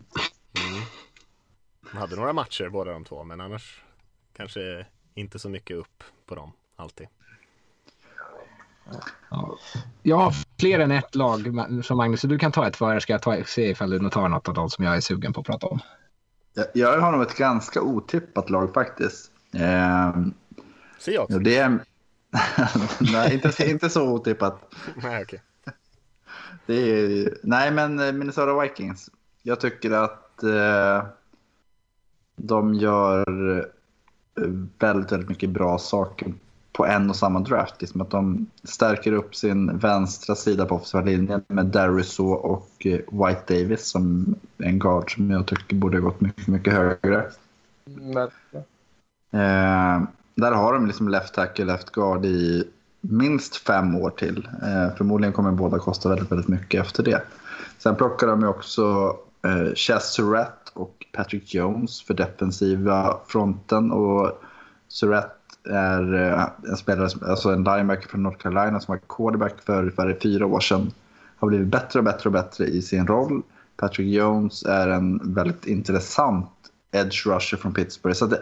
De 1.92 1.98
hade 1.98 2.16
några 2.16 2.34
matcher 2.34 2.70
båda 2.70 2.92
de 2.92 3.06
två, 3.06 3.24
men 3.24 3.42
annars 3.42 3.84
kanske 4.38 4.86
inte 5.14 5.40
så 5.40 5.50
mycket 5.50 5.78
upp 5.78 6.04
på 6.26 6.36
dem 6.36 6.52
alltid. 6.76 7.08
Ja. 9.30 9.58
Jag 10.04 10.18
har 10.18 10.34
fler 10.60 10.80
än 10.80 10.92
ett 10.92 11.16
lag 11.16 11.40
som 11.84 11.98
Magnus, 11.98 12.22
så 12.22 12.28
du 12.28 12.38
kan 12.40 12.52
ta 12.52 12.68
ett 12.68 12.76
före. 12.76 13.02
Ska 13.02 13.14
jag 13.14 13.22
ta, 13.22 13.44
se 13.46 13.70
ifall 13.70 13.90
du 13.90 14.10
tar 14.10 14.30
något 14.30 14.48
av 14.48 14.54
dem 14.54 14.70
som 14.70 14.86
jag 14.86 14.96
är 14.96 15.02
sugen 15.02 15.34
på 15.34 15.40
att 15.42 15.46
prata 15.48 15.68
om. 15.68 15.80
Jag- 16.54 16.66
Jag 16.74 17.02
har 17.02 17.12
nog 17.12 17.22
ett 17.22 17.38
ganska 17.38 17.82
otippat 17.82 18.50
lag 18.50 18.74
faktiskt. 18.74 19.32
Ser 21.00 21.12
jag 21.12 21.24
också. 21.24 21.36
och 21.36 21.42
det 21.42 21.58
är... 21.58 21.80
Nej, 23.14 23.34
inte, 23.34 23.70
inte 23.70 23.90
så 23.90 24.10
otippat. 24.10 24.74
Nej, 24.96 25.24
okej. 25.24 25.42
Det 26.66 26.74
är... 26.76 27.38
Nej, 27.44 27.72
men 27.72 28.00
eh, 28.00 28.12
Minnesota 28.12 28.60
Vikings. 28.62 29.10
Jag 29.44 29.60
tycker 29.60 29.92
att 29.92 30.44
eh, 30.44 31.04
de 32.36 32.74
gör 32.74 33.58
eh, 34.38 34.44
väldigt, 34.80 35.12
väldigt 35.12 35.30
mycket 35.30 35.50
bra 35.50 35.78
saker 35.78 36.34
på 36.74 36.86
en 36.86 37.10
och 37.10 37.16
samma 37.16 37.40
draft. 37.40 37.82
Liksom 37.82 38.02
att 38.02 38.10
de 38.10 38.48
stärker 38.64 39.12
upp 39.12 39.36
sin 39.36 39.78
vänstra 39.78 40.36
sida 40.36 40.66
på 40.66 40.76
offensiva 40.76 41.04
linjen 41.04 41.42
med 41.48 41.66
Dariso 41.66 42.28
och 42.28 42.72
eh, 42.86 43.00
White 43.12 43.44
Davis 43.48 43.86
som 43.86 44.36
en 44.58 44.80
guard 44.80 45.16
som 45.16 45.32
jag 45.32 45.46
tycker 45.46 45.76
borde 45.76 45.98
ha 45.98 46.04
gått 46.04 46.22
mycket, 46.22 46.48
mycket 46.48 46.74
högre. 46.74 47.18
Eh, 49.32 50.02
där 50.36 50.52
har 50.52 50.74
de 50.74 50.88
liksom 50.88 51.10
left 51.10 51.34
tackle, 51.34 51.66
left 51.66 51.92
guard 51.92 52.26
i 52.26 52.64
minst 53.02 53.56
fem 53.56 53.96
år 53.96 54.10
till. 54.10 54.48
Eh, 54.62 54.96
förmodligen 54.98 55.34
kommer 55.34 55.52
båda 55.52 55.80
kosta 55.80 56.10
väldigt, 56.10 56.32
väldigt 56.32 56.48
mycket 56.48 56.82
efter 56.82 57.04
det. 57.04 57.22
Sen 57.78 57.96
plockar 57.96 58.28
de 58.28 58.42
ju 58.42 58.48
också 58.48 59.16
eh, 59.46 59.74
Chess 59.76 60.14
Surratt 60.14 60.72
och 60.74 61.06
Patrick 61.12 61.54
Jones 61.54 62.02
för 62.02 62.14
defensiva 62.14 63.18
fronten. 63.28 63.92
Och 63.92 64.42
Surratt 64.88 65.41
är 65.70 66.14
eh, 66.14 66.48
en 66.72 66.78
spelare, 66.78 67.10
alltså 67.30 67.50
en 67.50 67.64
linebacker 67.64 68.08
från 68.08 68.24
North 68.24 68.38
Carolina 68.38 68.80
som 68.80 68.92
var 68.94 69.00
quarterback 69.10 69.62
för 69.66 69.80
ungefär 69.80 70.18
fyra 70.22 70.46
år 70.46 70.60
sedan. 70.60 70.92
Har 71.38 71.48
blivit 71.48 71.68
bättre 71.68 72.00
och 72.00 72.06
bättre 72.06 72.30
och 72.30 72.34
bättre 72.34 72.66
i 72.66 72.82
sin 72.82 73.08
roll. 73.08 73.42
Patrick 73.78 74.08
Jones 74.08 74.64
är 74.64 74.88
en 74.88 75.34
väldigt 75.34 75.66
intressant 75.68 76.50
edge 76.92 77.26
rusher 77.28 77.58
från 77.58 77.74
Pittsburgh. 77.74 78.16
Så 78.16 78.26
det, 78.26 78.40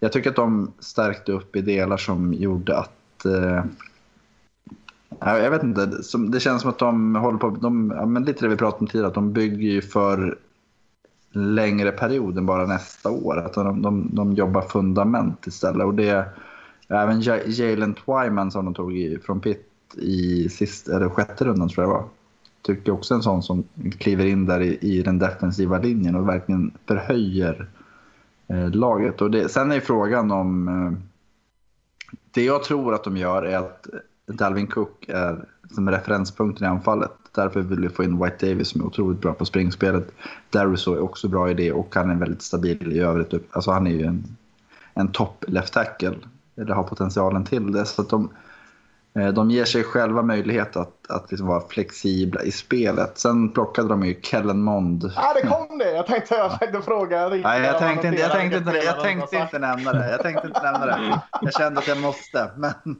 jag 0.00 0.12
tycker 0.12 0.30
att 0.30 0.36
de 0.36 0.72
stärkte 0.78 1.32
upp 1.32 1.56
i 1.56 1.60
delar 1.60 1.96
som 1.96 2.34
gjorde 2.34 2.78
att... 2.78 3.24
Eh, 3.24 3.64
jag 5.20 5.50
vet 5.50 5.62
inte, 5.62 5.86
det- 5.86 6.28
det 6.32 6.40
känns 6.40 6.62
som 6.62 6.70
att 6.70 6.78
de 6.78 7.16
håller 7.16 7.38
på... 7.38 7.50
De, 7.50 7.92
ja, 7.96 8.06
men 8.06 8.24
lite 8.24 8.44
det 8.44 8.48
vi 8.48 8.56
pratade 8.56 8.80
om 8.80 8.86
tidigare, 8.86 9.08
att 9.08 9.14
de 9.14 9.32
bygger 9.32 9.68
ju 9.70 9.82
för 9.82 10.38
längre 11.32 11.90
period 11.92 12.38
än 12.38 12.46
bara 12.46 12.66
nästa 12.66 13.10
år. 13.10 13.38
Att 13.38 13.52
de, 13.54 13.82
de, 13.82 14.08
de 14.12 14.32
jobbar 14.32 14.62
fundament 14.62 15.46
istället. 15.46 15.86
Och 15.86 15.94
det, 15.94 16.24
även 16.88 17.20
Jalen 17.46 17.94
Twyman 17.94 18.50
som 18.50 18.64
de 18.64 18.74
tog 18.74 18.96
i, 18.96 19.18
från 19.18 19.40
Pitt 19.40 19.70
i 19.96 20.48
sist, 20.48 20.88
eller 20.88 21.08
sjätte 21.08 21.44
rundan 21.44 21.68
tror 21.68 21.84
jag 21.84 21.94
det 21.94 21.98
var. 21.98 22.08
Tycker 22.62 22.92
också 22.92 23.14
är 23.14 23.16
en 23.16 23.22
sån 23.22 23.42
som 23.42 23.64
kliver 23.98 24.26
in 24.26 24.46
där 24.46 24.60
i, 24.60 24.78
i 24.80 25.02
den 25.02 25.18
defensiva 25.18 25.78
linjen 25.78 26.14
och 26.14 26.28
verkligen 26.28 26.70
förhöjer 26.86 27.66
eh, 28.48 28.70
laget. 28.70 29.20
Och 29.20 29.30
det, 29.30 29.48
sen 29.48 29.72
är 29.72 29.80
frågan 29.80 30.30
om... 30.30 30.68
Eh, 30.68 30.92
det 32.30 32.44
jag 32.44 32.62
tror 32.62 32.94
att 32.94 33.04
de 33.04 33.16
gör 33.16 33.42
är 33.42 33.58
att 33.58 33.86
Dalvin 34.26 34.66
Cook 34.66 35.08
är 35.08 35.44
som 35.74 35.90
referenspunkten 35.90 36.66
i 36.66 36.70
anfallet. 36.70 37.10
Därför 37.34 37.60
vill 37.60 37.80
vi 37.80 37.88
få 37.88 38.04
in 38.04 38.24
White 38.24 38.46
Davis 38.46 38.68
som 38.68 38.80
är 38.80 38.86
otroligt 38.86 39.20
bra 39.20 39.32
på 39.32 39.44
springspelet. 39.44 40.12
Daruso 40.50 40.94
är 40.94 41.00
också 41.00 41.28
bra 41.28 41.50
i 41.50 41.54
det 41.54 41.72
och 41.72 41.94
han 41.94 42.10
är 42.10 42.14
väldigt 42.14 42.42
stabil 42.42 42.92
i 42.92 43.00
övrigt. 43.00 43.34
Alltså 43.50 43.70
han 43.70 43.86
är 43.86 43.90
ju 43.90 44.06
en, 44.06 44.36
en 44.94 45.08
topp 45.08 45.44
left 45.48 45.72
tackle. 45.72 46.14
Eller 46.56 46.74
har 46.74 46.82
potentialen 46.82 47.44
till 47.44 47.72
det. 47.72 47.86
Så 47.86 48.02
att 48.02 48.10
de, 48.10 48.30
eh, 49.18 49.28
de 49.28 49.50
ger 49.50 49.64
sig 49.64 49.84
själva 49.84 50.22
möjlighet 50.22 50.76
att, 50.76 51.10
att 51.10 51.30
liksom 51.30 51.46
vara 51.46 51.68
flexibla 51.68 52.42
i 52.42 52.52
spelet. 52.52 53.18
Sen 53.18 53.52
plockade 53.52 53.88
de 53.88 54.04
ju 54.04 54.20
Kellen 54.22 54.62
Mond. 54.62 55.12
Ja, 55.16 55.34
det 55.34 55.48
kom 55.48 55.78
det. 55.78 55.92
Jag 55.92 56.06
tänkte, 56.06 56.34
jag 56.34 56.58
tänkte 56.58 56.82
fråga. 56.82 57.28
Nej, 57.28 57.62
jag 57.62 57.78
tänkte 57.78 58.08
inte, 58.08 58.20
jag 58.20 58.32
tänkte 58.32 58.58
inte, 58.58 58.72
jag 58.72 59.00
tänkte 59.00 59.36
inte 59.36 59.58
nämna 59.58 59.92
det. 59.92 60.10
Jag 60.10 60.22
tänkte 60.22 60.46
inte 60.46 60.62
nämna 60.62 60.86
det. 60.86 61.20
Jag 61.40 61.52
kände 61.52 61.80
att 61.80 61.88
jag 61.88 62.00
måste. 62.00 62.50
Men, 62.56 62.96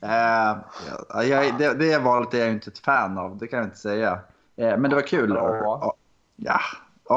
ja, 0.00 1.24
jag, 1.24 1.58
det, 1.58 1.74
det 1.74 1.98
valet 1.98 2.34
är 2.34 2.38
jag 2.38 2.50
inte 2.50 2.70
ett 2.70 2.78
fan 2.78 3.18
av, 3.18 3.38
det 3.38 3.46
kan 3.46 3.58
jag 3.58 3.66
inte 3.66 3.78
säga. 3.78 4.18
Eh, 4.56 4.78
men 4.78 4.90
det 4.90 4.94
var 4.94 5.02
kul. 5.02 5.30
Ja. 5.34 5.96
Ja, 6.36 6.60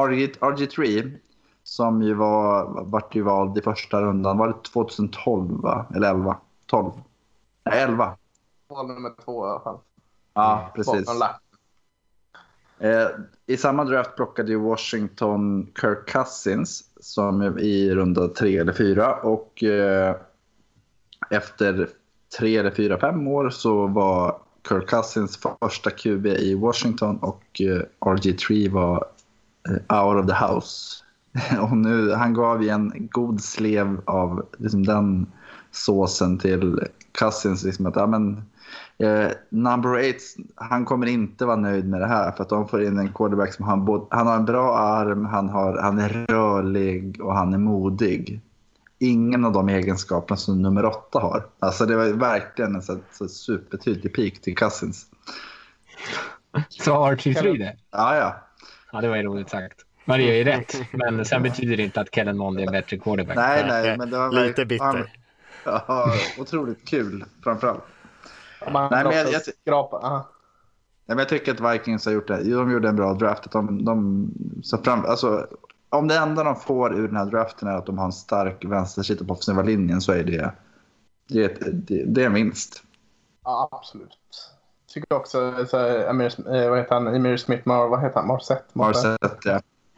RG, 0.07 0.33
RG3, 0.39 1.11
som 1.65 2.01
ju 2.01 2.13
var, 2.13 2.83
vart 2.83 3.15
ju 3.15 3.21
vald 3.21 3.57
i 3.57 3.61
första 3.61 4.01
rundan, 4.01 4.37
var 4.37 4.47
det 4.47 4.63
2012 4.73 5.61
va? 5.61 5.85
Eller 5.95 6.09
11? 6.09 6.37
12? 6.65 6.91
Nej, 7.63 7.81
11. 7.81 8.17
Val 8.67 8.87
nummer 8.87 9.11
två 9.25 9.47
i 9.47 9.49
alla 9.49 9.59
fall. 9.59 9.79
Ja, 10.33 10.71
precis. 10.75 11.09
Eh, 12.79 13.07
I 13.45 13.57
samma 13.57 13.83
draft 13.83 14.15
plockade 14.15 14.51
ju 14.51 14.59
Washington 14.59 15.67
Kirk 15.81 16.09
Cousins 16.09 16.83
som 16.99 17.59
i 17.59 17.95
runda 17.95 18.27
tre 18.27 18.57
eller 18.57 18.73
fyra. 18.73 19.15
Och 19.15 19.63
eh, 19.63 20.15
efter 21.29 21.89
tre 22.39 22.57
eller 22.57 22.71
fyra, 22.71 22.99
fem 22.99 23.27
år 23.27 23.49
så 23.49 23.87
var 23.87 24.41
Kirk 24.69 24.89
Cousins 24.89 25.39
första 25.59 25.89
QB 25.89 26.25
i 26.25 26.55
Washington 26.55 27.17
och 27.17 27.61
eh, 27.61 27.81
RG3 27.99 28.69
var 28.69 29.07
eh, 29.69 30.05
out 30.05 30.23
of 30.23 30.27
the 30.27 30.45
house. 30.45 31.04
och 31.61 31.77
nu, 31.77 32.11
han 32.11 32.33
gav 32.33 32.63
ju 32.63 32.69
en 32.69 33.09
god 33.11 33.41
slev 33.41 34.01
av 34.05 34.45
liksom, 34.57 34.85
den 34.85 35.27
såsen 35.71 36.37
till 36.37 36.79
Cousins. 37.19 37.63
Liksom 37.63 37.85
att, 37.85 37.95
ja, 37.95 38.07
men, 38.07 38.41
Eh, 38.97 39.31
number 39.49 39.97
eight, 39.97 40.21
han 40.55 40.85
kommer 40.85 41.07
inte 41.07 41.45
vara 41.45 41.55
nöjd 41.55 41.89
med 41.89 42.01
det 42.01 42.07
här 42.07 42.31
för 42.31 42.43
att 42.43 42.49
de 42.49 42.67
får 42.67 42.83
in 42.83 42.99
en 42.99 43.13
quarterback 43.13 43.53
som 43.53 43.65
han, 43.65 43.85
både, 43.85 44.05
han 44.09 44.27
har 44.27 44.35
en 44.35 44.45
bra 44.45 44.77
arm, 44.77 45.25
han, 45.25 45.49
har, 45.49 45.77
han 45.77 45.99
är 45.99 46.09
rörlig 46.09 47.21
och 47.21 47.35
han 47.35 47.53
är 47.53 47.57
modig. 47.57 48.41
Ingen 48.99 49.45
av 49.45 49.51
de 49.51 49.69
egenskaperna 49.69 50.37
som 50.37 50.61
nummer 50.61 50.85
åtta 50.85 51.19
har. 51.19 51.45
Alltså 51.59 51.85
det 51.85 51.95
var 51.95 52.05
verkligen 52.05 52.75
en 52.75 52.81
så, 52.81 52.97
så 53.11 53.27
supertydlig 53.27 54.13
peak 54.13 54.41
till 54.41 54.55
Cousins. 54.55 55.05
Så 56.69 56.91
RG3 56.91 57.57
det? 57.57 57.77
Ja, 57.91 58.15
ja. 58.15 58.35
Ja, 58.91 59.01
det 59.01 59.07
var 59.07 59.15
ju 59.15 59.23
roligt 59.23 59.49
sagt. 59.49 59.79
Men 60.05 60.19
det 60.19 60.23
är 60.31 60.37
ju 60.37 60.43
rätt. 60.51 60.75
Men 60.91 61.25
sen 61.25 61.43
betyder 61.43 61.77
det 61.77 61.83
inte 61.83 62.01
att 62.01 62.15
Kellen 62.15 62.37
Mond 62.37 62.59
är 62.59 62.65
en 62.65 62.71
bättre 62.71 62.97
quarterback. 62.97 63.35
Nej, 63.35 63.65
nej, 63.67 63.97
men 63.97 64.09
det 64.09 64.17
var 64.17 64.31
Lite 64.31 64.65
bitter. 64.65 65.11
Ja, 65.65 66.13
otroligt 66.39 66.87
kul 66.87 67.25
framförallt. 67.43 67.83
Man 68.71 68.91
Nej, 68.91 69.03
men 69.03 69.13
jag- 69.15 69.31
jag- 69.31 69.41
skrapa. 69.41 69.97
aha. 69.97 70.29
Nej, 71.07 71.15
men 71.15 71.17
jag 71.19 71.29
tycker 71.29 71.51
att 71.51 71.73
Vikings 71.75 72.05
har 72.05 72.13
gjort 72.13 72.27
det. 72.27 72.43
De 72.43 72.71
gjorde 72.71 72.89
en 72.89 72.95
bra 72.95 73.13
draft. 73.13 73.51
De, 73.51 73.85
de, 73.85 74.27
så 74.63 74.77
fram, 74.77 75.05
alltså, 75.05 75.47
om 75.89 76.07
det 76.07 76.17
enda 76.17 76.43
de 76.43 76.55
får 76.55 76.95
ur 76.95 77.07
den 77.07 77.17
här 77.17 77.25
draften 77.25 77.67
är 77.67 77.71
att 77.77 77.85
de 77.85 77.97
har 77.97 78.05
en 78.05 78.11
stark 78.11 78.65
vänstersida 78.65 79.25
på 79.25 79.33
offensiva 79.33 79.61
linjen 79.61 80.01
så 80.01 80.11
är 80.11 80.23
det, 80.23 80.51
det, 81.29 81.43
är 81.43 81.49
ett- 81.49 81.87
det, 81.87 82.03
det 82.05 82.21
är 82.21 82.25
en 82.25 82.33
vinst. 82.33 82.83
Ja, 83.43 83.69
absolut. 83.71 84.17
Tycker 84.93 85.15
också 85.15 85.65
så 85.67 86.07
Amir, 86.09 86.55
eh, 86.55 86.69
vad 86.69 86.77
heter 86.79 86.93
han? 86.95 87.07
Emir 87.07 87.37
Smith, 87.37 87.67
Mar, 87.67 87.87
vad 87.87 88.01
heter 88.01 88.15
han? 88.19 88.27
Marset? 88.27 88.65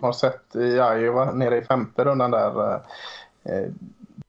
Har 0.02 0.12
sett 0.12 0.56
i 0.56 0.68
Iowa 0.76 1.32
nere 1.32 1.58
i 1.58 1.62
femte 1.62 2.04
rundan 2.04 2.32
där. 2.32 2.74
Eh, 3.44 3.72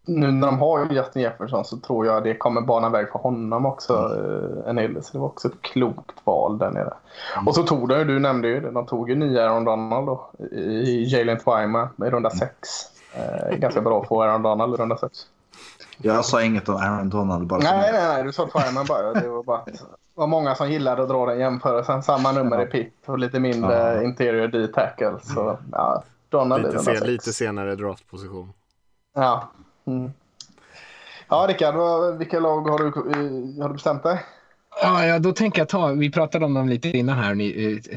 nu 0.07 0.31
när 0.31 0.47
de 0.47 0.59
har 0.59 0.93
Justin 0.93 1.23
Jefferson 1.23 1.65
så 1.65 1.77
tror 1.77 2.07
jag 2.07 2.25
det 2.25 2.35
kommer 2.35 2.61
bana 2.61 2.89
väg 2.89 3.09
för 3.13 3.19
honom 3.19 3.67
också. 3.67 3.93
Eh, 3.93 4.71
en 4.71 4.79
hel, 4.79 5.03
så 5.03 5.13
det 5.13 5.19
var 5.19 5.27
också 5.27 5.49
ett 5.49 5.63
klokt 5.63 6.17
val 6.25 6.59
där 6.59 6.71
nere. 6.71 6.93
Och 7.47 7.55
så 7.55 7.63
tog 7.63 7.89
de, 7.89 8.05
du 8.05 8.19
nämnde 8.19 8.49
ju 8.49 8.61
det, 8.61 8.71
de 8.71 8.87
tog 8.87 9.11
ju 9.11 9.17
nya 9.17 9.45
Aaron 9.45 9.65
Donald 9.65 10.07
då, 10.07 10.31
i 10.53 11.05
Jalen 11.05 11.39
Twyma 11.39 11.89
i 11.97 12.11
runda 12.11 12.31
sex. 12.31 12.69
Eh, 13.15 13.57
ganska 13.57 13.81
bra 13.81 14.01
att 14.01 14.09
få 14.09 14.23
Aaron 14.23 14.43
Donald 14.43 14.75
i 14.75 14.77
runda 14.77 14.97
sex. 14.97 15.27
Jag 16.03 16.25
sa 16.25 16.43
inget 16.43 16.69
om 16.69 16.77
Aaron 16.77 17.09
Donald. 17.11 17.47
Bara 17.47 17.61
Nej, 17.61 17.93
nej, 17.93 18.09
nej. 18.09 18.25
Du 18.25 18.33
sa 18.33 18.47
Twyman 18.49 18.87
bara. 18.87 19.13
Det 19.13 19.29
var 19.29 19.43
bara 19.43 19.59
att 19.59 19.67
det 19.67 19.81
var 20.15 20.27
många 20.27 20.55
som 20.55 20.71
gillade 20.71 21.03
att 21.03 21.09
dra 21.09 21.27
den 21.27 21.39
jämförelsen. 21.39 22.03
Samma 22.03 22.33
nummer 22.33 22.63
i 22.63 22.67
PIP 22.67 22.93
och 23.07 23.19
lite 23.19 23.41
mindre 23.41 23.95
Ja. 23.95 24.03
interior 24.03 24.49
D-tackle. 24.49 25.15
Så 25.23 25.59
ja, 25.73 26.03
Donald 26.29 26.63
Lite, 26.67 26.79
sen, 26.79 26.95
lite 27.07 27.33
senare 27.33 27.75
draftposition. 27.75 28.53
Ja. 29.15 29.49
Mm. 29.87 30.11
Ja, 31.29 31.47
Rickard, 31.49 31.75
vilka 32.19 32.41
lag 32.41 32.61
har 32.61 32.79
du, 32.79 32.85
har 33.63 33.69
du 33.69 33.75
bestämt 33.75 34.03
dig? 34.03 34.25
Ja, 34.83 35.07
ja, 35.07 35.19
då 35.19 35.33
tänker 35.33 35.61
jag 35.61 35.69
ta, 35.69 35.87
vi 35.87 36.11
pratade 36.11 36.45
om 36.45 36.55
dem 36.55 36.69
lite 36.69 36.89
innan 36.89 37.19
här, 37.19 37.35
ni, 37.35 37.73
eh, 37.89 37.97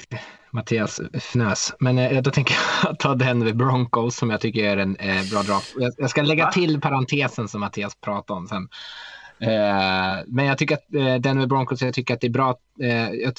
Mattias 0.51 1.01
fnös, 1.13 1.73
men 1.79 1.97
eh, 1.97 2.21
då 2.21 2.31
tänker 2.31 2.55
jag 2.83 2.99
ta 2.99 3.15
Denver 3.15 3.53
Broncos 3.53 4.15
som 4.15 4.29
jag 4.29 4.41
tycker 4.41 4.63
är 4.63 4.77
en 4.77 4.95
eh, 4.95 5.29
bra 5.31 5.43
draft. 5.43 5.75
Jag, 5.77 5.93
jag 5.97 6.09
ska 6.09 6.21
lägga 6.21 6.51
till 6.51 6.81
parentesen 6.81 7.47
som 7.47 7.61
Mattias 7.61 7.95
pratade 7.95 8.39
om 8.39 8.47
sen. 8.47 8.69
Eh, 9.39 10.23
men 10.27 10.45
jag 10.45 10.57
tycker 10.57 10.75
att 10.75 10.93
eh, 10.93 11.15
Denver 11.15 11.45
Broncos, 11.45 11.81
jag 11.81 11.93
tycker 11.93 12.13
att 12.13 12.21
det 12.21 12.27
är 12.27 12.31
bra. 12.31 12.55
Eh, 12.81 13.31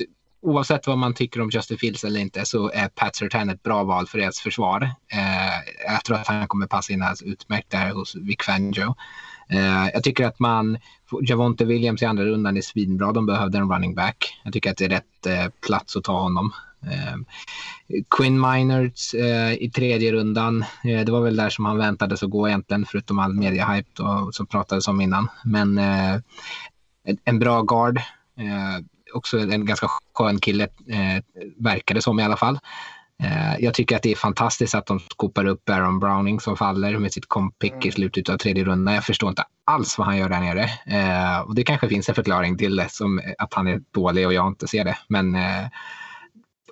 oavsett 0.43 0.87
vad 0.87 0.99
man 0.99 1.15
tycker 1.15 1.41
om 1.41 1.51
Justin 1.51 1.79
Fields 1.79 2.05
eller 2.05 2.21
inte 2.21 2.45
så 2.45 2.71
är 2.71 2.89
Pat 2.89 3.17
Surtain 3.17 3.51
ett 3.51 3.63
bra 3.63 3.85
val 3.85 4.07
för 4.07 4.19
deras 4.19 4.41
försvar. 4.41 4.83
Eh, 5.13 5.93
jag 5.93 6.05
tror 6.05 6.17
att 6.17 6.27
han 6.27 6.49
kommer 6.49 6.67
passa 6.67 6.93
in 6.93 7.05
utmärkt 7.25 7.71
där 7.71 7.91
hos 7.91 8.15
Vic 8.15 8.37
Fangio. 8.47 8.95
Eh, 9.49 9.89
jag 9.95 10.03
tycker 10.03 10.27
att 10.27 10.39
man, 10.39 10.79
Javonte 11.23 11.65
Williams 11.65 12.03
i 12.03 12.07
andra 12.07 12.25
rundan 12.25 12.57
är 12.57 12.61
svinbra. 12.61 13.13
De 13.13 13.27
behövde 13.27 13.59
en 13.59 13.73
running 13.73 13.95
back. 13.95 14.41
Jag 14.43 14.53
tycker 14.53 14.71
att 14.71 14.77
det 14.77 14.85
är 14.85 14.89
rätt 14.89 15.27
eh, 15.27 15.47
plats 15.67 15.97
att 15.97 16.05
ta 16.05 16.21
honom. 16.21 16.53
Eh, 16.87 17.17
Quinn 18.17 18.41
Miners 18.41 19.15
eh, 19.15 19.53
i 19.53 19.71
tredje 19.71 20.13
rundan. 20.13 20.65
Eh, 20.85 21.05
det 21.05 21.13
var 21.13 21.21
väl 21.21 21.37
där 21.37 21.51
som 21.51 21.65
han 21.65 21.79
väntades 21.79 22.23
att 22.23 22.31
gå 22.31 22.49
egentligen, 22.49 22.87
förutom 22.87 23.19
all 23.19 23.33
media-hype 23.33 24.33
som 24.33 24.47
pratades 24.47 24.89
om 24.89 25.01
innan. 25.01 25.29
Men 25.45 25.79
eh, 25.79 26.21
en 27.25 27.39
bra 27.39 27.63
guard. 27.63 28.01
Också 29.15 29.39
en 29.39 29.67
ganska 29.67 29.89
skön 30.15 30.39
kille, 30.39 30.65
eh, 30.65 31.23
verkade 31.59 32.03
som 32.03 32.21
i 32.21 32.23
alla 32.23 32.37
fall. 32.37 32.59
Eh, 33.23 33.57
jag 33.59 33.75
tycker 33.75 33.97
att 33.97 34.03
det 34.03 34.13
är 34.13 34.17
fantastiskt 34.17 34.75
att 34.75 34.87
de 34.87 35.01
skopar 35.01 35.47
upp 35.47 35.69
Aaron 35.69 36.01
Browning 36.01 36.41
som 36.41 36.57
faller 36.57 36.99
med 36.99 37.13
sitt 37.13 37.29
compick 37.29 37.73
i 37.73 37.89
mm. 37.89 37.93
slutet 37.93 38.29
av 38.29 38.37
tredje 38.37 38.65
rundan. 38.65 38.95
Jag 38.95 39.05
förstår 39.05 39.29
inte 39.29 39.45
alls 39.65 39.99
vad 39.99 40.07
han 40.07 40.17
gör 40.17 40.29
där 40.29 40.41
nere. 40.41 40.71
Eh, 40.87 41.41
och 41.41 41.55
det 41.55 41.65
kanske 41.65 41.89
finns 41.89 42.09
en 42.09 42.15
förklaring 42.15 42.59
till 42.59 42.77
det, 42.77 42.91
som 42.91 43.21
att 43.39 43.55
han 43.55 43.67
är 43.67 43.81
dålig 43.91 44.27
och 44.27 44.33
jag 44.33 44.47
inte 44.49 44.69
ser 44.69 44.85
det. 44.85 44.99
Men 45.09 45.37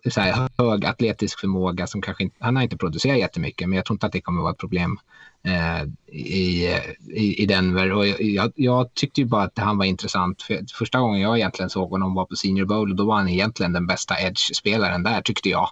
så 0.09 0.21
här, 0.21 0.49
hög 0.59 0.85
atletisk 0.85 1.41
förmåga 1.41 1.87
som 1.87 2.03
kanske 2.03 2.25
inte, 2.25 2.37
han 2.41 2.57
har 2.57 2.63
inte 2.63 2.77
producerat 2.77 3.19
jättemycket, 3.19 3.69
men 3.69 3.77
jag 3.77 3.85
tror 3.85 3.95
inte 3.95 4.07
att 4.07 4.13
det 4.13 4.21
kommer 4.21 4.43
vara 4.43 4.53
ett 4.53 4.59
problem 4.59 4.99
eh, 5.45 5.83
i, 6.17 6.67
i, 7.09 7.43
i 7.43 7.47
Denver. 7.47 7.93
Och 7.93 8.07
jag, 8.07 8.53
jag, 8.55 8.95
tyckte 8.95 9.21
ju 9.21 9.27
bara 9.27 9.43
att 9.43 9.59
han 9.59 9.79
var 9.79 9.85
intressant. 9.85 10.43
För 10.43 10.65
första 10.79 11.01
gången 11.01 11.21
jag 11.21 11.37
egentligen 11.37 11.71
såg 11.71 11.91
honom 11.91 12.15
var 12.15 12.25
på 12.25 12.37
Senior 12.37 12.67
Bowl 12.67 12.91
och 12.91 12.97
då 12.97 13.07
var 13.07 13.17
han 13.17 13.29
egentligen 13.29 13.73
den 13.73 13.87
bästa 13.87 14.15
edge-spelaren 14.21 15.03
där 15.03 15.21
tyckte 15.21 15.49
jag. 15.49 15.71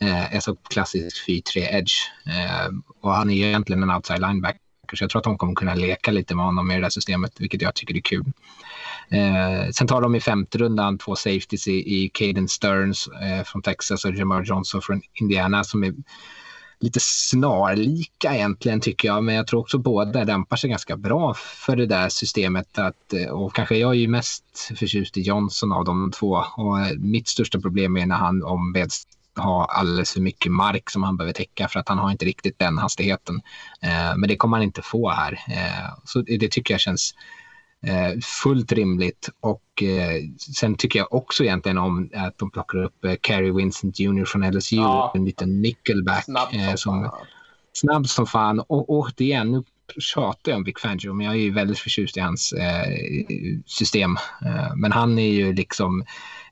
Eh, 0.00 0.34
alltså 0.34 0.56
klassisk 0.56 1.28
4-3 1.28 1.42
edge. 1.56 1.94
Eh, 2.26 2.72
och 3.00 3.12
han 3.12 3.30
är 3.30 3.46
egentligen 3.46 3.82
en 3.82 3.90
outside 3.90 4.20
linebacker. 4.20 4.60
Så 4.94 5.04
jag 5.04 5.10
tror 5.10 5.20
att 5.20 5.24
de 5.24 5.38
kommer 5.38 5.54
kunna 5.54 5.74
leka 5.74 6.10
lite 6.10 6.34
med 6.34 6.44
honom 6.44 6.70
i 6.70 6.74
det 6.74 6.80
där 6.80 6.90
systemet, 6.90 7.40
vilket 7.40 7.62
jag 7.62 7.74
tycker 7.74 7.96
är 7.96 8.00
kul. 8.00 8.32
Eh, 9.08 9.70
sen 9.70 9.86
tar 9.86 10.00
de 10.00 10.14
i 10.14 10.20
femte 10.20 10.58
rundan 10.58 10.98
två 10.98 11.16
safeties 11.16 11.68
i, 11.68 11.72
i 11.72 12.08
Caden 12.08 12.48
Stearns 12.48 13.08
eh, 13.08 13.44
från 13.44 13.62
Texas 13.62 14.04
och 14.04 14.14
Jamar 14.14 14.42
Johnson 14.42 14.82
från 14.82 15.02
Indiana 15.20 15.64
som 15.64 15.84
är 15.84 15.94
lite 16.80 17.00
snarlika 17.02 18.34
egentligen 18.34 18.80
tycker 18.80 19.08
jag. 19.08 19.24
Men 19.24 19.34
jag 19.34 19.46
tror 19.46 19.60
också 19.60 19.78
båda 19.78 20.24
dämpar 20.24 20.56
sig 20.56 20.70
ganska 20.70 20.96
bra 20.96 21.34
för 21.34 21.76
det 21.76 21.86
där 21.86 22.08
systemet. 22.08 22.78
Att, 22.78 23.12
eh, 23.12 23.28
och 23.28 23.54
kanske 23.54 23.76
jag 23.76 23.90
är 23.90 23.98
ju 23.98 24.08
mest 24.08 24.44
förtjust 24.78 25.16
i 25.16 25.20
Johnson 25.20 25.72
av 25.72 25.84
de 25.84 26.10
två. 26.10 26.44
Och 26.56 26.80
eh, 26.80 26.96
mitt 26.98 27.28
största 27.28 27.60
problem 27.60 27.96
är 27.96 28.06
när 28.06 28.16
han 28.16 28.42
ombeds 28.42 29.06
ha 29.36 29.64
alldeles 29.64 30.12
för 30.12 30.20
mycket 30.20 30.52
mark 30.52 30.90
som 30.90 31.02
han 31.02 31.16
behöver 31.16 31.32
täcka 31.32 31.68
för 31.68 31.80
att 31.80 31.88
han 31.88 31.98
har 31.98 32.10
inte 32.10 32.24
riktigt 32.24 32.58
den 32.58 32.78
hastigheten. 32.78 33.40
Eh, 33.82 34.16
men 34.16 34.28
det 34.28 34.36
kommer 34.36 34.56
han 34.56 34.64
inte 34.64 34.82
få 34.82 35.10
här. 35.10 35.32
Eh, 35.32 35.94
så 36.04 36.20
det 36.20 36.50
tycker 36.50 36.74
jag 36.74 36.80
känns 36.80 37.14
eh, 37.86 38.20
fullt 38.42 38.72
rimligt. 38.72 39.28
Och 39.40 39.82
eh, 39.82 40.22
sen 40.56 40.74
tycker 40.74 40.98
jag 40.98 41.14
också 41.14 41.44
egentligen 41.44 41.78
om 41.78 42.10
att 42.14 42.38
de 42.38 42.50
plockar 42.50 42.82
upp 42.82 43.04
eh, 43.04 43.14
Carrie 43.20 43.52
Vincent 43.52 44.00
Jr 44.00 44.24
från 44.24 44.50
LSU, 44.50 44.76
ja. 44.76 45.12
en 45.14 45.24
liten 45.24 45.62
nickelback. 45.62 46.24
Snabb 46.24 46.48
som, 46.48 46.60
eh, 46.60 46.74
som, 46.74 47.10
snabb 47.72 48.06
som 48.06 48.26
fan. 48.26 48.60
Och 48.60 48.90
återigen, 48.90 49.52
nu 49.52 49.62
tjatar 49.98 50.52
jag 50.52 50.56
om 50.56 50.64
Vic 50.64 50.78
Fangio, 50.78 51.12
men 51.12 51.26
jag 51.26 51.34
är 51.34 51.38
ju 51.38 51.50
väldigt 51.50 51.78
förtjust 51.78 52.16
i 52.16 52.20
hans 52.20 52.52
eh, 52.52 52.88
system. 53.66 54.16
Eh, 54.44 54.76
men 54.76 54.92
han 54.92 55.18
är 55.18 55.30
ju 55.30 55.52
liksom 55.52 56.04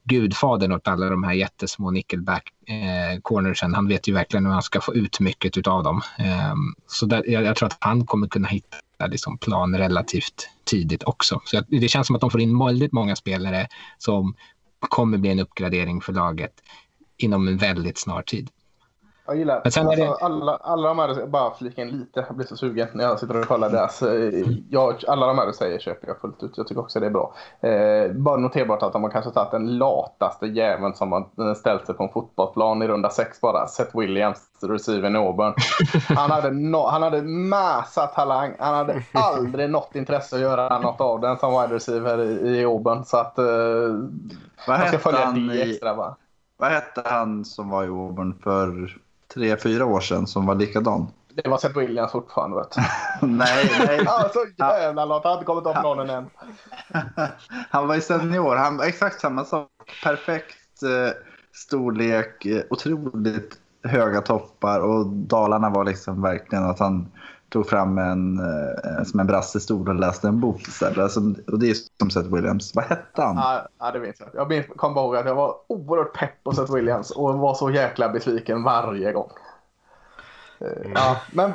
gudfadern 0.05 0.73
åt 0.73 0.89
alla 0.89 1.11
de 1.11 1.25
här 1.25 1.33
jättesmå 1.33 1.91
nickelback 1.91 2.53
eh, 2.67 3.21
cornersen. 3.23 3.75
Han 3.75 3.89
vet 3.89 4.09
ju 4.09 4.13
verkligen 4.13 4.47
hur 4.47 4.53
han 4.53 4.63
ska 4.63 4.81
få 4.81 4.95
ut 4.95 5.21
mycket 5.21 5.67
av 5.67 5.83
dem. 5.83 6.03
Eh, 6.19 6.55
så 6.87 7.07
där, 7.07 7.31
jag, 7.31 7.45
jag, 7.45 7.57
tror 7.57 7.67
att 7.67 7.77
han 7.81 8.07
kommer 8.07 8.29
kunna 8.29 8.49
hitta 8.49 8.77
liksom, 9.07 9.39
plan 9.39 9.79
relativt 9.79 10.49
tidigt 10.65 11.03
också. 11.03 11.41
Så 11.45 11.63
det 11.69 11.89
känns 11.89 12.07
som 12.07 12.17
att 12.17 12.21
de 12.21 12.31
får 12.31 12.41
in 12.41 12.59
väldigt 12.59 12.93
många 12.93 13.17
spelare 13.17 13.69
som 13.99 14.35
kommer 14.79 15.19
bli 15.19 15.31
en 15.31 15.41
uppgradering 15.41 16.01
för 16.01 16.13
laget 16.13 16.53
inom 17.17 17.49
en 17.49 17.57
väldigt 17.57 17.99
snar 17.99 18.23
tid. 18.23 18.51
Jag 19.27 19.37
gillar 19.37 19.61
Men 19.63 19.73
sen 19.73 19.87
alltså, 19.87 20.05
det... 20.05 20.17
alla, 20.21 20.57
alla 20.57 20.89
de 20.89 20.99
här, 20.99 21.27
bara 21.27 21.55
flika 21.55 21.83
in 21.83 21.89
lite, 21.89 22.25
jag 22.29 22.37
blir 22.37 22.47
så 22.47 22.57
sugen 22.57 22.89
när 22.93 23.05
jag 23.05 23.21
sitter 23.21 23.41
och 23.41 23.47
kollar 23.47 23.71
deras. 23.71 24.03
Eh, 24.03 24.45
jag, 24.71 24.95
alla 25.09 25.27
de 25.27 25.39
här 25.39 25.47
du 25.47 25.53
säger 25.53 25.79
köper 25.79 26.09
jag 26.09 26.21
fullt 26.21 26.43
ut, 26.43 26.53
jag 26.57 26.67
tycker 26.67 26.81
också 26.81 27.01
det 27.01 27.07
är 27.07 27.11
bra. 27.11 27.35
Eh, 27.61 28.13
bara 28.13 28.37
noterbart 28.37 28.83
att 28.83 28.93
de 28.93 29.03
har 29.03 29.11
kanske 29.11 29.31
tagit 29.31 29.51
den 29.51 29.79
lataste 29.79 30.47
jäveln 30.47 30.95
som 30.95 31.13
har 31.13 31.55
ställt 31.55 31.87
sig 31.87 31.95
på 31.95 32.03
en 32.03 32.13
fotbollsplan 32.13 32.83
i 32.83 32.89
runda 32.89 33.11
sex 33.11 33.41
bara. 33.41 33.67
Seth 33.67 33.99
Williams, 33.99 34.39
receiver 34.63 35.11
i 35.11 35.17
Auburn. 35.17 35.55
Han 36.09 36.31
hade, 36.31 36.51
no, 36.51 36.87
han 36.87 37.03
hade 37.03 37.23
massa 37.23 38.07
talang, 38.07 38.55
han 38.59 38.75
hade 38.75 39.03
aldrig 39.15 39.71
något 39.71 39.95
intresse 39.95 40.37
att 40.37 40.43
göra 40.43 40.79
något 40.79 41.01
av 41.01 41.21
den 41.21 41.39
som 41.39 41.63
wide 41.63 41.75
receiver 41.75 42.19
i, 42.21 42.59
i 42.59 42.65
Auburn. 42.65 43.05
Så 43.05 43.17
att 43.17 43.39
eh, 43.39 43.45
Vad 44.67 44.79
man 44.79 44.89
ska 44.89 44.99
följa 44.99 45.31
det 45.31 45.63
extra 45.63 45.95
va. 45.95 46.17
Vad 46.57 46.71
hette 46.71 47.03
han 47.05 47.45
som 47.45 47.71
var 47.71 47.85
i 47.85 47.89
Auburn 47.89 48.39
för 48.43 48.97
tre, 49.35 49.57
fyra 49.57 49.85
år 49.85 50.01
sedan 50.01 50.27
som 50.27 50.47
var 50.47 50.55
likadan. 50.55 51.07
Det 51.35 51.49
var 51.49 51.59
Seth 51.59 51.79
Williams 51.79 52.13
fortfarande. 52.13 52.57
Vet 52.57 52.77
nej, 53.23 53.71
nej. 53.87 54.07
alltså 54.07 54.39
jävla 54.59 55.05
låt. 55.05 55.25
Han 55.25 55.31
har 55.31 55.39
inte 55.39 55.47
kommit 55.47 55.67
upp 55.67 55.83
någon 55.83 56.11
än. 56.11 56.31
han 57.71 57.89
var 57.89 57.95
ju 57.95 58.01
senior. 58.01 58.57
Han 58.57 58.77
var 58.77 58.85
exakt 58.85 59.21
samma 59.21 59.45
sak. 59.45 59.69
Perfekt 60.05 60.83
eh, 60.83 61.13
storlek, 61.53 62.47
eh, 62.47 62.63
otroligt 62.71 63.59
höga 63.85 64.21
toppar 64.21 64.81
och 64.81 65.07
Dalarna 65.07 65.71
var 65.71 65.85
liksom 65.85 66.23
verkligen 66.23 66.65
att 66.65 66.79
han 66.79 67.09
tog 67.55 67.69
fram 67.69 67.99
en, 67.99 68.39
eh, 68.39 69.05
som 69.05 69.21
en 69.21 69.27
brassestol 69.27 69.89
och 69.89 69.95
läste 69.95 70.29
en 70.29 70.41
bok 70.41 70.61
istället. 70.61 70.99
Alltså, 70.99 71.21
och 71.47 71.59
det 71.59 71.71
är 71.71 71.77
som 71.99 72.11
Seth 72.11 72.35
Williams. 72.35 72.75
Vad 72.75 72.85
hette 72.85 73.23
han? 73.23 73.67
Ja, 73.79 73.91
det 73.91 73.99
vet 73.99 74.21
jag. 74.21 74.29
Jag 74.51 74.69
kommer 74.77 75.01
ihåg 75.01 75.17
att 75.17 75.27
jag 75.27 75.35
var 75.35 75.57
oerhört 75.67 76.15
pepp 76.15 76.45
på 76.45 76.53
Seth 76.53 76.75
Williams 76.75 77.11
och 77.11 77.35
var 77.35 77.55
så 77.55 77.71
jäkla 77.71 78.09
besviken 78.09 78.63
varje 78.63 79.13
gång. 79.13 79.31
Mm. 80.61 80.93
Ja, 80.95 81.17
men 81.33 81.53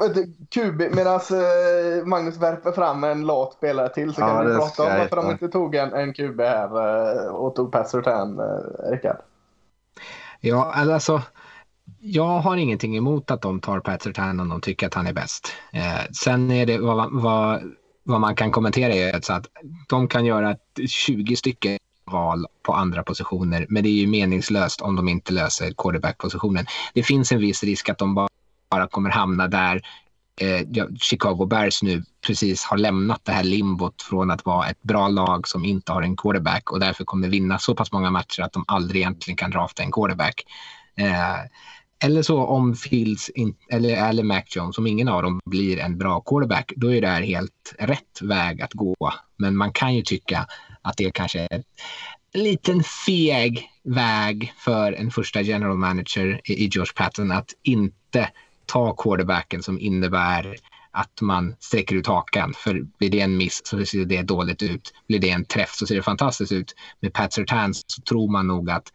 QB, 0.50 0.96
medan 0.96 1.16
eh, 1.16 2.06
Magnus 2.06 2.38
värper 2.38 2.72
fram 2.72 3.04
en 3.04 3.26
lat 3.26 3.54
spelare 3.54 3.90
till 3.90 4.14
så 4.14 4.22
kan 4.22 4.36
ja, 4.36 4.42
vi 4.42 4.56
prata 4.56 4.84
om 4.84 5.00
varför 5.00 5.16
de 5.16 5.32
inte 5.32 5.48
tog 5.48 5.76
en, 5.76 5.94
en 5.94 6.14
QB 6.14 6.42
här 6.42 7.26
eh, 7.26 7.32
och 7.32 7.56
tog 7.56 7.72
Pat 7.72 7.90
Surtain, 7.90 8.42
Rickard. 8.92 9.18
Ja, 10.40 10.74
alltså 10.76 11.22
jag 12.02 12.40
har 12.40 12.58
ingenting 12.58 12.98
emot 12.98 13.32
att 13.32 13.42
de 13.42 13.60
tar 13.60 13.80
Pat 13.80 14.02
Sertan 14.02 14.40
om 14.40 14.50
de 14.50 14.62
tycker 14.62 14.88
att 14.88 14.94
han 14.94 15.08
är 15.08 15.14
bäst. 15.14 15.54
Eh, 15.74 16.12
sen 16.24 16.52
är 16.52 16.66
det 16.66 16.78
vad, 16.78 17.22
vad, 17.22 17.62
vad 18.04 18.22
man 18.22 18.36
kan 18.36 18.52
kommentera 18.52 18.94
är 18.94 19.32
att 19.32 19.46
de 19.90 20.08
kan 20.08 20.26
göra 20.26 20.56
20 20.88 21.36
stycken 21.36 21.78
val 22.06 22.46
på 22.64 22.74
andra 22.74 23.04
positioner, 23.04 23.66
men 23.70 23.84
det 23.84 23.90
är 23.90 23.94
ju 24.02 24.08
meningslöst 24.08 24.82
om 24.82 24.96
de 24.96 25.08
inte 25.10 25.34
löser 25.34 25.74
quarterback-positionen. 25.78 26.66
Det 26.94 27.04
finns 27.04 27.32
en 27.32 27.40
viss 27.40 27.64
risk 27.64 27.90
att 27.90 27.98
de 27.98 28.28
bara 28.70 28.88
kommer 28.88 29.10
hamna 29.10 29.48
där 29.48 29.82
eh, 30.42 30.86
Chicago 31.00 31.46
Bears 31.46 31.84
nu 31.84 32.04
precis 32.28 32.64
har 32.64 32.78
lämnat 32.78 33.26
det 33.26 33.32
här 33.32 33.44
limbot 33.44 34.02
från 34.02 34.32
att 34.32 34.46
vara 34.46 34.70
ett 34.70 34.84
bra 34.84 35.08
lag 35.08 35.48
som 35.48 35.66
inte 35.66 35.92
har 35.92 36.02
en 36.02 36.18
quarterback 36.18 36.72
och 36.72 36.80
därför 36.80 37.04
kommer 37.04 37.28
vinna 37.28 37.60
så 37.60 37.76
pass 37.76 37.92
många 37.92 38.12
matcher 38.12 38.42
att 38.42 38.54
de 38.54 38.66
aldrig 38.68 39.02
egentligen 39.02 39.38
kan 39.38 39.52
drafta 39.52 39.84
en 39.84 39.92
quarterback. 39.92 40.44
Eh, 40.96 41.40
eller 42.04 42.22
så 42.22 42.44
om 42.44 42.76
Fields 42.76 43.30
in, 43.30 43.56
eller, 43.70 44.10
eller 44.10 44.24
Mac 44.24 44.44
Jones, 44.48 44.78
om 44.78 44.88
ingen 44.88 45.08
av 45.08 45.24
dem 45.24 45.40
blir 45.46 45.80
en 45.80 45.98
bra 45.98 46.22
quarterback, 46.22 46.72
då 46.76 46.94
är 46.94 47.02
det 47.02 47.08
här 47.08 47.22
helt 47.22 47.76
rätt 47.80 48.22
väg 48.22 48.62
att 48.62 48.74
gå. 48.74 48.96
Men 49.38 49.58
man 49.58 49.72
kan 49.72 49.96
ju 49.96 50.02
tycka 50.02 50.48
att 50.82 50.98
det 50.98 51.12
kanske 51.12 51.40
är 51.40 51.64
en 52.34 52.44
liten 52.44 52.84
feg 52.84 53.70
väg 53.84 54.54
för 54.58 54.94
en 54.94 55.12
första 55.12 55.42
general 55.42 55.78
manager 55.78 56.42
i, 56.44 56.70
George 56.74 56.94
Patton 56.96 57.32
att 57.32 57.54
inte 57.64 58.30
ta 58.66 58.96
quarterbacken 58.96 59.64
som 59.64 59.80
innebär 59.80 60.56
att 60.92 61.22
man 61.22 61.56
sträcker 61.60 61.96
ut 61.96 62.08
hakan. 62.08 62.54
För 62.54 62.82
blir 62.98 63.10
det 63.10 63.20
en 63.20 63.38
miss 63.38 63.62
så 63.64 63.86
ser 63.86 64.06
det 64.06 64.22
dåligt 64.22 64.64
ut. 64.64 64.94
Blir 65.08 65.20
det 65.20 65.30
en 65.30 65.46
träff 65.46 65.74
så 65.74 65.88
ser 65.88 65.96
det 65.96 66.02
fantastiskt 66.02 66.52
ut. 66.52 66.76
Med 67.00 67.14
Pat 67.14 67.34
Sertan 67.34 67.74
så 67.74 68.02
tror 68.02 68.32
man 68.32 68.48
nog 68.48 68.70
att 68.70 68.92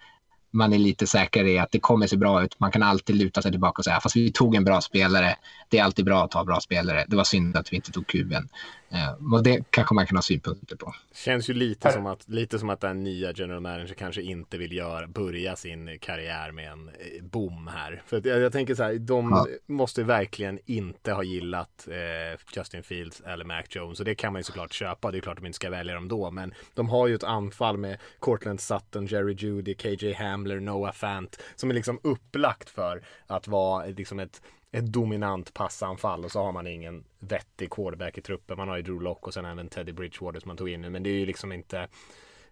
man 0.55 0.73
är 0.73 0.79
lite 0.79 1.07
säkrare 1.07 1.51
i 1.51 1.59
att 1.59 1.73
det 1.73 1.81
kommer 1.81 2.07
se 2.07 2.17
bra 2.17 2.45
ut. 2.45 2.61
Man 2.61 2.71
kan 2.71 2.83
alltid 2.83 3.17
luta 3.17 3.43
sig 3.43 3.51
tillbaka 3.51 3.81
och 3.81 3.85
säga 3.85 4.01
fast 4.01 4.17
vi 4.17 4.33
tog 4.33 4.55
en 4.55 4.65
bra 4.65 4.81
spelare. 4.81 5.37
Det 5.69 5.79
är 5.79 5.85
alltid 5.85 6.05
bra 6.05 6.25
att 6.25 6.31
ta 6.31 6.45
bra 6.45 6.61
spelare. 6.61 7.05
Det 7.09 7.17
var 7.17 7.25
synd 7.25 7.57
att 7.57 7.73
vi 7.73 7.77
inte 7.77 7.93
tog 7.93 8.07
kuben. 8.07 8.49
Eh, 8.95 9.43
det 9.43 9.65
kanske 9.71 9.95
man 9.95 10.07
kan 10.07 10.17
ha 10.17 10.23
synpunkter 10.23 10.77
på. 10.77 10.95
Känns 11.15 11.51
ju 11.51 11.55
lite 11.55 11.93
som 11.93 12.07
att, 12.07 12.29
lite 12.29 12.59
som 12.59 12.71
att 12.71 12.81
den 12.81 13.05
nya 13.05 13.33
general 13.33 13.61
manager 13.61 13.95
kanske 13.95 14.23
inte 14.23 14.59
vill 14.59 14.73
göra, 14.73 15.07
börja 15.07 15.57
sin 15.57 15.99
karriär 15.99 16.53
med 16.53 16.73
en 16.73 16.89
eh, 16.89 17.23
boom 17.25 17.67
här. 17.67 18.03
För 18.07 18.27
jag, 18.29 18.41
jag 18.41 18.53
tänker 18.53 18.75
så 18.75 18.83
här, 18.83 18.95
de 18.95 19.31
Ja. 19.31 19.47
måste 19.67 20.03
verkligen 20.03 20.59
inte 20.67 21.13
ha 21.13 21.23
gillat 21.23 21.89
eh, 21.91 22.41
Justin 22.57 22.83
Fields 22.83 23.21
eller 23.21 23.45
Mac 23.45 23.63
Jones 23.71 23.99
och 23.99 24.05
det 24.07 24.15
kan 24.15 24.33
man 24.33 24.41
ju 24.41 24.45
såklart 24.45 24.73
köpa. 24.73 25.11
Det 25.11 25.19
är 25.19 25.21
klart 25.21 25.37
de 25.37 25.47
inte 25.47 25.57
ska 25.57 25.71
välja 25.71 25.95
dem 25.95 26.09
då, 26.09 26.31
men 26.31 26.55
de 26.75 26.89
har 26.89 27.07
ju 27.07 27.15
ett 27.15 27.25
anfall 27.25 27.77
med 27.77 27.99
Cortland 28.19 28.61
Sutton, 28.61 29.07
Jerry 29.07 29.35
Judy, 29.39 29.75
KJ 29.75 30.13
Hamler, 30.13 30.61
Noah 30.61 30.93
Fant 30.93 31.43
som 31.57 31.71
är 31.71 31.75
liksom 31.75 32.01
upplagt 32.03 32.71
för 32.71 33.03
att 33.27 33.49
vara 33.49 33.87
liksom 33.87 34.19
ett 34.19 34.43
ett 34.75 34.93
dominant 34.93 35.55
passanfall 35.55 36.25
och 36.25 36.33
så 36.33 36.43
har 36.43 36.53
man 36.53 36.67
ingen 36.67 37.05
vettig 37.19 37.71
quarterback 37.71 38.19
i 38.19 38.21
truppen. 38.21 38.57
Man 38.57 38.69
har 38.69 38.77
ju 38.77 38.83
Drew 38.83 39.03
Lock 39.03 39.27
och 39.27 39.35
sen 39.35 39.45
även 39.45 39.69
Teddy 39.69 39.93
Bridgewater 39.93 40.41
som 40.41 40.49
man 40.49 40.57
tog 40.57 40.69
in 40.69 40.81
nu. 40.81 40.91
Men 40.91 41.03
det 41.03 41.11
är 41.11 41.19
ju 41.19 41.27
liksom 41.27 41.53
inte, 41.53 41.89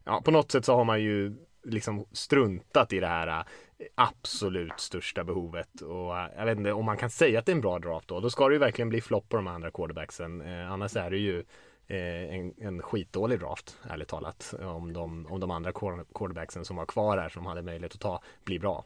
ja 0.05 0.23
på 0.25 0.31
något 0.31 0.51
sätt 0.51 0.65
så 0.65 0.77
har 0.77 0.85
man 0.85 1.03
ju 1.03 1.37
liksom 1.65 2.07
struntat 2.13 2.93
i 2.93 3.01
det 3.01 3.07
här 3.07 3.29
eh, 3.79 3.87
absolut 3.95 4.81
största 4.81 5.25
behovet. 5.25 5.81
Och 5.81 6.19
eh, 6.19 6.29
jag 6.37 6.45
vet 6.45 6.59
inte 6.59 6.73
om 6.73 6.85
man 6.85 6.97
kan 6.97 7.11
säga 7.11 7.39
att 7.39 7.47
det 7.47 7.53
är 7.53 7.57
en 7.57 7.61
bra 7.61 7.79
draft 7.79 8.09
då. 8.09 8.21
Då 8.21 8.31
ska 8.31 8.49
det 8.49 8.55
ju 8.55 8.59
verkligen 8.59 8.89
bli 8.89 9.01
flopp 9.01 9.29
på 9.29 9.37
de 9.37 9.47
andra 9.47 9.71
quarterbacksen. 9.71 10.41
Eh, 10.41 10.73
annars 10.73 10.97
är 10.97 11.11
det 11.11 11.19
ju 11.19 11.45
eh, 11.87 12.35
en, 12.35 12.55
en 12.59 12.83
skitdålig 12.83 13.41
draft, 13.41 13.79
ärligt 13.91 14.09
talat. 14.09 14.55
Om 14.61 14.93
de, 14.93 15.27
om 15.27 15.41
de 15.41 15.51
andra 15.51 15.73
quarterbacksen 15.73 16.65
som 16.65 16.77
var 16.77 16.87
kvar 16.87 17.19
här 17.19 17.29
som 17.29 17.47
hade 17.47 17.63
möjlighet 17.63 17.95
att 17.95 18.01
ta 18.01 18.23
blir 18.45 18.59
bra. 18.59 18.85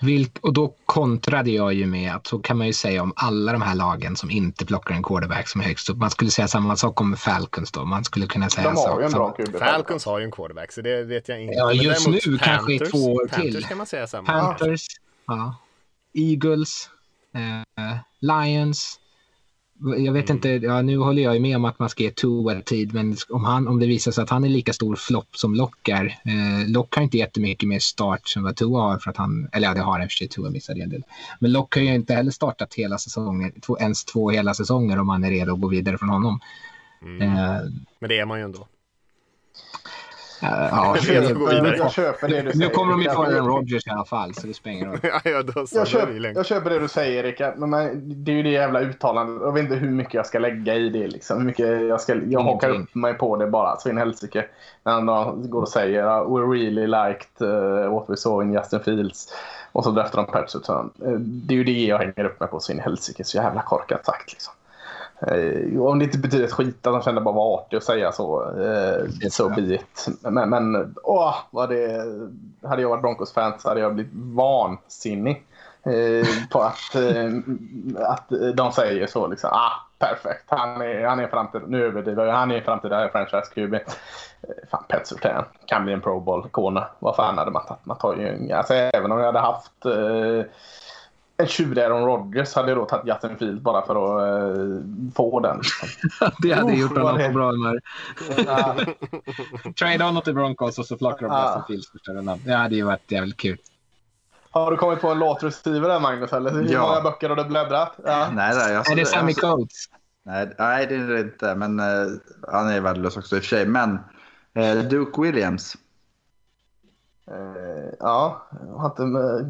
Vilk, 0.00 0.38
och 0.40 0.52
då 0.52 0.74
kontrade 0.86 1.50
jag 1.50 1.74
ju 1.74 1.86
med 1.86 2.14
att 2.14 2.26
så 2.26 2.38
kan 2.38 2.58
man 2.58 2.66
ju 2.66 2.72
säga 2.72 3.02
om 3.02 3.12
alla 3.16 3.52
de 3.52 3.62
här 3.62 3.74
lagen 3.74 4.16
som 4.16 4.30
inte 4.30 4.66
plockar 4.66 4.94
en 4.94 5.02
quarterback 5.02 5.48
som 5.48 5.60
är 5.60 5.64
högst 5.64 5.90
upp. 5.90 5.96
Man 5.96 6.10
skulle 6.10 6.30
säga 6.30 6.48
samma 6.48 6.76
sak 6.76 7.00
om 7.00 7.16
Falcons 7.16 7.72
då. 7.72 7.84
Man 7.84 8.04
skulle 8.04 8.26
kunna 8.26 8.50
säga 8.50 8.70
De 8.70 8.76
har 8.76 9.00
ju 9.00 9.06
en 9.06 9.12
bra 9.12 9.30
QB. 9.32 9.58
Falcons 9.58 10.06
har 10.06 10.18
ju 10.18 10.24
en 10.24 10.30
quarterback 10.30 10.72
så 10.72 10.80
det 10.80 11.04
vet 11.04 11.28
jag 11.28 11.42
inte. 11.42 11.54
Ja, 11.54 11.66
Men 11.66 11.76
just 11.76 12.08
nu 12.08 12.38
kanske 12.38 12.74
i 12.74 12.78
två 12.78 12.98
år 12.98 13.26
till. 13.26 13.42
Panthers 13.42 13.68
kan 13.68 13.78
man 13.78 13.86
säga 13.86 14.06
samma. 14.06 14.26
Panthers, 14.26 14.86
ja. 15.26 15.56
Eagles, 16.14 16.90
eh, 17.34 17.96
Lions. 18.20 19.00
Jag 19.78 20.12
vet 20.12 20.30
inte, 20.30 20.48
ja, 20.48 20.82
nu 20.82 20.98
håller 20.98 21.22
jag 21.22 21.34
ju 21.34 21.40
med 21.40 21.56
om 21.56 21.64
att 21.64 21.78
man 21.78 21.88
ska 21.88 22.02
ge 22.02 22.10
Tua 22.10 22.60
tid, 22.60 22.94
men 22.94 23.16
om, 23.28 23.44
han, 23.44 23.68
om 23.68 23.80
det 23.80 23.86
visar 23.86 24.12
sig 24.12 24.22
att 24.22 24.30
han 24.30 24.44
är 24.44 24.48
lika 24.48 24.72
stor 24.72 24.96
flopp 24.96 25.36
som 25.36 25.54
Lock 25.54 25.88
är. 25.88 26.04
Eh, 26.04 26.68
Lock 26.68 26.96
har 26.96 27.02
inte 27.02 27.18
jättemycket 27.18 27.68
mer 27.68 27.78
start 27.78 28.20
som 28.28 28.42
vad 28.42 28.56
Tua 28.56 28.80
har, 28.80 28.98
för 28.98 29.10
att 29.10 29.16
han, 29.16 29.48
eller 29.52 29.68
ja, 29.68 29.74
det 29.74 29.80
har 29.80 30.02
i 30.02 30.06
och 30.06 30.10
för 30.10 30.16
sig 30.16 30.28
Tua 30.28 30.50
missade 30.50 30.82
en 30.82 30.90
del. 30.90 31.02
Men 31.40 31.52
Lock 31.52 31.74
har 31.74 31.82
ju 31.82 31.94
inte 31.94 32.14
heller 32.14 32.30
startat 32.30 32.74
hela 32.74 32.98
säsonger, 32.98 33.52
två, 33.66 33.78
ens 33.78 34.04
två 34.04 34.30
hela 34.30 34.54
säsonger 34.54 34.98
om 34.98 35.08
han 35.08 35.24
är 35.24 35.30
redo 35.30 35.54
att 35.54 35.60
gå 35.60 35.68
vidare 35.68 35.98
från 35.98 36.08
honom. 36.08 36.40
Mm. 37.02 37.22
Eh, 37.22 37.60
Men 37.98 38.08
det 38.08 38.18
är 38.18 38.26
man 38.26 38.38
ju 38.38 38.44
ändå. 38.44 38.66
Eh, 40.42 40.48
ja. 40.70 40.96
Jag 41.78 41.92
köper 41.92 42.28
det 42.28 42.42
du 42.42 42.52
säger. 42.52 42.68
nu 42.68 42.74
kommer 42.74 42.92
de 42.92 43.02
ju 43.02 43.10
få. 43.10 43.22
Aaron 43.22 43.46
Rodgers 43.46 43.86
i 43.86 43.90
alla 43.90 44.04
fall, 44.04 44.34
så 44.34 44.46
det 44.46 44.54
spelar 44.54 44.76
ingen 44.76 44.90
roll. 44.90 44.98
ja, 45.02 45.20
ja. 45.24 45.30
Jag, 45.30 45.46
då 45.46 45.60
är 45.60 45.84
köp, 45.84 46.08
vi 46.08 46.20
länge. 46.20 46.34
jag 46.34 46.46
köper 46.46 46.70
det 46.70 46.78
du 46.78 46.88
säger 46.88 47.22
Rickard, 47.22 47.58
men 47.58 47.70
man, 47.70 48.02
det 48.24 48.32
är 48.32 48.36
ju 48.36 48.42
det 48.42 48.50
jävla 48.50 48.80
uttalandet. 48.80 49.42
Jag 49.42 49.52
vet 49.52 49.62
inte 49.62 49.74
hur 49.74 49.90
mycket 49.90 50.14
jag 50.14 50.26
ska 50.26 50.38
lägga 50.38 50.74
i 50.74 50.88
det. 50.88 51.06
Liksom. 51.06 51.38
Hur 51.38 51.44
mycket 51.44 51.66
jag, 51.88 52.00
ska, 52.00 52.14
jag 52.14 52.40
hakar 52.40 52.70
upp 52.70 52.94
mig 52.94 53.14
på 53.14 53.36
det 53.36 53.46
bara 53.46 53.76
så 53.76 53.88
in 53.88 53.96
i 53.96 54.00
helsike. 54.00 54.44
När 54.82 54.92
han 54.92 55.50
går 55.50 55.62
och 55.62 55.68
säger 55.68 56.02
uh, 56.04 56.36
“We 56.36 56.56
really 56.56 56.86
liked 56.86 57.48
uh, 57.48 57.92
what 57.94 58.04
we 58.08 58.16
saw 58.16 58.44
in 58.46 58.52
Justin 58.52 58.80
Fields” 58.80 59.34
och 59.72 59.84
så 59.84 59.90
draftar 59.90 60.22
de 60.22 60.32
Pep 60.32 60.50
Sutton. 60.50 60.90
Uh, 61.06 61.18
Det 61.18 61.54
är 61.54 61.58
ju 61.58 61.64
det 61.64 61.72
jag 61.72 61.98
hänger 61.98 62.24
upp 62.24 62.40
mig 62.40 62.48
på 62.48 62.60
så 62.60 62.72
in 62.72 62.78
i 62.78 62.82
helsike. 62.82 63.24
Så 63.24 63.36
jävla 63.36 63.62
korkat 63.62 64.06
sagt 64.06 64.32
liksom. 64.32 64.54
Eh, 65.20 65.80
om 65.80 65.98
det 65.98 66.04
inte 66.04 66.18
betyder 66.18 66.44
ett 66.44 66.52
skit 66.52 66.86
att 66.86 66.92
de 66.92 67.02
kände 67.02 67.20
bara 67.20 67.34
var 67.34 67.54
artig 67.54 67.76
att 67.76 67.84
säga 67.84 68.12
så. 68.12 68.42
Eh, 68.60 69.28
så 69.30 69.48
be 69.48 69.74
it. 69.74 70.08
Men, 70.20 70.50
men 70.50 70.94
åh, 71.02 71.34
vad 71.50 71.68
det, 71.68 72.04
hade 72.62 72.82
jag 72.82 72.88
varit 72.88 73.02
Broncos-fan 73.02 73.58
så 73.58 73.68
hade 73.68 73.80
jag 73.80 73.94
blivit 73.94 74.12
vansinnig. 74.14 75.46
Eh, 75.86 76.26
på 76.50 76.60
att, 76.60 76.94
eh, 76.94 77.30
att 78.06 78.32
de 78.54 78.72
säger 78.72 79.06
så 79.06 79.26
liksom. 79.26 79.50
Ah, 79.52 79.72
perfekt. 79.98 80.44
Han 80.46 80.82
är, 80.82 81.04
han 81.04 81.20
är 81.20 81.28
framtid. 81.28 81.60
Nu 81.66 81.84
överdriver 81.84 82.26
jag. 82.26 82.34
Han 82.34 82.50
är 82.50 82.60
framtida 82.60 83.08
franchise 83.08 83.50
QB. 83.54 83.74
Eh, 83.74 83.80
Fan, 84.70 84.84
Pet 84.88 85.06
Surtain 85.06 85.44
kan 85.66 85.84
bli 85.84 85.92
en 85.92 86.00
Pro 86.00 86.20
Bowl-ikona. 86.20 86.86
Vad 86.98 87.16
fan 87.16 87.38
hade 87.38 87.50
man 87.50 87.66
tagit? 87.66 87.86
Man 87.86 87.98
tar 87.98 88.16
ju, 88.16 88.52
alltså, 88.52 88.74
även 88.74 89.12
om 89.12 89.18
jag 89.18 89.26
hade 89.26 89.38
haft 89.38 89.86
eh, 89.86 90.44
en 91.36 91.46
tjurig 91.46 91.82
Aaron 91.84 92.04
Rodgers 92.04 92.54
hade 92.54 92.68
jag 92.70 92.78
då 92.78 92.84
tagit 92.84 93.06
Justin 93.06 93.36
Field 93.38 93.62
bara 93.62 93.86
för 93.86 93.94
att 93.94 94.56
eh, 94.56 94.82
få 95.14 95.40
den. 95.40 95.60
Det 96.42 96.52
hade 96.52 96.72
Uff, 96.72 96.78
gjort 96.78 96.98
honom 96.98 97.22
på 97.26 97.32
bra 97.32 97.50
humör. 97.50 97.80
Trade 99.78 100.04
honom 100.04 100.22
till 100.22 100.34
Broncos 100.34 100.78
och 100.78 100.86
så 100.86 100.96
plockar 100.96 101.26
de 101.26 101.32
Ah. 101.34 101.44
Justin 101.46 101.62
Fields 101.66 101.90
första 101.92 102.12
rundan. 102.12 102.38
Det 102.44 102.52
hade 102.54 102.74
ju 102.76 102.82
varit 102.82 103.10
jävligt 103.12 103.36
kul. 103.36 103.58
har 104.50 104.70
du 104.70 104.76
kommit 104.76 105.00
på 105.00 105.08
en 105.08 105.18
låt 105.18 105.42
receiver 105.42 105.88
där 105.88 106.00
Magnus? 106.00 106.32
Eller 106.32 106.50
hur 106.50 106.68
Ja. 106.72 106.80
många 106.88 107.00
böcker 107.00 107.28
har 107.28 107.36
du 107.36 107.44
bläddrat? 107.44 107.92
Ja. 108.04 108.28
Nej, 108.32 108.54
nej, 108.56 108.72
jag, 108.72 108.90
Är 108.92 108.96
det 108.96 109.04
Sammy 109.06 109.32
jag, 109.32 109.40
Coates? 109.40 109.84
nej, 110.22 110.54
nej, 110.58 110.86
det 110.86 110.94
är 110.94 111.08
det 111.08 111.20
inte. 111.20 111.54
Men 111.54 111.80
eh, 111.80 112.06
han 112.52 112.68
är 112.68 112.80
värdelös 112.80 113.16
också 113.16 113.36
i 113.36 113.38
och 113.38 113.42
för 113.42 113.48
sig. 113.48 113.66
Men 113.66 113.98
eh, 114.54 114.74
Duke 114.76 115.20
Williams. 115.22 115.76
Eh, 117.30 117.94
ja, 118.00 118.46
hette, 118.82 119.02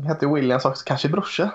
hette 0.08 0.26
Williams 0.26 0.64
också. 0.64 0.84
Kanske 0.86 1.08
brorsa? 1.08 1.50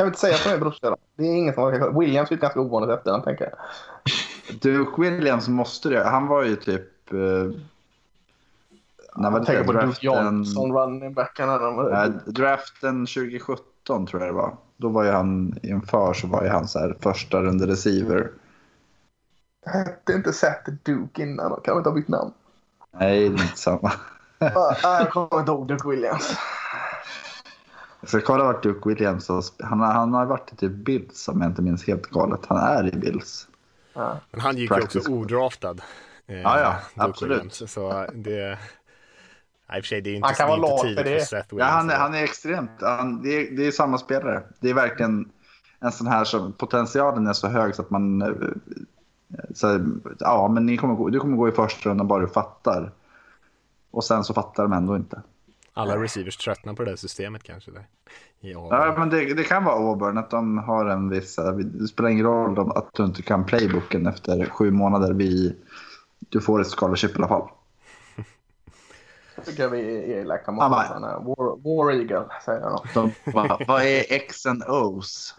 Kan 0.00 0.06
vi 0.06 0.08
inte 0.08 0.20
säga 0.20 0.34
att 0.34 0.44
de 0.44 0.50
är 0.50 0.58
brorsor? 0.58 0.96
Det 1.16 1.24
är 1.24 1.36
ingen 1.36 1.54
som 1.54 1.62
har 1.62 2.00
Williams 2.00 2.30
är 2.30 2.34
ett 2.34 2.40
ganska 2.40 2.60
ovanligt 2.60 2.90
efternamn 2.98 3.22
tänker 3.22 3.44
jag. 3.44 4.60
Duke 4.60 5.00
Williams 5.02 5.48
måste 5.48 5.88
det. 5.88 6.04
Han 6.04 6.26
var 6.26 6.42
ju 6.42 6.56
typ... 6.56 7.12
Eh, 7.12 7.18
när 9.16 9.30
var 9.30 9.38
Jag 9.38 9.42
det? 9.42 9.46
tänker 9.46 9.64
på 9.64 9.72
draften, 9.72 9.94
Johnson, 10.00 10.72
running 10.72 11.14
backarna. 11.14 11.54
eh, 12.04 12.10
draften 12.26 13.06
2017 13.06 14.06
tror 14.06 14.22
jag 14.22 14.30
det 14.30 14.36
var. 14.36 14.56
Då 14.76 14.88
var 14.88 15.04
ju 15.04 15.10
han 15.10 15.58
inför 15.62 16.12
så 16.12 16.26
var 16.26 16.42
ju 16.42 16.48
han 16.48 16.68
så 16.68 16.78
här 16.78 16.96
första 17.00 17.42
runda 17.42 17.66
receiver. 17.66 18.30
Hette 19.66 20.12
inte 20.12 20.32
Seth 20.32 20.70
Duke 20.82 21.22
innan? 21.22 21.60
Kan 21.64 21.74
vi 21.74 21.78
inte 21.78 21.90
ha 21.90 21.94
bytt 21.94 22.08
namn? 22.08 22.32
Nej, 22.98 23.20
det 23.20 23.24
är 23.26 23.42
inte 23.42 23.58
samma. 23.58 23.92
Jag 24.82 25.10
kommer 25.10 25.40
inte 25.40 25.52
ihåg 25.52 25.68
Duke 25.68 25.88
Williams. 25.88 26.36
Jag 28.00 28.08
ska 28.08 28.20
kolla 28.20 28.44
vart 28.44 28.62
Duke 28.62 28.88
Williams 28.88 29.28
har 29.28 29.44
han, 29.64 29.80
har- 29.80 29.92
han 29.92 30.12
har 30.12 30.26
varit 30.26 30.52
i 30.52 30.56
typ 30.56 30.72
Bills 30.72 31.28
om 31.28 31.40
jag 31.40 31.50
inte 31.50 31.62
minns 31.62 31.86
helt 31.86 32.06
galet. 32.06 32.40
Han 32.48 32.58
är 32.58 32.94
i 32.94 32.98
Bills. 32.98 33.48
Ja. 33.94 34.18
Men 34.30 34.40
han 34.40 34.56
gick 34.56 34.70
ju 34.70 34.76
Practice 34.76 34.96
också 34.96 35.00
squad. 35.10 35.18
odraftad. 35.22 35.76
Eh, 36.26 36.40
Ja, 36.40 36.60
ja, 36.60 36.74
Duke 36.94 37.08
absolut. 37.10 37.36
Williams. 37.36 37.72
Så 37.72 38.06
det... 38.14 38.58
Nej, 39.68 39.78
i 39.78 39.80
och 39.80 39.84
för 39.84 39.88
sig, 39.88 40.00
det 40.00 40.10
är 40.10 40.14
inte, 40.14 40.26
Han 40.26 40.34
kan 40.34 40.48
det 40.48 40.54
är 40.54 40.58
vara 40.60 40.88
inte 40.88 41.02
lat 41.02 41.06
för 41.06 41.36
det. 41.38 41.48
för 41.50 41.58
Ja, 41.58 41.64
han, 41.64 41.90
är, 41.90 41.94
han 41.96 42.14
är 42.14 42.22
extremt. 42.22 42.70
Han, 42.80 43.22
det, 43.22 43.28
är, 43.30 43.56
det 43.56 43.66
är 43.66 43.70
samma 43.70 43.98
spelare. 43.98 44.42
Det 44.60 44.70
är 44.70 44.74
verkligen 44.74 45.28
en 45.80 45.92
sån 45.92 46.06
här 46.06 46.24
som 46.24 46.52
potentialen 46.52 47.26
är 47.26 47.32
så 47.32 47.48
hög 47.48 47.74
så 47.74 47.82
att 47.82 47.90
man... 47.90 48.22
eh, 48.22 48.28
Så, 49.54 49.80
ja, 50.18 50.48
men 50.48 50.66
ni 50.66 50.76
kommer, 50.76 50.94
gå- 50.94 51.08
du 51.10 51.20
kommer 51.20 51.36
gå 51.36 51.48
i 51.48 51.52
första 51.52 51.90
rundan 51.90 52.08
bara 52.08 52.20
du 52.20 52.28
fattar. 52.28 52.92
Och 53.90 54.04
sen 54.04 54.24
så 54.24 54.34
fattar 54.34 54.62
de 54.62 54.72
ändå 54.72 54.96
inte. 54.96 55.22
Alla 55.72 55.96
receivers 56.02 56.36
tröttnar 56.36 56.74
på 56.74 56.84
det 56.84 56.90
där 56.90 56.96
systemet 56.96 57.42
kanske. 57.42 57.70
Där. 57.70 57.86
Ja, 58.40 58.94
men 58.98 59.10
det, 59.10 59.34
det 59.34 59.44
kan 59.44 59.64
vara 59.64 59.74
Auburn, 59.90 60.18
att 60.18 60.30
de 60.30 60.58
har 60.58 60.86
en 60.86 61.08
viss... 61.08 61.36
Det 61.64 61.88
spelar 61.88 62.10
ingen 62.10 62.26
roll 62.26 62.58
om, 62.58 62.70
att 62.72 62.88
du 62.92 63.04
inte 63.04 63.22
kan 63.22 63.44
playbooken 63.44 64.06
efter 64.06 64.44
sju 64.46 64.70
månader. 64.70 65.12
Vi, 65.12 65.56
du 66.18 66.40
får 66.40 66.60
ett 66.60 66.66
scholarship 66.74 67.10
i 67.10 67.14
alla 67.14 67.28
fall. 67.28 67.48
Jag 69.36 69.44
tycker 69.44 69.68
vi 69.68 69.96
är 69.96 70.20
elaka 70.20 70.52
mot 70.52 70.62
honom. 70.62 70.78
Han 70.88 71.04
är 71.04 71.08
War, 71.14 71.62
War 71.84 71.92
Eagle, 71.92 72.24
säger 72.44 72.60
jag 72.60 72.80
då. 72.94 73.10
Vad 73.66 73.82
är 73.82 74.04
X 74.12 74.46
and 74.46 74.62
O's? 74.62 75.34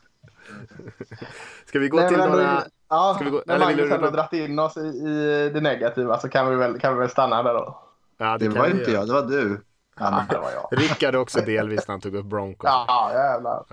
Ska 1.65 1.79
vi 1.79 1.87
gå 1.89 1.97
Nej, 1.97 2.07
till 2.07 2.17
några... 2.17 2.63
Ja, 2.89 3.13
Ska 3.15 3.25
vi 3.25 3.31
gå- 3.31 3.43
när 3.45 3.57
vill 3.57 3.65
Magnus 3.65 3.89
du- 3.89 3.95
ändå 3.95 4.09
dragit 4.09 4.33
in 4.33 4.59
oss 4.59 4.77
i, 4.77 4.79
i 4.81 5.51
det 5.53 5.61
negativa 5.61 6.19
så 6.19 6.29
kan 6.29 6.49
vi 6.49 6.55
väl, 6.55 6.79
kan 6.79 6.93
vi 6.93 6.99
väl 6.99 7.09
stanna 7.09 7.43
där 7.43 7.53
då. 7.53 7.79
Ja, 8.17 8.37
Det 8.37 8.45
kan 8.45 8.53
var 8.55 8.67
vi 8.67 8.79
inte 8.79 8.91
jag, 8.91 9.07
det 9.07 9.13
var 9.13 9.21
du. 9.27 9.61
Ja, 9.99 10.25
det 10.29 10.37
var 10.37 10.51
jag. 10.51 10.67
Rickard 10.79 11.15
också 11.15 11.39
delvis 11.41 11.87
när 11.87 11.93
han 11.93 12.01
tog 12.01 12.15
upp 12.15 12.25
Broncos. 12.25 12.67
Ja, 12.67 13.11
jävlar. 13.13 13.65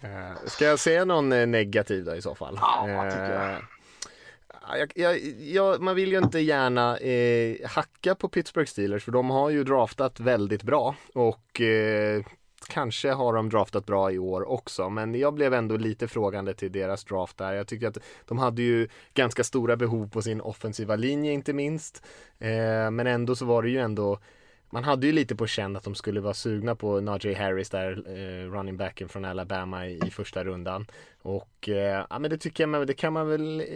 Eh, 0.00 0.46
Ska 0.46 0.64
jag 0.64 0.78
säga 0.78 1.04
någon 1.04 1.32
eh, 1.32 1.46
negativ 1.46 2.04
då 2.04 2.14
i 2.14 2.22
så 2.22 2.34
fall? 2.34 2.58
Ja, 2.60 3.10
tycker 3.10 3.32
jag. 3.32 3.50
Eh, 3.50 3.58
Jag, 4.78 4.92
jag, 4.94 5.18
jag, 5.40 5.80
man 5.80 5.94
vill 5.94 6.12
ju 6.12 6.18
inte 6.18 6.38
gärna 6.38 6.96
eh, 6.98 7.56
hacka 7.68 8.14
på 8.14 8.28
Pittsburgh 8.28 8.68
Steelers 8.70 9.04
för 9.04 9.12
de 9.12 9.30
har 9.30 9.50
ju 9.50 9.64
draftat 9.64 10.20
väldigt 10.20 10.62
bra 10.62 10.94
och 11.14 11.60
eh, 11.60 12.22
kanske 12.66 13.10
har 13.10 13.32
de 13.32 13.48
draftat 13.48 13.86
bra 13.86 14.12
i 14.12 14.18
år 14.18 14.48
också 14.48 14.90
men 14.90 15.14
jag 15.14 15.34
blev 15.34 15.54
ändå 15.54 15.76
lite 15.76 16.08
frågande 16.08 16.54
till 16.54 16.72
deras 16.72 17.04
draft 17.04 17.38
där. 17.38 17.52
Jag 17.52 17.66
tyckte 17.66 17.88
att 17.88 17.98
de 18.26 18.38
hade 18.38 18.62
ju 18.62 18.88
ganska 19.14 19.44
stora 19.44 19.76
behov 19.76 20.08
på 20.08 20.22
sin 20.22 20.40
offensiva 20.40 20.96
linje 20.96 21.32
inte 21.32 21.52
minst 21.52 22.02
eh, 22.38 22.90
men 22.90 23.06
ändå 23.06 23.36
så 23.36 23.44
var 23.44 23.62
det 23.62 23.68
ju 23.68 23.78
ändå 23.78 24.18
man 24.70 24.84
hade 24.84 25.06
ju 25.06 25.12
lite 25.12 25.36
på 25.36 25.46
känn 25.46 25.76
att 25.76 25.84
de 25.84 25.94
skulle 25.94 26.20
vara 26.20 26.34
sugna 26.34 26.74
på 26.74 27.00
Najee 27.00 27.34
Harris 27.34 27.70
där, 27.70 28.02
eh, 28.06 28.50
running 28.50 28.76
backen 28.76 29.08
från 29.08 29.24
Alabama 29.24 29.86
i, 29.86 30.00
i 30.06 30.10
första 30.10 30.44
rundan. 30.44 30.86
Och 31.22 31.68
eh, 31.68 32.04
ja, 32.10 32.18
men 32.18 32.30
det 32.30 32.38
tycker 32.38 32.62
jag, 32.62 32.68
men 32.68 32.86
det 32.86 32.94
kan 32.94 33.12
man 33.12 33.28
väl 33.28 33.60
eh, 33.60 33.66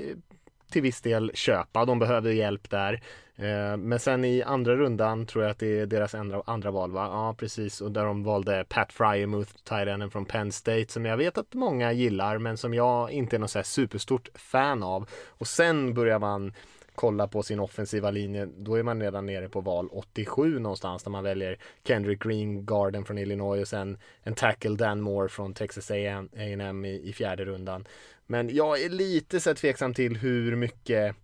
till 0.71 0.83
viss 0.83 1.01
del 1.01 1.31
köpa. 1.35 1.85
De 1.85 1.99
behöver 1.99 2.31
hjälp 2.31 2.71
där. 2.71 3.03
Eh, 3.37 3.77
men 3.77 3.99
sen 3.99 4.25
i 4.25 4.43
andra 4.43 4.77
rundan 4.77 5.27
tror 5.27 5.45
jag 5.45 5.51
att 5.51 5.59
det 5.59 5.81
är 5.81 5.87
deras 5.87 6.15
andra, 6.15 6.43
andra 6.47 6.71
val 6.71 6.91
va? 6.91 7.09
Ja 7.13 7.35
precis 7.39 7.81
och 7.81 7.93
där 7.93 8.05
de 8.05 8.25
valde 8.25 8.65
Pat 8.69 8.93
Fryermuth, 8.93 9.53
tight 9.65 10.13
från 10.13 10.25
Penn 10.25 10.53
State 10.53 10.87
som 10.89 11.05
jag 11.05 11.17
vet 11.17 11.39
att 11.39 11.55
många 11.55 11.93
gillar 11.93 12.39
men 12.39 12.57
som 12.57 12.75
jag 12.75 13.11
inte 13.11 13.37
är 13.37 13.39
något 13.39 13.51
så 13.51 13.59
här 13.59 13.65
superstort 13.65 14.29
fan 14.35 14.83
av. 14.83 15.09
Och 15.29 15.47
sen 15.47 15.95
börjar 15.95 16.19
man 16.19 16.53
kolla 17.01 17.29
på 17.29 17.43
sin 17.43 17.61
offensiva 17.61 18.11
linje, 18.11 18.49
då 18.57 18.75
är 18.75 18.83
man 18.83 19.01
redan 19.01 19.27
nere 19.27 19.49
på 19.49 19.61
val 19.61 19.89
87 19.93 20.59
någonstans 20.59 21.03
där 21.03 21.11
man 21.11 21.25
väljer 21.25 21.59
Kendrick 21.85 22.23
Green, 22.23 22.67
Garden 22.67 23.05
från 23.05 23.19
Illinois 23.19 23.63
och 23.63 23.69
sen 23.69 23.99
en 24.23 24.35
tackle 24.35 24.77
Dan 24.77 25.01
Moore 25.01 25.29
från 25.29 25.55
Texas 25.55 25.91
A&M 25.91 26.85
i, 26.85 27.09
i 27.09 27.13
fjärde 27.13 27.45
rundan. 27.45 27.87
Men 28.27 28.55
jag 28.55 28.83
är 28.83 28.89
lite 28.89 29.41
så 29.41 29.55
tveksam 29.55 29.95
till 29.95 30.17
hur 30.17 30.57
mycket 30.57 31.17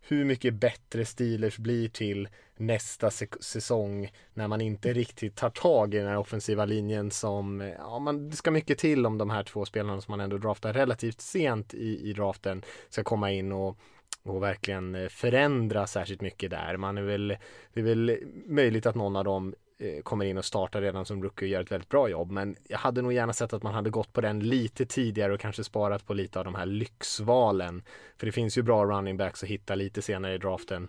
hur 0.00 0.24
mycket 0.24 0.54
bättre 0.54 1.04
Steelers 1.04 1.58
blir 1.58 1.88
till 1.88 2.28
nästa 2.56 3.10
säsong 3.40 4.12
när 4.34 4.48
man 4.48 4.60
inte 4.60 4.92
riktigt 4.92 5.36
tar 5.36 5.50
tag 5.50 5.94
i 5.94 5.98
den 5.98 6.06
här 6.06 6.18
offensiva 6.18 6.64
linjen 6.64 7.10
som, 7.10 7.72
ja 7.78 7.98
man, 7.98 8.30
det 8.30 8.36
ska 8.36 8.50
mycket 8.50 8.78
till 8.78 9.06
om 9.06 9.18
de 9.18 9.30
här 9.30 9.42
två 9.42 9.64
spelarna 9.64 10.00
som 10.00 10.12
man 10.12 10.20
ändå 10.20 10.38
draftar 10.38 10.72
relativt 10.72 11.20
sent 11.20 11.74
i, 11.74 12.10
i 12.10 12.12
draften 12.12 12.62
ska 12.88 13.04
komma 13.04 13.30
in 13.30 13.52
och 13.52 13.78
och 14.24 14.42
verkligen 14.42 14.94
eh, 14.94 15.08
förändra 15.08 15.86
särskilt 15.86 16.20
mycket 16.20 16.50
där. 16.50 16.76
Man 16.76 16.98
är 16.98 17.02
väl, 17.02 17.36
det 17.72 17.80
är 17.80 17.84
väl 17.84 18.18
möjligt 18.46 18.86
att 18.86 18.94
någon 18.94 19.16
av 19.16 19.24
dem 19.24 19.54
eh, 19.78 20.02
kommer 20.02 20.24
in 20.24 20.38
och 20.38 20.44
startar 20.44 20.82
redan 20.82 21.04
som 21.04 21.22
rookie 21.22 21.46
och 21.46 21.50
gör 21.50 21.60
ett 21.60 21.72
väldigt 21.72 21.88
bra 21.88 22.08
jobb. 22.08 22.30
Men 22.30 22.56
jag 22.68 22.78
hade 22.78 23.02
nog 23.02 23.12
gärna 23.12 23.32
sett 23.32 23.52
att 23.52 23.62
man 23.62 23.74
hade 23.74 23.90
gått 23.90 24.12
på 24.12 24.20
den 24.20 24.40
lite 24.40 24.86
tidigare 24.86 25.32
och 25.34 25.40
kanske 25.40 25.64
sparat 25.64 26.06
på 26.06 26.14
lite 26.14 26.38
av 26.38 26.44
de 26.44 26.54
här 26.54 26.66
lyxvalen. 26.66 27.82
För 28.16 28.26
det 28.26 28.32
finns 28.32 28.58
ju 28.58 28.62
bra 28.62 28.84
running 28.84 29.16
backs 29.16 29.42
att 29.42 29.48
hitta 29.48 29.74
lite 29.74 30.02
senare 30.02 30.34
i 30.34 30.38
draften 30.38 30.88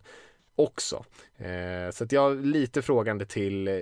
också. 0.55 1.03
Eh, 1.37 1.91
så 1.91 2.03
att 2.03 2.11
jag 2.11 2.31
är 2.31 2.35
lite 2.35 2.81
frågande 2.81 3.25
till 3.25 3.67
eh, 3.67 3.73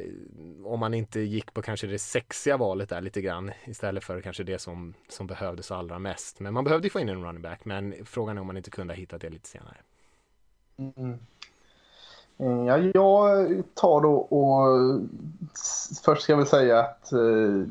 om 0.65 0.80
man 0.80 0.93
inte 0.93 1.19
gick 1.19 1.53
på 1.53 1.61
kanske 1.61 1.88
det 1.88 1.99
sexiga 1.99 2.57
valet 2.57 2.89
där 2.89 3.01
lite 3.01 3.22
grann 3.22 3.51
istället 3.65 4.03
för 4.03 4.22
kanske 4.22 4.43
det 4.43 4.59
som, 4.59 4.93
som 5.09 5.28
behövdes 5.28 5.72
allra 5.72 5.99
mest. 5.99 6.39
Men 6.39 6.53
man 6.53 6.63
behövde 6.63 6.86
ju 6.86 6.89
få 6.89 6.99
in 6.99 7.09
en 7.09 7.24
running 7.24 7.41
back 7.41 7.65
men 7.65 7.95
frågan 8.05 8.38
är 8.38 8.41
om 8.41 8.47
man 8.47 8.57
inte 8.57 8.72
kunde 8.72 8.93
ha 8.93 8.99
hittat 8.99 9.22
det 9.22 9.30
lite 9.30 9.49
senare. 9.49 9.78
Mm. 10.78 10.93
mm 10.97 11.19
ja, 12.65 12.78
jag 12.78 13.63
tar 13.74 14.01
då 14.01 14.15
och 14.15 15.01
först 16.05 16.22
ska 16.22 16.32
jag 16.32 16.38
väl 16.38 16.47
säga 16.47 16.80
att 16.80 17.11
eh, 17.11 17.63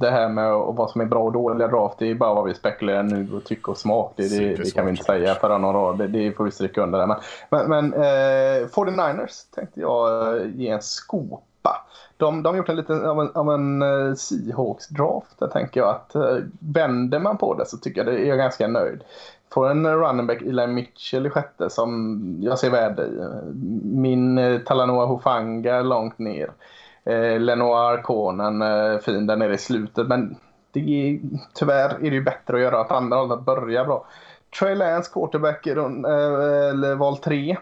det 0.00 0.10
här 0.10 0.28
med 0.28 0.52
vad 0.52 0.90
som 0.90 1.00
är 1.00 1.04
bra 1.04 1.22
och 1.22 1.32
dåliga 1.32 1.68
draft, 1.68 1.98
det 1.98 2.10
är 2.10 2.14
bara 2.14 2.34
vad 2.34 2.44
vi 2.44 2.54
spekulerar 2.54 3.02
nu 3.02 3.28
och 3.36 3.44
tycker 3.44 3.70
och 3.72 3.78
smak. 3.78 4.12
Det, 4.16 4.28
det, 4.38 4.54
det 4.54 4.74
kan 4.74 4.84
vi 4.84 4.90
inte 4.90 5.04
säga 5.04 5.34
för 5.34 5.58
några 5.58 5.78
år. 5.78 5.94
Det, 5.94 6.06
det 6.06 6.32
får 6.32 6.44
vi 6.44 6.50
stryka 6.50 6.82
under. 6.82 7.06
Men, 7.06 7.16
men, 7.50 7.68
men 7.68 7.94
eh, 7.94 8.68
49ers 8.68 9.54
tänkte 9.54 9.80
jag 9.80 10.36
eh, 10.36 10.46
ge 10.54 10.68
en 10.68 10.82
skopa. 10.82 11.86
De, 12.16 12.42
de 12.42 12.48
har 12.48 12.56
gjort 12.56 12.68
en 12.68 12.76
liten 12.76 13.04
av 13.04 13.20
en, 13.20 13.30
av 13.34 13.50
en 13.50 13.82
uh, 13.82 14.14
Seahawks-draft. 14.14 15.38
Där 15.38 15.46
tänker 15.46 15.80
jag 15.80 15.88
att 15.88 16.16
uh, 16.16 16.44
vänder 16.58 17.18
man 17.18 17.38
på 17.38 17.54
det 17.54 17.66
så 17.66 17.76
tycker 17.76 18.04
jag 18.04 18.14
det 18.14 18.20
är 18.20 18.28
jag 18.28 18.38
ganska 18.38 18.68
nöjd. 18.68 19.00
Får 19.52 19.70
en 19.70 19.86
running 19.86 20.26
back, 20.26 20.42
Eli 20.42 20.66
Mitchell 20.66 21.26
i 21.26 21.30
sjätte, 21.30 21.70
som 21.70 22.20
jag 22.40 22.58
ser 22.58 22.70
värde 22.70 23.02
i. 23.02 23.20
Min 23.82 24.38
uh, 24.38 24.60
Talanoa 24.60 25.06
Hufanga 25.06 25.82
långt 25.82 26.18
ner 26.18 26.50
eh, 27.08 27.40
Lenoir 27.40 28.02
Konen 28.02 28.62
eh, 28.62 28.98
fin 28.98 29.26
där 29.26 29.36
nere 29.36 29.54
i 29.54 29.58
slutet. 29.58 30.06
Men 30.06 30.36
det 30.72 30.80
är, 30.80 31.20
tyvärr 31.54 31.88
är 31.88 32.10
det 32.10 32.16
ju 32.16 32.22
bättre 32.22 32.56
att 32.56 32.62
göra 32.62 32.80
att 32.80 32.92
andra 32.92 33.16
hållet 33.16 33.40
börjar 33.40 33.84
bra. 33.84 34.06
Trey 34.60 34.74
Lance, 34.74 35.10
quarterback, 35.12 35.66
eh, 35.66 35.76
eller 36.68 36.94
val 36.94 37.16
3. 37.16 37.56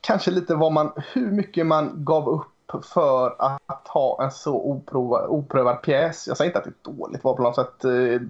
Kanske 0.00 0.30
lite 0.30 0.54
vad 0.54 0.72
man, 0.72 0.92
hur 1.12 1.30
mycket 1.30 1.66
man 1.66 2.04
gav 2.04 2.28
upp 2.28 2.84
för 2.84 3.34
att 3.38 3.88
ha 3.88 4.24
en 4.24 4.30
så 4.30 4.54
oprövad, 4.54 5.26
oprövad 5.28 5.82
pjäs. 5.82 6.28
Jag 6.28 6.36
säger 6.36 6.48
inte 6.48 6.58
att 6.58 6.64
det 6.64 6.90
är 6.90 6.94
dåligt 6.96 7.24
val 7.24 7.36
på 7.36 7.42
något 7.42 7.54
sätt. 7.54 7.84
Eh, 7.84 8.20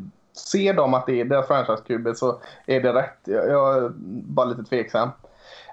ser 0.52 0.74
de 0.74 0.94
att 0.94 1.06
det 1.06 1.20
är 1.20 1.24
deras 1.24 1.46
franchise 1.46 2.14
så 2.14 2.38
är 2.66 2.80
det 2.80 2.92
rätt. 2.92 3.18
Jag, 3.24 3.48
jag 3.48 3.76
är 3.76 3.90
bara 4.24 4.46
lite 4.46 4.62
tveksam. 4.62 5.10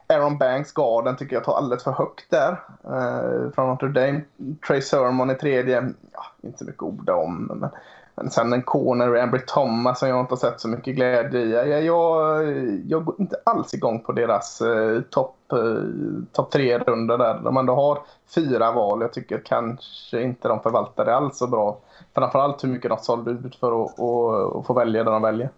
Aaron 0.07 0.37
Banks, 0.37 0.71
garden, 0.71 1.15
tycker 1.15 1.35
jag 1.35 1.43
tar 1.43 1.57
alldeles 1.57 1.83
för 1.83 1.91
högt 1.91 2.29
där. 2.29 2.51
Eh, 2.83 3.51
från 3.51 3.69
Notre 3.69 3.87
Dame. 3.87 4.21
Trey 4.67 4.81
Sermon 4.81 5.31
i 5.31 5.35
tredje, 5.35 5.93
ja, 6.13 6.25
inte 6.41 6.57
så 6.57 6.65
mycket 6.65 6.83
att 6.83 6.89
orda 6.89 7.15
om. 7.15 7.45
Men, 7.45 7.69
men 8.15 8.31
sen 8.31 8.53
en 8.53 8.61
corner, 8.63 9.15
Ambry 9.15 9.41
Thomas, 9.47 9.99
som 9.99 10.09
jag 10.09 10.19
inte 10.19 10.31
har 10.31 10.37
sett 10.37 10.61
så 10.61 10.67
mycket 10.67 10.95
glädje 10.95 11.41
i. 11.41 11.51
Jag, 11.51 11.83
jag, 11.83 12.45
jag 12.87 13.05
går 13.05 13.15
inte 13.19 13.35
alls 13.45 13.73
igång 13.73 13.99
på 13.99 14.11
deras 14.11 14.61
eh, 14.61 15.01
topp 15.01 15.35
eh, 15.51 15.83
top 16.31 16.51
tre-runda 16.51 17.17
där. 17.17 17.39
De 17.43 17.57
ändå 17.57 17.75
har 17.75 17.99
fyra 18.35 18.71
val. 18.71 19.01
Jag 19.01 19.13
tycker 19.13 19.41
kanske 19.45 20.21
inte 20.21 20.47
de 20.47 20.59
förvaltar 20.59 21.05
det 21.05 21.15
alls 21.15 21.37
så 21.37 21.47
bra. 21.47 21.77
Framförallt 22.15 22.63
hur 22.63 22.69
mycket 22.69 22.89
de 22.89 22.97
sålde 22.97 23.31
ut 23.31 23.55
för 23.55 23.85
att, 23.85 23.99
och, 23.99 24.59
att 24.59 24.67
få 24.67 24.73
välja 24.73 25.03
det 25.03 25.11
de 25.11 25.21
väljer. 25.21 25.49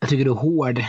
Jag 0.00 0.10
tycker 0.10 0.24
du 0.24 0.30
är 0.30 0.34
hård 0.34 0.80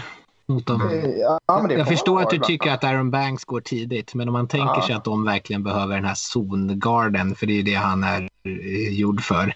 mot 0.47 0.65
dem. 0.65 0.89
Eh, 0.89 1.09
ja, 1.09 1.39
jag 1.69 1.87
förstår 1.87 2.21
att 2.21 2.29
du 2.29 2.39
tycker 2.39 2.71
att 2.71 2.83
Aaron 2.83 3.11
Banks 3.11 3.45
går 3.45 3.61
tidigt, 3.61 4.13
men 4.13 4.27
om 4.27 4.33
man 4.33 4.47
tänker 4.47 4.75
ja. 4.75 4.85
sig 4.87 4.95
att 4.95 5.03
de 5.03 5.23
verkligen 5.23 5.63
behöver 5.63 5.95
den 5.95 6.05
här 6.05 6.15
zongarden, 6.15 7.35
för 7.35 7.45
det 7.45 7.59
är 7.59 7.63
det 7.63 7.73
han 7.73 8.03
är 8.03 8.29
eh, 8.43 8.99
gjord 8.99 9.21
för. 9.21 9.53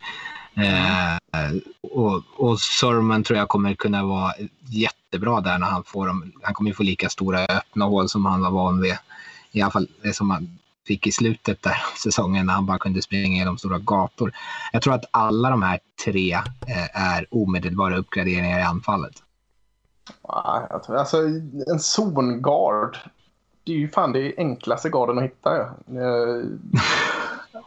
Eh, 0.56 1.58
och, 1.82 2.24
och 2.38 2.60
Surman 2.60 3.24
tror 3.24 3.40
jag 3.40 3.48
kommer 3.48 3.74
kunna 3.74 4.04
vara 4.04 4.34
jättebra 4.70 5.42
där 5.42 5.58
när 5.58 5.68
han 5.68 5.84
får 5.84 6.08
dem. 6.08 6.32
Han 6.42 6.54
kommer 6.54 6.74
få 6.74 6.84
lika 6.84 7.10
stora 7.10 7.40
öppna 7.40 7.86
hål 7.86 8.10
som 8.10 8.26
han 8.26 8.42
var 8.42 8.52
van 8.52 8.82
vid. 8.82 8.96
I 9.52 9.62
alla 9.62 9.72
fall 9.72 9.88
det 10.02 10.14
som 10.14 10.30
han 10.30 10.60
fick 10.88 11.08
i 11.08 11.12
slutet 11.12 11.62
där 11.62 11.78
säsongen 12.04 12.46
när 12.46 12.54
han 12.54 12.66
bara 12.66 12.78
kunde 12.78 13.02
springa 13.02 13.38
genom 13.38 13.58
stora 13.58 13.80
gator. 13.80 14.32
Jag 14.74 14.82
tror 14.82 14.94
att 14.94 15.06
alla 15.12 15.50
de 15.50 15.62
här 15.62 15.80
tre 16.06 16.34
eh, 16.68 17.02
är 17.02 17.26
omedelbara 17.32 17.98
uppgraderingar 17.98 18.60
i 18.60 18.64
anfallet. 18.64 19.14
Alltså 20.22 21.18
en 21.68 21.80
zongard. 21.80 22.98
Det 23.64 23.72
är 23.72 23.78
ju 23.78 23.88
fan 23.88 24.12
det 24.12 24.34
enklaste 24.38 24.90
garden 24.90 25.18
att 25.18 25.24
hitta. 25.24 25.58
Ja. 25.58 26.02
Eh, 26.02 26.44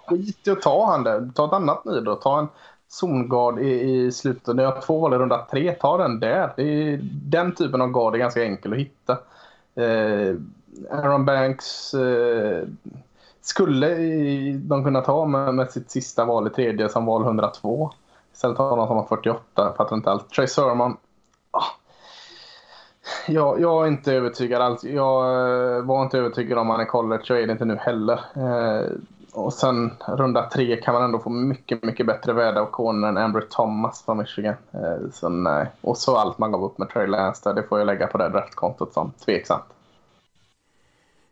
skit 0.07 0.47
i 0.47 0.51
att 0.51 0.63
ta 0.63 0.87
han 0.87 1.05
där. 1.05 1.31
Ta 1.35 1.47
ett 1.47 1.53
annat 1.53 1.85
nu 1.85 2.01
då. 2.01 2.15
Ta 2.15 2.39
en 2.39 2.49
zongard 2.89 3.59
i, 3.59 3.81
i 3.81 4.13
slutet. 4.13 4.57
När 4.57 4.63
jag 4.63 4.73
har 4.73 4.81
två 4.81 5.01
val 5.01 5.15
i 5.15 5.17
runda 5.17 5.47
tre, 5.51 5.73
ta 5.73 5.97
den 5.97 6.21
där. 6.21 6.53
Det 6.57 6.63
är, 6.63 7.01
den 7.13 7.55
typen 7.55 7.81
av 7.81 7.91
gard 7.91 8.15
är 8.15 8.19
ganska 8.19 8.45
enkel 8.45 8.73
att 8.73 8.79
hitta. 8.79 9.19
Eh, 9.75 10.37
Aaron 10.91 11.25
Banks 11.25 11.95
eh, 11.95 12.65
skulle 13.41 13.89
de 14.53 14.85
kunna 14.85 15.01
ta 15.01 15.27
med, 15.27 15.55
med 15.55 15.71
sitt 15.71 15.91
sista 15.91 16.25
val 16.25 16.47
i 16.47 16.51
tredje 16.51 16.89
som 16.89 17.07
val 17.07 17.23
102. 17.23 17.91
Istället 18.35 18.59
har 18.59 18.77
de 18.77 18.87
som 18.87 18.97
har 18.97 19.07
48, 19.07 19.75
fattar 19.77 19.97
inte 19.97 20.11
allt. 20.11 20.31
Trey 20.31 20.47
Sermon. 20.47 20.97
Jag, 23.27 23.61
jag 23.61 23.85
är 23.85 23.89
inte 23.89 24.13
övertygad 24.13 24.63
alls. 24.63 24.85
Jag 24.85 25.25
eh, 25.77 25.83
var 25.83 26.03
inte 26.03 26.19
övertygad 26.19 26.59
om 26.59 26.71
han 26.71 26.81
är 26.81 26.85
college 26.85 27.25
och 27.31 27.37
är 27.37 27.47
det 27.47 27.53
inte 27.53 27.65
nu 27.65 27.77
heller. 27.77 28.21
Eh, 28.37 28.91
och 29.33 29.53
sen 29.53 29.93
runda 30.07 30.51
tre 30.51 30.77
kan 30.77 30.95
man 30.95 31.03
ändå 31.03 31.19
få 31.19 31.31
mycket, 31.31 31.83
mycket 31.83 32.07
bättre 32.07 32.33
värde 32.33 32.61
av 32.61 32.67
konen 32.67 33.17
än 33.17 33.25
Amber 33.25 33.41
Thomas 33.41 34.05
från 34.05 34.19
Michigan. 34.19 34.55
Eh, 34.73 35.11
så 35.13 35.29
nej. 35.29 35.67
Och 35.81 35.99
så 35.99 36.17
allt 36.17 36.39
man 36.39 36.53
gav 36.53 36.65
upp 36.65 36.79
med 36.79 36.89
Trey 36.89 37.07
Lance 37.07 37.49
där, 37.49 37.55
det 37.55 37.69
får 37.69 37.79
jag 37.79 37.87
lägga 37.87 38.07
på 38.07 38.19
det 38.19 38.29
draftkontot 38.29 38.93
som 38.93 39.13
tveksamt. 39.25 39.65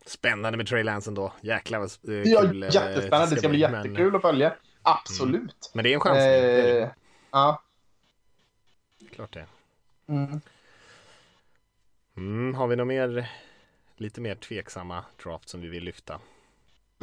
Spännande 0.05 0.57
med 0.57 0.67
Trey 0.67 0.83
Lance 0.83 1.09
ändå. 1.09 1.31
Jäklar 1.41 1.79
vad 1.79 1.89
kul. 2.01 2.27
Ja, 2.27 2.43
jättespännande. 2.43 3.35
Det 3.35 3.39
ska 3.39 3.49
bli 3.49 3.59
jättekul 3.59 4.05
men... 4.05 4.15
att 4.15 4.21
följa. 4.21 4.53
Absolut. 4.81 5.35
Mm. 5.35 5.51
Men 5.73 5.83
det 5.83 5.89
är 5.89 5.93
en 5.93 5.99
chans. 5.99 6.17
Eh, 6.17 6.89
ja. 7.31 7.61
Klart 9.15 9.33
det. 9.33 9.45
Mm. 10.07 10.41
Mm, 12.21 12.55
har 12.55 12.67
vi 12.67 12.75
något 12.75 12.87
mer, 12.87 13.29
lite 13.97 14.21
mer 14.21 14.35
tveksamma 14.35 15.03
draft 15.23 15.49
som 15.49 15.61
vi 15.61 15.67
vill 15.67 15.83
lyfta? 15.83 16.19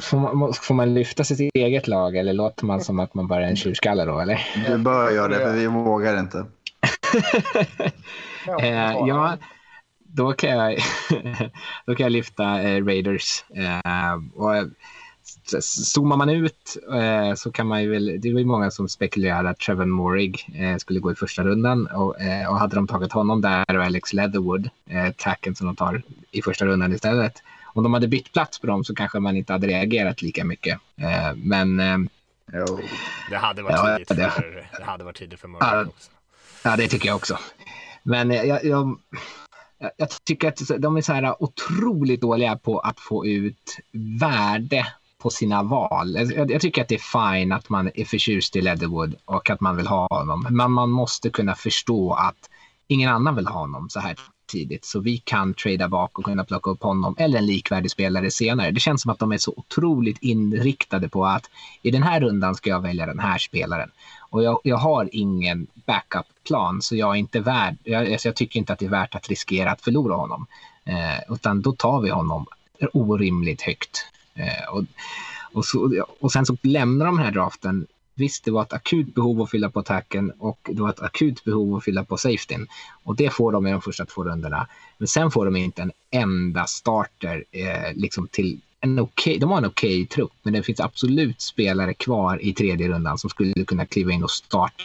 Får 0.01 0.35
man, 0.35 0.53
får 0.53 0.75
man 0.75 0.93
lyfta 0.93 1.23
sitt 1.23 1.51
eget 1.53 1.87
lag 1.87 2.15
eller 2.15 2.33
låter 2.33 2.65
man 2.65 2.81
som 2.81 2.99
att 2.99 3.13
man 3.13 3.27
bara 3.27 3.45
är 3.45 3.49
en 3.49 3.55
tjurskalle 3.55 4.05
då 4.05 4.19
eller? 4.19 4.47
Du 4.67 4.77
bör 4.77 5.11
göra 5.11 5.27
det 5.27 5.35
för 5.35 5.53
vi 5.53 5.67
vågar 5.67 6.19
inte. 6.19 6.37
eh, 8.61 8.93
ja, 9.07 9.37
då 9.97 10.33
kan 10.33 10.49
jag, 10.49 10.77
då 11.85 11.95
kan 11.95 12.03
jag 12.03 12.11
lyfta 12.11 12.61
eh, 12.61 12.85
Raiders. 12.85 13.43
Eh, 13.55 14.13
och 14.35 14.55
zoomar 15.61 16.17
man 16.17 16.29
ut 16.29 16.77
eh, 16.93 17.33
så 17.35 17.51
kan 17.51 17.67
man 17.67 17.81
ju 17.83 17.89
väl, 17.89 18.17
det 18.21 18.33
var 18.33 18.39
ju 18.39 18.45
många 18.45 18.71
som 18.71 18.89
spekulerade 18.89 19.49
att 19.49 19.59
Trevor 19.59 19.85
Morig 19.85 20.47
eh, 20.55 20.77
skulle 20.77 20.99
gå 20.99 21.11
i 21.11 21.15
första 21.15 21.43
rundan 21.43 21.87
och, 21.87 22.21
eh, 22.21 22.49
och 22.49 22.59
hade 22.59 22.75
de 22.75 22.87
tagit 22.87 23.11
honom 23.13 23.41
där 23.41 23.77
och 23.77 23.83
Alex 23.83 24.13
Leatherwood, 24.13 24.69
eh, 24.89 25.11
tacken 25.17 25.55
som 25.55 25.67
de 25.67 25.75
tar 25.75 26.01
i 26.31 26.41
första 26.41 26.65
rundan 26.65 26.93
istället 26.93 27.33
om 27.73 27.83
de 27.83 27.93
hade 27.93 28.07
bytt 28.07 28.33
plats 28.33 28.59
på 28.59 28.67
dem 28.67 28.83
så 28.83 28.95
kanske 28.95 29.19
man 29.19 29.35
inte 29.35 29.53
hade 29.53 29.67
reagerat 29.67 30.21
lika 30.21 30.45
mycket. 30.45 30.79
Eh, 30.97 31.35
men 31.35 31.79
eh, 31.79 31.97
Jo. 32.53 32.79
Det 33.29 33.37
hade 33.37 33.61
varit 33.61 33.75
Ja, 33.75 33.93
tidigt 33.97 34.07
det- 34.07 34.31
för, 34.31 34.67
det 34.77 34.83
hade 34.83 35.03
varit 35.03 35.17
tidigt 35.17 35.39
för 35.39 35.47
Ja. 35.47 35.51
Murray 35.71 35.85
också. 35.85 36.11
Ja, 36.63 36.75
det 36.77 36.87
tycker 36.87 37.07
jag 37.07 37.15
också. 37.15 37.37
Men 38.03 38.31
eh, 38.31 38.43
jag, 38.43 38.65
jag, 38.65 38.97
jag, 39.79 39.91
jag 39.97 40.09
tycker 40.23 40.47
att 40.47 40.61
de 40.77 40.97
är 40.97 41.01
så 41.01 41.13
här 41.13 41.43
otroligt 41.43 42.21
dåliga 42.21 42.55
på 42.57 42.79
att 42.79 42.99
få 42.99 43.25
ut 43.25 43.77
värde 44.19 44.87
på 45.19 45.29
sina 45.29 45.63
val. 45.63 46.17
Alltså, 46.17 46.35
jag, 46.35 46.51
jag 46.51 46.61
tycker 46.61 46.81
att 46.81 46.87
det 46.87 46.95
är 46.95 47.35
fine 47.35 47.51
att 47.51 47.69
man 47.69 47.91
är 47.95 48.05
förtjust 48.05 48.55
i 48.55 48.61
Leatherwood 48.61 49.15
och 49.25 49.49
att 49.49 49.61
man 49.61 49.77
vill 49.77 49.87
ha 49.87 50.07
honom. 50.09 50.47
Men 50.49 50.71
man 50.71 50.89
måste 50.89 51.29
kunna 51.29 51.55
förstå 51.55 52.13
att 52.13 52.49
ingen 52.87 53.09
annan 53.09 53.35
vill 53.35 53.47
ha 53.47 53.59
honom 53.59 53.89
så 53.89 53.99
här 53.99 54.15
tidigt. 54.51 54.85
Så 54.85 54.99
vi 54.99 55.17
kan 55.17 55.53
trada 55.53 55.89
bak 55.89 56.19
och 56.19 56.25
kunna 56.25 56.43
plocka 56.43 56.69
upp 56.69 56.83
honom 56.83 57.15
eller 57.17 57.39
en 57.39 57.45
likvärdig 57.45 57.91
spelare 57.91 58.31
senare. 58.31 58.71
Det 58.71 58.79
känns 58.79 59.01
som 59.01 59.11
att 59.11 59.19
de 59.19 59.31
är 59.31 59.37
så 59.37 59.53
otroligt 59.57 60.17
inriktade 60.21 61.09
på 61.09 61.25
att 61.25 61.49
i 61.81 61.91
den 61.91 62.03
här 62.03 62.21
rundan 62.21 62.55
ska 62.55 62.69
jag 62.69 62.81
välja 62.81 63.05
den 63.05 63.19
här 63.19 63.37
spelaren. 63.37 63.91
Och 64.29 64.43
jag, 64.43 64.59
jag 64.63 64.77
har 64.77 65.09
ingen 65.11 65.67
backup-plan 65.85 66.81
så 66.81 66.95
jag 66.95 67.15
är 67.15 67.19
inte 67.19 67.39
värd, 67.39 67.77
jag, 67.83 68.11
alltså 68.11 68.27
jag 68.27 68.35
tycker 68.35 68.59
inte 68.59 68.73
att 68.73 68.79
det 68.79 68.85
är 68.85 68.89
värt 68.89 69.15
att 69.15 69.29
riskera 69.29 69.71
att 69.71 69.81
förlora 69.81 70.15
honom. 70.15 70.45
Eh, 70.85 71.33
utan 71.33 71.61
då 71.61 71.71
tar 71.71 72.01
vi 72.01 72.09
honom 72.09 72.45
orimligt 72.93 73.61
högt. 73.61 74.05
Eh, 74.33 74.73
och, 74.73 74.83
och, 75.53 75.65
så, 75.65 76.05
och 76.19 76.31
sen 76.31 76.45
så 76.45 76.57
lämnar 76.61 77.05
de 77.05 77.15
den 77.15 77.25
här 77.25 77.31
draften. 77.31 77.87
Visst, 78.15 78.45
det 78.45 78.51
var 78.51 78.61
ett 78.61 78.73
akut 78.73 79.15
behov 79.15 79.41
att 79.41 79.49
fylla 79.49 79.69
på 79.69 79.79
attacken 79.79 80.31
och 80.39 80.69
det 80.71 80.81
var 80.81 80.89
ett 80.89 81.01
akut 81.01 81.43
behov 81.43 81.75
att 81.75 81.83
fylla 81.83 82.03
på 82.03 82.17
safetyn. 82.17 82.67
Och 83.03 83.15
det 83.15 83.29
får 83.29 83.51
de 83.51 83.67
i 83.67 83.71
de 83.71 83.81
första 83.81 84.05
två 84.05 84.23
rundorna. 84.23 84.67
Men 84.97 85.07
sen 85.07 85.31
får 85.31 85.45
de 85.45 85.55
inte 85.55 85.81
en 85.81 85.91
enda 86.11 86.65
starter 86.65 87.43
eh, 87.51 87.93
liksom 87.95 88.27
till 88.27 88.61
en 88.81 88.99
okej, 88.99 89.39
de 89.39 89.49
har 89.49 89.57
en 89.57 89.65
okej 89.65 90.05
trupp, 90.07 90.31
men 90.43 90.53
det 90.53 90.63
finns 90.63 90.79
absolut 90.79 91.41
spelare 91.41 91.93
kvar 91.93 92.45
i 92.45 92.53
tredje 92.53 92.87
rundan 92.87 93.17
som 93.17 93.29
skulle 93.29 93.65
kunna 93.65 93.85
kliva 93.85 94.11
in 94.11 94.23
och 94.23 94.31
starta 94.31 94.83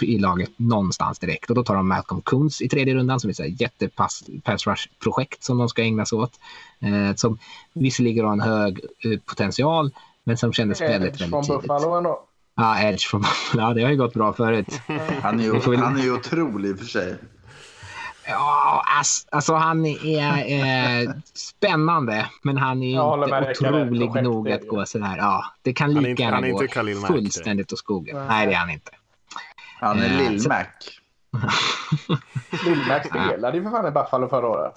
i 0.00 0.18
laget 0.18 0.50
någonstans 0.56 1.18
direkt. 1.18 1.50
Och 1.50 1.56
då 1.56 1.64
tar 1.64 1.74
de 1.74 1.88
Malcolm 1.88 2.22
Kuntz 2.22 2.62
i 2.62 2.68
tredje 2.68 2.94
rundan 2.94 3.20
som 3.20 3.30
är 3.30 3.40
ett 3.40 3.60
jättepass 3.60 4.24
pass 4.44 4.66
rush-projekt 4.66 5.44
som 5.44 5.58
de 5.58 5.68
ska 5.68 5.82
ägna 5.82 6.06
sig 6.06 6.18
åt. 6.18 6.32
Eh, 6.80 7.14
som 7.16 7.38
visserligen 7.72 8.24
har 8.24 8.32
en 8.32 8.40
hög 8.40 8.80
eh, 9.04 9.18
potential, 9.20 9.90
men 10.24 10.36
som 10.36 10.52
kändes 10.52 10.80
väldigt, 10.80 10.94
Edge 10.94 11.20
väldigt 11.20 11.30
från 11.30 11.44
tidigt. 11.44 11.62
Buffalo 11.62 11.94
ändå. 11.94 12.24
Ja, 12.56 12.82
Edge 12.82 13.06
från 13.08 13.20
Buffalo. 13.20 13.62
Ja, 13.62 13.74
det 13.74 13.82
har 13.82 13.90
ju 13.90 13.96
gått 13.96 14.14
bra 14.14 14.32
förut. 14.32 14.80
Är 14.86 14.92
ju, 14.92 15.76
han 15.76 15.98
är 15.98 16.02
ju 16.02 16.12
otrolig 16.14 16.68
i 16.68 16.72
och 16.72 16.78
för 16.78 16.86
sig. 16.86 17.16
Ja, 18.30 18.82
alltså 19.30 19.54
han 19.54 19.86
är 19.86 21.04
eh, 21.04 21.10
spännande, 21.34 22.26
men 22.42 22.56
han 22.58 22.82
är 22.82 22.94
Jag 22.94 23.24
inte 23.24 23.50
otrolig 23.50 24.00
Projekt 24.12 24.24
nog 24.24 24.48
är 24.48 24.54
att 24.54 24.60
det 24.60 24.66
gå 24.66 24.86
sådär. 24.86 25.14
Ja, 25.18 25.44
det 25.62 25.72
kan 25.72 25.88
Han 25.88 25.96
är 25.96 26.00
lika 26.00 26.10
inte- 26.10 26.22
gärna 26.22 26.36
han 26.36 26.44
är 26.44 26.50
gå 26.94 27.00
Mack, 27.00 27.06
fullständigt 27.06 27.72
åt 27.72 27.78
skogen. 27.78 28.16
Nej. 28.16 28.26
Nej, 28.28 28.46
det 28.46 28.52
är 28.52 28.56
han 28.58 28.70
inte. 28.70 28.90
Han 29.80 29.98
är 29.98 30.04
Eh, 30.04 30.10
Lill-Mac. 30.18 30.64
Lill-Mac 32.64 33.00
spelade 33.26 33.56
ju 33.56 33.62
för 33.64 33.70
fan 33.70 33.86
i 33.86 33.90
Buffalo 33.90 34.28
förra 34.28 34.46
året. 34.48 34.74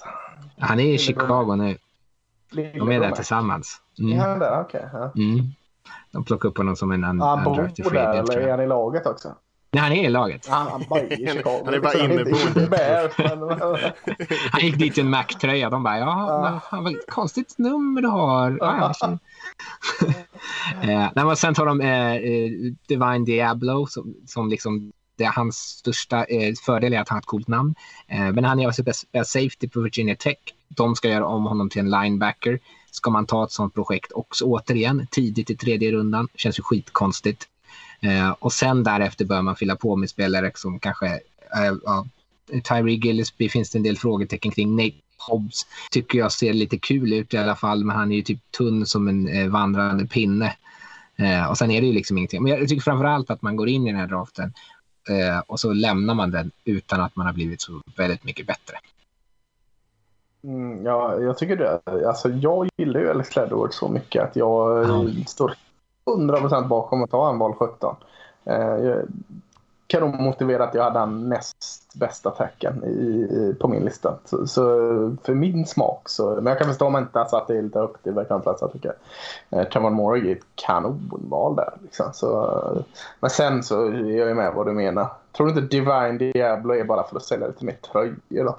Han 0.60 0.80
är 0.80 0.84
i 0.84 0.98
Chicago 0.98 1.56
nu. 1.56 1.78
De 2.52 2.92
är 2.92 3.00
där 3.00 3.12
tillsammans. 3.12 3.82
Är 3.98 4.04
Mm. 4.04 4.20
han 4.20 4.40
där? 4.40 4.62
Okej. 4.62 4.86
ja. 4.94 5.12
Mm. 5.16 5.40
De 6.12 6.24
plockar 6.24 6.50
upp 6.50 6.58
honom 6.58 6.76
som 6.76 6.92
en 6.92 7.06
un- 7.06 7.22
Han 7.26 7.44
bor 7.44 7.52
undrafted 7.60 7.86
där 7.86 7.90
free 7.90 8.00
eller 8.34 8.38
är 8.48 8.52
han 8.52 8.60
i 8.62 8.68
laget 8.68 9.06
också? 9.08 9.36
Nej, 9.74 9.84
han 9.84 9.92
är 9.92 10.06
i 10.06 10.10
laget. 10.10 10.48
Han, 10.48 10.68
han 10.68 10.84
bara 10.90 11.00
är. 11.00 11.66
Han 11.66 11.74
är 11.74 11.80
bara 11.80 11.94
inneboende. 11.94 13.12
Han 14.52 14.62
gick 14.62 14.78
dit 14.78 14.98
i 14.98 15.02
en 15.02 15.10
Mac-tröja. 15.10 15.70
De 15.70 15.84
bara, 15.84 16.00
ja, 16.00 16.62
fan 16.70 16.84
vad 16.84 17.08
konstigt 17.08 17.56
nummer 17.58 18.02
du 18.02 18.08
har. 18.08 18.58
Ja, 18.60 18.94
ja, 19.02 19.12
eh, 20.82 21.10
nej, 21.16 21.26
men 21.26 21.36
sen 21.36 21.54
tar 21.54 21.66
de 21.66 21.82
eh, 21.82 22.14
eh, 22.14 22.52
Divine 22.88 23.26
Diablo 23.26 23.88
som, 23.88 24.16
som 24.28 24.50
liksom 24.50 24.92
det 25.16 25.24
är 25.24 25.32
hans 25.32 25.56
största 25.56 26.26
eh, 26.26 26.54
fördel 26.66 26.94
är 26.94 27.00
att 27.00 27.10
han 27.10 27.16
har 27.16 27.22
ett 27.22 27.26
coolt 27.26 27.48
namn. 27.48 27.76
Eh, 28.08 28.32
men 28.32 28.44
han 28.44 28.60
är 28.60 28.84
best 28.84 29.08
safety 29.12 29.70
på 29.70 29.82
Virginia 29.82 30.16
Tech. 30.16 30.38
De 30.68 30.96
ska 30.96 31.10
göra 31.10 31.26
om 31.28 31.46
honom 31.46 31.70
till 31.70 31.80
en 31.80 31.90
linebacker. 31.90 32.60
Ska 32.92 33.10
man 33.10 33.26
ta 33.26 33.44
ett 33.44 33.52
sånt 33.52 33.74
projekt 33.74 34.12
också 34.12 34.46
återigen 34.46 35.08
tidigt 35.12 35.50
i 35.50 35.56
tredje 35.56 35.92
rundan? 35.92 36.28
Känns 36.36 36.60
ju 36.60 36.64
skitkonstigt. 36.64 37.48
Eh, 38.04 38.36
och 38.40 38.54
sen 38.54 38.84
därefter 38.84 39.26
bör 39.26 39.42
man 39.42 39.56
fylla 39.56 39.76
på 39.76 39.96
med 39.96 40.10
spelare 40.10 40.52
som 40.56 40.80
kanske 40.80 41.08
eh, 41.08 41.74
ja, 41.86 42.06
Tyree 42.64 42.96
Gillespie 42.96 43.50
finns 43.50 43.72
det 43.72 43.80
en 43.80 43.84
del 43.84 43.98
frågetecken 43.98 44.52
kring. 44.52 44.76
Nate 44.76 44.96
Hobbs 45.18 45.66
tycker 45.92 46.20
jag 46.20 46.32
ser 46.32 46.54
lite 46.54 46.78
kul 46.78 47.14
ut 47.14 47.34
i 47.34 47.38
alla 47.38 47.56
fall, 47.56 47.84
men 47.86 47.96
han 47.96 48.12
är 48.12 48.16
ju 48.16 48.22
typ 48.22 48.52
tunn 48.58 48.86
som 48.86 49.08
en 49.08 49.28
eh, 49.28 49.48
vandrande 49.48 50.06
pinne. 50.08 50.56
Eh, 51.16 51.50
och 51.50 51.58
sen 51.58 51.72
är 51.72 51.82
det 51.82 51.88
ju 51.88 51.94
liksom 51.94 52.18
ingenting. 52.18 52.44
Men 52.44 52.52
jag 52.52 52.70
tycker 52.70 52.82
framför 52.82 53.06
allt 53.06 53.30
att 53.30 53.42
man 53.42 53.56
går 53.56 53.70
in 53.70 53.88
i 53.88 53.92
den 53.92 54.00
här 54.00 54.08
draften 54.08 54.54
eh, 55.10 55.40
och 55.48 55.60
så 55.60 55.74
lämnar 55.74 56.14
man 56.14 56.32
den 56.32 56.52
utan 56.66 57.02
att 57.02 57.16
man 57.16 57.26
har 57.26 57.34
blivit 57.34 57.62
så 57.62 57.82
väldigt 57.98 58.24
mycket 58.24 58.48
bättre. 58.48 58.78
Mm, 60.44 60.86
ja, 60.86 61.20
jag 61.22 61.38
tycker 61.38 61.56
det. 61.58 61.82
Alltså, 62.08 62.30
jag 62.30 62.70
gillar 62.78 63.00
ju 63.00 63.10
Alex 63.10 63.36
Leatherwood 63.36 63.74
så 63.74 63.90
mycket 63.90 64.24
att 64.24 64.36
jag 64.36 64.84
Ja. 64.90 65.04
eh, 65.04 65.26
står 65.26 65.54
100% 66.06 66.68
bakom 66.68 67.04
att 67.04 67.12
ta 67.12 67.30
en 67.30 67.40
val 67.40 67.54
17. 67.54 67.96
Eh, 68.46 68.56
jag 68.58 69.08
kan 69.88 70.02
nog 70.02 70.22
motivera 70.22 70.64
att 70.64 70.74
jag 70.74 70.84
hade 70.84 71.00
den 71.00 71.30
näst 71.30 71.94
bästa 71.96 72.30
tacken 72.30 72.84
i, 72.84 72.88
i, 72.90 73.56
på 73.60 73.68
min 73.68 73.86
lista. 73.86 74.18
Så, 74.26 74.48
så 74.48 74.64
för 75.24 75.34
min 75.34 75.66
smak 75.66 76.10
så... 76.10 76.36
Men 76.36 76.46
jag 76.46 76.58
kan 76.58 76.68
förstå 76.68 76.86
om 76.86 76.98
inte 76.98 77.20
alltså, 77.20 77.36
att 77.36 77.48
det 77.48 77.58
är 77.58 77.62
lite 77.62 77.80
högt 77.80 78.08
i 78.08 78.12
verkligheten. 78.12 78.56
jag 78.62 78.72
tycker 78.72 78.94
eh, 79.50 79.64
Trevor 79.64 79.90
Moore 79.90 80.20
är 80.20 80.36
ett 80.36 80.46
kanonval 80.56 81.56
där. 81.56 81.74
Liksom. 81.84 82.06
Så, 82.14 82.84
men 83.20 83.30
sen 83.30 83.64
så 83.64 83.86
är 83.86 84.18
jag 84.18 84.28
ju 84.28 84.34
med 84.34 84.54
vad 84.54 84.66
du 84.66 84.72
menar. 84.72 85.08
Tror 85.32 85.48
du 85.48 85.54
inte 85.54 85.78
Divine 85.78 86.18
Diablo 86.18 86.76
är 86.76 86.84
bara 86.84 87.04
för 87.04 87.18
att 87.18 87.24
sälja 87.24 87.48
lite 87.48 87.66
mer 87.66 87.78
tröjor 87.92 88.44
då? 88.46 88.56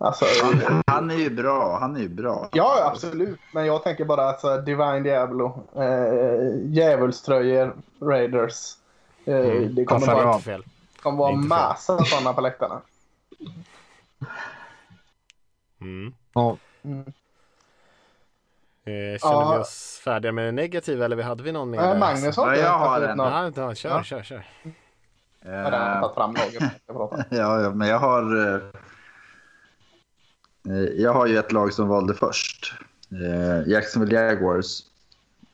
Alltså, 0.00 0.24
Han, 0.42 0.82
han 0.86 1.10
är 1.10 1.14
ju 1.14 1.30
bra. 1.30 1.78
Han 1.80 1.96
är 1.96 2.00
ju 2.00 2.08
bra. 2.08 2.48
Ja, 2.52 2.90
absolut. 2.92 3.40
Men 3.54 3.66
jag 3.66 3.82
tänker 3.82 4.04
bara 4.04 4.28
att 4.28 4.40
så 4.40 4.50
här, 4.50 4.58
Divine 4.62 5.02
Diablo, 5.02 5.64
eh, 5.76 6.72
djävulströjor, 6.72 7.76
Raiders. 8.00 8.74
Eh, 9.24 9.34
Mm. 9.36 9.74
Det 9.74 9.84
kommer 9.84 10.06
vara, 10.06 10.22
bra. 10.22 10.38
Fel. 10.38 10.64
kommer 11.02 11.18
vara 11.18 11.32
Inte 11.32 11.42
fel. 11.42 11.48
massa 11.48 12.04
sådana 12.04 12.32
på 12.32 12.40
läktarna. 12.40 12.80
Mm. 15.80 16.14
Ja, 16.34 16.56
Mm. 16.84 17.04
Eh, 18.84 19.18
känner 19.18 19.18
Ja. 19.42 19.52
vi 19.54 19.58
oss 19.62 20.00
färdiga 20.04 20.32
med 20.32 20.44
det 20.44 20.52
negativa 20.52 21.04
eller 21.04 21.22
hade 21.22 21.42
vi 21.42 21.52
någon 21.52 21.70
mer? 21.70 21.78
Eh, 21.78 21.84
där? 21.88 21.98
Magnus 21.98 22.36
har 22.36 22.48
inte 22.48 22.60
jag 22.60 22.70
har 22.78 22.86
tagit 22.86 23.04
ut 23.04 23.10
en. 23.10 23.16
något. 23.16 23.56
Ja, 23.56 23.62
ja, 23.68 23.74
kör, 23.74 23.90
Ja. 23.90 24.02
kör, 24.02 24.22
kör. 24.22 24.46
Jag 25.44 25.52
har 25.64 26.00
tagit 26.00 26.14
fram 26.14 26.34
prata 26.86 27.14
om. 27.14 27.22
Ja, 27.30 27.60
ja, 27.60 27.70
men 27.70 27.88
jag 27.88 27.98
har... 27.98 28.46
eh, 28.48 28.54
eh, 28.54 28.60
Jag 30.96 31.12
har 31.12 31.26
ju 31.26 31.38
ett 31.38 31.52
lag 31.52 31.72
som 31.72 31.88
valde 31.88 32.14
först. 32.14 32.74
Eh, 33.12 33.68
Jacksonville 33.72 34.14
Jaguars. 34.14 34.80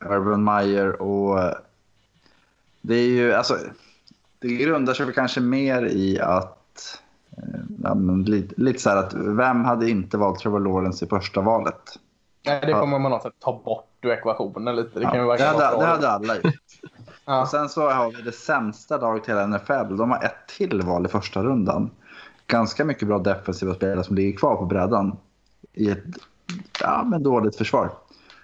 Urban 0.05 0.43
Meyer 0.43 1.01
och... 1.01 1.39
eh, 1.39 1.53
Det 2.81 2.95
är 2.95 3.07
ju 3.07 3.33
alltså... 3.33 3.57
Det 4.39 4.47
grundar 4.47 4.93
sig 4.93 5.05
väl 5.05 5.15
kanske 5.15 5.41
mer 5.41 5.85
i 5.85 6.19
att... 6.19 7.01
eh, 7.37 7.59
Ja, 7.83 7.93
lite, 8.25 8.53
lite 8.61 8.79
så 8.79 8.89
här 8.89 8.97
att 8.97 9.13
vem 9.13 9.65
hade 9.65 9.89
inte 9.89 10.17
valt 10.17 10.39
Trevor 10.39 10.59
Lawrence 10.59 11.05
i 11.05 11.07
första 11.07 11.41
valet? 11.41 11.81
Nej, 12.45 12.61
det 12.65 12.73
kommer 12.73 12.99
man 12.99 13.11
något 13.11 13.23
sätt 13.23 13.33
ta 13.39 13.61
bort 13.65 13.87
ur 14.01 14.11
ekvationen 14.11 14.75
lite. 14.75 14.99
Det 14.99 15.03
Ja, 15.03 15.09
kan 15.11 15.19
ju 15.19 15.23
det, 15.25 15.29
verka 15.29 15.53
vara 15.53 15.65
hade, 15.65 15.77
det 15.81 15.85
hade 15.87 16.09
alla 16.09 16.35
gjort. 16.35 16.53
Ja. 17.25 17.41
Och 17.41 17.47
sen 17.47 17.69
så 17.69 17.89
har 17.89 18.11
vi 18.11 18.21
det 18.21 18.31
sämsta 18.31 18.97
laget 18.97 19.27
i 19.27 19.31
hela 19.31 19.47
NFL. 19.47 19.95
De 19.97 20.11
har 20.11 20.23
ett 20.23 20.47
till 20.57 20.81
val 20.81 21.05
i 21.05 21.09
första 21.09 21.43
rundan. 21.43 21.89
Ganska 22.47 22.85
mycket 22.85 23.07
bra 23.07 23.19
defensiva 23.19 23.73
spelare 23.73 24.03
som 24.03 24.15
ligger 24.15 24.37
kvar 24.37 24.55
på 24.55 24.65
brädan 24.65 25.17
i 25.73 25.89
ett 25.89 26.03
ja, 26.81 27.03
men 27.03 27.23
dåligt 27.23 27.55
försvar. 27.55 27.91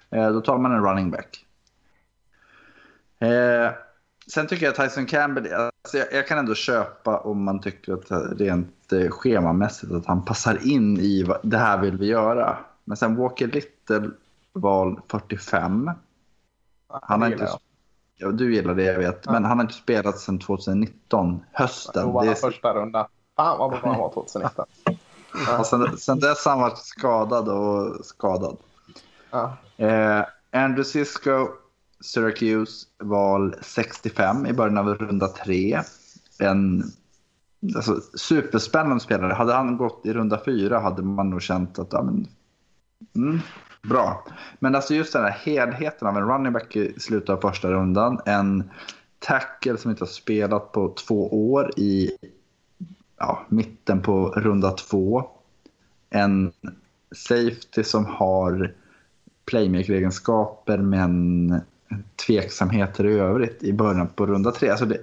Eh, 0.10 0.32
då 0.32 0.42
tar 0.42 0.58
man 0.58 0.72
en 0.72 0.84
running 0.84 1.12
back. 1.12 1.46
Eh, 3.20 3.72
sen 4.28 4.48
tycker 4.48 4.66
jag 4.66 4.76
Tyson 4.76 5.06
Campbell, 5.06 5.54
alltså 5.54 5.98
jag, 5.98 6.14
jag 6.14 6.28
kan 6.28 6.38
ändå 6.38 6.56
köpa 6.56 7.18
om 7.18 7.44
man 7.44 7.62
tycker 7.62 7.94
att 7.94 8.40
rent 8.40 8.94
eh, 8.94 9.10
schemamässigt 9.10 9.92
att 9.92 10.06
han 10.06 10.26
passar 10.26 10.68
in 10.68 10.98
i 11.00 11.24
vad, 11.24 11.40
det 11.44 11.58
här 11.58 11.82
vill 11.82 11.98
vi 11.98 12.06
göra. 12.06 12.58
Men 12.84 12.98
sen 12.98 13.16
Walker 13.16 13.48
Little 13.48 14.10
val 14.54 15.02
45. 15.08 15.92
Han 16.88 17.22
har 17.22 17.32
inte, 17.32 17.50
ja, 18.16 18.32
du 18.32 18.54
gillar 18.56 18.76
det 18.76 18.84
jag 18.84 19.00
vet, 19.00 19.26
men 19.26 19.46
han 19.46 19.58
har 19.58 19.64
inte 19.64 19.74
spelat 19.74 20.20
sedan 20.20 20.40
2019, 20.40 21.44
hösten. 21.52 22.06
Då 22.06 22.12
var 22.12 22.26
han 22.26 22.36
första 22.36 22.74
runda. 22.74 23.08
Fan 23.42 23.58
vad 23.58 23.70
bra 23.70 23.80
han 23.84 24.00
var 24.00 24.14
2019. 24.14 24.66
och 25.60 25.66
sen, 25.66 25.98
sen 25.98 26.20
dess 26.20 26.46
har 26.46 26.52
han 26.52 26.62
varit 26.62 26.78
skadad 26.78 27.50
och 27.50 28.06
skadad. 28.06 28.58
Ja. 29.32 29.58
Eh, 29.78 30.26
Andrew 30.52 30.84
Sisko, 30.84 31.48
Syracuse, 32.02 32.88
val 33.04 33.56
65 33.62 34.46
i 34.46 34.54
början 34.54 34.78
av 34.78 34.88
runda 34.88 35.28
3. 35.28 35.82
En 36.40 36.84
alltså, 37.76 38.02
superspännande 38.14 39.00
spelare. 39.00 39.34
Hade 39.34 39.54
han 39.54 39.78
gått 39.78 40.06
i 40.06 40.14
runda 40.14 40.40
4 40.46 40.80
hade 40.80 41.02
man 41.02 41.30
nog 41.30 41.42
känt 41.42 41.80
att 41.80 41.94
ja, 41.94 42.04
men, 42.04 42.28
mm, 43.16 43.40
Bra. 43.84 44.26
Men 44.60 44.76
alltså 44.76 44.94
just 44.94 45.14
den 45.14 45.24
här 45.24 45.32
helheten 45.32 46.08
av 46.08 46.18
en 46.18 46.28
running 46.28 46.54
back 46.54 46.76
i 46.76 47.00
slutet 47.00 47.30
av 47.30 47.38
första 47.38 47.72
rundan. 47.72 48.20
En 48.26 48.70
tackle 49.20 49.78
som 49.78 49.92
inte 49.92 50.04
har 50.04 50.08
spelat 50.08 50.72
på 50.72 50.94
två 51.08 51.52
år 51.52 51.80
i 51.80 52.12
ja, 53.22 53.46
mitten 53.50 54.02
på 54.02 54.30
runda 54.30 54.72
två. 54.72 55.24
En 56.10 56.52
safety 57.16 57.84
som 57.84 58.06
har 58.06 58.74
playmaker-egenskaper 59.46 60.78
men 60.78 61.62
tveksamheter 62.28 63.06
i 63.06 63.14
övrigt 63.14 63.64
i 63.64 63.74
början 63.74 64.08
på 64.08 64.26
runda 64.26 64.52
tre. 64.52 64.70
Alltså 64.70 64.86
det, 64.86 64.98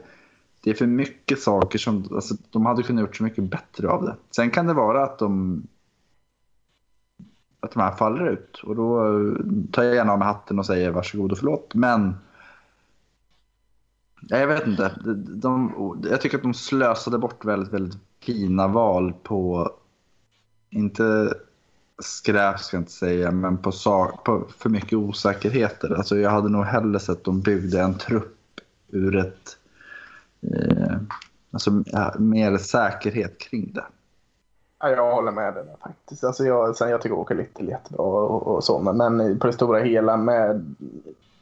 det 0.60 0.70
är 0.70 0.74
för 0.74 0.86
mycket 0.86 1.42
saker 1.42 1.78
som 1.78 2.08
alltså, 2.14 2.34
de 2.50 2.66
hade 2.66 2.82
kunnat 2.82 3.02
gjort 3.02 3.16
så 3.16 3.22
mycket 3.22 3.44
bättre 3.44 3.88
av 3.88 4.02
det. 4.02 4.16
Sen 4.36 4.50
kan 4.50 4.66
det 4.66 4.74
vara 4.74 5.04
att 5.04 5.18
de 5.18 5.62
att 7.60 7.72
de 7.72 7.80
här 7.80 7.96
faller 7.96 8.28
ut 8.28 8.60
och 8.62 8.76
då 8.76 9.00
tar 9.72 9.82
jag 9.82 9.94
gärna 9.94 10.12
av 10.12 10.18
mig 10.18 10.28
hatten 10.28 10.58
och 10.58 10.66
säger 10.66 10.90
varsågod 10.90 11.32
och 11.32 11.38
förlåt. 11.38 11.74
Men 11.74 12.14
jag 14.20 14.46
vet 14.46 14.66
inte. 14.66 14.94
De, 15.04 15.40
de, 15.40 15.72
jag 16.10 16.20
tycker 16.20 16.36
att 16.36 16.42
de 16.42 16.54
slösade 16.54 17.18
bort 17.18 17.44
väldigt, 17.44 17.72
väldigt 17.72 18.07
fina 18.28 18.68
val 18.68 19.12
på, 19.22 19.70
inte 20.70 21.34
skräp 22.02 22.58
ska 22.58 22.76
jag 22.76 22.82
inte 22.82 22.92
säga, 22.92 23.30
men 23.30 23.58
på, 23.58 23.72
på 24.24 24.44
för 24.58 24.68
mycket 24.68 24.92
osäkerheter. 24.92 25.94
Alltså 25.94 26.16
jag 26.16 26.30
hade 26.30 26.48
nog 26.48 26.64
hellre 26.64 27.00
sett 27.00 27.16
att 27.16 27.24
de 27.24 27.40
byggde 27.40 27.80
en 27.80 27.94
trupp 27.94 28.60
ur 28.88 29.16
ett, 29.16 29.56
eh, 30.42 30.96
alltså 31.50 31.82
mer 32.18 32.56
säkerhet 32.56 33.38
kring 33.38 33.72
det. 33.72 33.84
Ja, 34.80 34.90
jag 34.90 35.14
håller 35.14 35.32
med 35.32 35.54
dig 35.54 35.64
faktiskt. 35.82 36.24
Alltså 36.24 36.44
jag, 36.44 36.76
sen 36.76 36.90
jag 36.90 37.02
tycker 37.02 37.16
Åke 37.16 37.34
Little 37.34 37.70
jättebra 37.70 38.02
och, 38.02 38.46
och 38.46 38.64
så, 38.64 38.78
men, 38.78 38.96
men 38.96 39.38
på 39.38 39.46
det 39.46 39.52
stora 39.52 39.80
hela 39.80 40.16
med 40.16 40.74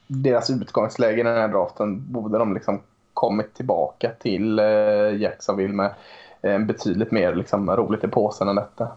deras 0.07 0.51
utgångsläge 0.51 1.21
i 1.21 1.25
den 1.25 1.37
här 1.37 1.49
draften 1.49 2.13
borde 2.13 2.39
de 2.39 2.55
liksom 2.55 2.81
kommit 3.15 3.55
tillbaka 3.55 4.11
till 4.21 4.59
eh, 4.59 5.17
Jacksonville 5.17 5.75
med 5.75 5.95
betydligt 6.59 7.11
mer 7.11 7.35
liksom, 7.35 7.71
roligt 7.71 8.05
i 8.05 8.09
påsen 8.09 8.49
än 8.49 8.57
detta. 8.57 8.89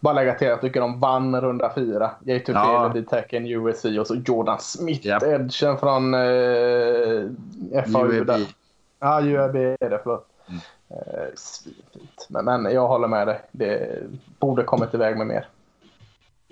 Bara 0.00 0.14
lägga 0.14 0.34
till 0.34 0.46
att 0.46 0.50
jag 0.50 0.60
tycker 0.60 0.80
de 0.80 1.00
vann 1.00 1.40
runda 1.40 1.72
fyra. 1.74 2.10
Jay 2.24 2.40
Tufele, 2.40 2.58
ja. 2.58 2.90
D-Tacken, 2.94 3.46
USC 3.46 3.84
och 3.84 4.06
så 4.06 4.14
Jordan 4.14 4.58
Smith, 4.60 5.06
yep. 5.06 5.22
edgen 5.22 5.78
från 5.78 6.14
eh, 6.14 6.20
FAU. 7.92 8.12
UAB. 8.12 8.30
Ja, 9.00 9.20
UAB 9.22 9.56
är 9.56 9.90
det, 9.90 10.00
förlåt. 10.02 10.26
Mm. 10.48 10.60
Eh. 10.88 11.28
Men, 12.28 12.44
men 12.44 12.74
jag 12.74 12.88
håller 12.88 13.08
med 13.08 13.26
dig. 13.26 13.40
Det 13.52 14.02
borde 14.38 14.62
kommit 14.62 14.94
iväg 14.94 15.16
med 15.16 15.26
mer. 15.26 15.46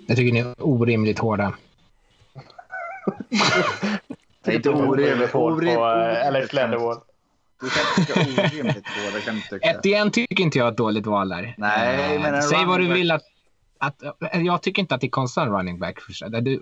Jag 0.07 0.17
tycker 0.17 0.33
ni 0.33 0.39
är 0.39 0.55
orimligt 0.59 1.19
hårda. 1.19 1.53
det 4.43 4.51
är 4.51 4.55
inte 4.55 4.69
orimligt 4.69 5.31
hårt 5.31 5.59
på 5.59 5.65
uh, 5.65 6.27
Alex 6.27 6.53
Leatherwood. 6.53 6.97
Du 7.61 7.69
kan 7.69 8.05
tycka 8.05 8.21
orimligt 8.21 8.85
kan 9.25 9.41
tycka. 9.49 9.69
Etienne 9.69 10.11
tycker 10.11 10.43
inte 10.43 10.57
jag 10.57 10.67
är 10.67 10.71
ett 10.71 10.77
dåligt 10.77 11.05
val 11.05 11.29
där. 11.29 11.55
Nej, 11.57 12.19
men 12.19 12.43
Säg 12.43 12.65
vad 12.65 12.79
du 12.79 12.87
vill 12.87 13.11
att 13.11 13.23
att, 13.79 14.03
jag 14.33 14.61
tycker 14.61 14.81
inte 14.81 14.95
att 14.95 15.01
det 15.01 15.07
är 15.07 15.11
konstant 15.11 15.51
running 15.51 15.79
back. 15.79 15.97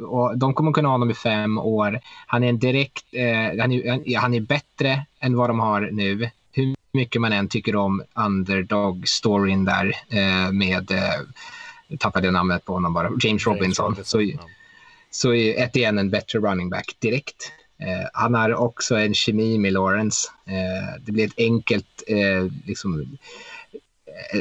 Och 0.01 0.37
de 0.37 0.53
kommer 0.53 0.71
kunna 0.71 0.87
ha 0.87 0.93
honom 0.93 1.11
i 1.11 1.13
fem 1.13 1.57
år. 1.57 1.99
Han 2.27 2.43
är 2.43 2.49
en 2.49 2.59
direkt, 2.59 3.05
eh, 3.11 3.61
han, 3.61 3.71
är, 3.71 4.17
han 4.17 4.33
är 4.33 4.39
bättre 4.39 5.05
än 5.19 5.37
vad 5.37 5.49
de 5.49 5.59
har 5.59 5.89
nu. 5.91 6.29
Hur 6.51 6.75
mycket 6.93 7.21
man 7.21 7.33
än 7.33 7.47
tycker 7.47 7.75
om 7.75 8.03
underdog-storyn 8.13 9.65
där 9.65 9.93
eh, 10.09 10.51
med, 10.51 10.91
eh, 10.91 11.97
tappade 11.99 12.31
namnet 12.31 12.65
på 12.65 12.73
honom 12.73 12.93
bara, 12.93 13.11
James 13.19 13.47
Robinson. 13.47 13.93
James 13.93 14.09
så, 14.09 14.23
så 15.11 15.33
är 15.33 15.63
Etienne 15.63 16.01
en 16.01 16.09
bättre 16.09 16.39
running 16.39 16.69
back 16.69 16.95
direkt. 16.99 17.51
Eh, 17.77 18.07
han 18.13 18.33
har 18.33 18.53
också 18.53 18.95
en 18.95 19.13
kemi 19.13 19.57
med 19.57 19.73
Lawrence. 19.73 20.29
Eh, 20.45 21.01
det 21.01 21.11
blir 21.11 21.25
ett 21.25 21.33
enkelt 21.37 22.03
eh, 22.07 22.51
liksom, 22.65 23.17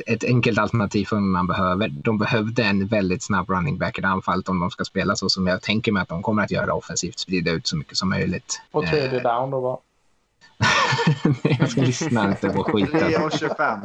ett 0.06 0.24
enkelt 0.24 0.58
alternativ 0.58 1.04
för 1.04 1.16
man 1.16 1.46
behöver. 1.46 1.88
De 1.88 2.18
behövde 2.18 2.64
en 2.64 2.86
väldigt 2.86 3.22
snabb 3.22 3.50
running 3.50 3.78
back 3.78 3.98
i 3.98 4.02
anfallet 4.02 4.48
om 4.48 4.60
de 4.60 4.70
ska 4.70 4.84
spela 4.84 5.16
så 5.16 5.28
som 5.28 5.46
jag 5.46 5.62
tänker 5.62 5.92
mig 5.92 6.02
att 6.02 6.08
de 6.08 6.22
kommer 6.22 6.42
att 6.42 6.50
göra 6.50 6.74
offensivt, 6.74 7.18
sprida 7.18 7.50
ut 7.50 7.66
så 7.66 7.76
mycket 7.76 7.96
som 7.96 8.08
möjligt. 8.08 8.60
Och 8.70 8.86
tredje 8.86 9.20
down 9.20 9.50
då 9.50 9.60
va? 9.60 9.78
jag 11.58 11.70
ska 11.70 11.80
lyssna 11.80 12.28
inte 12.28 12.48
på 12.50 12.64
skiten. 12.64 13.00
3 13.00 13.16
och 13.16 13.32
25. 13.32 13.80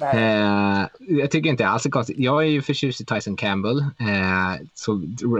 Eh, 0.00 0.86
jag 0.98 1.30
tycker 1.30 1.50
inte 1.50 1.68
alls 1.68 1.82
det 1.82 1.88
är 1.88 1.90
konstigt. 1.90 2.18
Jag 2.18 2.42
är 2.42 2.48
ju 2.48 2.62
förtjust 2.62 3.00
i 3.00 3.04
Tyson 3.04 3.36
Campbell, 3.36 3.78
eh, 3.78 4.66
så, 4.74 4.92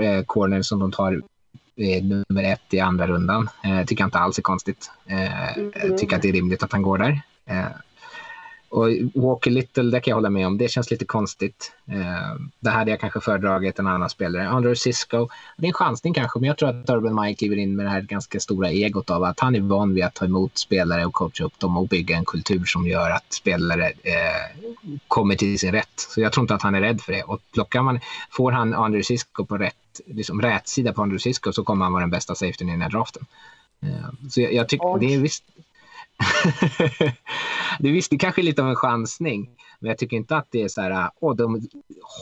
eh, 0.03 0.24
corner 0.24 0.62
som 0.62 0.78
de 0.78 0.93
tar 0.93 1.12
eh, 1.12 1.18
nummer 1.79 2.43
ett 2.45 2.74
i 2.74 2.81
andra 2.81 3.07
rundan. 3.07 3.49
Eh, 3.64 3.85
tycker 3.85 4.03
jag 4.03 4.07
inte 4.07 4.18
alls 4.18 4.39
är 4.39 4.43
konstigt. 4.43 4.91
Eh, 5.07 5.59
mm. 5.59 5.97
tycker 5.99 6.16
att 6.16 6.22
det 6.22 6.29
är 6.29 6.33
rimligt 6.33 6.62
att 6.62 6.72
han 6.72 6.83
går 6.83 6.99
där. 6.99 7.20
Och 8.71 8.89
Walker 9.14 9.51
Little, 9.51 9.83
det 9.83 10.01
kan 10.01 10.11
jag 10.11 10.16
hålla 10.16 10.31
med 10.31 10.47
om. 10.47 10.59
Det 10.59 10.69
känns 10.69 10.91
lite 10.91 11.05
konstigt. 11.05 11.73
Eh, 11.87 12.41
det 12.61 12.71
hade 12.71 12.91
jag 12.91 13.01
kanske 13.01 13.21
föredragit 13.21 13.79
en 13.79 13.87
annan 13.87 14.11
spelare. 14.11 14.49
Andrew 14.49 14.77
Cisco, 14.77 15.29
det 15.57 15.66
är 15.66 15.69
en 15.69 15.73
chansning 15.73 16.14
kanske, 16.14 16.39
men 16.39 16.49
jag 16.49 16.59
tror 16.59 16.69
att 16.69 16.91
Urban 16.91 17.23
Mike 17.23 17.39
kliver 17.39 17.57
in 17.57 17.77
med 17.77 17.87
det 17.87 17.91
här 17.91 18.01
ganska 18.01 18.41
stora 18.41 18.71
egot 18.71 19.11
av 19.11 19.25
att 19.25 19.41
han 19.41 19.55
är 19.55 19.61
van 19.61 19.95
vid 19.95 20.05
att 20.05 20.14
ta 20.14 20.25
emot 20.25 20.59
spelare 20.59 21.07
och 21.07 21.12
coacha 21.12 21.45
upp 21.45 21.59
dem 21.59 21.77
och 21.77 21.89
bygga 21.89 22.16
en 22.16 22.25
kultur 22.25 22.64
som 22.64 22.87
gör 22.87 23.11
att 23.11 23.33
spelare 23.33 23.87
eh, 23.87 24.69
kommer 25.09 25.35
till 25.35 25.59
sin 25.59 25.73
rätt. 25.73 25.95
Så 25.97 26.21
jag 26.21 26.33
tror 26.33 26.45
inte 26.45 26.55
att 26.55 26.62
han 26.62 26.75
är 26.75 26.81
rädd 26.81 27.01
för 27.01 27.12
det. 27.12 27.23
Och 27.23 27.41
plockar 27.53 27.83
man, 27.83 28.01
får 28.31 28.53
han 28.53 28.75
Andrew 28.75 29.03
Cisco 29.03 29.45
på 29.45 29.59
rätt, 29.59 30.01
liksom 30.07 30.43
rätt 30.43 30.69
sida 30.69 30.93
på 30.93 31.03
Andrew 31.03 31.23
Cisco 31.23 31.53
så 31.53 31.64
kommer 31.64 31.85
han 31.85 31.93
vara 31.93 32.03
den 32.03 32.11
bästa 32.11 32.35
safetyn 32.35 32.69
i 32.69 32.73
den 32.73 32.83
här 32.83 32.91
draften. 32.91 33.27
Eh, 33.83 34.29
så 34.31 34.41
jag, 34.41 34.53
jag 34.53 34.69
tycker 34.69 34.99
det 34.99 35.14
är 35.14 35.19
visst 35.19 35.45
det 37.79 37.91
visst, 37.91 38.11
det 38.11 38.19
kanske 38.19 38.41
är 38.41 38.45
lite 38.45 38.62
av 38.62 38.69
en 38.69 38.77
chansning. 38.77 39.51
Men 39.81 39.89
jag 39.89 39.99
tycker 39.99 40.16
inte 40.16 40.37
att 40.37 40.47
det 40.51 40.62
är 40.62 40.69
så 40.69 40.81
här, 40.81 41.11
åh, 41.21 41.37
de 41.37 41.69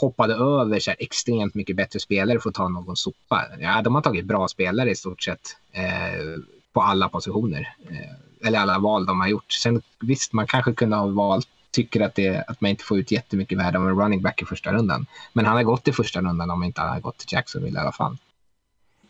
hoppade 0.01 0.35
över 0.35 0.81
så 0.81 0.91
här 0.91 0.97
extremt 1.01 1.55
mycket 1.55 1.77
bättre 1.77 2.01
spelare 2.01 2.41
för 2.41 2.49
att 2.49 2.55
ta 2.55 2.69
någon 2.69 2.97
sopa. 2.97 3.45
Ja, 3.61 3.83
de 3.83 3.95
har 3.95 4.03
tagit 4.03 4.25
bra 4.25 4.49
spelare 4.49 4.91
i 4.91 4.95
stort 4.95 5.23
sett 5.23 5.57
eh, 5.73 6.41
på 6.73 6.83
alla 6.83 7.09
positioner. 7.09 7.75
Eh, 7.91 8.47
eller 8.47 8.59
alla 8.59 8.79
val 8.79 9.07
de 9.07 9.21
har 9.21 9.29
gjort. 9.29 9.53
Sen 9.53 9.83
visst, 10.01 10.33
man 10.33 10.47
kanske 10.47 10.73
kunde 10.73 10.97
ha 10.97 11.07
valt 11.07 11.49
tycker 11.71 12.01
att, 12.01 12.15
det, 12.15 12.45
att 12.49 12.61
man 12.61 12.71
inte 12.71 12.85
får 12.85 12.99
ut 12.99 13.11
jättemycket 13.11 13.59
värde 13.59 13.79
av 13.79 13.89
en 13.89 14.01
running 14.01 14.23
back 14.23 14.43
i 14.43 14.45
första 14.45 14.73
rundan. 14.73 15.07
Men 15.33 15.47
han 15.47 15.57
har 15.57 15.63
gått 15.63 15.89
i 15.89 15.93
första 15.93 16.21
rundan 16.21 16.51
om 16.51 16.65
inte 16.65 16.81
han 16.81 16.91
har 16.91 17.01
gått 17.01 17.19
till 17.19 17.29
Jacksonville 17.31 17.79
i 17.79 17.81
alla 17.81 17.93
fall. 17.93 18.17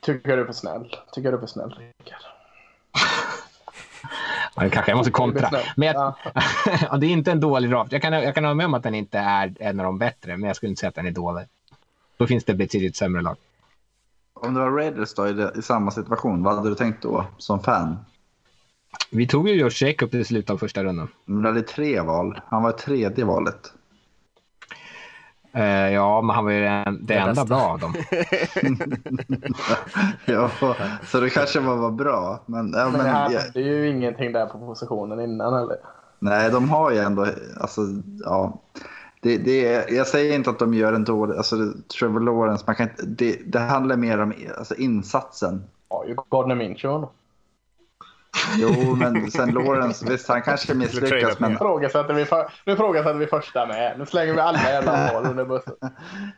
Tycker 0.00 0.36
du 0.36 0.42
är 0.42 0.46
för 0.46 0.52
snäll. 0.52 0.96
Tycker 1.12 1.30
du 1.30 1.36
är 1.36 1.40
för 1.40 1.46
snäll, 1.46 1.70
Rickard. 1.70 2.22
Ja, 4.56 4.70
kanske 4.70 4.90
jag 4.90 4.96
måste 4.96 5.12
kontra. 5.12 5.50
Men 5.76 5.88
jag, 5.88 5.96
ja. 6.90 6.96
det 6.96 7.06
är 7.06 7.10
inte 7.10 7.32
en 7.32 7.40
dålig 7.40 7.70
draft. 7.70 7.92
Jag 7.92 8.02
kan, 8.02 8.12
jag 8.12 8.34
kan 8.34 8.44
hålla 8.44 8.54
med 8.54 8.66
om 8.66 8.74
att 8.74 8.82
den 8.82 8.94
inte 8.94 9.18
är 9.18 9.56
en 9.60 9.80
av 9.80 9.86
de 9.86 9.98
bättre, 9.98 10.36
men 10.36 10.46
jag 10.46 10.56
skulle 10.56 10.70
inte 10.70 10.80
säga 10.80 10.88
att 10.88 10.94
den 10.94 11.06
är 11.06 11.10
dålig. 11.10 11.46
Då 12.16 12.26
finns 12.26 12.44
det 12.44 12.54
betydligt 12.54 12.96
sämre 12.96 13.22
lag. 13.22 13.36
Om 14.34 14.54
det 14.54 14.60
var 14.60 14.70
Raiders 14.70 15.14
då, 15.14 15.28
i, 15.28 15.32
det, 15.32 15.52
i 15.58 15.62
samma 15.62 15.90
situation, 15.90 16.42
vad 16.42 16.56
hade 16.56 16.68
du 16.68 16.74
tänkt 16.74 17.02
då 17.02 17.26
som 17.38 17.60
fan? 17.60 17.96
Vi 19.10 19.26
tog 19.26 19.48
ju 19.48 19.54
Josh 19.54 19.84
Jacob 19.84 20.14
i 20.14 20.24
slutet 20.24 20.50
av 20.50 20.58
första 20.58 20.84
rundan. 20.84 21.08
Men 21.24 21.42
du 21.42 21.48
hade 21.48 21.62
tre 21.62 22.00
val. 22.00 22.40
Han 22.46 22.62
var 22.62 22.72
tredje 22.72 23.24
valet. 23.24 23.72
Uh, 25.56 25.92
ja, 25.92 26.22
men 26.22 26.36
han 26.36 26.44
var 26.44 26.52
ju 26.52 26.60
det, 26.60 26.98
det 27.00 27.14
enda 27.14 27.44
bra 27.44 27.60
av 27.60 27.78
dem. 27.78 27.94
ja, 30.26 30.50
så 31.04 31.20
det 31.20 31.30
kanske 31.30 31.60
var, 31.60 31.76
var 31.76 31.90
bra. 31.90 32.40
Men, 32.46 32.72
ja, 32.72 32.84
men, 32.84 32.92
men 32.92 33.06
han 33.06 33.32
ja. 33.32 33.40
ju 33.54 33.88
ingenting 33.88 34.32
där 34.32 34.46
på 34.46 34.58
positionen 34.58 35.20
innan 35.20 35.54
eller? 35.54 35.76
Nej, 36.18 36.50
de 36.50 36.70
har 36.70 36.90
ju 36.90 36.98
ändå, 36.98 37.26
alltså, 37.60 37.80
ja. 38.24 38.60
Det, 39.20 39.38
det, 39.38 39.90
jag 39.90 40.06
säger 40.06 40.34
inte 40.34 40.50
att 40.50 40.58
de 40.58 40.74
gör 40.74 40.92
en 40.92 41.04
dålig, 41.04 41.36
alltså 41.36 41.56
Trevor 41.98 42.20
Lawrence, 42.20 42.64
man 42.66 42.76
kan 42.76 42.88
inte, 42.88 43.06
det, 43.06 43.40
det 43.46 43.58
handlar 43.58 43.96
mer 43.96 44.20
om 44.20 44.34
alltså, 44.58 44.74
insatsen. 44.74 45.64
Ja, 45.88 46.04
ju 46.06 46.16
Gardner 46.30 46.54
Minshew. 46.54 47.08
Jo, 48.58 48.94
men 48.94 49.30
sen 49.30 49.50
Lawrence, 49.50 50.06
visst 50.08 50.28
han 50.28 50.42
kanske 50.42 50.74
misslyckas. 50.74 51.40
Men... 51.40 51.50
Nu 51.50 51.56
ifrågasätter 51.56 52.14
vi, 52.14 52.24
för, 52.24 52.50
nu 52.64 52.72
vi 53.18 53.26
första 53.26 53.66
med. 53.66 53.98
Nu 53.98 54.06
slänger 54.06 54.32
vi 54.32 54.40
alla 54.40 54.58
jävla 54.58 55.12
mål 55.12 55.26
under 55.26 55.44
bussen. 55.44 55.74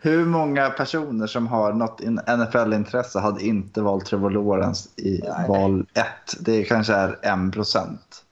Hur 0.00 0.24
många 0.24 0.70
personer 0.70 1.26
som 1.26 1.46
har 1.46 1.72
något 1.72 2.00
NFL-intresse 2.26 3.18
hade 3.18 3.44
inte 3.44 3.80
valt 3.80 4.06
Trevor 4.06 4.30
Lawrence 4.30 4.88
i 4.96 5.20
Nej. 5.24 5.48
val 5.48 5.86
1? 5.94 6.06
Det 6.40 6.64
kanske 6.64 6.94
är 6.94 7.46
1 7.46 7.52
procent. 7.52 8.24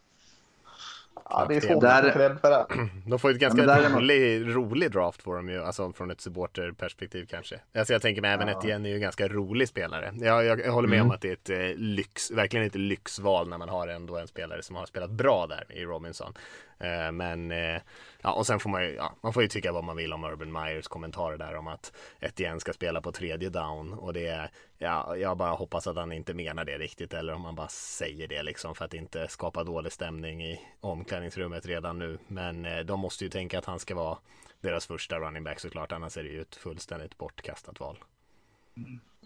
Ja, 1.31 1.47
det 1.49 1.57
är 1.57 1.61
svårt 1.61 1.81
där... 1.81 2.09
att 2.09 2.13
cred 2.13 2.41
för 2.41 2.51
det. 2.51 2.67
De 3.07 3.19
får 3.19 3.31
ju 3.31 3.35
ett 3.35 3.41
ganska 3.41 3.63
ja, 3.63 3.89
rolig, 3.89 4.47
rolig 4.57 4.91
draft 4.91 5.23
får 5.23 5.37
de 5.37 5.49
ju, 5.49 5.63
alltså 5.63 5.93
från 5.93 6.11
ett 6.11 6.21
supporterperspektiv 6.21 7.27
kanske. 7.31 7.61
Alltså 7.75 7.93
jag 7.93 8.03
tänker 8.03 8.23
mig 8.23 8.31
även 8.31 8.49
ja. 8.49 8.59
Etienne 8.59 8.89
är 8.89 8.91
ju 8.91 8.95
en 8.95 9.01
ganska 9.01 9.29
rolig 9.29 9.69
spelare. 9.69 10.13
Jag, 10.21 10.45
jag, 10.45 10.61
jag 10.61 10.73
håller 10.73 10.89
med 10.89 10.97
mm. 10.97 11.07
om 11.07 11.15
att 11.15 11.21
det 11.21 11.29
är 11.29 11.33
ett 11.33 11.51
eh, 11.51 11.77
lyx, 11.77 12.31
verkligen 12.31 12.67
ett 12.67 12.75
lyxval 12.75 13.49
när 13.49 13.59
man 13.59 13.69
har 13.69 13.89
ändå 13.89 14.17
en 14.17 14.29
spelare 14.29 14.63
som 14.63 14.77
har 14.77 14.87
spelat 14.87 15.11
bra 15.11 15.47
där 15.47 15.65
i 15.69 15.85
Robinson. 15.85 16.33
Eh, 16.79 17.13
men 17.13 17.53
eh, 17.53 17.81
ja, 18.27 18.33
och 18.33 18.47
sen 18.47 18.61
får 18.61 18.71
man 18.71 18.85
ju, 18.85 18.95
ja, 18.95 19.15
man 19.23 19.33
får 19.33 19.43
ju 19.43 19.49
tycka 19.49 19.73
vad 19.73 19.85
man 19.85 19.97
vill 19.97 20.13
om 20.13 20.25
Urban 20.25 20.53
Meyers 20.53 20.89
kommentarer 20.89 21.39
där 21.39 21.55
om 21.55 21.67
att 21.67 21.93
Etienne 22.21 22.61
ska 22.61 22.73
spela 22.73 23.01
på 23.01 23.13
tredje 23.13 23.51
down 23.51 23.93
och 23.93 24.13
det 24.13 24.27
är, 24.27 24.51
ja, 24.79 25.17
jag 25.17 25.37
bara 25.37 25.51
hoppas 25.51 25.87
att 25.87 25.97
han 25.97 26.13
inte 26.13 26.35
menar 26.35 26.65
det 26.65 26.79
riktigt 26.79 27.15
eller 27.15 27.33
om 27.33 27.45
han 27.45 27.55
bara 27.55 27.69
säger 27.69 28.29
det 28.29 28.43
liksom 28.43 28.75
för 28.75 28.85
att 28.85 28.95
inte 28.95 29.29
skapa 29.29 29.65
dålig 29.65 29.93
stämning 29.93 30.45
i 30.45 30.61
omklädningsrummet 30.81 31.67
redan 31.67 31.99
nu. 31.99 32.19
Men 32.27 32.65
eh, 32.65 32.79
de 32.79 33.01
måste 33.01 33.25
ju 33.25 33.31
tänka 33.31 33.59
att 33.59 33.65
han 33.65 33.79
ska 33.79 33.95
vara 33.95 34.19
deras 34.61 34.87
första 34.87 35.19
running 35.19 35.45
back 35.45 35.61
såklart, 35.61 35.93
annars 35.93 36.17
är 36.17 36.23
det 36.23 36.31
ju 36.31 36.41
ett 36.41 36.57
fullständigt 36.57 37.19
bortkastat 37.19 37.81
val. 37.81 37.99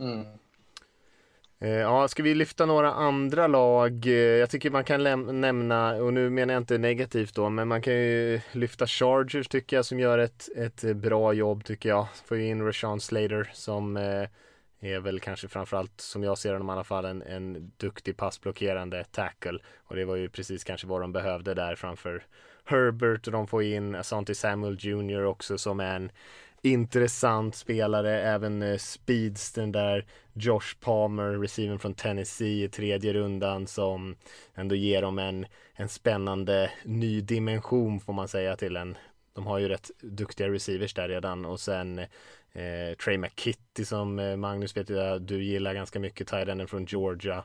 Mm. 0.01 0.39
Eh, 1.63 1.71
ja, 1.71 2.09
ska 2.09 2.23
vi 2.23 2.35
lyfta 2.35 2.67
några 2.67 2.93
andra 2.93 3.47
lag? 3.47 4.07
Eh, 4.07 4.13
jag 4.13 4.51
tycker 4.51 4.71
man 4.71 4.85
kan 4.85 5.03
nämna, 5.41 5.95
och 5.95 6.13
nu 6.13 6.31
menar 6.31 6.55
jag 6.55 6.61
inte 6.61 6.79
negativt 6.79 7.35
då, 7.35 7.49
men 7.49 7.69
man 7.69 7.83
kan 7.83 7.93
ju 7.95 8.41
lyfta 8.53 8.87
Chargers 8.87 9.49
tycker 9.49 9.77
jag 9.77 9.85
som 9.85 10.01
gör 10.01 10.19
ett, 10.19 10.49
ett 10.57 10.97
bra 10.97 11.33
jobb 11.33 11.65
tycker 11.65 11.89
jag. 11.89 12.07
Får 12.25 12.37
ju 12.37 12.47
in 12.47 12.67
Rashawn 12.67 13.01
Slater 13.01 13.51
som 13.53 13.97
eh, 13.97 14.29
är 14.81 15.01
väl 15.01 15.21
kanske 15.21 15.49
framförallt 15.49 16.01
som 16.01 16.23
jag 16.23 16.39
ser 16.39 16.53
honom 16.53 16.69
i 16.69 16.73
alla 16.73 16.85
fall 16.85 17.05
en, 17.05 17.23
en 17.23 17.73
duktig 17.77 18.17
passblockerande 18.17 19.05
tackle. 19.05 19.59
Och 19.85 19.97
det 19.97 20.05
var 20.05 20.17
ju 20.17 20.29
precis 20.29 20.65
kanske 20.65 20.87
vad 20.87 21.01
de 21.01 21.13
behövde 21.13 21.55
där 21.55 21.75
framför 21.75 22.23
Herbert 22.65 23.27
och 23.27 23.33
de 23.33 23.47
får 23.47 23.63
in 23.63 23.95
Asante 23.95 24.35
Samuel 24.35 24.77
Jr 24.81 25.25
också 25.25 25.59
som 25.59 25.81
är 25.81 25.97
en 25.97 26.11
intressant 26.63 27.55
spelare, 27.55 28.21
även 28.21 28.63
eh, 28.63 28.77
speeds 28.77 28.91
speedsten 29.41 29.73
där 29.73 30.07
Josh 30.33 30.77
Palmer, 30.81 31.39
receiven 31.39 31.79
från 31.79 31.95
Tennessee 31.95 32.65
i 32.65 32.69
tredje 32.69 33.13
rundan 33.13 33.67
som 33.67 34.17
ändå 34.55 34.75
ger 34.75 35.03
dem 35.03 35.19
en, 35.19 35.47
en 35.75 35.89
spännande 35.89 36.71
ny 36.85 37.21
dimension 37.21 38.01
får 38.01 38.13
man 38.13 38.29
säga 38.29 38.57
till 38.57 38.77
en. 38.77 38.97
De 39.35 39.47
har 39.47 39.59
ju 39.59 39.69
rätt 39.69 39.91
duktiga 40.03 40.49
receivers 40.49 40.95
där 40.95 41.09
redan 41.09 41.45
och 41.45 41.61
sen 41.61 41.99
eh, 42.53 42.97
Trey 43.05 43.19
McKitty 43.19 43.85
som 43.85 44.19
eh, 44.19 44.37
Magnus 44.37 44.77
vet 44.77 44.89
jag 44.89 45.13
eh, 45.13 45.15
du 45.15 45.45
gillar 45.45 45.75
ganska 45.75 45.99
mycket, 45.99 46.29
tight 46.29 46.71
från 46.71 46.85
Georgia. 46.85 47.45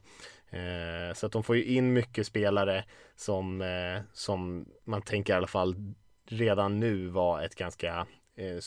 Eh, 0.50 1.14
så 1.14 1.26
att 1.26 1.32
de 1.32 1.44
får 1.44 1.56
ju 1.56 1.64
in 1.64 1.94
mycket 1.94 2.28
spelare 2.28 2.84
som, 3.16 3.62
eh, 3.62 4.02
som 4.14 4.66
man 4.84 5.02
tänker 5.02 5.34
i 5.34 5.36
alla 5.36 5.48
fall 5.48 5.76
redan 6.28 6.80
nu 6.80 7.08
var 7.08 7.42
ett 7.42 7.56
ganska 7.56 8.08
eh, 8.36 8.57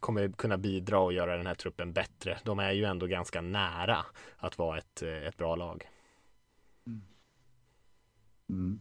kommer 0.00 0.28
kunna 0.28 0.58
bidra 0.58 0.98
och 0.98 1.12
göra 1.12 1.36
den 1.36 1.46
här 1.46 1.54
truppen 1.54 1.92
bättre. 1.92 2.38
De 2.44 2.58
är 2.58 2.72
ju 2.72 2.84
ändå 2.84 3.06
ganska 3.06 3.40
nära 3.40 3.98
att 4.36 4.58
vara 4.58 4.78
ett, 4.78 5.02
eh, 5.02 5.26
ett 5.28 5.36
bra 5.36 5.56
lag. 5.56 5.88
Mm. 8.50 8.80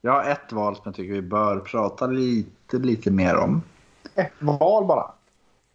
Jag 0.00 0.12
har 0.12 0.24
ett 0.30 0.52
val 0.52 0.74
som 0.76 0.82
jag 0.84 0.94
tycker 0.94 1.12
vi 1.12 1.22
bör 1.22 1.60
prata 1.60 2.06
lite, 2.06 2.78
lite 2.78 3.10
mer 3.10 3.36
om. 3.36 3.62
Ett 4.14 4.32
val 4.38 4.86
bara. 4.86 5.12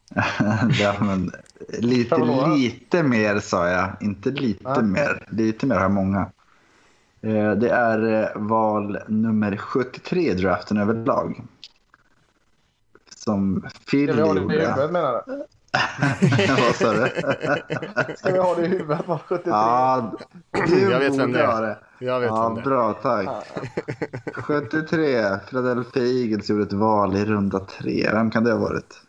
ja, 0.80 0.96
men, 1.02 1.32
lite, 1.70 2.18
lite 2.56 3.04
mer 3.04 3.40
sa 3.40 3.70
jag, 3.70 3.98
inte 4.02 4.32
lite 4.32 4.62
Ja. 4.64 4.82
mer. 4.82 5.28
Lite 5.32 5.66
mer 5.66 5.76
har 5.76 5.90
många. 5.90 6.32
Eh, 7.22 7.52
Det 7.52 7.70
är 7.70 8.32
val 8.40 8.98
nummer 9.08 9.58
73 9.58 10.32
i 10.32 10.34
draften 10.34 10.78
överlag. 10.78 11.42
Som 13.28 13.66
Phil 13.92 14.08
Ska 14.14 14.16
vi 14.16 14.22
ha 14.22 14.34
det 14.34 14.40
i 14.42 14.58
huvudet 14.58 14.92
menar 14.92 15.24
du? 15.26 15.44
Vad 16.64 16.76
sa 16.76 16.94
du? 16.94 17.08
Ska 18.18 18.32
vi 18.34 18.40
ha 18.40 18.56
det 18.56 18.66
i 18.66 18.68
huvudet? 18.68 19.08
Var 19.08 19.18
73? 19.18 19.52
Ja, 19.52 20.12
du 20.68 20.92
Jag 20.92 21.00
vet 21.00 21.16
vem 21.20 21.32
det 21.32 21.42
är. 21.42 21.62
det. 21.62 21.78
Jag 22.00 22.20
vet 22.20 22.28
Ja, 22.30 22.44
vem 22.44 22.56
det 22.56 22.62
är. 22.62 22.66
bra 22.66 22.94
tack. 22.94 23.28
73, 24.34 25.38
Philadelphia 25.50 26.04
Eagles 26.04 26.50
gjorde 26.50 26.64
ett 26.64 26.74
val 26.74 27.16
i 27.16 27.26
runda 27.26 27.60
tre. 27.60 28.10
Vem 28.14 28.32
kan 28.32 28.44
det 28.44 28.52
ha 28.52 28.60
varit? 28.60 29.02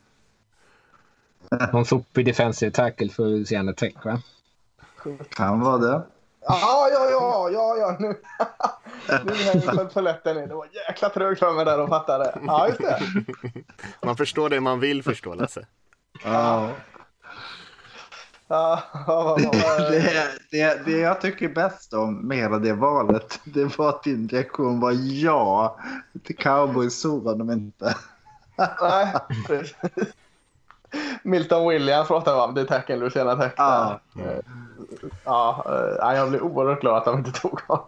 Någon 1.72 1.84
sopig 1.84 2.24
defensive 2.26 2.70
tackle 2.72 3.08
för 3.08 3.26
utseende 3.28 3.74
tech 3.74 3.94
va? 4.04 4.22
Kan 5.30 5.60
vara 5.60 5.78
det. 5.78 6.02
Ja, 6.48 6.88
ja, 6.92 7.10
ja, 7.10 7.50
ja, 7.52 7.76
ja, 7.78 7.96
nu. 7.98 8.06
nu 9.24 9.34
hänger 9.34 9.84
polletten 9.84 10.38
i. 10.38 10.46
Det 10.46 10.54
var 10.54 10.66
jäkla 10.88 11.08
trögt 11.08 11.38
för 11.38 11.52
mig 11.52 11.64
där 11.64 11.78
att 11.78 11.88
fatta 11.88 12.18
det. 12.18 12.38
Ja, 12.46 12.68
just 12.68 12.80
det. 12.80 13.00
Man 14.06 14.16
förstår 14.16 14.48
det 14.50 14.60
man 14.60 14.80
vill 14.80 15.02
förstå 15.02 15.34
Lasse. 15.34 15.66
Ja. 16.24 16.70
Ja, 18.50 18.82
vad- 19.06 19.24
vad- 19.26 19.44
vad- 19.54 19.90
Det, 19.92 20.24
det, 20.50 20.84
det 20.84 20.98
jag 20.98 21.20
tycker 21.20 21.48
bäst 21.48 21.92
om 21.94 22.28
med 22.28 22.38
hela 22.38 22.58
det 22.58 22.72
valet, 22.72 23.40
det 23.44 23.78
var 23.78 23.88
att 23.88 24.02
din 24.02 24.28
reaktion 24.28 24.80
var 24.80 24.92
ja. 25.22 25.78
Till 26.24 26.36
cowboys 26.36 27.00
såg 27.00 27.38
de 27.38 27.50
inte. 27.50 27.96
Nej, 28.80 29.14
precis. 29.46 29.76
Milton 31.22 31.68
Williams 31.68 32.08
pratar 32.08 32.34
vi 32.34 32.40
om. 32.40 32.54
Det 32.54 32.60
är 32.60 32.64
tacken, 32.64 32.98
Luciana 32.98 33.36
Tack. 33.36 33.54
Ja. 33.56 34.00
Ja, 35.24 35.64
eh, 35.66 35.96
ja, 35.98 36.16
jag 36.16 36.28
blev 36.28 36.42
oerhört 36.42 36.80
glad 36.80 36.96
att 36.96 37.04
de 37.04 37.18
inte 37.18 37.32
tog 37.32 37.60
honom. 37.60 37.86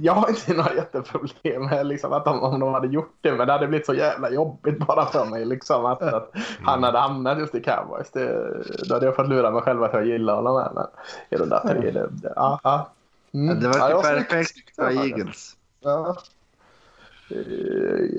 Jag 0.00 0.12
har 0.12 0.28
inte 0.28 0.54
några 0.54 0.74
jätteproblem 0.74 1.64
med 1.64 1.86
liksom, 1.86 2.12
att 2.12 2.24
de, 2.24 2.42
om 2.42 2.60
de 2.60 2.74
hade 2.74 2.86
gjort 2.86 3.14
det, 3.20 3.32
men 3.32 3.46
det 3.46 3.52
hade 3.52 3.66
blivit 3.66 3.86
så 3.86 3.94
jävla 3.94 4.30
jobbigt 4.30 4.78
bara 4.86 5.06
för 5.06 5.24
mig. 5.24 5.44
Liksom, 5.44 5.84
att, 5.86 6.02
att 6.02 6.32
han 6.62 6.82
hade 6.82 6.98
hamnat 6.98 7.38
just 7.38 7.54
i 7.54 7.60
Cowboys. 7.60 8.10
Det, 8.10 8.56
då 8.88 8.94
hade 8.94 9.06
jag 9.06 9.16
fått 9.16 9.28
lura 9.28 9.50
mig 9.50 9.62
själv 9.62 9.82
att 9.82 9.92
jag 9.92 10.06
gillar 10.06 10.34
honom. 10.34 10.56
Här, 10.56 10.72
men 10.74 10.86
i 11.30 11.50
där 11.50 11.60
tre, 11.60 11.90
det, 11.90 12.08
det, 12.10 12.32
ja, 12.36 12.60
ja. 12.62 12.88
Mm. 13.34 13.60
Det 13.60 13.68
var 13.68 13.78
ja, 13.78 13.88
ju 13.88 14.02
snyggt. 14.02 14.30
perfekt 14.30 14.74
för 14.76 14.90
Eagles. 14.90 15.56
Ja. 15.80 16.16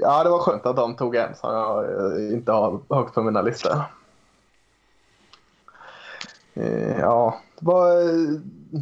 Ja, 0.02 0.24
det 0.24 0.30
var 0.30 0.40
skönt 0.40 0.66
att 0.66 0.76
de 0.76 0.96
tog 0.96 1.16
en 1.16 1.36
som 1.36 1.54
jag 1.54 1.86
eh, 1.86 2.34
inte 2.34 2.52
har 2.52 2.80
högt 2.90 3.14
på 3.14 3.22
mina 3.22 3.42
listor. 3.42 3.72
Eh, 6.54 7.00
Ja, 7.00 7.40
vad, 7.60 8.02
eh, 8.02 8.30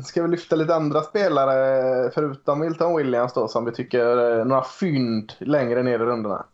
ska 0.05 0.21
vi 0.21 0.27
lyfta 0.27 0.55
lite 0.55 0.75
andra 0.75 1.01
spelare 1.01 2.11
förutom 2.13 2.59
Milton 2.59 2.95
Williams 2.95 3.33
då 3.33 3.47
som 3.47 3.65
vi 3.65 3.71
tycker 3.71 4.45
några 4.45 4.63
fynd 4.63 5.33
längre 5.39 5.83
ner 5.83 5.99
i 5.99 6.05
rundorna? 6.05 6.45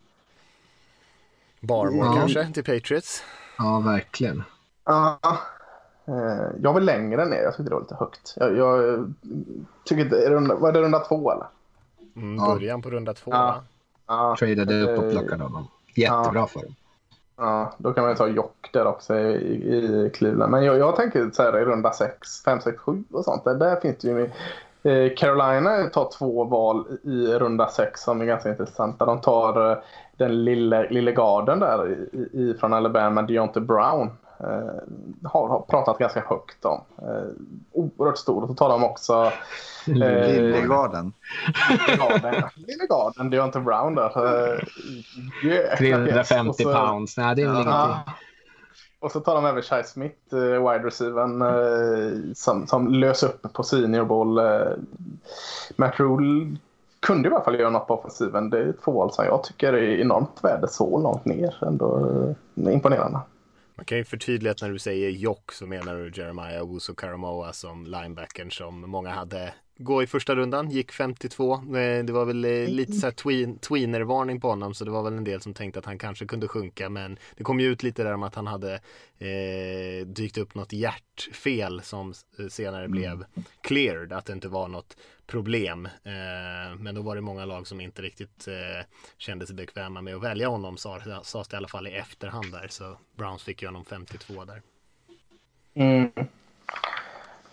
Barmore 1.60 2.06
Ja. 2.06 2.14
kanske 2.14 2.52
till 2.54 2.64
Patriots. 2.64 3.22
Ja, 3.58 3.82
verkligen. 3.86 4.42
Ja, 4.84 5.18
jag 6.60 6.74
vill 6.74 6.84
längre 6.84 7.24
ner. 7.24 7.42
Jag 7.42 7.52
tyckte 7.56 7.70
det 7.70 7.74
var 7.74 7.80
lite 7.80 7.94
högt. 7.94 8.34
Jag, 8.36 8.56
jag 8.56 9.12
tycker 9.84 10.04
inte, 10.04 10.16
är 10.16 10.30
det 10.30 10.36
runda, 10.36 10.54
var 10.54 10.72
det 10.72 10.80
runda 10.82 10.98
två 10.98 11.32
eller? 11.32 11.46
Mm, 12.16 12.36
Ja. 12.36 12.54
början 12.54 12.82
på 12.82 12.90
runda 12.90 13.14
två. 13.14 13.30
Ja. 13.30 13.38
va? 13.38 13.54
Ja, 14.06 14.36
Tradade 14.38 14.82
upp 14.82 14.98
och 14.98 15.10
plockade 15.10 15.42
honom. 15.42 15.68
Jättebra 15.94 16.46
för 16.46 16.60
dem. 16.60 16.74
Ja, 17.36 17.72
då 17.78 17.92
kan 17.92 18.04
man 18.04 18.10
ju 18.12 18.16
ta 18.16 18.28
Jock 18.28 18.70
där 18.72 18.86
också 18.86 19.16
i, 19.18 19.74
i 19.74 20.10
Cleveland. 20.14 20.50
Men 20.50 20.64
jag, 20.64 20.78
jag 20.78 20.96
tänker 20.96 21.30
så 21.32 21.42
här 21.42 21.58
i 21.58 21.64
runda 21.64 21.92
6, 21.92 22.42
5, 22.44 22.60
6, 22.60 22.78
7 22.78 23.04
och 23.12 23.24
sånt. 23.24 23.44
Där, 23.44 23.54
där 23.54 23.80
finns 23.80 23.98
det 23.98 24.08
ju... 24.08 24.30
Eh, 24.82 25.14
Carolina 25.16 25.84
tar 25.92 26.10
två 26.18 26.44
val 26.44 26.86
i 27.02 27.26
runda 27.26 27.68
6 27.68 28.00
som 28.00 28.20
är 28.20 28.24
ganska 28.24 28.48
intressanta. 28.50 29.06
De 29.06 29.20
tar 29.20 29.70
eh, 29.70 29.78
den 30.16 30.44
lille, 30.44 30.90
lille 30.90 31.12
garden 31.12 31.58
där 31.60 31.88
i, 32.12 32.18
i, 32.40 32.54
från 32.60 32.72
Alabama, 32.72 33.22
Deontay 33.22 33.62
Brown. 33.62 34.10
Eh, 34.40 35.28
har, 35.30 35.64
pratat 35.68 35.98
ganska 35.98 36.20
högt 36.28 36.64
om. 36.64 36.80
Eh, 36.98 37.24
oerhört 37.72 38.18
stor. 38.18 38.42
Och 38.42 38.48
så 38.48 38.54
tar 38.54 38.68
de 38.68 38.84
också... 38.84 39.32
Eh, 39.88 39.92
Lillegarden. 39.94 41.12
Lillegarden, 41.88 42.42
Lille 42.54 42.86
Garden, 42.88 43.30
Deontay 43.30 43.62
Brown 43.62 43.94
där. 43.94 44.08
Pjäs. 45.40 45.78
350 45.78 46.48
Och 46.50 46.56
så- 46.56 46.72
pounds. 46.72 47.16
Nej, 47.16 47.36
det 47.36 47.42
är 47.42 47.46
väl 47.46 47.54
Ja. 47.66 47.84
ingenting. 47.84 48.14
Och 49.00 49.12
så 49.12 49.20
tar 49.20 49.34
de 49.34 49.46
även 49.46 49.62
Shai 49.62 49.84
Smith, 49.84 50.34
eh, 50.34 50.38
wide 50.38 50.86
receivern, 50.86 51.42
som, 52.34 52.66
som 52.66 52.88
lös 52.88 53.22
upp 53.22 53.52
på 53.52 53.62
senior 53.62 54.04
ball. 54.04 54.38
Eh, 54.38 54.72
Matt 55.76 56.00
Rule 56.00 56.56
kunde 57.00 57.28
i 57.28 57.32
alla 57.32 57.44
fall 57.44 57.58
göra 57.60 57.70
något 57.70 57.86
på 57.86 57.94
offensiven. 57.98 58.50
Det 58.50 58.58
är 58.58 58.68
ett 58.68 58.86
val 58.86 59.12
som 59.12 59.24
jag 59.24 59.44
tycker 59.44 59.72
är 59.72 60.00
enormt 60.00 60.38
värde 60.44 60.68
så 60.68 60.98
långt 60.98 61.24
ner. 61.24 61.54
Ändå 61.66 62.08
imponerande. 62.54 63.18
Man 63.74 63.84
kan 63.84 63.98
ju 63.98 64.04
förtydliga 64.04 64.50
att 64.52 64.62
när 64.62 64.70
du 64.70 64.78
säger 64.78 65.10
Jock 65.10 65.52
så 65.52 65.66
menar 65.66 65.94
du 65.96 66.12
Jeremiah 66.14 66.62
Owusu 66.62 66.94
Karamoa 66.94 67.52
som 67.52 67.86
linebacken 67.86 68.50
som 68.50 68.90
många 68.90 69.10
hade 69.10 69.54
gå 69.76 70.02
i 70.02 70.06
första 70.06 70.34
rundan, 70.36 70.70
gick 70.70 70.92
52. 70.92 71.54
Eh, 71.54 72.04
Det 72.04 72.12
var 72.12 72.24
väl 72.24 72.44
eh, 72.44 72.68
lite 72.68 72.92
så 72.92 73.06
här 73.06 73.12
tween, 73.12 73.58
tweener-varning 73.58 74.40
på 74.40 74.48
honom 74.48 74.74
så 74.74 74.84
det 74.84 74.90
var 74.90 75.02
väl 75.02 75.12
en 75.12 75.24
del 75.24 75.40
som 75.40 75.54
tänkte 75.54 75.78
att 75.78 75.84
han 75.86 75.98
kanske 75.98 76.26
kunde 76.26 76.48
sjunka 76.48 76.88
men 76.88 77.18
det 77.36 77.44
kom 77.44 77.60
ju 77.60 77.66
ut 77.66 77.82
lite 77.82 78.02
där 78.04 78.14
om 78.14 78.22
att 78.22 78.34
han 78.34 78.46
hade 78.46 78.74
eh, 79.18 80.06
dykt 80.06 80.38
upp 80.38 80.54
något 80.54 80.72
hjärtfel 80.72 81.82
som 81.82 82.10
s- 82.10 82.24
senare 82.54 82.88
blev 82.88 83.24
cleared, 83.60 84.12
att 84.12 84.24
det 84.26 84.32
inte 84.32 84.48
var 84.48 84.68
något 84.68 84.96
problem. 85.26 85.86
Eh, 85.86 86.76
men 86.78 86.94
då 86.94 87.02
var 87.02 87.14
det 87.14 87.20
många 87.20 87.44
lag 87.44 87.66
som 87.66 87.80
inte 87.80 88.02
riktigt 88.02 88.48
eh, 88.48 88.86
kände 89.18 89.46
sig 89.46 89.56
bekväma 89.56 90.00
med 90.02 90.14
att 90.16 90.22
välja 90.22 90.48
honom 90.48 90.76
sa- 90.76 91.22
sades 91.24 91.48
det 91.48 91.54
i 91.54 91.58
alla 91.58 91.68
fall 91.68 91.86
i 91.86 91.90
efterhand 91.90 92.52
där 92.52 92.66
så 92.70 92.98
Browns 93.16 93.42
fick 93.42 93.62
ju 93.62 93.68
honom 93.68 93.84
52 93.84 94.44
där. 94.44 94.62
Mm. 95.74 96.10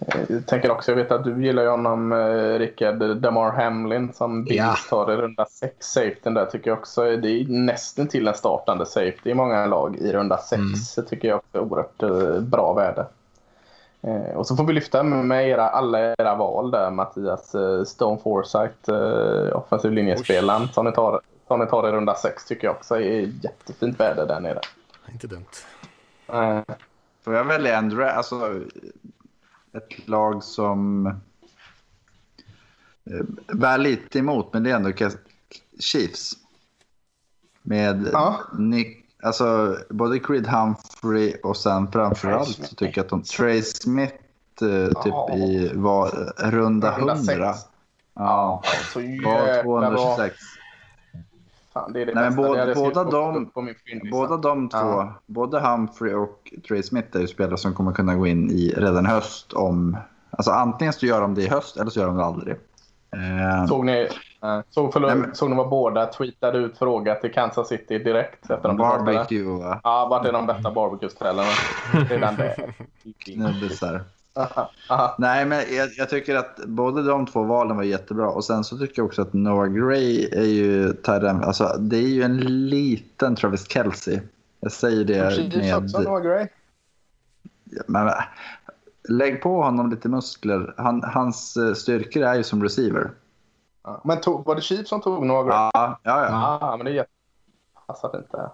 Jag 0.08 0.46
tänker 0.48 0.72
också, 0.72 0.92
jag 0.92 0.96
vet 0.96 1.12
att 1.12 1.24
du 1.24 1.46
gillar 1.46 1.64
ju 1.64 1.70
honom 1.70 2.12
eh, 2.12 2.60
Rickard, 2.60 3.18
Damar 3.18 3.52
Hamlin 3.52 4.14
som 4.14 4.44
Bills 4.44 4.58
Ja. 4.58 4.76
tar 4.90 5.12
i 5.12 5.16
runda 5.16 5.46
6. 5.46 5.74
Safetyn 5.80 6.34
där 6.34 6.46
tycker 6.46 6.72
jag 6.72 6.78
också, 6.80 7.02
det 7.04 7.30
är 7.30 7.46
nästan 7.50 8.08
till 8.08 8.28
en 8.28 8.34
startande 8.34 8.86
safety 8.86 9.30
i 9.30 9.34
många 9.34 9.66
lag 9.66 9.96
i 9.96 10.12
runda 10.14 10.38
6. 10.38 10.54
Mm. 10.54 10.72
Det 10.96 11.02
tycker 11.02 11.28
jag 11.28 11.38
också 11.38 11.58
är 11.58 11.62
oerhört 11.62 12.04
eh, 12.04 12.42
bra 12.42 12.74
värde. 12.74 13.06
Eh, 14.02 14.36
och 14.36 14.48
så 14.48 14.56
får 14.56 14.64
vi 14.64 14.74
lyfta 14.74 15.04
med 15.04 15.50
era, 15.50 15.70
alla 15.70 16.00
era 16.00 16.36
val 16.36 16.72
där 16.72 16.92
Mattias. 16.92 17.56
Eh, 17.56 17.84
Stone 17.84 18.20
Forsyth, 18.24 18.90
eh, 18.92 19.58
offensiv 19.58 19.92
linjespelaren 19.92 20.68
som 20.68 20.86
ni, 20.86 20.92
tar, 20.92 21.22
som 21.48 21.60
ni 21.60 21.66
tar 21.66 21.90
i 21.90 21.92
runda 21.92 22.16
6 22.16 22.46
tycker 22.46 22.68
jag 22.68 22.76
också 22.76 22.96
är 22.96 23.30
jättefint 23.44 24.00
värde 24.00 24.26
där 24.26 24.40
nere. 24.40 24.60
Inte 25.12 25.28
dumt. 25.28 25.46
Eh, 26.28 26.60
Får 27.24 27.34
jag 27.34 27.44
välja 27.44 27.78
en 27.78 28.04
alltså 28.04 28.36
ett 29.74 30.08
lag 30.08 30.44
som 30.44 31.06
eh, 33.06 33.54
bär 33.56 33.78
lite 33.78 34.20
emot, 34.20 34.54
men 34.54 34.64
det 34.64 34.72
är 34.72 34.76
ändå 34.76 34.92
Chiefs. 35.80 36.34
Med 37.62 38.10
Ja. 38.14 38.40
Nick, 38.58 39.06
alltså 39.24 39.78
både 39.90 40.20
Creed 40.20 40.48
Humphrey 40.48 41.36
och 41.44 41.58
sen 41.58 41.92
framförallt 41.92 42.78
tycker 42.78 42.98
jag 42.98 43.04
att 43.04 43.10
de, 43.10 43.24
Trey 43.24 43.62
Smith 43.62 44.14
eh, 44.62 44.88
typ 45.04 45.14
Ja. 45.14 45.36
i 45.36 45.72
var, 45.74 46.10
runda 46.38 46.98
Runda 46.98 47.16
100. 47.16 47.54
sex. 47.54 47.60
Ja, 48.14 48.64
så 48.94 49.00
var 49.00 49.48
jävla 49.48 49.92
bra. 49.92 50.18
226. 51.74 51.74
Fan, 51.74 51.94
det 51.94 52.02
är 52.02 52.06
det 52.06 52.14
Nej, 52.14 52.24
men 52.24 52.36
bästa. 52.36 52.42
båda- 52.42 52.54
Det 52.54 52.60
hade 52.60 52.72
jag 52.72 52.78
skrivit 52.78 52.94
båda 52.94 53.12
de-. 54.02 54.10
Båda 54.12 54.38
de 54.38 54.70
två, 54.70 54.78
Ja. 54.78 55.14
både 55.26 55.60
Humphrey 55.60 56.14
och 56.14 56.54
Trey 56.68 56.84
Smith 56.84 57.18
är 57.18 57.22
ju 57.22 57.28
spelare 57.28 57.58
som 57.58 57.74
kommer 57.74 57.92
kunna 57.92 58.16
gå 58.16 58.28
in 58.28 58.52
i 58.52 58.74
redan 58.78 59.06
höst 59.06 59.54
om... 59.54 59.98
Alltså 60.30 60.52
antingen 60.52 60.94
så 60.94 61.06
gör 61.06 61.22
de 61.22 61.36
det 61.36 61.42
i 61.42 61.48
höst 61.48 61.78
eller 61.78 61.90
så 61.92 62.00
gör 62.00 62.08
de 62.08 62.18
det 62.18 62.24
aldrig. 62.26 62.56
Eh, 63.16 63.66
Såg 63.68 63.86
ni, 63.86 64.08
eh, 64.44 64.60
såg, 64.70 64.94
förlåt, 64.94 65.12
Nej, 65.12 65.20
men- 65.20 65.36
såg 65.36 65.50
ni 65.50 65.56
vad 65.56 65.70
båda 65.70 66.06
tweetade 66.06 66.58
ut 66.58 66.78
fråga 66.78 67.16
till 67.16 67.34
Kansas 67.34 67.68
City 67.68 68.00
direkt 68.00 68.50
efter 68.52 68.68
de 68.68 68.78
barbecue 68.78 69.44
va? 69.44 69.80
Ja, 69.84 70.08
vart 70.10 70.26
är 70.26 70.32
de 70.34 70.46
bästa 70.48 70.72
barbecue-ställena? 70.72 71.50
Redan 72.10 72.36
det. 72.36 72.56
Knubbisar. 73.26 74.04
Nej, 75.18 75.46
men 75.46 75.76
jag, 75.76 75.90
jag 75.98 76.10
tycker 76.10 76.36
att 76.36 76.66
både 76.66 77.04
de 77.04 77.26
två 77.26 77.44
valen 77.44 77.78
var 77.78 77.84
jättebra. 77.84 78.30
Och 78.30 78.46
sen 78.46 78.64
så 78.64 78.78
tycker 78.78 78.94
jag 78.96 79.06
också 79.06 79.22
att 79.22 79.34
Noah 79.34 79.68
Gray 79.68 80.26
är 80.32 80.46
ju 80.46 80.94
Tyrell. 80.94 81.44
Alltså, 81.44 81.78
det 81.80 81.98
är 81.98 82.08
ju 82.08 82.24
en 82.24 82.38
liten 82.70 83.36
Travis 83.36 83.68
Kelce. 83.70 84.22
Jag 84.60 84.72
säger 84.72 85.06
det 85.06 85.76
också, 85.78 85.98
med... 85.98 86.08
Noah 86.08 86.22
Gray. 86.22 86.48
Men, 87.88 88.06
men, 88.06 88.14
lägg 89.10 89.42
på 89.42 89.64
honom 89.64 89.90
lite 89.90 90.10
muskler. 90.10 90.74
Han, 90.78 91.04
hans 91.04 91.58
eh, 91.58 91.74
styrkor 91.74 92.24
är 92.24 92.36
ju 92.36 92.44
som 92.44 92.64
receiver. 92.64 93.12
Men 94.04 94.22
tog, 94.22 94.46
var 94.46 94.56
det 94.56 94.62
Chiefs 94.62 94.90
som 94.90 95.02
tog 95.02 95.26
Noah 95.26 95.46
Gray? 95.46 95.56
Ja, 95.56 96.00
ja, 96.04 96.26
ja. 96.26 96.58
Ah, 96.62 96.78
men 96.78 96.86
det 96.86 97.06
passar 97.88 98.24
där. 98.32 98.50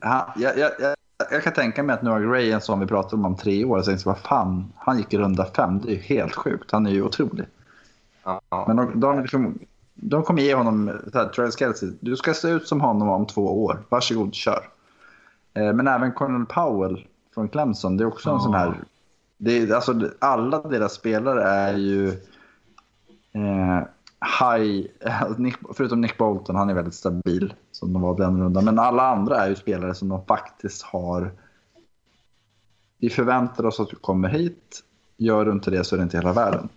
Han, 0.00 0.30
jag, 0.36 0.58
jag, 0.58 0.94
jag, 1.30 1.42
kan 1.42 1.52
tänka 1.52 1.82
mig 1.82 1.94
att 1.94 2.02
Noah 2.02 2.20
Gray 2.20 2.50
en 2.50 2.60
sån 2.60 2.80
vi 2.80 2.86
pratar 2.86 3.16
om 3.16 3.24
om 3.24 3.36
tre 3.36 3.64
år. 3.64 3.78
Jag 3.78 3.84
tänkte, 3.84 4.08
vad 4.08 4.18
fan, 4.18 4.72
han 4.76 4.98
gick 4.98 5.14
i 5.14 5.18
runda 5.18 5.46
fem. 5.46 5.80
Det 5.80 5.88
är 5.88 5.92
ju 5.92 6.00
helt 6.00 6.34
sjukt. 6.34 6.70
Han 6.70 6.86
är 6.86 6.90
ju 6.90 7.02
otrolig. 7.02 7.46
Ja. 8.24 8.64
Men 8.66 8.76
de, 8.76 9.00
de, 9.00 9.22
liksom, 9.22 9.58
de 9.94 10.22
kommer 10.22 10.42
ge 10.42 10.54
honom, 10.54 10.90
så 11.12 11.18
här, 11.18 11.28
Travis 11.28 11.58
Kelce, 11.58 11.86
du 12.00 12.16
ska 12.16 12.34
se 12.34 12.48
ut 12.48 12.68
som 12.68 12.80
honom 12.80 13.08
om 13.08 13.26
två 13.26 13.64
år. 13.64 13.82
Varsågod, 13.88 14.34
kör. 14.34 14.68
Eh, 15.54 15.72
men 15.72 15.88
även 15.88 16.12
Cornel 16.12 16.46
Powell 16.46 17.06
från 17.34 17.48
Clemson, 17.48 17.96
det 17.96 18.04
är 18.04 18.08
också 18.08 18.30
en 18.30 18.40
sån 18.40 18.54
här... 18.54 18.74
Det 19.38 19.58
är, 19.58 19.74
alltså, 19.74 20.10
alla 20.18 20.62
deras 20.62 20.92
spelare 20.92 21.42
är 21.42 21.76
ju 21.76 22.08
eh, 23.32 23.82
high, 24.40 24.86
förutom 25.74 26.00
Nick 26.00 26.18
Bolton, 26.18 26.56
han 26.56 26.70
är 26.70 26.74
väldigt 26.74 26.94
stabil 26.94 27.54
som 27.78 27.92
de 27.92 28.02
var 28.02 28.16
den 28.16 28.40
rundan. 28.40 28.64
Men 28.64 28.78
alla 28.78 29.02
andra 29.02 29.44
är 29.44 29.48
ju 29.48 29.56
spelare 29.56 29.94
som 29.94 30.08
de 30.08 30.24
faktiskt 30.26 30.82
har... 30.82 31.32
Vi 32.98 33.10
förväntar 33.10 33.66
oss 33.66 33.80
att 33.80 33.88
du 33.88 33.96
kommer 33.96 34.28
hit. 34.28 34.84
Gör 35.16 35.44
du 35.44 35.52
inte 35.52 35.70
det 35.70 35.84
så 35.84 35.94
är 35.94 35.98
det 35.98 36.02
inte 36.02 36.16
hela 36.16 36.32
världen. 36.32 36.68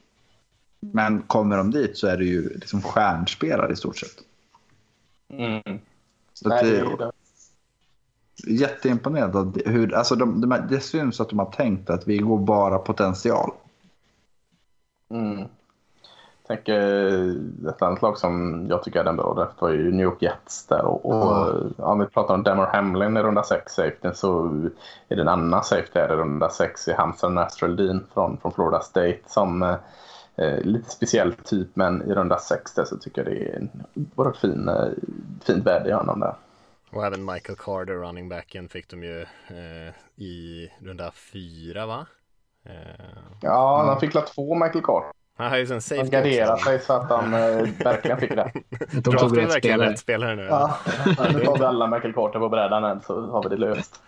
Men 0.79 1.21
kommer 1.21 1.57
de 1.57 1.71
dit 1.71 1.97
så 1.97 2.07
är 2.07 2.17
det 2.17 2.25
ju 2.25 2.49
liksom 2.49 2.81
stjärnspelare 2.81 3.73
i 3.73 3.75
stort 3.75 3.97
sett. 3.97 4.17
Mm. 5.29 5.79
Så 6.33 6.49
Nej, 6.49 6.63
det 6.63 6.79
är 6.79 6.97
det. 6.97 7.11
jätteimponerad 8.51 9.35
av 9.35 9.61
hur, 9.65 9.93
alltså 9.93 10.15
de, 10.15 10.41
de, 10.41 10.67
det 10.69 10.79
syns 10.79 11.21
att 11.21 11.29
de 11.29 11.39
har 11.39 11.51
tänkt 11.51 11.89
att 11.89 12.07
vi 12.07 12.17
går 12.17 12.39
bara 12.39 12.77
potential. 12.77 13.51
Mm. 15.09 15.47
Tänker 16.55 17.69
ett 17.69 17.81
annat 17.81 18.01
lag 18.01 18.17
som 18.17 18.65
jag 18.69 18.83
tycker 18.83 18.99
är 18.99 19.03
den 19.03 19.15
bra 19.17 19.33
draft 19.33 19.61
var 19.61 19.69
ju 19.69 19.91
New 19.91 20.03
York 20.03 20.21
Jets 20.21 20.67
där. 20.67 20.85
Och, 20.85 21.05
och 21.05 21.71
ja, 21.77 21.85
om 21.85 21.99
vi 21.99 22.05
pratar 22.05 22.33
om 22.33 22.43
Damar 22.43 22.65
Hamlin 22.65 23.17
i 23.17 23.21
runda 23.21 23.43
6 23.43 23.73
safety 23.73 24.09
så 24.13 24.45
är 25.09 25.15
det 25.15 25.21
en 25.21 25.27
annan 25.27 25.63
safety 25.63 25.99
här 25.99 26.13
i 26.13 26.15
runda 26.15 26.49
6 26.49 26.87
i 26.87 26.93
Hamson 26.93 27.35
Natural 27.35 27.75
Dean 27.75 28.07
från, 28.13 28.37
från 28.37 28.51
Florida 28.51 28.79
State 28.79 29.19
som 29.27 29.63
eh, 29.63 29.75
eh, 30.35 30.59
lite 30.61 30.89
speciell 30.89 31.33
typ 31.33 31.75
men 31.75 32.01
i 32.01 32.13
runda 32.13 32.37
6 32.37 32.73
där 32.73 32.85
så 32.85 32.97
tycker 32.97 33.23
jag 33.23 33.33
det 33.33 33.49
är 33.49 33.55
en 33.57 33.69
oerhört 34.15 34.37
fin, 34.37 34.69
eh, 34.69 34.87
fint 35.45 35.65
värde 35.65 35.89
i 35.89 35.93
honom 35.93 36.19
där. 36.19 36.35
Och 36.91 37.05
även 37.05 37.25
Michael 37.25 37.57
Carter, 37.57 37.93
running 37.93 38.29
backen, 38.29 38.69
fick 38.69 38.89
de 38.89 39.03
ju 39.03 39.21
eh, 39.21 39.93
i 40.15 40.69
runda 40.79 41.11
fyra 41.11 41.85
va? 41.85 42.05
Eh, 42.65 43.05
Ja, 43.41 43.83
han 43.87 43.99
fick 43.99 44.13
la 44.13 44.21
två 44.21 44.55
Michael 44.55 44.83
Carter. 44.83 45.20
Han 45.41 45.51
har 45.51 45.57
ju 45.57 45.67
Han 45.67 45.81
safety 45.81 46.09
garderade 46.09 46.53
också. 46.53 46.65
sig 46.65 46.79
så 46.79 46.93
att 46.93 47.09
han 47.09 47.33
eh, 47.33 47.69
verkligen 47.83 48.17
fick 48.17 48.35
det. 48.35 48.51
De 48.91 49.01
tog 49.01 49.37
rätt 49.37 49.49
verkligen 49.49 49.59
spelare. 49.59 49.89
rätt 49.89 49.99
spelare 49.99 50.35
nu. 50.35 50.43
Ja, 50.43 50.77
nu 51.33 51.45
tar 51.45 51.57
vi 51.57 51.65
alla 51.65 51.87
Michael 51.87 52.13
Carter 52.13 52.39
på 52.39 52.49
brädan 52.49 52.83
än 52.83 53.01
så 53.01 53.21
har 53.21 53.43
vi 53.43 53.49
det 53.49 53.57
löst. 53.57 54.01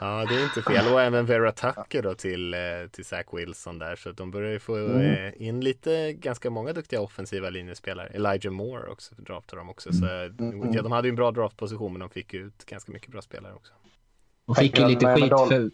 Ja, 0.00 0.24
det 0.28 0.34
är 0.34 0.44
inte 0.44 0.62
fel. 0.62 0.92
Och 0.92 1.02
även 1.02 1.26
Vera 1.26 1.52
Tucker 1.52 2.02
då 2.02 2.14
till, 2.14 2.54
eh, 2.54 2.60
till 2.90 3.04
Zach 3.04 3.26
Wilson 3.32 3.78
där. 3.78 3.96
Så 3.96 4.12
de 4.12 4.30
börjar 4.30 4.50
ju 4.50 4.58
få 4.58 4.76
eh, 4.76 5.42
in 5.48 5.60
lite, 5.60 6.12
ganska 6.12 6.50
många 6.50 6.72
duktiga 6.72 7.00
offensiva 7.00 7.50
linjespelare. 7.50 8.08
Elijah 8.08 8.52
Moore 8.52 8.90
också 8.90 9.14
draftar 9.18 9.56
de 9.56 9.70
också. 9.70 9.92
Så 9.92 10.04
eh, 10.04 10.12
ja, 10.72 10.82
de 10.82 10.92
hade 10.92 11.08
ju 11.08 11.10
en 11.10 11.16
bra 11.16 11.30
draftposition 11.30 11.92
men 11.92 12.00
de 12.00 12.10
fick 12.10 12.34
ut 12.34 12.66
ganska 12.66 12.92
mycket 12.92 13.12
bra 13.12 13.22
spelare 13.22 13.54
också. 13.54 13.72
De 14.46 14.54
fick 14.54 14.78
ju 14.78 14.86
lite 14.88 15.14
skit 15.14 15.28
för... 15.28 15.70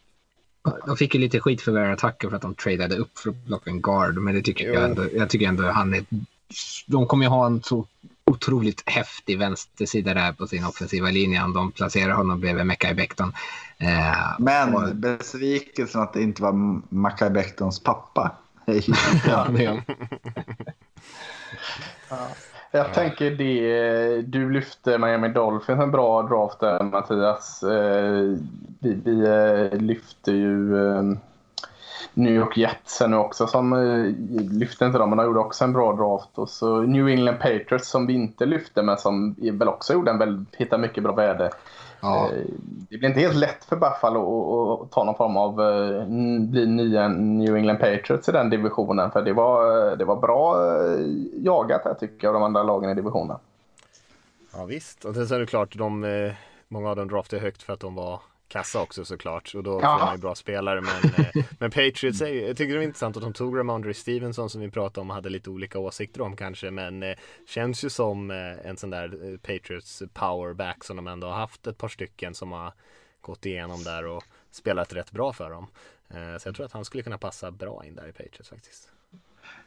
De 0.87 0.97
fick 0.97 1.15
ju 1.15 1.21
lite 1.21 1.41
skit 1.41 1.63
för 1.63 1.73
Vera 1.73 1.97
Tucker 1.97 2.29
för 2.29 2.37
att 2.37 2.43
de 2.43 2.55
tradade 2.55 2.97
upp 2.97 3.19
för 3.19 3.31
att 3.31 3.47
plocka 3.47 3.71
en 3.71 3.81
guard. 3.81 4.15
Men 4.19 4.35
det 4.35 4.43
tycker 4.43 4.73
jag 4.73 4.85
ändå, 4.85 5.05
jag 5.15 5.31
tycker 5.31 5.49
ändå 5.49 5.71
han 5.71 5.95
är... 5.95 6.05
De 6.87 7.07
kommer 7.07 7.25
ju 7.25 7.29
ha 7.31 7.47
en 7.47 7.63
så 7.63 7.87
otroligt 8.27 8.83
häftig 8.87 9.39
vänstersida 9.39 10.15
där 10.15 10.33
på 10.33 10.47
sin 10.47 10.65
offensiva 10.65 11.11
linje 11.11 11.43
om 11.45 11.53
de 11.53 11.73
placerar 11.73 12.13
honom 12.13 12.41
bredvid 12.41 12.67
Mekhi 12.67 12.95
Becton. 12.95 13.33
Eh, 13.79 14.33
och- 14.35 14.41
Men 14.41 15.01
besvikelsen 15.01 16.01
att 16.01 16.13
det 16.13 16.23
inte 16.23 16.43
var 16.43 16.53
Mackay 16.95 17.31
Becktons 17.31 17.81
pappa. 17.83 18.37
ju- 18.67 18.81
ja, 19.27 19.47
Jag 22.77 22.95
tänker 22.95 23.31
det, 23.31 24.23
du 24.23 24.51
lyfte 24.51 24.99
Miami 24.99 25.29
Dolphins 25.29 25.81
en 25.81 25.91
bra 25.91 26.23
draft 26.23 26.61
där 26.61 26.83
Mattias. 26.83 27.63
Eh, 27.63 28.39
Vi, 28.79 29.01
vi 29.05 29.27
eh, 29.27 29.81
lyfte 29.81 30.33
ju 30.33 30.79
eh, 30.89 31.03
New 32.15 32.35
York 32.35 32.57
Jets 32.57 33.03
nu 33.09 33.17
också 33.17 33.47
som 33.47 33.75
lyfte 34.53 34.85
inte 34.85 34.99
dem 34.99 35.11
men 35.11 35.19
de 35.19 35.27
gjorde 35.27 35.41
också 35.41 35.65
en 35.65 35.73
bra 35.73 35.93
draft. 35.93 36.39
Och 36.39 36.49
så 36.49 36.83
New 36.83 37.09
England 37.09 37.39
Patriots 37.39 37.89
som 37.89 38.07
vi 38.07 38.13
inte 38.13 38.47
lyfte 38.47 38.83
men 38.83 38.99
som 38.99 39.35
väl 39.39 39.69
också 39.69 39.93
gjorde 39.93 40.11
en 40.11 40.19
väldigt, 40.19 40.55
hittade 40.55 40.83
mycket 40.83 41.03
bra 41.03 41.13
värde. 41.13 41.51
Ja. 42.05 42.27
Eh, 42.27 42.45
Det 42.91 42.99
blir 42.99 43.09
inte 43.09 43.21
helt 43.21 43.37
lätt 43.37 43.65
för 43.65 43.77
Buffalo 43.77 44.83
att- 44.83 44.91
ta 44.91 45.05
någon 45.05 45.15
form 45.15 45.37
av 45.37 45.61
eh, 45.61 46.05
bli 46.51 46.67
nya 46.67 47.09
New 47.09 47.57
England 47.57 47.79
Patriots 47.79 48.29
i 48.29 48.33
den 48.33 48.51
divisionen. 48.51 49.11
För 49.11 49.23
det 49.23 49.33
var, 49.33 49.97
det 49.97 50.05
var 50.05 50.17
bra 50.17 50.57
eh, 50.67 50.99
jagat 51.45 51.81
här 51.85 51.95
tycker 51.95 52.27
jag 52.27 52.35
av 52.35 52.41
de 52.41 52.43
andra 52.47 52.63
lagen 52.63 52.91
i 52.91 52.95
divisionen. 52.95 53.37
Ja 54.57 54.65
visst, 54.65 55.05
och 55.05 55.15
sen 55.15 55.27
så 55.29 55.35
är 55.35 55.39
det 55.41 55.47
klart, 55.47 55.77
de, 55.79 56.05
eh, 56.05 56.33
många 56.69 56.91
av 56.91 56.97
dem 56.97 57.09
draftade 57.09 57.43
högt 57.43 57.63
för 57.63 57.73
att 57.73 57.81
de 57.81 57.95
var 57.95 58.21
kassa 58.55 58.81
också 58.81 59.05
såklart. 59.05 59.55
Och 59.55 59.63
då 59.63 59.81
får 59.81 59.87
man 59.87 60.15
ju 60.15 60.21
bra 60.21 60.35
spelare. 60.35 60.81
Men, 60.81 61.11
eh, 61.27 61.45
men 61.59 61.71
Patriots, 61.71 62.21
är, 62.21 62.47
jag 62.47 62.57
tycker 62.57 62.75
det 62.75 62.81
är 62.81 62.85
intressant 62.85 63.17
att 63.17 63.23
de 63.23 63.33
tog 63.33 63.59
Ramondre 63.59 63.95
Stevenson 63.95 64.51
som 64.51 64.61
vi 64.61 64.71
pratade 64.71 65.01
om 65.01 65.11
och 65.11 65.15
hade 65.15 65.31
lite 65.31 65.51
olika 65.51 65.79
åsikter 65.79 66.21
om 66.21 66.37
kanske. 66.37 66.71
Men 66.71 67.03
eh, 67.03 67.17
känns 67.47 67.85
ju 67.85 67.91
som 67.91 68.31
eh, 68.31 68.67
en 68.67 68.77
sån 68.77 68.91
där 68.91 69.37
Patriots 69.37 70.03
powerback 70.13 70.85
som 70.85 70.97
de 70.97 71.07
ändå 71.07 71.27
har 71.27 71.35
haft 71.35 71.67
ett 71.67 71.79
par 71.79 71.89
stycken 71.89 72.35
som 72.35 72.53
har 72.53 72.73
gått 73.21 73.47
igenom 73.47 73.83
där 73.83 74.07
och 74.07 74.25
spelat 74.51 74.93
rätt 74.93 75.11
bra 75.11 75.33
för 75.33 75.51
dem. 75.51 75.67
Så 76.39 76.49
jag 76.49 76.55
tror 76.57 76.67
att 76.67 76.73
han 76.73 76.85
skulle 76.85 77.03
kunna 77.03 77.19
passa 77.19 77.51
bra 77.51 77.85
in 77.85 77.95
där 77.95 78.09
i 78.09 78.13
Patriots 78.13 78.49
faktiskt. 78.49 78.89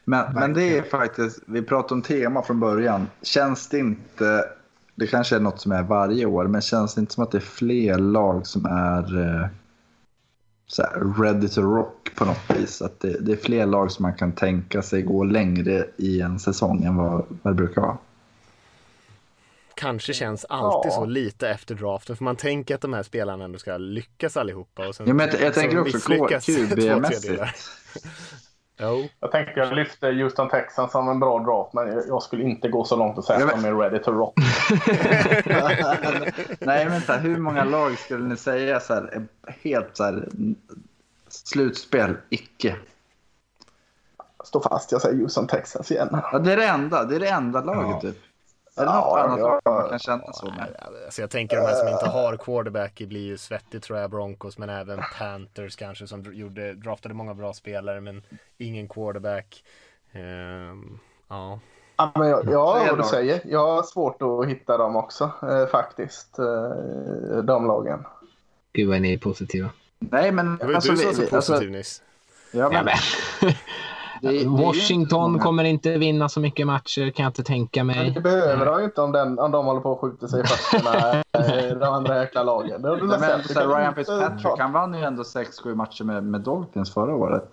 Men, 0.04 0.34
men 0.34 0.54
det 0.54 0.78
är 0.78 0.82
faktiskt, 0.82 1.42
vi 1.46 1.62
pratade 1.62 1.94
om 1.94 2.02
tema 2.02 2.42
från 2.42 2.60
början. 2.60 3.08
Känns 3.22 3.68
det 3.68 3.78
inte, 3.78 4.48
det 4.98 5.06
kanske 5.06 5.36
är 5.36 5.40
något 5.40 5.60
som 5.60 5.72
är 5.72 5.82
varje 5.82 6.26
år, 6.26 6.46
men 6.46 6.60
känns 6.60 6.94
det 6.94 7.00
inte 7.00 7.14
som 7.14 7.24
att 7.24 7.30
det 7.30 7.38
är 7.38 7.40
fler 7.40 7.98
lag 7.98 8.46
som 8.46 8.66
är 8.66 9.20
eh, 9.20 9.46
så 10.66 10.82
här, 10.82 11.22
ready 11.22 11.48
to 11.48 11.60
rock 11.60 12.10
på 12.16 12.24
något 12.24 12.50
vis. 12.56 12.82
Att 12.82 13.00
det, 13.00 13.18
det 13.20 13.32
är 13.32 13.36
fler 13.36 13.66
lag 13.66 13.92
som 13.92 14.02
man 14.02 14.14
kan 14.14 14.32
tänka 14.32 14.82
sig 14.82 15.02
gå 15.02 15.24
längre 15.24 15.86
i 15.96 16.20
en 16.20 16.38
säsong 16.38 16.84
än 16.84 16.96
vad, 16.96 17.24
vad 17.42 17.52
det 17.52 17.56
brukar 17.56 17.82
vara. 17.82 17.98
Kanske 19.74 20.12
känns 20.12 20.44
alltid 20.44 20.92
Ja. 20.92 20.96
så 20.96 21.04
lite 21.04 21.48
efter 21.48 21.74
draften 21.74 22.16
för 22.16 22.24
man 22.24 22.36
tänker 22.36 22.74
att 22.74 22.80
de 22.80 22.92
här 22.92 23.02
spelarna 23.02 23.44
ändå 23.44 23.58
ska 23.58 23.76
lyckas 23.76 24.36
allihopa. 24.36 24.88
Och 24.88 24.94
sen, 24.94 25.06
Ja, 25.08 25.14
men 25.14 25.28
jag, 25.28 25.40
jag 25.40 25.54
så 25.54 25.60
tänker 25.60 25.80
också. 25.80 25.98
QB-mässigt. 25.98 27.44
Jo, 28.80 29.08
Jag 29.20 29.32
tänkte 29.32 29.60
jag 29.60 29.72
lyfte 29.72 30.06
Houston 30.06 30.48
Texans 30.48 30.92
som 30.92 31.08
en 31.08 31.20
bra 31.20 31.38
draft, 31.38 31.72
men 31.72 31.88
jag- 31.96 32.08
jag 32.08 32.22
skulle 32.22 32.42
inte 32.42 32.68
gå 32.68 32.84
så 32.84 32.96
långt 32.96 33.18
och 33.18 33.24
säga 33.24 33.40
Ja, 33.40 33.46
att 33.46 33.62
de 33.62 33.68
är 33.68 33.74
ready 33.74 33.98
to 33.98 34.12
rock. 34.12 34.34
Nej, 36.60 36.84
men 36.84 36.90
vänta. 36.90 37.16
Hur 37.16 37.36
många 37.36 37.64
lag 37.64 37.98
skulle 37.98 38.28
ni 38.28 38.36
säga 38.36 38.80
så 38.80 38.94
här, 38.94 39.02
är 39.02 39.26
helt 39.62 39.96
så 39.96 40.04
här, 40.04 40.28
slutspel, 41.28 42.16
icke? 42.30 42.76
Stå 44.44 44.60
fast, 44.60 44.92
jag 44.92 45.02
säger 45.02 45.16
Houston 45.20 45.46
Texans 45.46 45.90
igen. 45.90 46.08
Ja, 46.32 46.38
det 46.38 46.52
är 46.52 46.56
det 46.56 46.66
enda. 46.66 47.04
Det 47.04 47.16
är 47.16 47.20
det 47.20 47.28
enda 47.28 47.60
laget 47.64 48.00
typ. 48.00 48.16
Är 48.78 48.86
det 48.86 48.92
något 48.92 49.04
Ja, 49.04 49.20
annat 49.20 49.38
ja. 49.64 49.72
man 49.72 49.88
kan 49.88 49.98
känna 49.98 50.32
så 50.32 50.46
med? 50.46 50.76
alltså 51.04 51.20
jag 51.20 51.30
tänker 51.30 51.56
de 51.56 51.62
här 51.62 51.74
som 51.74 51.88
inte 51.88 52.06
har 52.06 52.36
quarterback 52.36 52.98
blir 52.98 53.26
ju 53.26 53.38
svettigt 53.38 53.84
tror 53.84 53.98
jag, 53.98 54.10
Broncos, 54.10 54.58
men 54.58 54.70
även 54.70 55.00
Panthers 55.18 55.76
kanske 55.76 56.06
som 56.06 56.34
gjorde, 56.34 56.72
draftade 56.74 57.14
många 57.14 57.34
bra 57.34 57.52
spelare 57.52 58.00
men 58.00 58.22
ingen 58.58 58.88
quarterback. 58.88 59.64
Ehm, 60.12 60.98
ja. 61.28 61.60
Ja, 61.96 62.12
men 62.14 62.28
jag, 62.28 62.44
jag 62.50 62.86
vad 62.88 62.98
du 62.98 63.02
säger. 63.02 63.40
Jag 63.44 63.66
har 63.66 63.82
svårt 63.82 64.22
att 64.22 64.48
hitta 64.48 64.76
dem 64.78 64.96
också, 64.96 65.30
eh, 65.42 65.66
faktiskt. 65.66 66.38
Eh, 66.38 67.36
de 67.44 67.66
lagen. 67.66 68.04
Gud 68.72 68.88
vad 68.88 69.00
ni 69.00 69.12
är 69.14 69.18
positiva. 69.18 69.70
Nej, 69.98 70.32
men... 70.32 70.56
Det 70.56 70.64
var 70.64 70.70
ju 70.70 70.74
alltså, 70.76 70.92
du 70.92 70.96
som 70.98 71.06
var 71.06 71.12
vi- 71.12 71.28
så 71.28 71.36
alltså, 71.36 71.52
positiv 71.52 71.70
nyss. 71.70 72.02
ja, 72.52 72.70
men. 72.70 72.88
Det, 74.22 74.28
det 74.38 74.48
Washington 74.48 75.00
inte 75.02 75.14
många- 75.14 75.42
kommer 75.42 75.64
inte 75.64 75.98
vinna 75.98 76.28
så 76.28 76.40
mycket 76.40 76.66
matcher 76.66 77.10
kan 77.10 77.22
jag 77.22 77.30
inte 77.30 77.42
tänka 77.42 77.84
Men 77.84 77.96
mig. 77.96 78.10
det 78.10 78.20
behöver 78.20 78.66
de 78.66 78.78
ju 78.78 78.84
inte 78.84 79.00
om, 79.00 79.12
den, 79.12 79.38
om 79.38 79.50
de 79.50 79.66
håller 79.66 79.80
på 79.80 79.92
att 79.92 79.98
skjuta 79.98 80.28
sig 80.28 80.40
i 80.40 80.44
fötterna, 80.46 81.12
eh, 81.32 81.78
de 81.78 81.82
andra 81.94 82.18
jäkla 82.20 82.42
lagen. 82.42 82.82
Det 82.82 82.96
men, 82.96 83.20
sett. 83.20 83.46
så 83.46 83.54
Det 83.60 83.66
Ryan 83.66 83.94
Fitzpatrick, 83.94 84.58
han 84.58 84.72
vann 84.72 84.94
ju 84.94 85.00
ändå 85.04 85.22
6-7 85.22 85.74
matcher 85.74 86.04
med, 86.04 86.24
med 86.24 86.40
Dolphins 86.40 86.94
förra 86.94 87.14
året. 87.14 87.48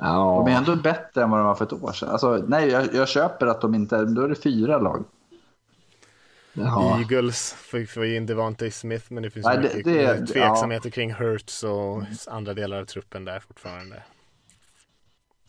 Ja. 0.00 0.42
De 0.46 0.52
är 0.52 0.56
ändå 0.56 0.76
bättre 0.76 1.22
än 1.22 1.30
vad 1.30 1.40
de 1.40 1.46
var 1.46 1.54
för 1.54 1.64
ett 1.64 1.72
år 1.72 1.92
sedan. 1.92 2.08
Alltså, 2.08 2.44
nej, 2.48 2.68
jag, 2.68 2.94
jag 2.94 3.08
köper 3.08 3.46
att 3.46 3.60
de 3.60 3.74
inte 3.74 3.96
är... 3.96 4.04
Då 4.04 4.22
är 4.22 4.28
det 4.28 4.34
fyra 4.34 4.78
lag. 4.78 5.04
Ja. 6.52 6.98
Eagles 6.98 7.52
fick 7.52 7.90
få 7.90 8.04
in 8.04 8.26
Devontae 8.26 8.70
Smith 8.70 9.04
men 9.08 9.22
det 9.22 9.30
finns 9.30 9.46
Nej, 9.46 9.54
så 9.56 9.60
det- 9.62 9.68
mycket 9.76 10.26
det- 10.26 10.32
tveksamheter 10.32 10.90
kring 10.90 11.14
Hurts 11.14 11.62
och 11.64 12.02
andra 12.30 12.54
delar 12.54 12.80
av 12.80 12.84
truppen 12.84 13.24
där 13.24 13.40
fortfarande. 13.40 14.02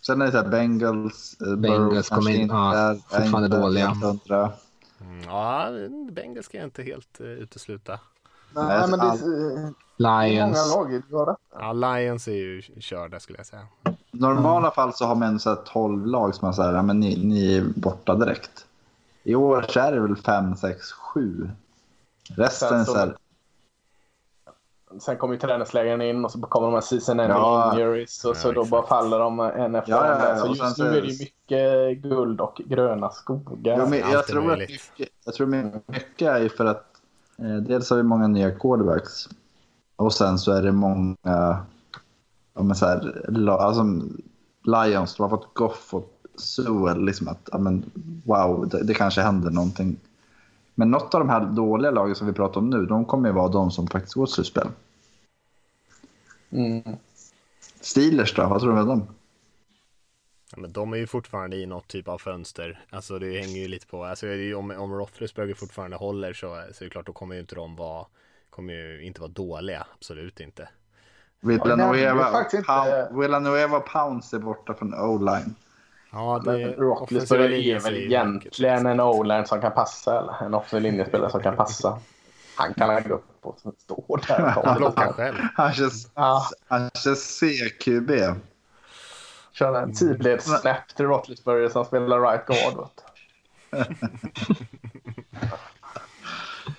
Sen 0.06 0.22
är 0.22 0.26
det 0.26 0.32
så 0.32 0.38
här 0.38 0.50
Bengals. 0.50 1.42
eh, 1.42 1.56
Bengals 1.56 2.10
kommer 2.10 2.32
in- 2.32 2.50
ja, 2.50 2.96
fortfarande 3.10 3.48
dåliga. 3.48 3.96
Mm, 5.02 5.22
ja, 5.28 5.70
Bengals 6.12 6.46
ska 6.46 6.58
jag 6.58 6.68
inte 6.68 6.84
helt 6.84 7.22
uh, 7.22 7.28
utesluta. 7.28 8.00
Nej, 8.54 8.88
men 8.90 9.00
det 9.00 9.06
är 9.06 9.66
eh, 9.66 9.70
Lions. 9.98 10.74
många 10.74 10.84
lag 10.84 11.02
det. 11.26 11.36
Ja, 11.54 11.74
Lions 11.74 12.28
är 12.28 12.32
ju 12.32 12.62
körda 12.80 13.20
skulle 13.20 13.40
jag 13.40 13.46
säga. 13.46 13.68
Normala 14.12 14.72
fall 14.72 14.94
så 14.94 15.06
har 15.06 15.16
man 15.16 15.40
så 15.40 15.50
här 15.50 15.58
12 15.66 16.06
lag 16.06 16.36
som 16.36 16.46
man 16.46 16.54
säger, 16.54 16.74
ja, 16.74 16.82
men 16.82 17.00
ni, 17.00 17.26
ni 17.26 17.58
är 17.58 17.66
borta 17.76 18.16
direkt. 18.16 18.66
I 19.24 19.36
år 19.36 19.66
så 19.70 19.80
är 19.80 19.92
det 19.92 20.00
väl 20.00 20.16
5, 20.16 20.56
6, 20.56 20.92
7. 20.92 21.50
Resten 22.30 22.80
är 22.80 22.84
så 22.84 22.98
här, 22.98 23.18
Sen 25.00 25.18
kommer 25.18 25.34
ju 25.34 25.40
träningslägren 25.40 26.02
in 26.02 26.26
och 26.26 26.32
så 26.32 26.42
kommer 26.42 26.68
de 26.68 26.74
här 26.74 26.82
season 26.82 27.20
ending 27.20 27.38
Ja. 27.38 27.74
injuries 27.74 28.26
och 28.26 28.38
så 28.38 28.48
Ja, 28.48 28.54
då 28.54 28.62
exakt. 28.62 28.72
bara 28.72 28.88
faller 28.88 29.20
de 29.20 29.40
en 29.40 29.76
efter 29.76 29.92
Ja, 29.92 30.30
ja, 30.30 30.38
Så 30.38 30.48
just 30.48 30.78
nu 30.78 30.86
är 30.86 31.02
det 31.02 31.08
ju 31.08 31.20
mycket 31.20 31.98
guld 32.04 32.42
och 32.42 32.62
gröna 32.66 33.10
skogar. 33.10 33.78
Ja, 33.78 33.86
men 33.86 34.00
jag, 34.00 34.28
tror 34.28 34.52
att 34.52 34.60
mycket, 34.60 35.10
jag 35.26 35.34
tror 35.34 35.48
mycket 35.48 36.22
är 36.28 36.50
för 36.50 36.66
att 36.66 36.86
eh, 37.38 37.56
dels 37.56 37.90
har 37.90 37.98
vi 37.98 38.04
många 38.04 38.28
nya 38.28 38.52
quarterbacks 38.52 39.30
och 39.96 40.14
sen 40.14 40.40
så 40.40 40.52
är 40.52 40.62
det 40.62 40.72
många 40.72 41.58
men 42.60 42.76
så 42.76 42.86
här, 42.86 43.50
alltså, 43.50 43.84
Lions, 44.64 45.16
de 45.16 45.22
har 45.24 45.30
fått 45.30 45.54
Goff 45.54 45.94
och 45.94 46.14
Sewell. 46.36 47.06
Liksom 47.06 47.28
att, 47.28 47.62
men, 47.62 47.92
wow, 48.26 48.68
det, 48.68 48.84
det 48.84 48.94
kanske 48.94 49.22
händer 49.22 49.52
någonting. 49.52 49.98
Men 50.76 50.92
något 50.92 51.14
av 51.14 51.20
de 51.20 51.30
här 51.30 51.46
dåliga 51.46 51.92
lagen 51.92 52.16
som 52.16 52.28
vi 52.28 52.34
pratar 52.34 52.62
om 52.62 52.70
nu, 52.70 52.86
de 52.86 53.06
kommer 53.06 53.30
ju 53.30 53.36
vara 53.36 53.48
de 53.48 53.72
som 53.72 53.88
faktiskt 53.88 54.14
går 54.14 54.26
till 54.26 54.34
slutspel. 54.34 54.68
Mm. 56.50 56.84
Steelers 57.82 58.36
då, 58.36 58.48
vad 58.48 58.62
tror 58.62 58.74
du 58.74 58.82
om 58.82 58.88
dem? 58.88 59.08
Ja, 60.52 60.62
men 60.62 60.72
de 60.72 60.94
är 60.94 60.98
ju 60.98 61.08
fortfarande 61.08 61.56
i 61.58 61.66
något 61.66 61.88
typ 61.88 62.08
av 62.08 62.18
fönster. 62.18 62.86
Alltså 62.90 63.20
det 63.20 63.40
hänger 63.40 63.62
ju 63.62 63.68
lite 63.68 63.88
på. 63.88 64.06
Alltså 64.06 64.28
om, 64.56 64.72
om 64.72 64.94
Roethlisberger 64.94 65.54
fortfarande 65.54 65.98
håller 65.98 66.34
så, 66.34 66.48
så 66.74 66.84
är 66.84 66.86
det 66.86 66.90
klart 66.90 67.06
då 67.06 67.14
kommer 67.14 67.36
ju 67.36 67.42
inte 67.42 67.56
de 67.56 67.76
vara 67.76 68.06
kommer 68.50 68.74
ju 68.74 69.04
inte 69.04 69.22
vara 69.22 69.32
dåliga. 69.32 69.88
Absolut 69.96 70.40
inte. 70.40 70.70
Villanueva, 71.40 72.44
Pound, 72.68 73.20
Villanueva 73.22 73.80
Pounds 73.80 74.34
är 74.34 74.40
borta 74.40 74.74
från 74.74 74.94
O-line. 74.94 75.56
Ja, 76.12 76.42
det 76.46 76.52
linjen 77.48 77.78
är 77.78 77.80
väl 77.80 77.96
egentligen 77.96 78.86
en 78.86 79.00
o-line 79.00 79.46
som 79.46 79.62
kan 79.62 79.72
passa, 79.72 80.20
eller 80.20 80.46
en 80.46 80.54
offensiv 80.54 80.82
linjespelare 80.82 81.32
som 81.32 81.42
kan 81.42 81.56
passa. 81.56 82.00
Han 82.56 82.74
kan 82.74 83.04
gå 83.04 83.14
upp 83.14 83.26
och 83.42 83.60
stå 83.78 84.20
där. 84.28 84.58
och 84.84 84.96
ta 84.96 85.14
själv. 85.14 85.36
Han 85.56 85.74
kör, 85.74 85.90
Ja, 86.16 86.46
han 86.68 86.90
kör 87.04 87.16
CQB. 87.16 88.12
kör 89.52 89.82
en 89.82 89.94
tidleds 89.94 90.46
snap 90.46 90.88
till 90.96 91.06
Roethlisberger 91.06 91.70
som 91.70 91.86
spelar 91.86 92.22
right 92.22 92.46
guard. 92.46 92.88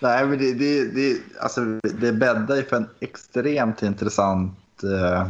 Nej, 0.01 0.27
men 0.27 0.39
det, 0.39 0.55
det, 0.55 0.85
det, 0.94 1.20
alltså, 1.40 1.61
det 1.82 2.12
bäddar 2.12 2.57
ju 2.57 2.65
för 2.65 2.77
en 2.77 2.89
extremt 3.01 3.82
intressant 3.82 4.82
eh, 4.82 5.28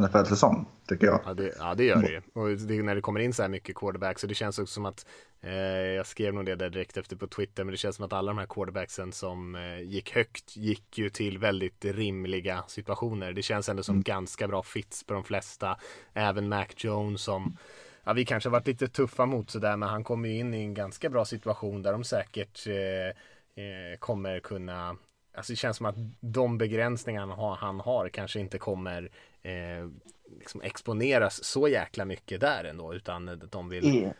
NFL-säsong, 0.00 0.66
tycker 0.90 1.06
jag. 1.06 1.20
Ja 1.24 1.34
det, 1.34 1.54
ja, 1.58 1.74
det 1.74 1.84
gör 1.84 2.02
det 2.02 2.08
ju. 2.08 2.20
Och 2.32 2.48
det, 2.48 2.82
när 2.82 2.94
det 2.94 3.00
kommer 3.00 3.20
in 3.20 3.32
så 3.32 3.42
här 3.42 3.48
mycket 3.48 3.76
quarterbacks. 3.76 4.20
Så 4.20 4.26
det 4.26 4.34
känns 4.34 4.58
också 4.58 4.74
som 4.74 4.86
att, 4.86 5.06
eh, 5.40 5.52
jag 5.96 6.06
skrev 6.06 6.34
nog 6.34 6.46
det 6.46 6.56
där 6.56 6.70
direkt 6.70 6.96
efter 6.96 7.16
på 7.16 7.26
Twitter, 7.26 7.64
men 7.64 7.72
det 7.72 7.78
känns 7.78 7.96
som 7.96 8.04
att 8.04 8.12
alla 8.12 8.30
de 8.30 8.38
här 8.38 8.46
quarterbacksen 8.46 9.12
som 9.12 9.54
eh, 9.54 9.80
gick 9.80 10.14
högt 10.14 10.56
gick 10.56 10.98
ju 10.98 11.10
till 11.10 11.38
väldigt 11.38 11.84
rimliga 11.84 12.64
situationer. 12.68 13.32
Det 13.32 13.42
känns 13.42 13.68
ändå 13.68 13.82
som 13.82 14.02
ganska 14.02 14.48
bra 14.48 14.62
fits 14.62 15.04
på 15.04 15.14
de 15.14 15.24
flesta. 15.24 15.76
Även 16.14 16.48
Mac 16.48 16.66
Jones 16.76 17.22
som, 17.22 17.56
ja 18.04 18.12
vi 18.12 18.24
kanske 18.24 18.48
har 18.48 18.52
varit 18.52 18.66
lite 18.66 18.88
tuffa 18.88 19.26
mot 19.26 19.50
sådär, 19.50 19.76
men 19.76 19.88
han 19.88 20.04
kommer 20.04 20.28
ju 20.28 20.38
in 20.38 20.54
i 20.54 20.62
en 20.62 20.74
ganska 20.74 21.10
bra 21.10 21.24
situation 21.24 21.82
där 21.82 21.92
de 21.92 22.04
säkert 22.04 22.66
eh, 22.66 23.08
eh, 23.64 23.98
kommer 23.98 24.40
kunna 24.40 24.96
Alltså 25.34 25.52
det 25.52 25.56
känns 25.56 25.76
som 25.76 25.86
att 25.86 25.96
de 26.20 26.58
begränsningar 26.58 27.20
han 27.20 27.30
har, 27.30 27.56
han 27.56 27.80
har 27.80 28.08
kanske 28.08 28.40
inte 28.40 28.58
kommer 28.58 29.10
eh, 29.42 29.88
liksom 30.38 30.60
exponeras 30.62 31.44
så 31.44 31.68
jäkla 31.68 32.04
mycket 32.04 32.40
där 32.40 32.64
ändå 32.64 32.94
utan 32.94 33.40
de 33.50 33.68
vill 33.68 33.84
I- 33.84 34.12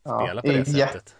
spela 0.00 0.40
på 0.42 0.46
det 0.48 0.58
en 0.58 0.64
sättet. 0.64 0.76
jätte- 0.78 1.12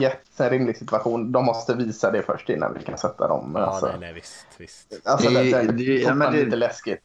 Jätterimlig 0.00 0.76
situation. 0.76 1.32
De 1.32 1.44
måste 1.44 1.74
visa 1.74 2.10
det 2.10 2.22
först 2.22 2.48
innan 2.48 2.74
vi 2.74 2.82
kan 2.84 2.98
sätta 2.98 3.28
dem. 3.28 3.52
Ja, 3.54 3.60
alltså, 3.60 3.86
nej, 3.86 3.96
nej, 4.00 4.12
visst, 4.12 4.46
visst. 4.58 5.00
alltså, 5.04 5.30
det, 5.30 5.42
Det- 5.42 5.50
det, 5.50 5.62
det- 5.66 5.72
det 5.72 6.02
är 6.02 6.06
ja, 6.08 6.14
men 6.14 6.32
det- 6.32 6.44
lite 6.44 6.56
läskigt. 6.56 7.00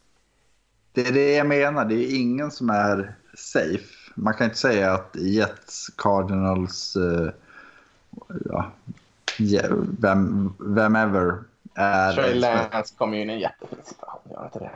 Det 0.92 1.08
är 1.08 1.12
det 1.12 1.34
jag 1.36 1.48
menar. 1.48 1.86
Det 1.86 1.96
är 1.96 2.16
ingen 2.20 2.52
som 2.52 2.70
är 2.70 3.16
safe. 3.34 3.84
Man 4.16 4.34
kan 4.34 4.46
inte 4.46 4.58
säga 4.58 4.94
att 4.94 5.16
Jets, 5.16 5.88
Cardinals, 5.98 6.96
eh, 6.96 7.30
ja, 8.46 8.72
ja, 9.38 9.62
vem, 10.00 10.54
vem 10.60 10.96
är... 10.96 11.44
Trey 12.16 12.34
Lance 12.34 12.96
kommer 12.98 13.18
ju 13.18 13.24
in 13.24 13.30
i 13.30 13.34
en 13.34 13.40
jättefin 13.40 13.80
situation. 13.84 14.32
Gör 14.32 14.46
inte 14.46 14.60
det? 14.60 14.72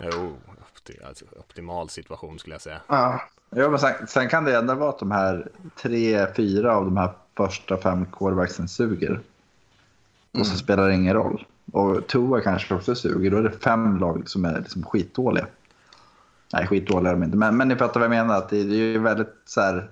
Jo, 0.00 0.36
opti- 0.84 1.06
alltså, 1.08 1.24
optimal 1.38 1.88
situation 1.88 2.38
skulle 2.38 2.54
jag 2.54 2.62
säga. 2.62 2.80
Ja. 2.86 3.22
Ja, 3.50 3.68
men 3.68 3.78
sen, 3.78 4.06
sen 4.06 4.28
kan 4.28 4.44
det 4.44 4.56
ändå 4.56 4.74
vara 4.74 4.88
att 4.88 4.98
de 4.98 5.10
här 5.10 5.48
tre, 5.76 6.26
fyra 6.36 6.76
av 6.76 6.84
de 6.84 6.96
här 6.96 7.10
första 7.36 7.76
fem 7.76 8.06
quarterbacksen 8.06 8.68
suger. 8.68 9.20
Och 10.32 10.46
så 10.46 10.56
spelar 10.56 10.88
det 10.88 10.94
ingen 10.94 11.14
roll. 11.14 11.46
Och 11.72 12.06
Tua 12.06 12.40
kanske 12.40 12.74
också 12.74 12.94
suger. 12.94 13.30
Då 13.30 13.36
är 13.36 13.42
det 13.42 13.50
fem 13.50 13.98
lag 13.98 14.28
som 14.28 14.44
är 14.44 14.58
liksom 14.58 14.82
skitdåliga. 14.82 15.46
Nej, 16.52 16.66
skitdåliga 16.66 17.12
är 17.12 17.16
de 17.16 17.24
inte. 17.24 17.36
Men, 17.36 17.56
men 17.56 17.68
ni 17.68 17.76
fattar 17.76 18.00
vad 18.00 18.04
jag 18.04 18.10
menar. 18.10 18.38
Att 18.38 18.48
det, 18.48 18.64
det 18.64 18.74
är 18.74 18.78
ju 18.78 18.98
väldigt 18.98 19.34
så 19.44 19.60
här... 19.60 19.90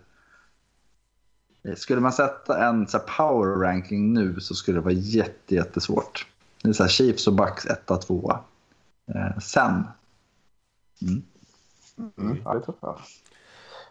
Skulle 1.77 2.01
man 2.01 2.12
sätta 2.12 2.66
en 2.66 2.86
så 2.86 2.98
här, 2.98 3.05
power 3.05 3.69
ranking 3.69 4.12
nu 4.12 4.40
så 4.40 4.55
skulle 4.55 4.78
det 4.78 4.85
vara 4.85 4.94
jätte, 4.94 5.55
jättesvårt. 5.55 6.27
Det 6.62 6.69
är 6.69 6.73
så 6.73 6.82
här, 6.82 6.90
Chiefs 6.90 7.27
och 7.27 7.35
Bucks 7.35 7.66
1 7.66 7.86
2 8.06 8.39
eh, 9.14 9.39
Sen. 9.39 9.85
Mm. 11.09 12.39
Ja, 12.45 12.55
det 12.55 12.61
tror 12.61 12.77
jag. 12.81 12.97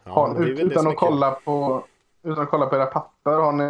Ja, 0.04 0.12
Har, 0.12 0.40
det 0.40 0.46
utan, 0.50 0.88
att 0.88 0.96
kolla 0.96 1.32
på, 1.32 1.84
utan 2.24 2.44
att 2.44 2.50
kolla 2.50 2.66
på 2.66 2.76
era 2.76 2.86
papper 2.86 3.32
har 3.32 3.52
ni, 3.52 3.64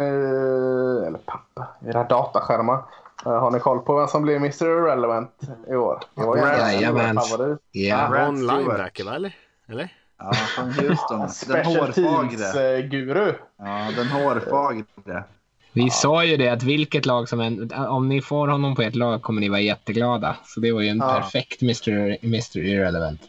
eller 1.06 1.18
papper, 1.18 1.64
era 1.90 2.04
dataskärmar. 2.04 2.78
Eh, 3.26 3.32
Har 3.40 3.50
ni 3.50 3.60
koll 3.60 3.78
på 3.78 3.96
vem 3.96 4.08
som 4.08 4.22
blir 4.22 4.36
Mr 4.36 4.62
Irrelevant 4.66 5.40
i 5.68 5.74
år? 5.74 6.00
Jajamän. 6.36 7.14
Ja. 7.14 7.22
Stewart. 7.22 8.38
linebacker 8.38 9.04
va 9.04 9.14
eller? 9.14 9.36
Eller? 9.68 9.88
Ja, 10.18 10.32
från 10.32 10.72
Houston. 10.72 11.18
Den 11.54 11.66
hårfagre. 11.66 12.52
teams-guru. 12.52 13.34
Ja, 13.58 13.88
den 13.96 14.06
hårfagre. 14.08 15.24
Vi 15.72 15.90
sa 15.90 16.24
ju 16.24 16.36
det 16.36 16.48
att 16.48 16.62
vilket 16.62 17.06
lag 17.06 17.28
som 17.28 17.40
än, 17.40 17.72
om 17.74 18.08
ni 18.08 18.22
får 18.22 18.48
honom 18.48 18.74
på 18.74 18.82
ett 18.82 18.94
lag 18.96 19.22
kommer 19.22 19.40
ni 19.40 19.48
vara 19.48 19.60
jätteglada. 19.60 20.36
Så 20.44 20.60
det 20.60 20.72
var 20.72 20.80
ju 20.80 20.88
en 20.88 20.98
Ja. 20.98 21.20
perfekt 21.20 21.62
Mr. 21.62 22.18
Mr. 22.24 22.58
Irrelevant. 22.58 23.20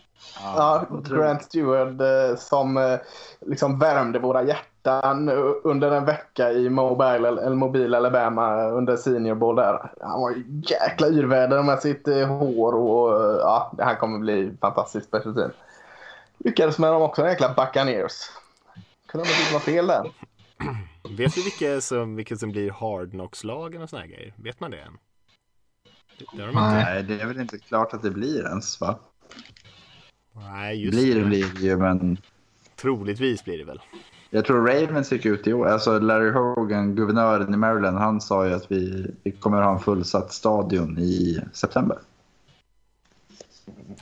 Ja, 0.44 0.86
Grant 1.04 1.44
Stewart 1.44 2.02
eh, 2.02 2.38
som 2.38 2.78
eh, 2.78 3.00
liksom 3.41 3.80
värmde 3.80 4.20
våra 4.20 4.44
hjärtan 4.44 5.30
eh, 5.30 5.36
under 5.64 5.91
en 5.91 6.06
vecka 6.06 6.52
i 6.52 6.70
Mobile, 6.70 7.28
eller 7.28 7.56
Mobile 7.56 7.98
Alabama 7.98 8.68
under 8.70 8.98
Senior 8.98 9.36
Bowl 9.36 9.56
där. 9.56 9.91
Han 10.02 10.22
var 10.22 10.32
ju 10.32 10.44
jäkla 10.64 11.08
yrväder 11.08 11.64
med 11.64 11.80
sitt 11.80 12.08
hår 12.28 12.76
och 12.76 13.40
ja, 13.41 13.74
det 13.78 13.84
här 13.84 13.95
kommer 13.95 14.20
bli 14.20 14.54
fantastiskt 14.62 15.08
special 15.08 15.36
team. 15.36 15.52
Lyckades 16.38 16.80
med 16.80 16.91
dem 16.91 17.02
också, 17.02 17.22
den 17.22 17.32
jäkla 17.32 17.54
Buccaneers. 17.54 18.14
Kunde 19.08 19.28
de 19.28 19.41
inte 19.41 19.54
vara 19.54 19.64
fel 19.64 19.88
där? 19.88 20.12
Vet 21.18 21.38
vi 21.38 21.41
vilka 21.41 21.82
som, 21.82 22.16
vilka 22.16 22.36
som 22.36 22.52
blir 22.52 22.72
hard 22.72 23.12
knocks-lagen 23.12 23.82
och 23.82 23.90
såna 23.90 24.02
här 24.02 24.10
grejer? 24.10 24.34
Vet 24.38 24.60
man 24.60 24.72
det 24.72 24.78
än? 24.78 24.98
Det 26.18 26.26
det 26.38 26.45
de. 26.45 26.52
Nej, 26.54 27.04
det 27.04 27.22
är 27.22 27.26
väl 27.26 27.40
inte 27.40 27.58
klart 27.58 27.94
att 27.94 28.02
det 28.02 28.12
blir 28.12 28.45
ens 28.45 28.82
va? 28.82 29.00
Nej, 30.34 30.84
just 30.85 30.97
Blir 30.97 31.19
det. 31.19 31.26
blir 31.26 31.61
ju, 31.61 31.77
men 31.77 32.18
Troligtvis 32.76 33.43
blir 33.45 33.57
det 33.57 33.64
väl. 33.64 33.81
jag 34.30 34.45
tror 34.45 34.68
Ravens 34.68 35.11
gick 35.11 35.26
ut 35.26 35.47
i 35.47 35.53
år. 35.53 35.68
Alltså 35.68 35.99
Larry 35.99 36.31
Hogan, 36.31 36.95
guvernören 36.95 37.53
i 37.53 37.57
Maryland, 37.57 37.97
han 37.97 38.22
sa 38.22 38.47
ju 38.47 38.53
att 38.53 38.72
vi, 38.72 39.11
vi 39.23 39.31
kommer 39.31 39.61
ha 39.61 39.73
en 39.73 39.80
fullsatt 39.80 40.34
stadion 40.34 40.97
i 40.99 41.39
september. 41.53 41.97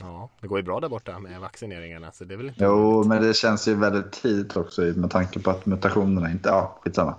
Ja, 0.00 0.28
det 0.40 0.46
går 0.46 0.58
ju 0.58 0.62
bra 0.64 0.80
där 0.80 0.88
borta 0.88 1.18
med 1.18 1.40
vaccineringarna 1.40 2.12
så 2.12 2.24
det 2.24 2.34
är 2.34 2.36
väl 2.38 2.48
inte 2.48 2.64
Jo, 2.64 3.04
men 3.04 3.22
det 3.22 3.34
känns 3.34 3.68
ju 3.68 3.74
väldigt 3.74 4.12
tidigt 4.12 4.56
också 4.56 4.80
med 4.82 5.10
tanke 5.10 5.40
på 5.40 5.50
att 5.50 5.66
mutationerna 5.66 6.30
inte... 6.30 6.48
Ja, 6.48 6.78
skitsamma. 6.80 7.14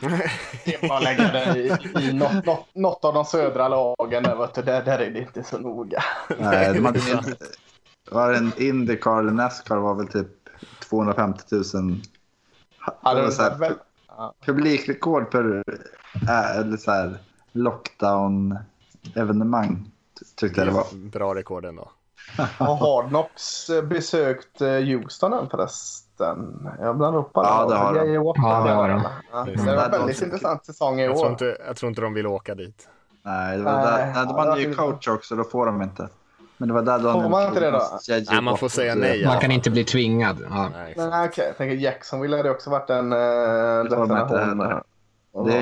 Det 0.64 0.74
är 0.74 0.88
bara 0.88 0.98
att 0.98 1.04
lägga 1.04 1.32
det 1.32 1.58
i, 1.58 1.72
i 2.08 2.12
något, 2.12 2.46
något, 2.46 2.66
något 2.74 3.04
av 3.04 3.14
de 3.14 3.24
södra 3.24 3.68
lagen. 3.68 4.22
Där, 4.22 4.62
där, 4.82 4.98
är 4.98 5.10
det 5.10 5.18
inte 5.18 5.42
så 5.42 5.58
noga. 5.58 6.02
Nej, 6.38 6.76
inte, 6.78 7.36
var 8.10 8.32
en 8.32 8.52
Indycar 8.56 9.18
eller 9.20 9.32
Nascar 9.32 9.76
var 9.76 9.94
väl 9.94 10.08
typ 10.08 10.28
250 10.88 11.42
000 11.50 11.64
Hade 13.00 13.20
det 13.20 13.22
var 13.22 13.28
de 13.28 13.32
så 13.32 13.42
här, 13.42 13.58
väl- 13.58 13.74
publikrekord 14.46 15.30
per 15.30 15.62
äh, 16.28 16.56
eller 16.56 16.76
så 16.76 16.90
här, 16.90 17.18
lockdown-evenemang. 17.52 19.90
Tyckte 20.36 20.60
jag 20.60 20.68
det 20.68 20.72
var. 20.74 21.08
Bra 21.10 21.34
rekord 21.34 21.64
ändå. 21.64 21.90
Har 22.58 22.76
Hard 22.76 23.08
Knocks 23.08 23.70
eh, 23.70 23.82
besökt 23.84 24.60
eh, 24.60 24.68
Houston 24.68 25.32
än 25.32 25.48
förresten? 25.50 26.68
Jag 26.80 26.96
blandar 26.96 27.20
upp 27.20 27.36
alla. 27.36 27.48
Ja, 27.48 27.66
det 27.68 27.74
har 27.76 27.94
de. 27.94 28.12
Ja, 28.14 28.34
det 28.66 28.72
har 28.74 28.88
de. 28.88 29.02
Ja, 29.32 29.44
det 29.44 29.56
var 29.76 29.84
en 29.84 29.90
väldigt 29.90 30.22
intressant 30.22 30.66
säsong 30.66 31.00
i 31.00 31.04
Jag 31.04 31.16
tror, 31.16 31.24
år. 31.26 31.30
inte, 31.32 31.56
jag 31.66 31.76
tror 31.76 31.88
inte 31.88 32.00
de 32.00 32.14
vill 32.14 32.26
åka 32.26 32.54
dit. 32.54 32.88
Nej, 33.22 33.58
det 33.58 33.64
var 33.64 33.72
Nej, 33.72 33.84
där, 33.84 34.06
nej, 34.14 34.26
de 34.26 34.34
har 34.34 34.46
ja, 34.46 34.52
en 34.52 34.58
ny 34.58 34.66
det- 34.66 34.74
coach 34.74 35.08
också, 35.08 35.36
då 35.36 35.44
får 35.44 35.66
de 35.66 35.82
inte. 35.82 36.08
Men 36.60 36.68
det 36.68 36.74
var 36.74 36.82
där 36.82 36.98
Daniel 36.98 37.22
Får 37.22 37.30
man 37.30 37.48
inte 37.48 37.60
det 37.60 37.70
då? 37.70 37.98
Nej, 38.30 38.42
man 38.42 38.58
får 38.58 38.68
säga 38.68 38.94
nej. 38.94 39.26
Man 39.26 39.40
kan 39.40 39.50
inte 39.50 39.70
bli 39.70 39.84
tvingad. 39.84 40.46
Ja. 40.50 40.68
Nej, 40.68 40.94
Nej, 40.96 41.28
okej. 41.28 41.44
Jag 41.46 41.56
tänker 41.56 41.76
Jacksonville 41.76 42.36
hade 42.36 42.50
också 42.50 42.70
varit 42.70 42.90
en 42.90 43.12
uh, 43.12 43.18
Det 43.84 43.96
får 43.96 44.06
de 44.06 44.18
inte 44.20 44.38
heller. 44.38 44.82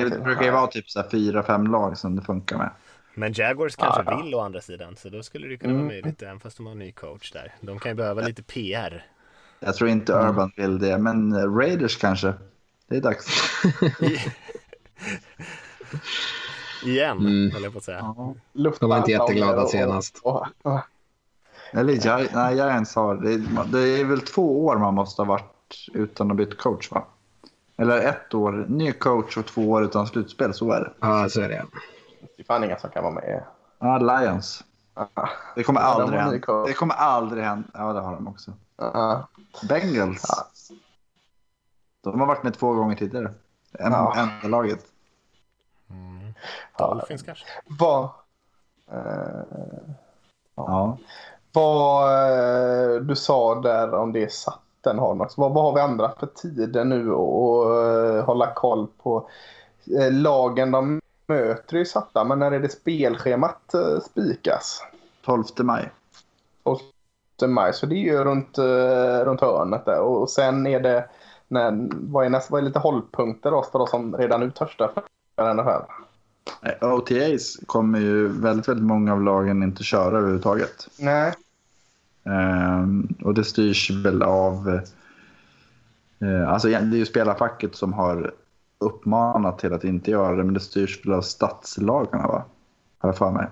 Det 0.09 0.23
brukar 0.23 0.43
ju 0.43 0.51
vara 0.51 0.67
typ 0.67 0.89
så 0.89 1.01
här 1.01 1.09
fyra, 1.09 1.43
fem 1.43 1.67
lag 1.67 1.97
som 1.97 2.15
det 2.15 2.21
funkar 2.21 2.57
med. 2.57 2.69
Men 3.15 3.33
Jaguars 3.33 3.75
kanske 3.75 4.03
Ja, 4.05 4.11
ja. 4.11 4.23
vill 4.23 4.35
å 4.35 4.39
andra 4.39 4.61
sidan 4.61 4.95
så 4.95 5.09
då 5.09 5.23
skulle 5.23 5.47
det 5.47 5.57
kunna 5.57 5.73
Mm. 5.73 5.85
vara 5.85 5.93
möjligt 5.93 6.21
även 6.21 6.39
fast 6.39 6.57
de 6.57 6.65
har 6.65 6.73
en 6.73 6.79
ny 6.79 6.91
coach 6.91 7.31
där. 7.31 7.53
De 7.61 7.79
kan 7.79 7.91
ju 7.91 7.95
behöva 7.95 8.21
lite 8.21 8.43
PR. 8.43 9.05
Jag 9.59 9.75
tror 9.75 9.89
inte 9.89 10.13
Urban 10.13 10.51
vill 10.55 10.79
det, 10.79 10.97
men 10.97 11.35
Raiders 11.59 11.97
kanske. 11.97 12.33
Det 12.89 12.97
är 12.97 13.01
dags. 13.01 13.25
Igen, 16.83 17.17
Mm. 17.17 17.51
höll 17.51 17.63
jag 17.63 17.71
på 17.73 17.77
att 17.77 17.83
säga. 17.83 18.15
Lufta 18.53 18.79
De 18.85 18.89
var 18.89 18.97
inte 18.97 19.11
jätteglada 19.11 19.61
och- 19.61 19.69
senast. 19.69 20.19
och- 20.23 20.45
och- 20.61 20.79
Eller 21.71 21.93
Gi- 21.93 22.29
nej, 22.33 22.55
Giants 22.55 22.95
har... 22.95 23.15
Det 23.15 23.33
är, 23.33 23.71
det 23.71 23.99
är 24.01 24.05
väl 24.05 24.21
två 24.21 24.65
år 24.65 24.77
man 24.77 24.93
måste 24.93 25.21
ha 25.21 25.27
varit 25.27 25.87
utan 25.93 26.31
att 26.31 26.37
byta 26.37 26.55
coach, 26.55 26.91
va? 26.91 27.03
Eller 27.77 27.97
ett 27.97 28.33
år, 28.33 28.65
ny 28.69 28.91
coach 28.91 29.37
och 29.37 29.45
två 29.45 29.71
år 29.71 29.83
utan 29.83 30.07
slutspel, 30.07 30.53
så 30.53 30.71
är 30.71 30.79
det. 30.79 30.91
ja, 30.99 31.29
så 31.29 31.41
är 31.41 31.49
det. 31.49 31.65
Det 32.37 32.41
är 32.41 32.45
fan 32.45 32.63
inga 32.63 32.79
som 32.79 32.89
kan 32.89 33.03
vara 33.03 33.13
med. 33.13 33.43
Ja, 33.79 33.97
Lions. 33.97 34.63
Ja. 34.95 35.29
Det 35.55 35.63
kommer 35.63 35.81
Ja, 35.81 35.85
aldrig 35.87 36.19
hända. 36.19 36.63
Det 36.65 36.73
kommer 36.73 36.95
aldrig 36.95 37.43
hända. 37.43 37.67
Ja, 37.73 37.93
det 37.93 37.99
har 37.99 38.13
de 38.15 38.27
också. 38.27 38.53
Ja. 38.77 39.27
Bengals. 39.69 40.23
Ja. 40.27 40.75
De 42.11 42.19
har 42.19 42.27
varit 42.27 42.43
med 42.43 42.53
två 42.53 42.73
gånger 42.73 42.95
tidigare. 42.95 43.33
En, 43.79 43.91
Ja. 43.91 44.13
Enda 44.17 44.47
laget. 44.57 44.85
Dolphins 46.77 47.23
kanske. 47.23 47.45
Vad... 47.79 48.03
eh, 48.91 49.43
Ja. 50.67 50.97
Vad 51.53 52.11
eh, 52.11 53.01
du 53.01 53.15
sa 53.15 53.55
där 53.61 53.93
om 53.93 54.13
det 54.13 54.33
satt 54.33 54.59
den 54.81 54.99
har 54.99 55.15
något. 55.15 55.37
Vad, 55.37 55.53
vad 55.53 55.63
har 55.63 55.73
vi 55.73 55.81
andra 55.81 56.11
för 56.19 56.27
tider 56.27 56.83
nu 56.85 57.11
och 57.11 57.83
eh, 57.83 58.25
hålla 58.25 58.53
koll 58.53 58.87
på? 59.03 59.29
Eh, 59.99 60.11
lagen 60.11 60.71
de 60.71 61.01
möter 61.27 61.75
är 61.75 61.79
ju 61.79 61.85
satta, 61.85 62.23
men 62.23 62.39
när 62.39 62.51
är 62.51 62.59
det 62.59 62.69
spelschemat 62.69 63.73
eh, 63.73 63.99
spikas? 63.99 64.83
12 65.25 65.43
maj. 65.57 65.89
12 66.63 66.79
maj, 67.51 67.73
så 67.73 67.85
det 67.85 67.95
är 67.95 68.03
ju 68.03 68.23
runt, 68.23 68.57
runt 69.25 69.41
hörnet 69.41 69.85
där. 69.85 69.99
Och, 69.99 70.21
och 70.21 70.29
sen 70.29 70.67
är 70.67 70.79
det, 70.79 71.09
när, 71.47 71.89
vad, 71.91 72.25
är 72.25 72.29
nästa, 72.29 72.51
vad 72.51 72.61
är 72.61 72.65
lite 72.65 72.79
hållpunkter 72.79 73.51
då 73.51 73.63
för 73.63 73.79
de 73.79 73.87
som 73.87 74.17
redan 74.17 74.39
nu 74.39 74.51
törstar 74.51 74.91
NFL? 75.43 75.91
Nej, 76.61 76.77
OTAs 76.81 77.57
kommer 77.65 77.99
ju 77.99 78.27
väldigt, 78.27 78.67
väldigt 78.67 78.85
många 78.85 79.13
av 79.13 79.21
lagen 79.21 79.63
inte 79.63 79.83
köra 79.83 80.17
överhuvudtaget. 80.17 80.87
Nej. 80.99 81.33
Ehm, 82.23 83.07
och 83.23 83.33
det 83.33 83.43
styrs 83.43 83.91
väl 83.91 84.23
av... 84.23 84.79
Eh, 86.19 86.49
alltså 86.49 86.67
det 86.67 86.75
är 86.75 86.95
ju 86.95 87.05
spelarfacket 87.05 87.75
som 87.75 87.93
har 87.93 88.31
uppmanat 88.77 89.59
till 89.59 89.73
att 89.73 89.83
inte 89.83 90.11
göra 90.11 90.35
det, 90.35 90.43
men 90.43 90.53
det 90.53 90.59
styrs 90.59 91.05
väl 91.05 91.13
av 91.13 91.21
stadslagarna, 91.21 92.27
va? 92.27 92.43
Har 92.97 93.09
jag 93.09 93.17
för 93.17 93.31
mig. 93.31 93.47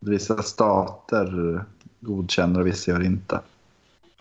Vissa 0.00 0.42
stater 0.42 1.64
godkänner 2.00 2.60
och 2.60 2.66
vissa 2.66 2.90
gör 2.90 3.02
inte. 3.02 3.40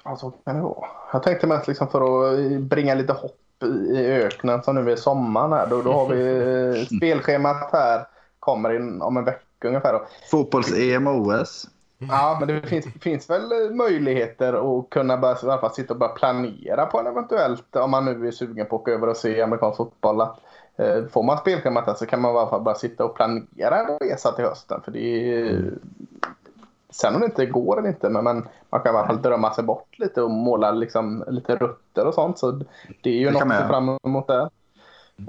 Ja, 0.04 0.18
så 0.18 0.32
kan 0.32 0.56
det 0.56 0.62
vara. 0.62 0.88
Jag 1.14 1.24
tänkte 1.24 1.48
mest 1.48 1.68
liksom 1.68 1.88
för 1.88 2.34
att 2.34 2.62
bringa 2.62 2.96
lite 2.96 3.14
hopp 3.14 3.40
i, 3.64 3.98
öknen 3.98 4.64
som 4.64 4.76
nu 4.76 4.92
är 4.92 4.96
sommaren 4.96 5.54
här. 5.54 5.68
Då, 5.68 5.82
då 5.82 5.94
har 5.94 6.10
vi 6.10 6.86
spelschemat 6.98 7.70
här. 7.72 8.08
Kommer 8.40 8.76
in 8.76 9.02
om 9.02 9.18
en 9.18 9.26
vecka 9.26 9.68
ungefär. 9.68 10.02
Fotbolls-EM 10.32 11.08
och 11.08 11.28
OS. 11.28 11.68
Ja, 11.98 12.38
men 12.40 12.48
det 12.48 12.62
finns, 12.62 12.86
finns 13.02 13.30
väl 13.30 13.74
möjligheter 13.74 14.80
att 14.80 14.90
kunna 14.90 15.18
börja, 15.18 15.36
i 15.44 15.46
alla 15.46 15.58
fall 15.58 15.74
sitta 15.74 15.94
och 15.94 16.00
börja 16.00 16.14
planera 16.14 16.86
på 16.86 17.00
en 17.00 17.08
eventuellt, 17.08 17.76
om 17.76 17.92
man 17.92 18.06
nu 18.06 18.28
är 18.28 18.32
sugen 18.32 18.66
på 18.66 18.76
att 18.76 18.82
åka 18.82 18.92
över 18.92 19.10
och 19.10 19.18
se 19.18 19.42
amerikansk 19.42 19.78
fotboll. 19.78 20.22
Att, 20.22 20.40
eh, 20.78 21.06
får 21.06 21.24
man 21.24 21.38
spelschemat 21.38 21.98
så 21.98 22.06
kan 22.06 22.22
man 22.22 22.36
i 22.36 22.38
alla 22.38 22.50
fall 22.50 22.62
bara 22.62 22.76
sitta 22.76 23.06
och 23.06 23.16
planera 23.16 23.80
en 23.80 23.98
resa 24.00 24.32
till 24.32 24.46
hösten. 24.46 24.82
För 24.82 24.92
det 24.92 25.00
är, 25.00 25.74
Sen 27.02 27.16
om 27.16 27.20
det 27.22 27.26
inte 27.26 27.46
går 27.46 27.80
eller 27.80 27.90
inte, 27.90 28.10
men, 28.10 28.24
men 28.24 28.48
man 28.70 28.82
kan 28.82 28.96
i 28.96 28.98
alla 28.98 29.08
fall 29.08 29.22
drömma 29.22 29.54
sig 29.54 29.64
bort 29.64 30.00
lite 30.00 30.22
och 30.22 30.32
måla 30.32 30.72
liksom, 30.72 31.24
lite 31.28 31.56
rutter 31.56 32.06
och 32.08 32.14
sånt. 32.14 32.40
Så 32.40 32.52
det 33.04 33.10
är 33.10 33.14
ju 33.14 33.26
Det 33.26 33.32
något 33.32 33.42
kan 33.42 33.52
att 33.52 33.62
se 33.62 33.68
fram 33.68 33.98
emot 34.04 34.28
där. 34.28 34.50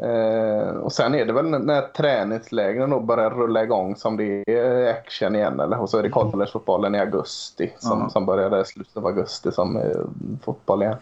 Eh, 0.02 0.68
och 0.68 0.92
sen 0.92 1.14
är 1.14 1.24
det 1.26 1.32
väl 1.32 1.44
när- 1.50 1.82
träningslägren 1.92 2.90
då 2.90 3.00
börjar 3.00 3.30
rulla 3.30 3.62
igång 3.62 3.96
som 3.96 4.16
det 4.16 4.50
är 4.50 4.90
action 4.90 5.36
igen. 5.36 5.60
Eller, 5.60 5.78
och 5.80 5.90
så 5.90 5.98
är 5.98 6.02
det 6.02 6.08
collegefotbollen 6.10 6.94
i 6.94 7.00
augusti 7.00 7.74
som, 7.78 8.00
Ja. 8.00 8.08
som 8.10 8.26
börjar 8.26 8.50
där 8.50 8.60
i 8.60 8.64
slutet 8.64 8.96
av 8.96 9.06
augusti 9.06 9.52
som 9.52 9.76
är 9.76 10.06
fotboll 10.44 10.82
igen. 10.82 10.96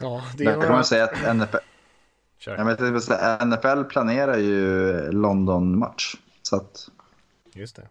Ja, 0.00 0.20
det 0.36 0.44
Där 0.44 0.50
är 0.50 0.54
kan 0.54 0.60
några... 0.62 0.74
man 0.74 0.84
säga 0.84 1.04
att 1.04 1.36
NFL, 1.36 1.56
Kör. 2.38 2.56
jag 2.56 2.64
vet, 2.64 2.80
inte, 2.80 3.00
säga, 3.00 3.38
NFL 3.44 3.84
planerar 3.84 4.36
ju 4.36 4.92
London-match. 5.12 6.14
Så 6.42 6.56
att, 6.56 6.88
Just 7.52 7.76
det. 7.76 7.82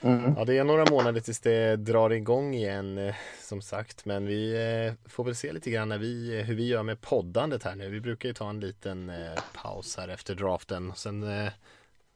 Mm. 0.00 0.34
Ja, 0.36 0.44
det 0.44 0.58
är 0.58 0.64
några 0.64 0.90
månader 0.90 1.20
tills 1.20 1.40
det 1.40 1.76
drar 1.76 2.10
igång 2.10 2.54
igen 2.54 2.98
eh, 2.98 3.14
som 3.40 3.62
sagt. 3.62 4.04
Men 4.04 4.26
vi 4.26 4.52
eh, 4.52 5.10
får 5.10 5.24
väl 5.24 5.34
se 5.34 5.52
lite 5.52 5.70
grann 5.70 5.88
när 5.88 5.98
vi, 5.98 6.38
eh, 6.38 6.44
hur 6.44 6.54
vi 6.54 6.66
gör 6.66 6.82
med 6.82 7.00
poddandet 7.00 7.62
här 7.62 7.74
nu. 7.74 7.88
Vi 7.88 8.00
brukar 8.00 8.28
ju 8.28 8.32
ta 8.32 8.50
en 8.50 8.60
liten 8.60 9.12
paus 9.54 9.96
här 9.96 10.08
efter 10.08 10.34
draften. 10.34 10.92
Sen 10.96 11.50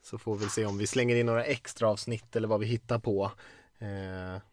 så 0.02 0.18
får 0.18 0.36
vi 0.36 0.48
se 0.48 0.66
om 0.66 0.78
vi 0.78 0.86
slänger 0.86 1.16
in 1.16 1.26
några 1.26 1.44
extra 1.44 1.88
avsnitt 1.88 2.36
eller 2.36 2.48
vad 2.48 2.60
vi 2.60 2.66
hittar 2.66 2.98
på. 2.98 3.30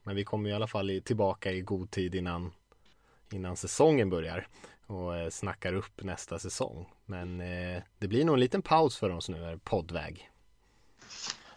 Men 0.04 0.16
vi 0.16 0.24
kommer 0.24 0.50
i 0.50 0.54
alla 0.54 0.68
fall 0.68 1.02
tillbaka 1.06 1.52
i 1.52 1.62
god 1.62 1.92
tid 1.92 2.16
innan, 2.16 2.52
innan 3.32 3.58
säsongen 3.58 4.10
börjar 4.10 4.48
och 4.86 5.34
snackar 5.34 5.74
upp 5.74 6.04
nästa 6.04 6.40
säsong. 6.40 6.90
Men 7.06 7.38
det 7.98 8.08
blir 8.08 8.26
nog 8.26 8.34
en 8.34 8.40
liten 8.40 8.62
paus 8.62 8.98
för 8.98 9.10
oss 9.10 9.30
nu, 9.30 9.60
poddväg. 9.64 10.30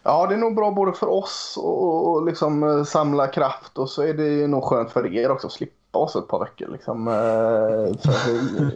Ja, 0.03 0.27
det 0.27 0.35
är 0.35 0.39
nog 0.39 0.55
bra 0.55 0.71
både 0.71 0.93
för 0.93 1.09
oss 1.09 1.59
och, 1.63 2.09
och 2.09 2.27
liksom 2.27 2.63
eh, 2.63 2.85
samla 2.85 3.27
kraft 3.27 3.79
och 3.79 3.91
så 3.91 4.03
är 4.03 4.15
det 4.15 4.47
nog 4.47 4.65
skönt 4.65 4.91
för 4.91 5.15
er 5.15 5.31
också 5.31 5.47
att 5.47 5.53
slippa 5.53 5.99
oss 5.99 6.17
ett 6.17 6.29
par 6.29 6.39
veckor. 6.39 6.69
Liksom. 6.69 7.09
Eh, 7.09 8.13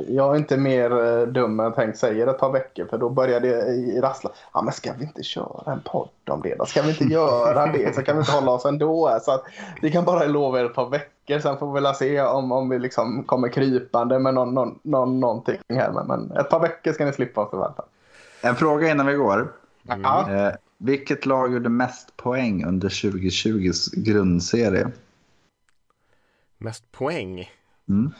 jag 0.14 0.34
är 0.34 0.36
inte 0.36 0.56
mer 0.56 1.04
eh, 1.04 1.26
dum 1.26 1.60
än 1.60 1.72
tänkt 1.72 1.98
säger 1.98 2.26
ett 2.26 2.38
par 2.38 2.52
veckor 2.52 2.86
för 2.90 2.98
då 2.98 3.08
börjar 3.08 3.40
det 3.40 4.00
rassla. 4.00 4.30
Ja, 4.54 4.62
men 4.62 4.72
ska 4.72 4.92
vi 4.98 5.04
inte 5.04 5.22
köra 5.22 5.72
en 5.72 5.80
podd 5.80 6.08
om 6.30 6.40
det 6.42 6.54
då? 6.54 6.66
Ska 6.66 6.82
vi 6.82 6.88
inte 6.88 7.04
göra 7.04 7.66
det 7.66 7.94
så 7.94 8.02
kan 8.02 8.16
vi 8.16 8.20
inte 8.20 8.32
hålla 8.32 8.50
oss 8.50 8.64
ändå. 8.64 9.18
Så 9.22 9.32
att 9.32 9.44
vi 9.82 9.92
kan 9.92 10.04
bara 10.04 10.24
lova 10.24 10.60
er 10.60 10.64
ett 10.64 10.74
par 10.74 10.88
veckor. 10.88 11.38
Sen 11.38 11.58
får 11.58 11.72
vi 11.72 11.80
väl 11.80 11.94
se 11.94 12.22
om, 12.22 12.52
om 12.52 12.68
vi 12.68 12.78
liksom 12.78 13.24
kommer 13.24 13.48
krypande 13.48 14.18
med 14.18 14.34
någon, 14.34 14.54
någon, 14.54 14.78
någon, 14.82 15.20
någonting 15.20 15.58
här. 15.68 15.90
Men, 15.92 16.06
men 16.06 16.36
ett 16.36 16.50
par 16.50 16.60
veckor 16.60 16.92
ska 16.92 17.04
ni 17.04 17.12
slippa 17.12 17.40
oss 17.40 17.52
i 17.52 17.56
alla 17.56 17.72
fall. 17.72 17.86
En 18.42 18.56
fråga 18.56 18.90
innan 18.90 19.06
vi 19.06 19.14
går. 19.14 19.52
Ja. 20.02 20.52
Vilket 20.78 21.26
lag 21.26 21.52
gjorde 21.52 21.68
mest 21.68 22.16
poäng 22.16 22.64
under 22.64 22.88
2020s 22.88 23.90
grundserie? 23.96 24.90
Mest 26.58 26.92
poäng? 26.92 27.50
Mm. 27.88 28.10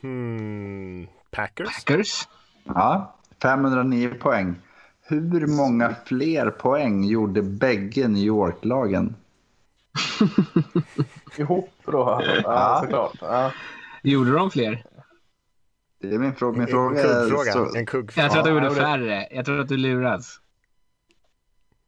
Hmm, 0.00 1.06
Packers? 1.30 1.68
Packers. 1.84 2.28
Ja, 2.64 3.14
509 3.42 4.14
poäng. 4.20 4.54
Hur 5.06 5.46
många 5.46 5.94
fler 6.06 6.50
poäng 6.50 7.04
gjorde 7.04 7.42
bägge 7.42 8.08
New 8.08 8.22
York-lagen? 8.24 9.14
Ihop 11.36 11.70
då? 11.84 12.22
Ja, 12.44 12.78
såklart. 12.82 13.16
Ja. 13.20 13.52
Gjorde 14.02 14.32
de 14.32 14.50
fler? 14.50 14.84
Det 16.00 16.14
är 16.14 16.18
min 16.18 16.34
fråga. 16.34 16.52
Min 16.52 16.62
En 16.62 16.68
fråga 16.68 17.00
är... 17.00 17.04
kuggfråga. 17.28 17.52
Så... 17.52 17.76
En 17.76 17.86
kuggfråga. 17.86 18.24
Jag 18.26 18.32
tror 18.32 18.42
att 18.42 18.48
jag 18.48 18.64
gjorde- 18.64 18.74
färre. 18.80 19.28
Jag 19.30 19.44
tror 19.44 19.60
att 19.60 19.68
du 19.68 19.76
luras. 19.76 20.40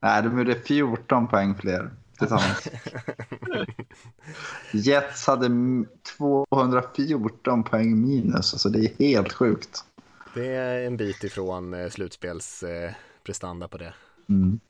Nej, 0.07 0.23
de 0.23 0.39
gjorde 0.39 0.55
14 0.55 1.27
poäng 1.29 1.55
fler 1.55 1.91
tillsammans. 2.19 2.69
Jets 4.73 5.27
hade 5.27 5.47
m- 5.47 5.87
214 6.19 7.65
poäng 7.65 8.01
minus. 8.01 8.53
Alltså 8.53 8.69
det 8.69 8.79
är 8.79 8.95
helt 8.99 9.33
sjukt. 9.33 9.85
Det 10.35 10.47
är 10.47 10.87
en 10.87 10.97
bit 10.97 11.25
ifrån 11.25 11.75
eh, 11.75 11.89
slutspelsprestanda 11.89 12.95
prestanda 13.25 13.69
på 13.69 13.79
det. 13.79 13.95
Mm. 14.29 14.61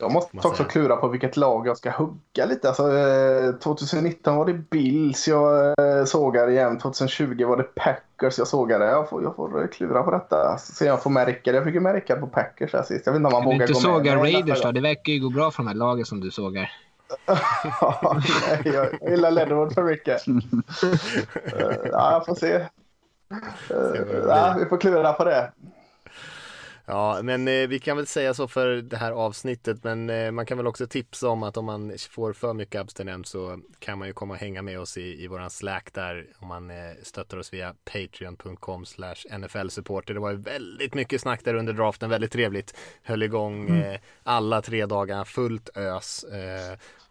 Jag 0.00 0.12
måste 0.12 0.36
också 0.36 0.54
säger. 0.54 0.70
klura 0.70 0.96
på 0.96 1.08
vilket 1.08 1.36
lag 1.36 1.66
jag 1.66 1.76
ska 1.76 1.90
hugga 1.90 2.46
lite. 2.48 2.68
Alltså, 2.68 2.98
eh, 2.98 3.52
2019 3.54 4.36
var 4.36 4.46
det 4.46 4.52
Bills 4.52 5.28
jag 5.28 5.66
eh, 5.98 6.04
sågade 6.04 6.52
igen. 6.52 6.78
2020 6.78 7.44
var 7.46 7.56
det 7.56 7.62
Packers 7.74 8.38
jag 8.38 8.46
sågade. 8.48 8.84
Jag 8.84 9.08
får, 9.08 9.22
jag 9.22 9.36
får 9.36 9.62
eh, 9.62 9.66
klura 9.68 10.02
på 10.02 10.10
detta. 10.10 10.58
Se 10.58 10.84
om 10.84 10.88
jag 10.88 11.02
får 11.02 11.10
med 11.10 11.26
Rickard. 11.26 11.54
Jag 11.54 11.64
fick 11.64 11.74
ju 11.74 11.80
med 11.80 11.94
Rickard 11.94 12.20
på 12.20 12.26
Packers 12.26 12.72
här 12.72 12.82
sist. 12.82 13.06
Jag 13.06 13.12
vet 13.12 13.20
inte 13.20 13.26
om 13.26 13.32
man 13.32 13.42
Kan 13.42 13.50
du 13.50 13.56
vågar 13.56 13.68
inte 13.68 13.72
gå 13.72 13.92
med. 13.92 14.04
såga 14.04 14.16
Raiders 14.16 14.62
då? 14.62 14.72
Det 14.72 14.80
verkar 14.80 15.12
ju 15.12 15.20
gå 15.20 15.30
bra 15.30 15.50
för 15.50 15.62
de 15.62 15.66
här 15.68 15.74
lagen 15.74 16.04
som 16.04 16.20
du 16.20 16.30
sågar. 16.30 16.70
Nej, 18.64 18.74
jag 18.74 19.10
gillar 19.10 19.30
Leatherwood 19.30 19.74
för 19.74 19.82
mycket. 19.82 20.22
Eh, 21.52 21.76
ja, 21.92 22.12
jag 22.12 22.26
får 22.26 22.34
se. 22.34 22.52
Eh, 22.54 22.66
ja, 24.28 24.56
vi 24.58 24.66
får 24.66 24.76
klura 24.76 25.12
på 25.12 25.24
det. 25.24 25.52
Ja, 26.90 27.20
men 27.22 27.48
eh, 27.48 27.68
vi 27.68 27.78
kan 27.78 27.96
väl 27.96 28.06
säga 28.06 28.34
så 28.34 28.48
för 28.48 28.66
det 28.76 28.96
här 28.96 29.12
avsnittet, 29.12 29.84
men 29.84 30.10
eh, 30.10 30.30
man 30.30 30.46
kan 30.46 30.56
väl 30.56 30.66
också 30.66 30.86
tipsa 30.86 31.28
om 31.28 31.42
att 31.42 31.56
om 31.56 31.64
man 31.64 31.92
får 32.10 32.32
för 32.32 32.54
mycket 32.54 32.80
abstinens 32.80 33.28
så 33.28 33.60
kan 33.78 33.98
man 33.98 34.08
ju 34.08 34.14
komma 34.14 34.34
och 34.34 34.40
hänga 34.40 34.62
med 34.62 34.80
oss 34.80 34.96
i, 34.96 35.24
i 35.24 35.26
våran 35.26 35.50
Slack 35.50 35.92
där 35.92 36.26
om 36.38 36.48
man 36.48 36.70
eh, 36.70 36.76
stöttar 37.02 37.38
oss 37.38 37.52
via 37.52 37.74
patreon.com 37.92 38.86
slash 38.86 39.38
nfl-supporter. 39.38 40.14
Det 40.14 40.20
var 40.20 40.30
ju 40.30 40.36
väldigt 40.36 40.94
mycket 40.94 41.20
snack 41.20 41.44
där 41.44 41.54
under 41.54 41.72
draften, 41.72 42.10
väldigt 42.10 42.32
trevligt. 42.32 42.76
Höll 43.02 43.22
igång 43.22 43.68
eh, 43.68 44.00
alla 44.22 44.62
tre 44.62 44.86
dagar, 44.86 45.24
fullt 45.24 45.76
ös. 45.76 46.24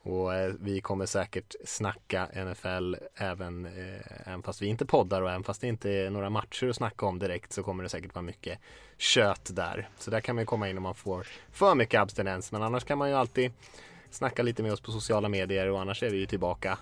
Och 0.10 0.36
eh, 0.36 0.54
vi 0.60 0.82
kommer 0.82 1.06
säkert 1.06 1.56
snacka 1.66 2.30
NFL 2.46 2.96
även, 3.16 3.66
eh, 3.66 4.28
även 4.28 4.44
fast 4.44 4.62
vi 4.62 4.68
inte 4.68 4.86
poddar 4.86 5.22
och 5.22 5.30
även 5.30 5.44
fast 5.44 5.62
det 5.62 5.68
inte 5.68 5.92
är 5.92 6.10
några 6.10 6.30
matcher 6.30 6.70
att 6.70 6.76
snacka 6.76 7.06
om 7.06 7.20
direkt 7.20 7.54
så 7.54 7.64
kommer 7.64 7.84
det 7.84 7.90
säkert 7.90 8.16
vara 8.16 8.24
mycket 8.24 8.60
kött 8.98 9.50
där. 9.54 9.90
Så 9.98 10.12
där 10.12 10.22
kan 10.22 10.36
man 10.36 10.42
ju 10.42 10.46
komma 10.46 10.70
in 10.70 10.78
om 10.78 10.84
man 10.84 10.96
får 10.96 11.28
för 11.52 11.76
mycket 11.76 12.02
abstinens. 12.02 12.52
Men 12.52 12.64
annars 12.64 12.84
kan 12.84 12.98
man 12.98 13.10
ju 13.10 13.16
alltid 13.16 13.52
snacka 14.10 14.44
lite 14.44 14.64
med 14.64 14.74
oss 14.74 14.82
på 14.82 14.92
sociala 14.92 15.30
medier 15.30 15.68
och 15.68 15.82
annars 15.82 16.04
är 16.04 16.10
vi 16.10 16.18
ju 16.18 16.26
tillbaka 16.26 16.78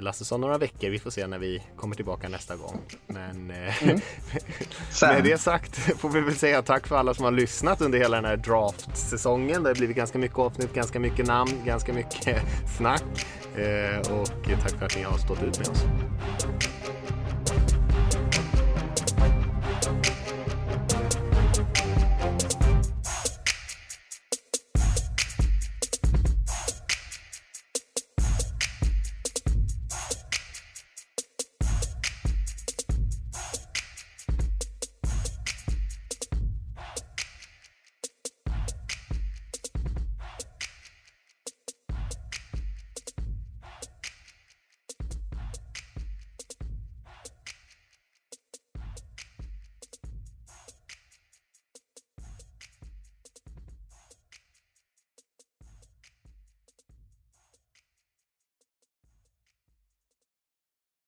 Lasse 0.00 0.24
sa 0.24 0.36
några 0.36 0.58
veckor, 0.58 0.88
vi 0.90 0.98
får 0.98 1.10
se 1.10 1.26
när 1.26 1.38
vi 1.38 1.62
kommer 1.76 1.96
tillbaka 1.96 2.28
nästa 2.28 2.56
gång. 2.56 2.80
Men 3.06 3.50
eh, 3.50 3.74
Sen, 4.90 5.14
med 5.14 5.24
det 5.24 5.38
sagt 5.38 5.76
får 5.76 6.08
vi 6.08 6.20
väl 6.20 6.34
säga 6.34 6.62
tack 6.62 6.86
för 6.86 6.96
alla 6.96 7.14
som 7.14 7.24
har 7.24 7.32
lyssnat 7.32 7.80
under 7.80 7.98
hela 7.98 8.16
den 8.16 8.24
här 8.24 8.36
draft-säsongen. 8.36 9.62
Det 9.62 9.68
har 9.68 9.74
blivit 9.74 9.96
ganska 9.96 10.18
mycket 10.18 10.38
avsnitt, 10.38 10.74
ganska 10.74 11.00
mycket 11.00 11.26
namn, 11.26 11.52
ganska 11.64 11.92
mycket 11.92 12.42
snack. 12.76 13.04
Eh, 13.56 14.12
och 14.12 14.28
tack 14.62 14.78
för 14.78 14.86
att 14.86 14.96
ni 14.96 15.02
har 15.02 15.18
stått 15.18 15.42
ut 15.42 15.58
med 15.58 15.68
oss. 15.68 15.84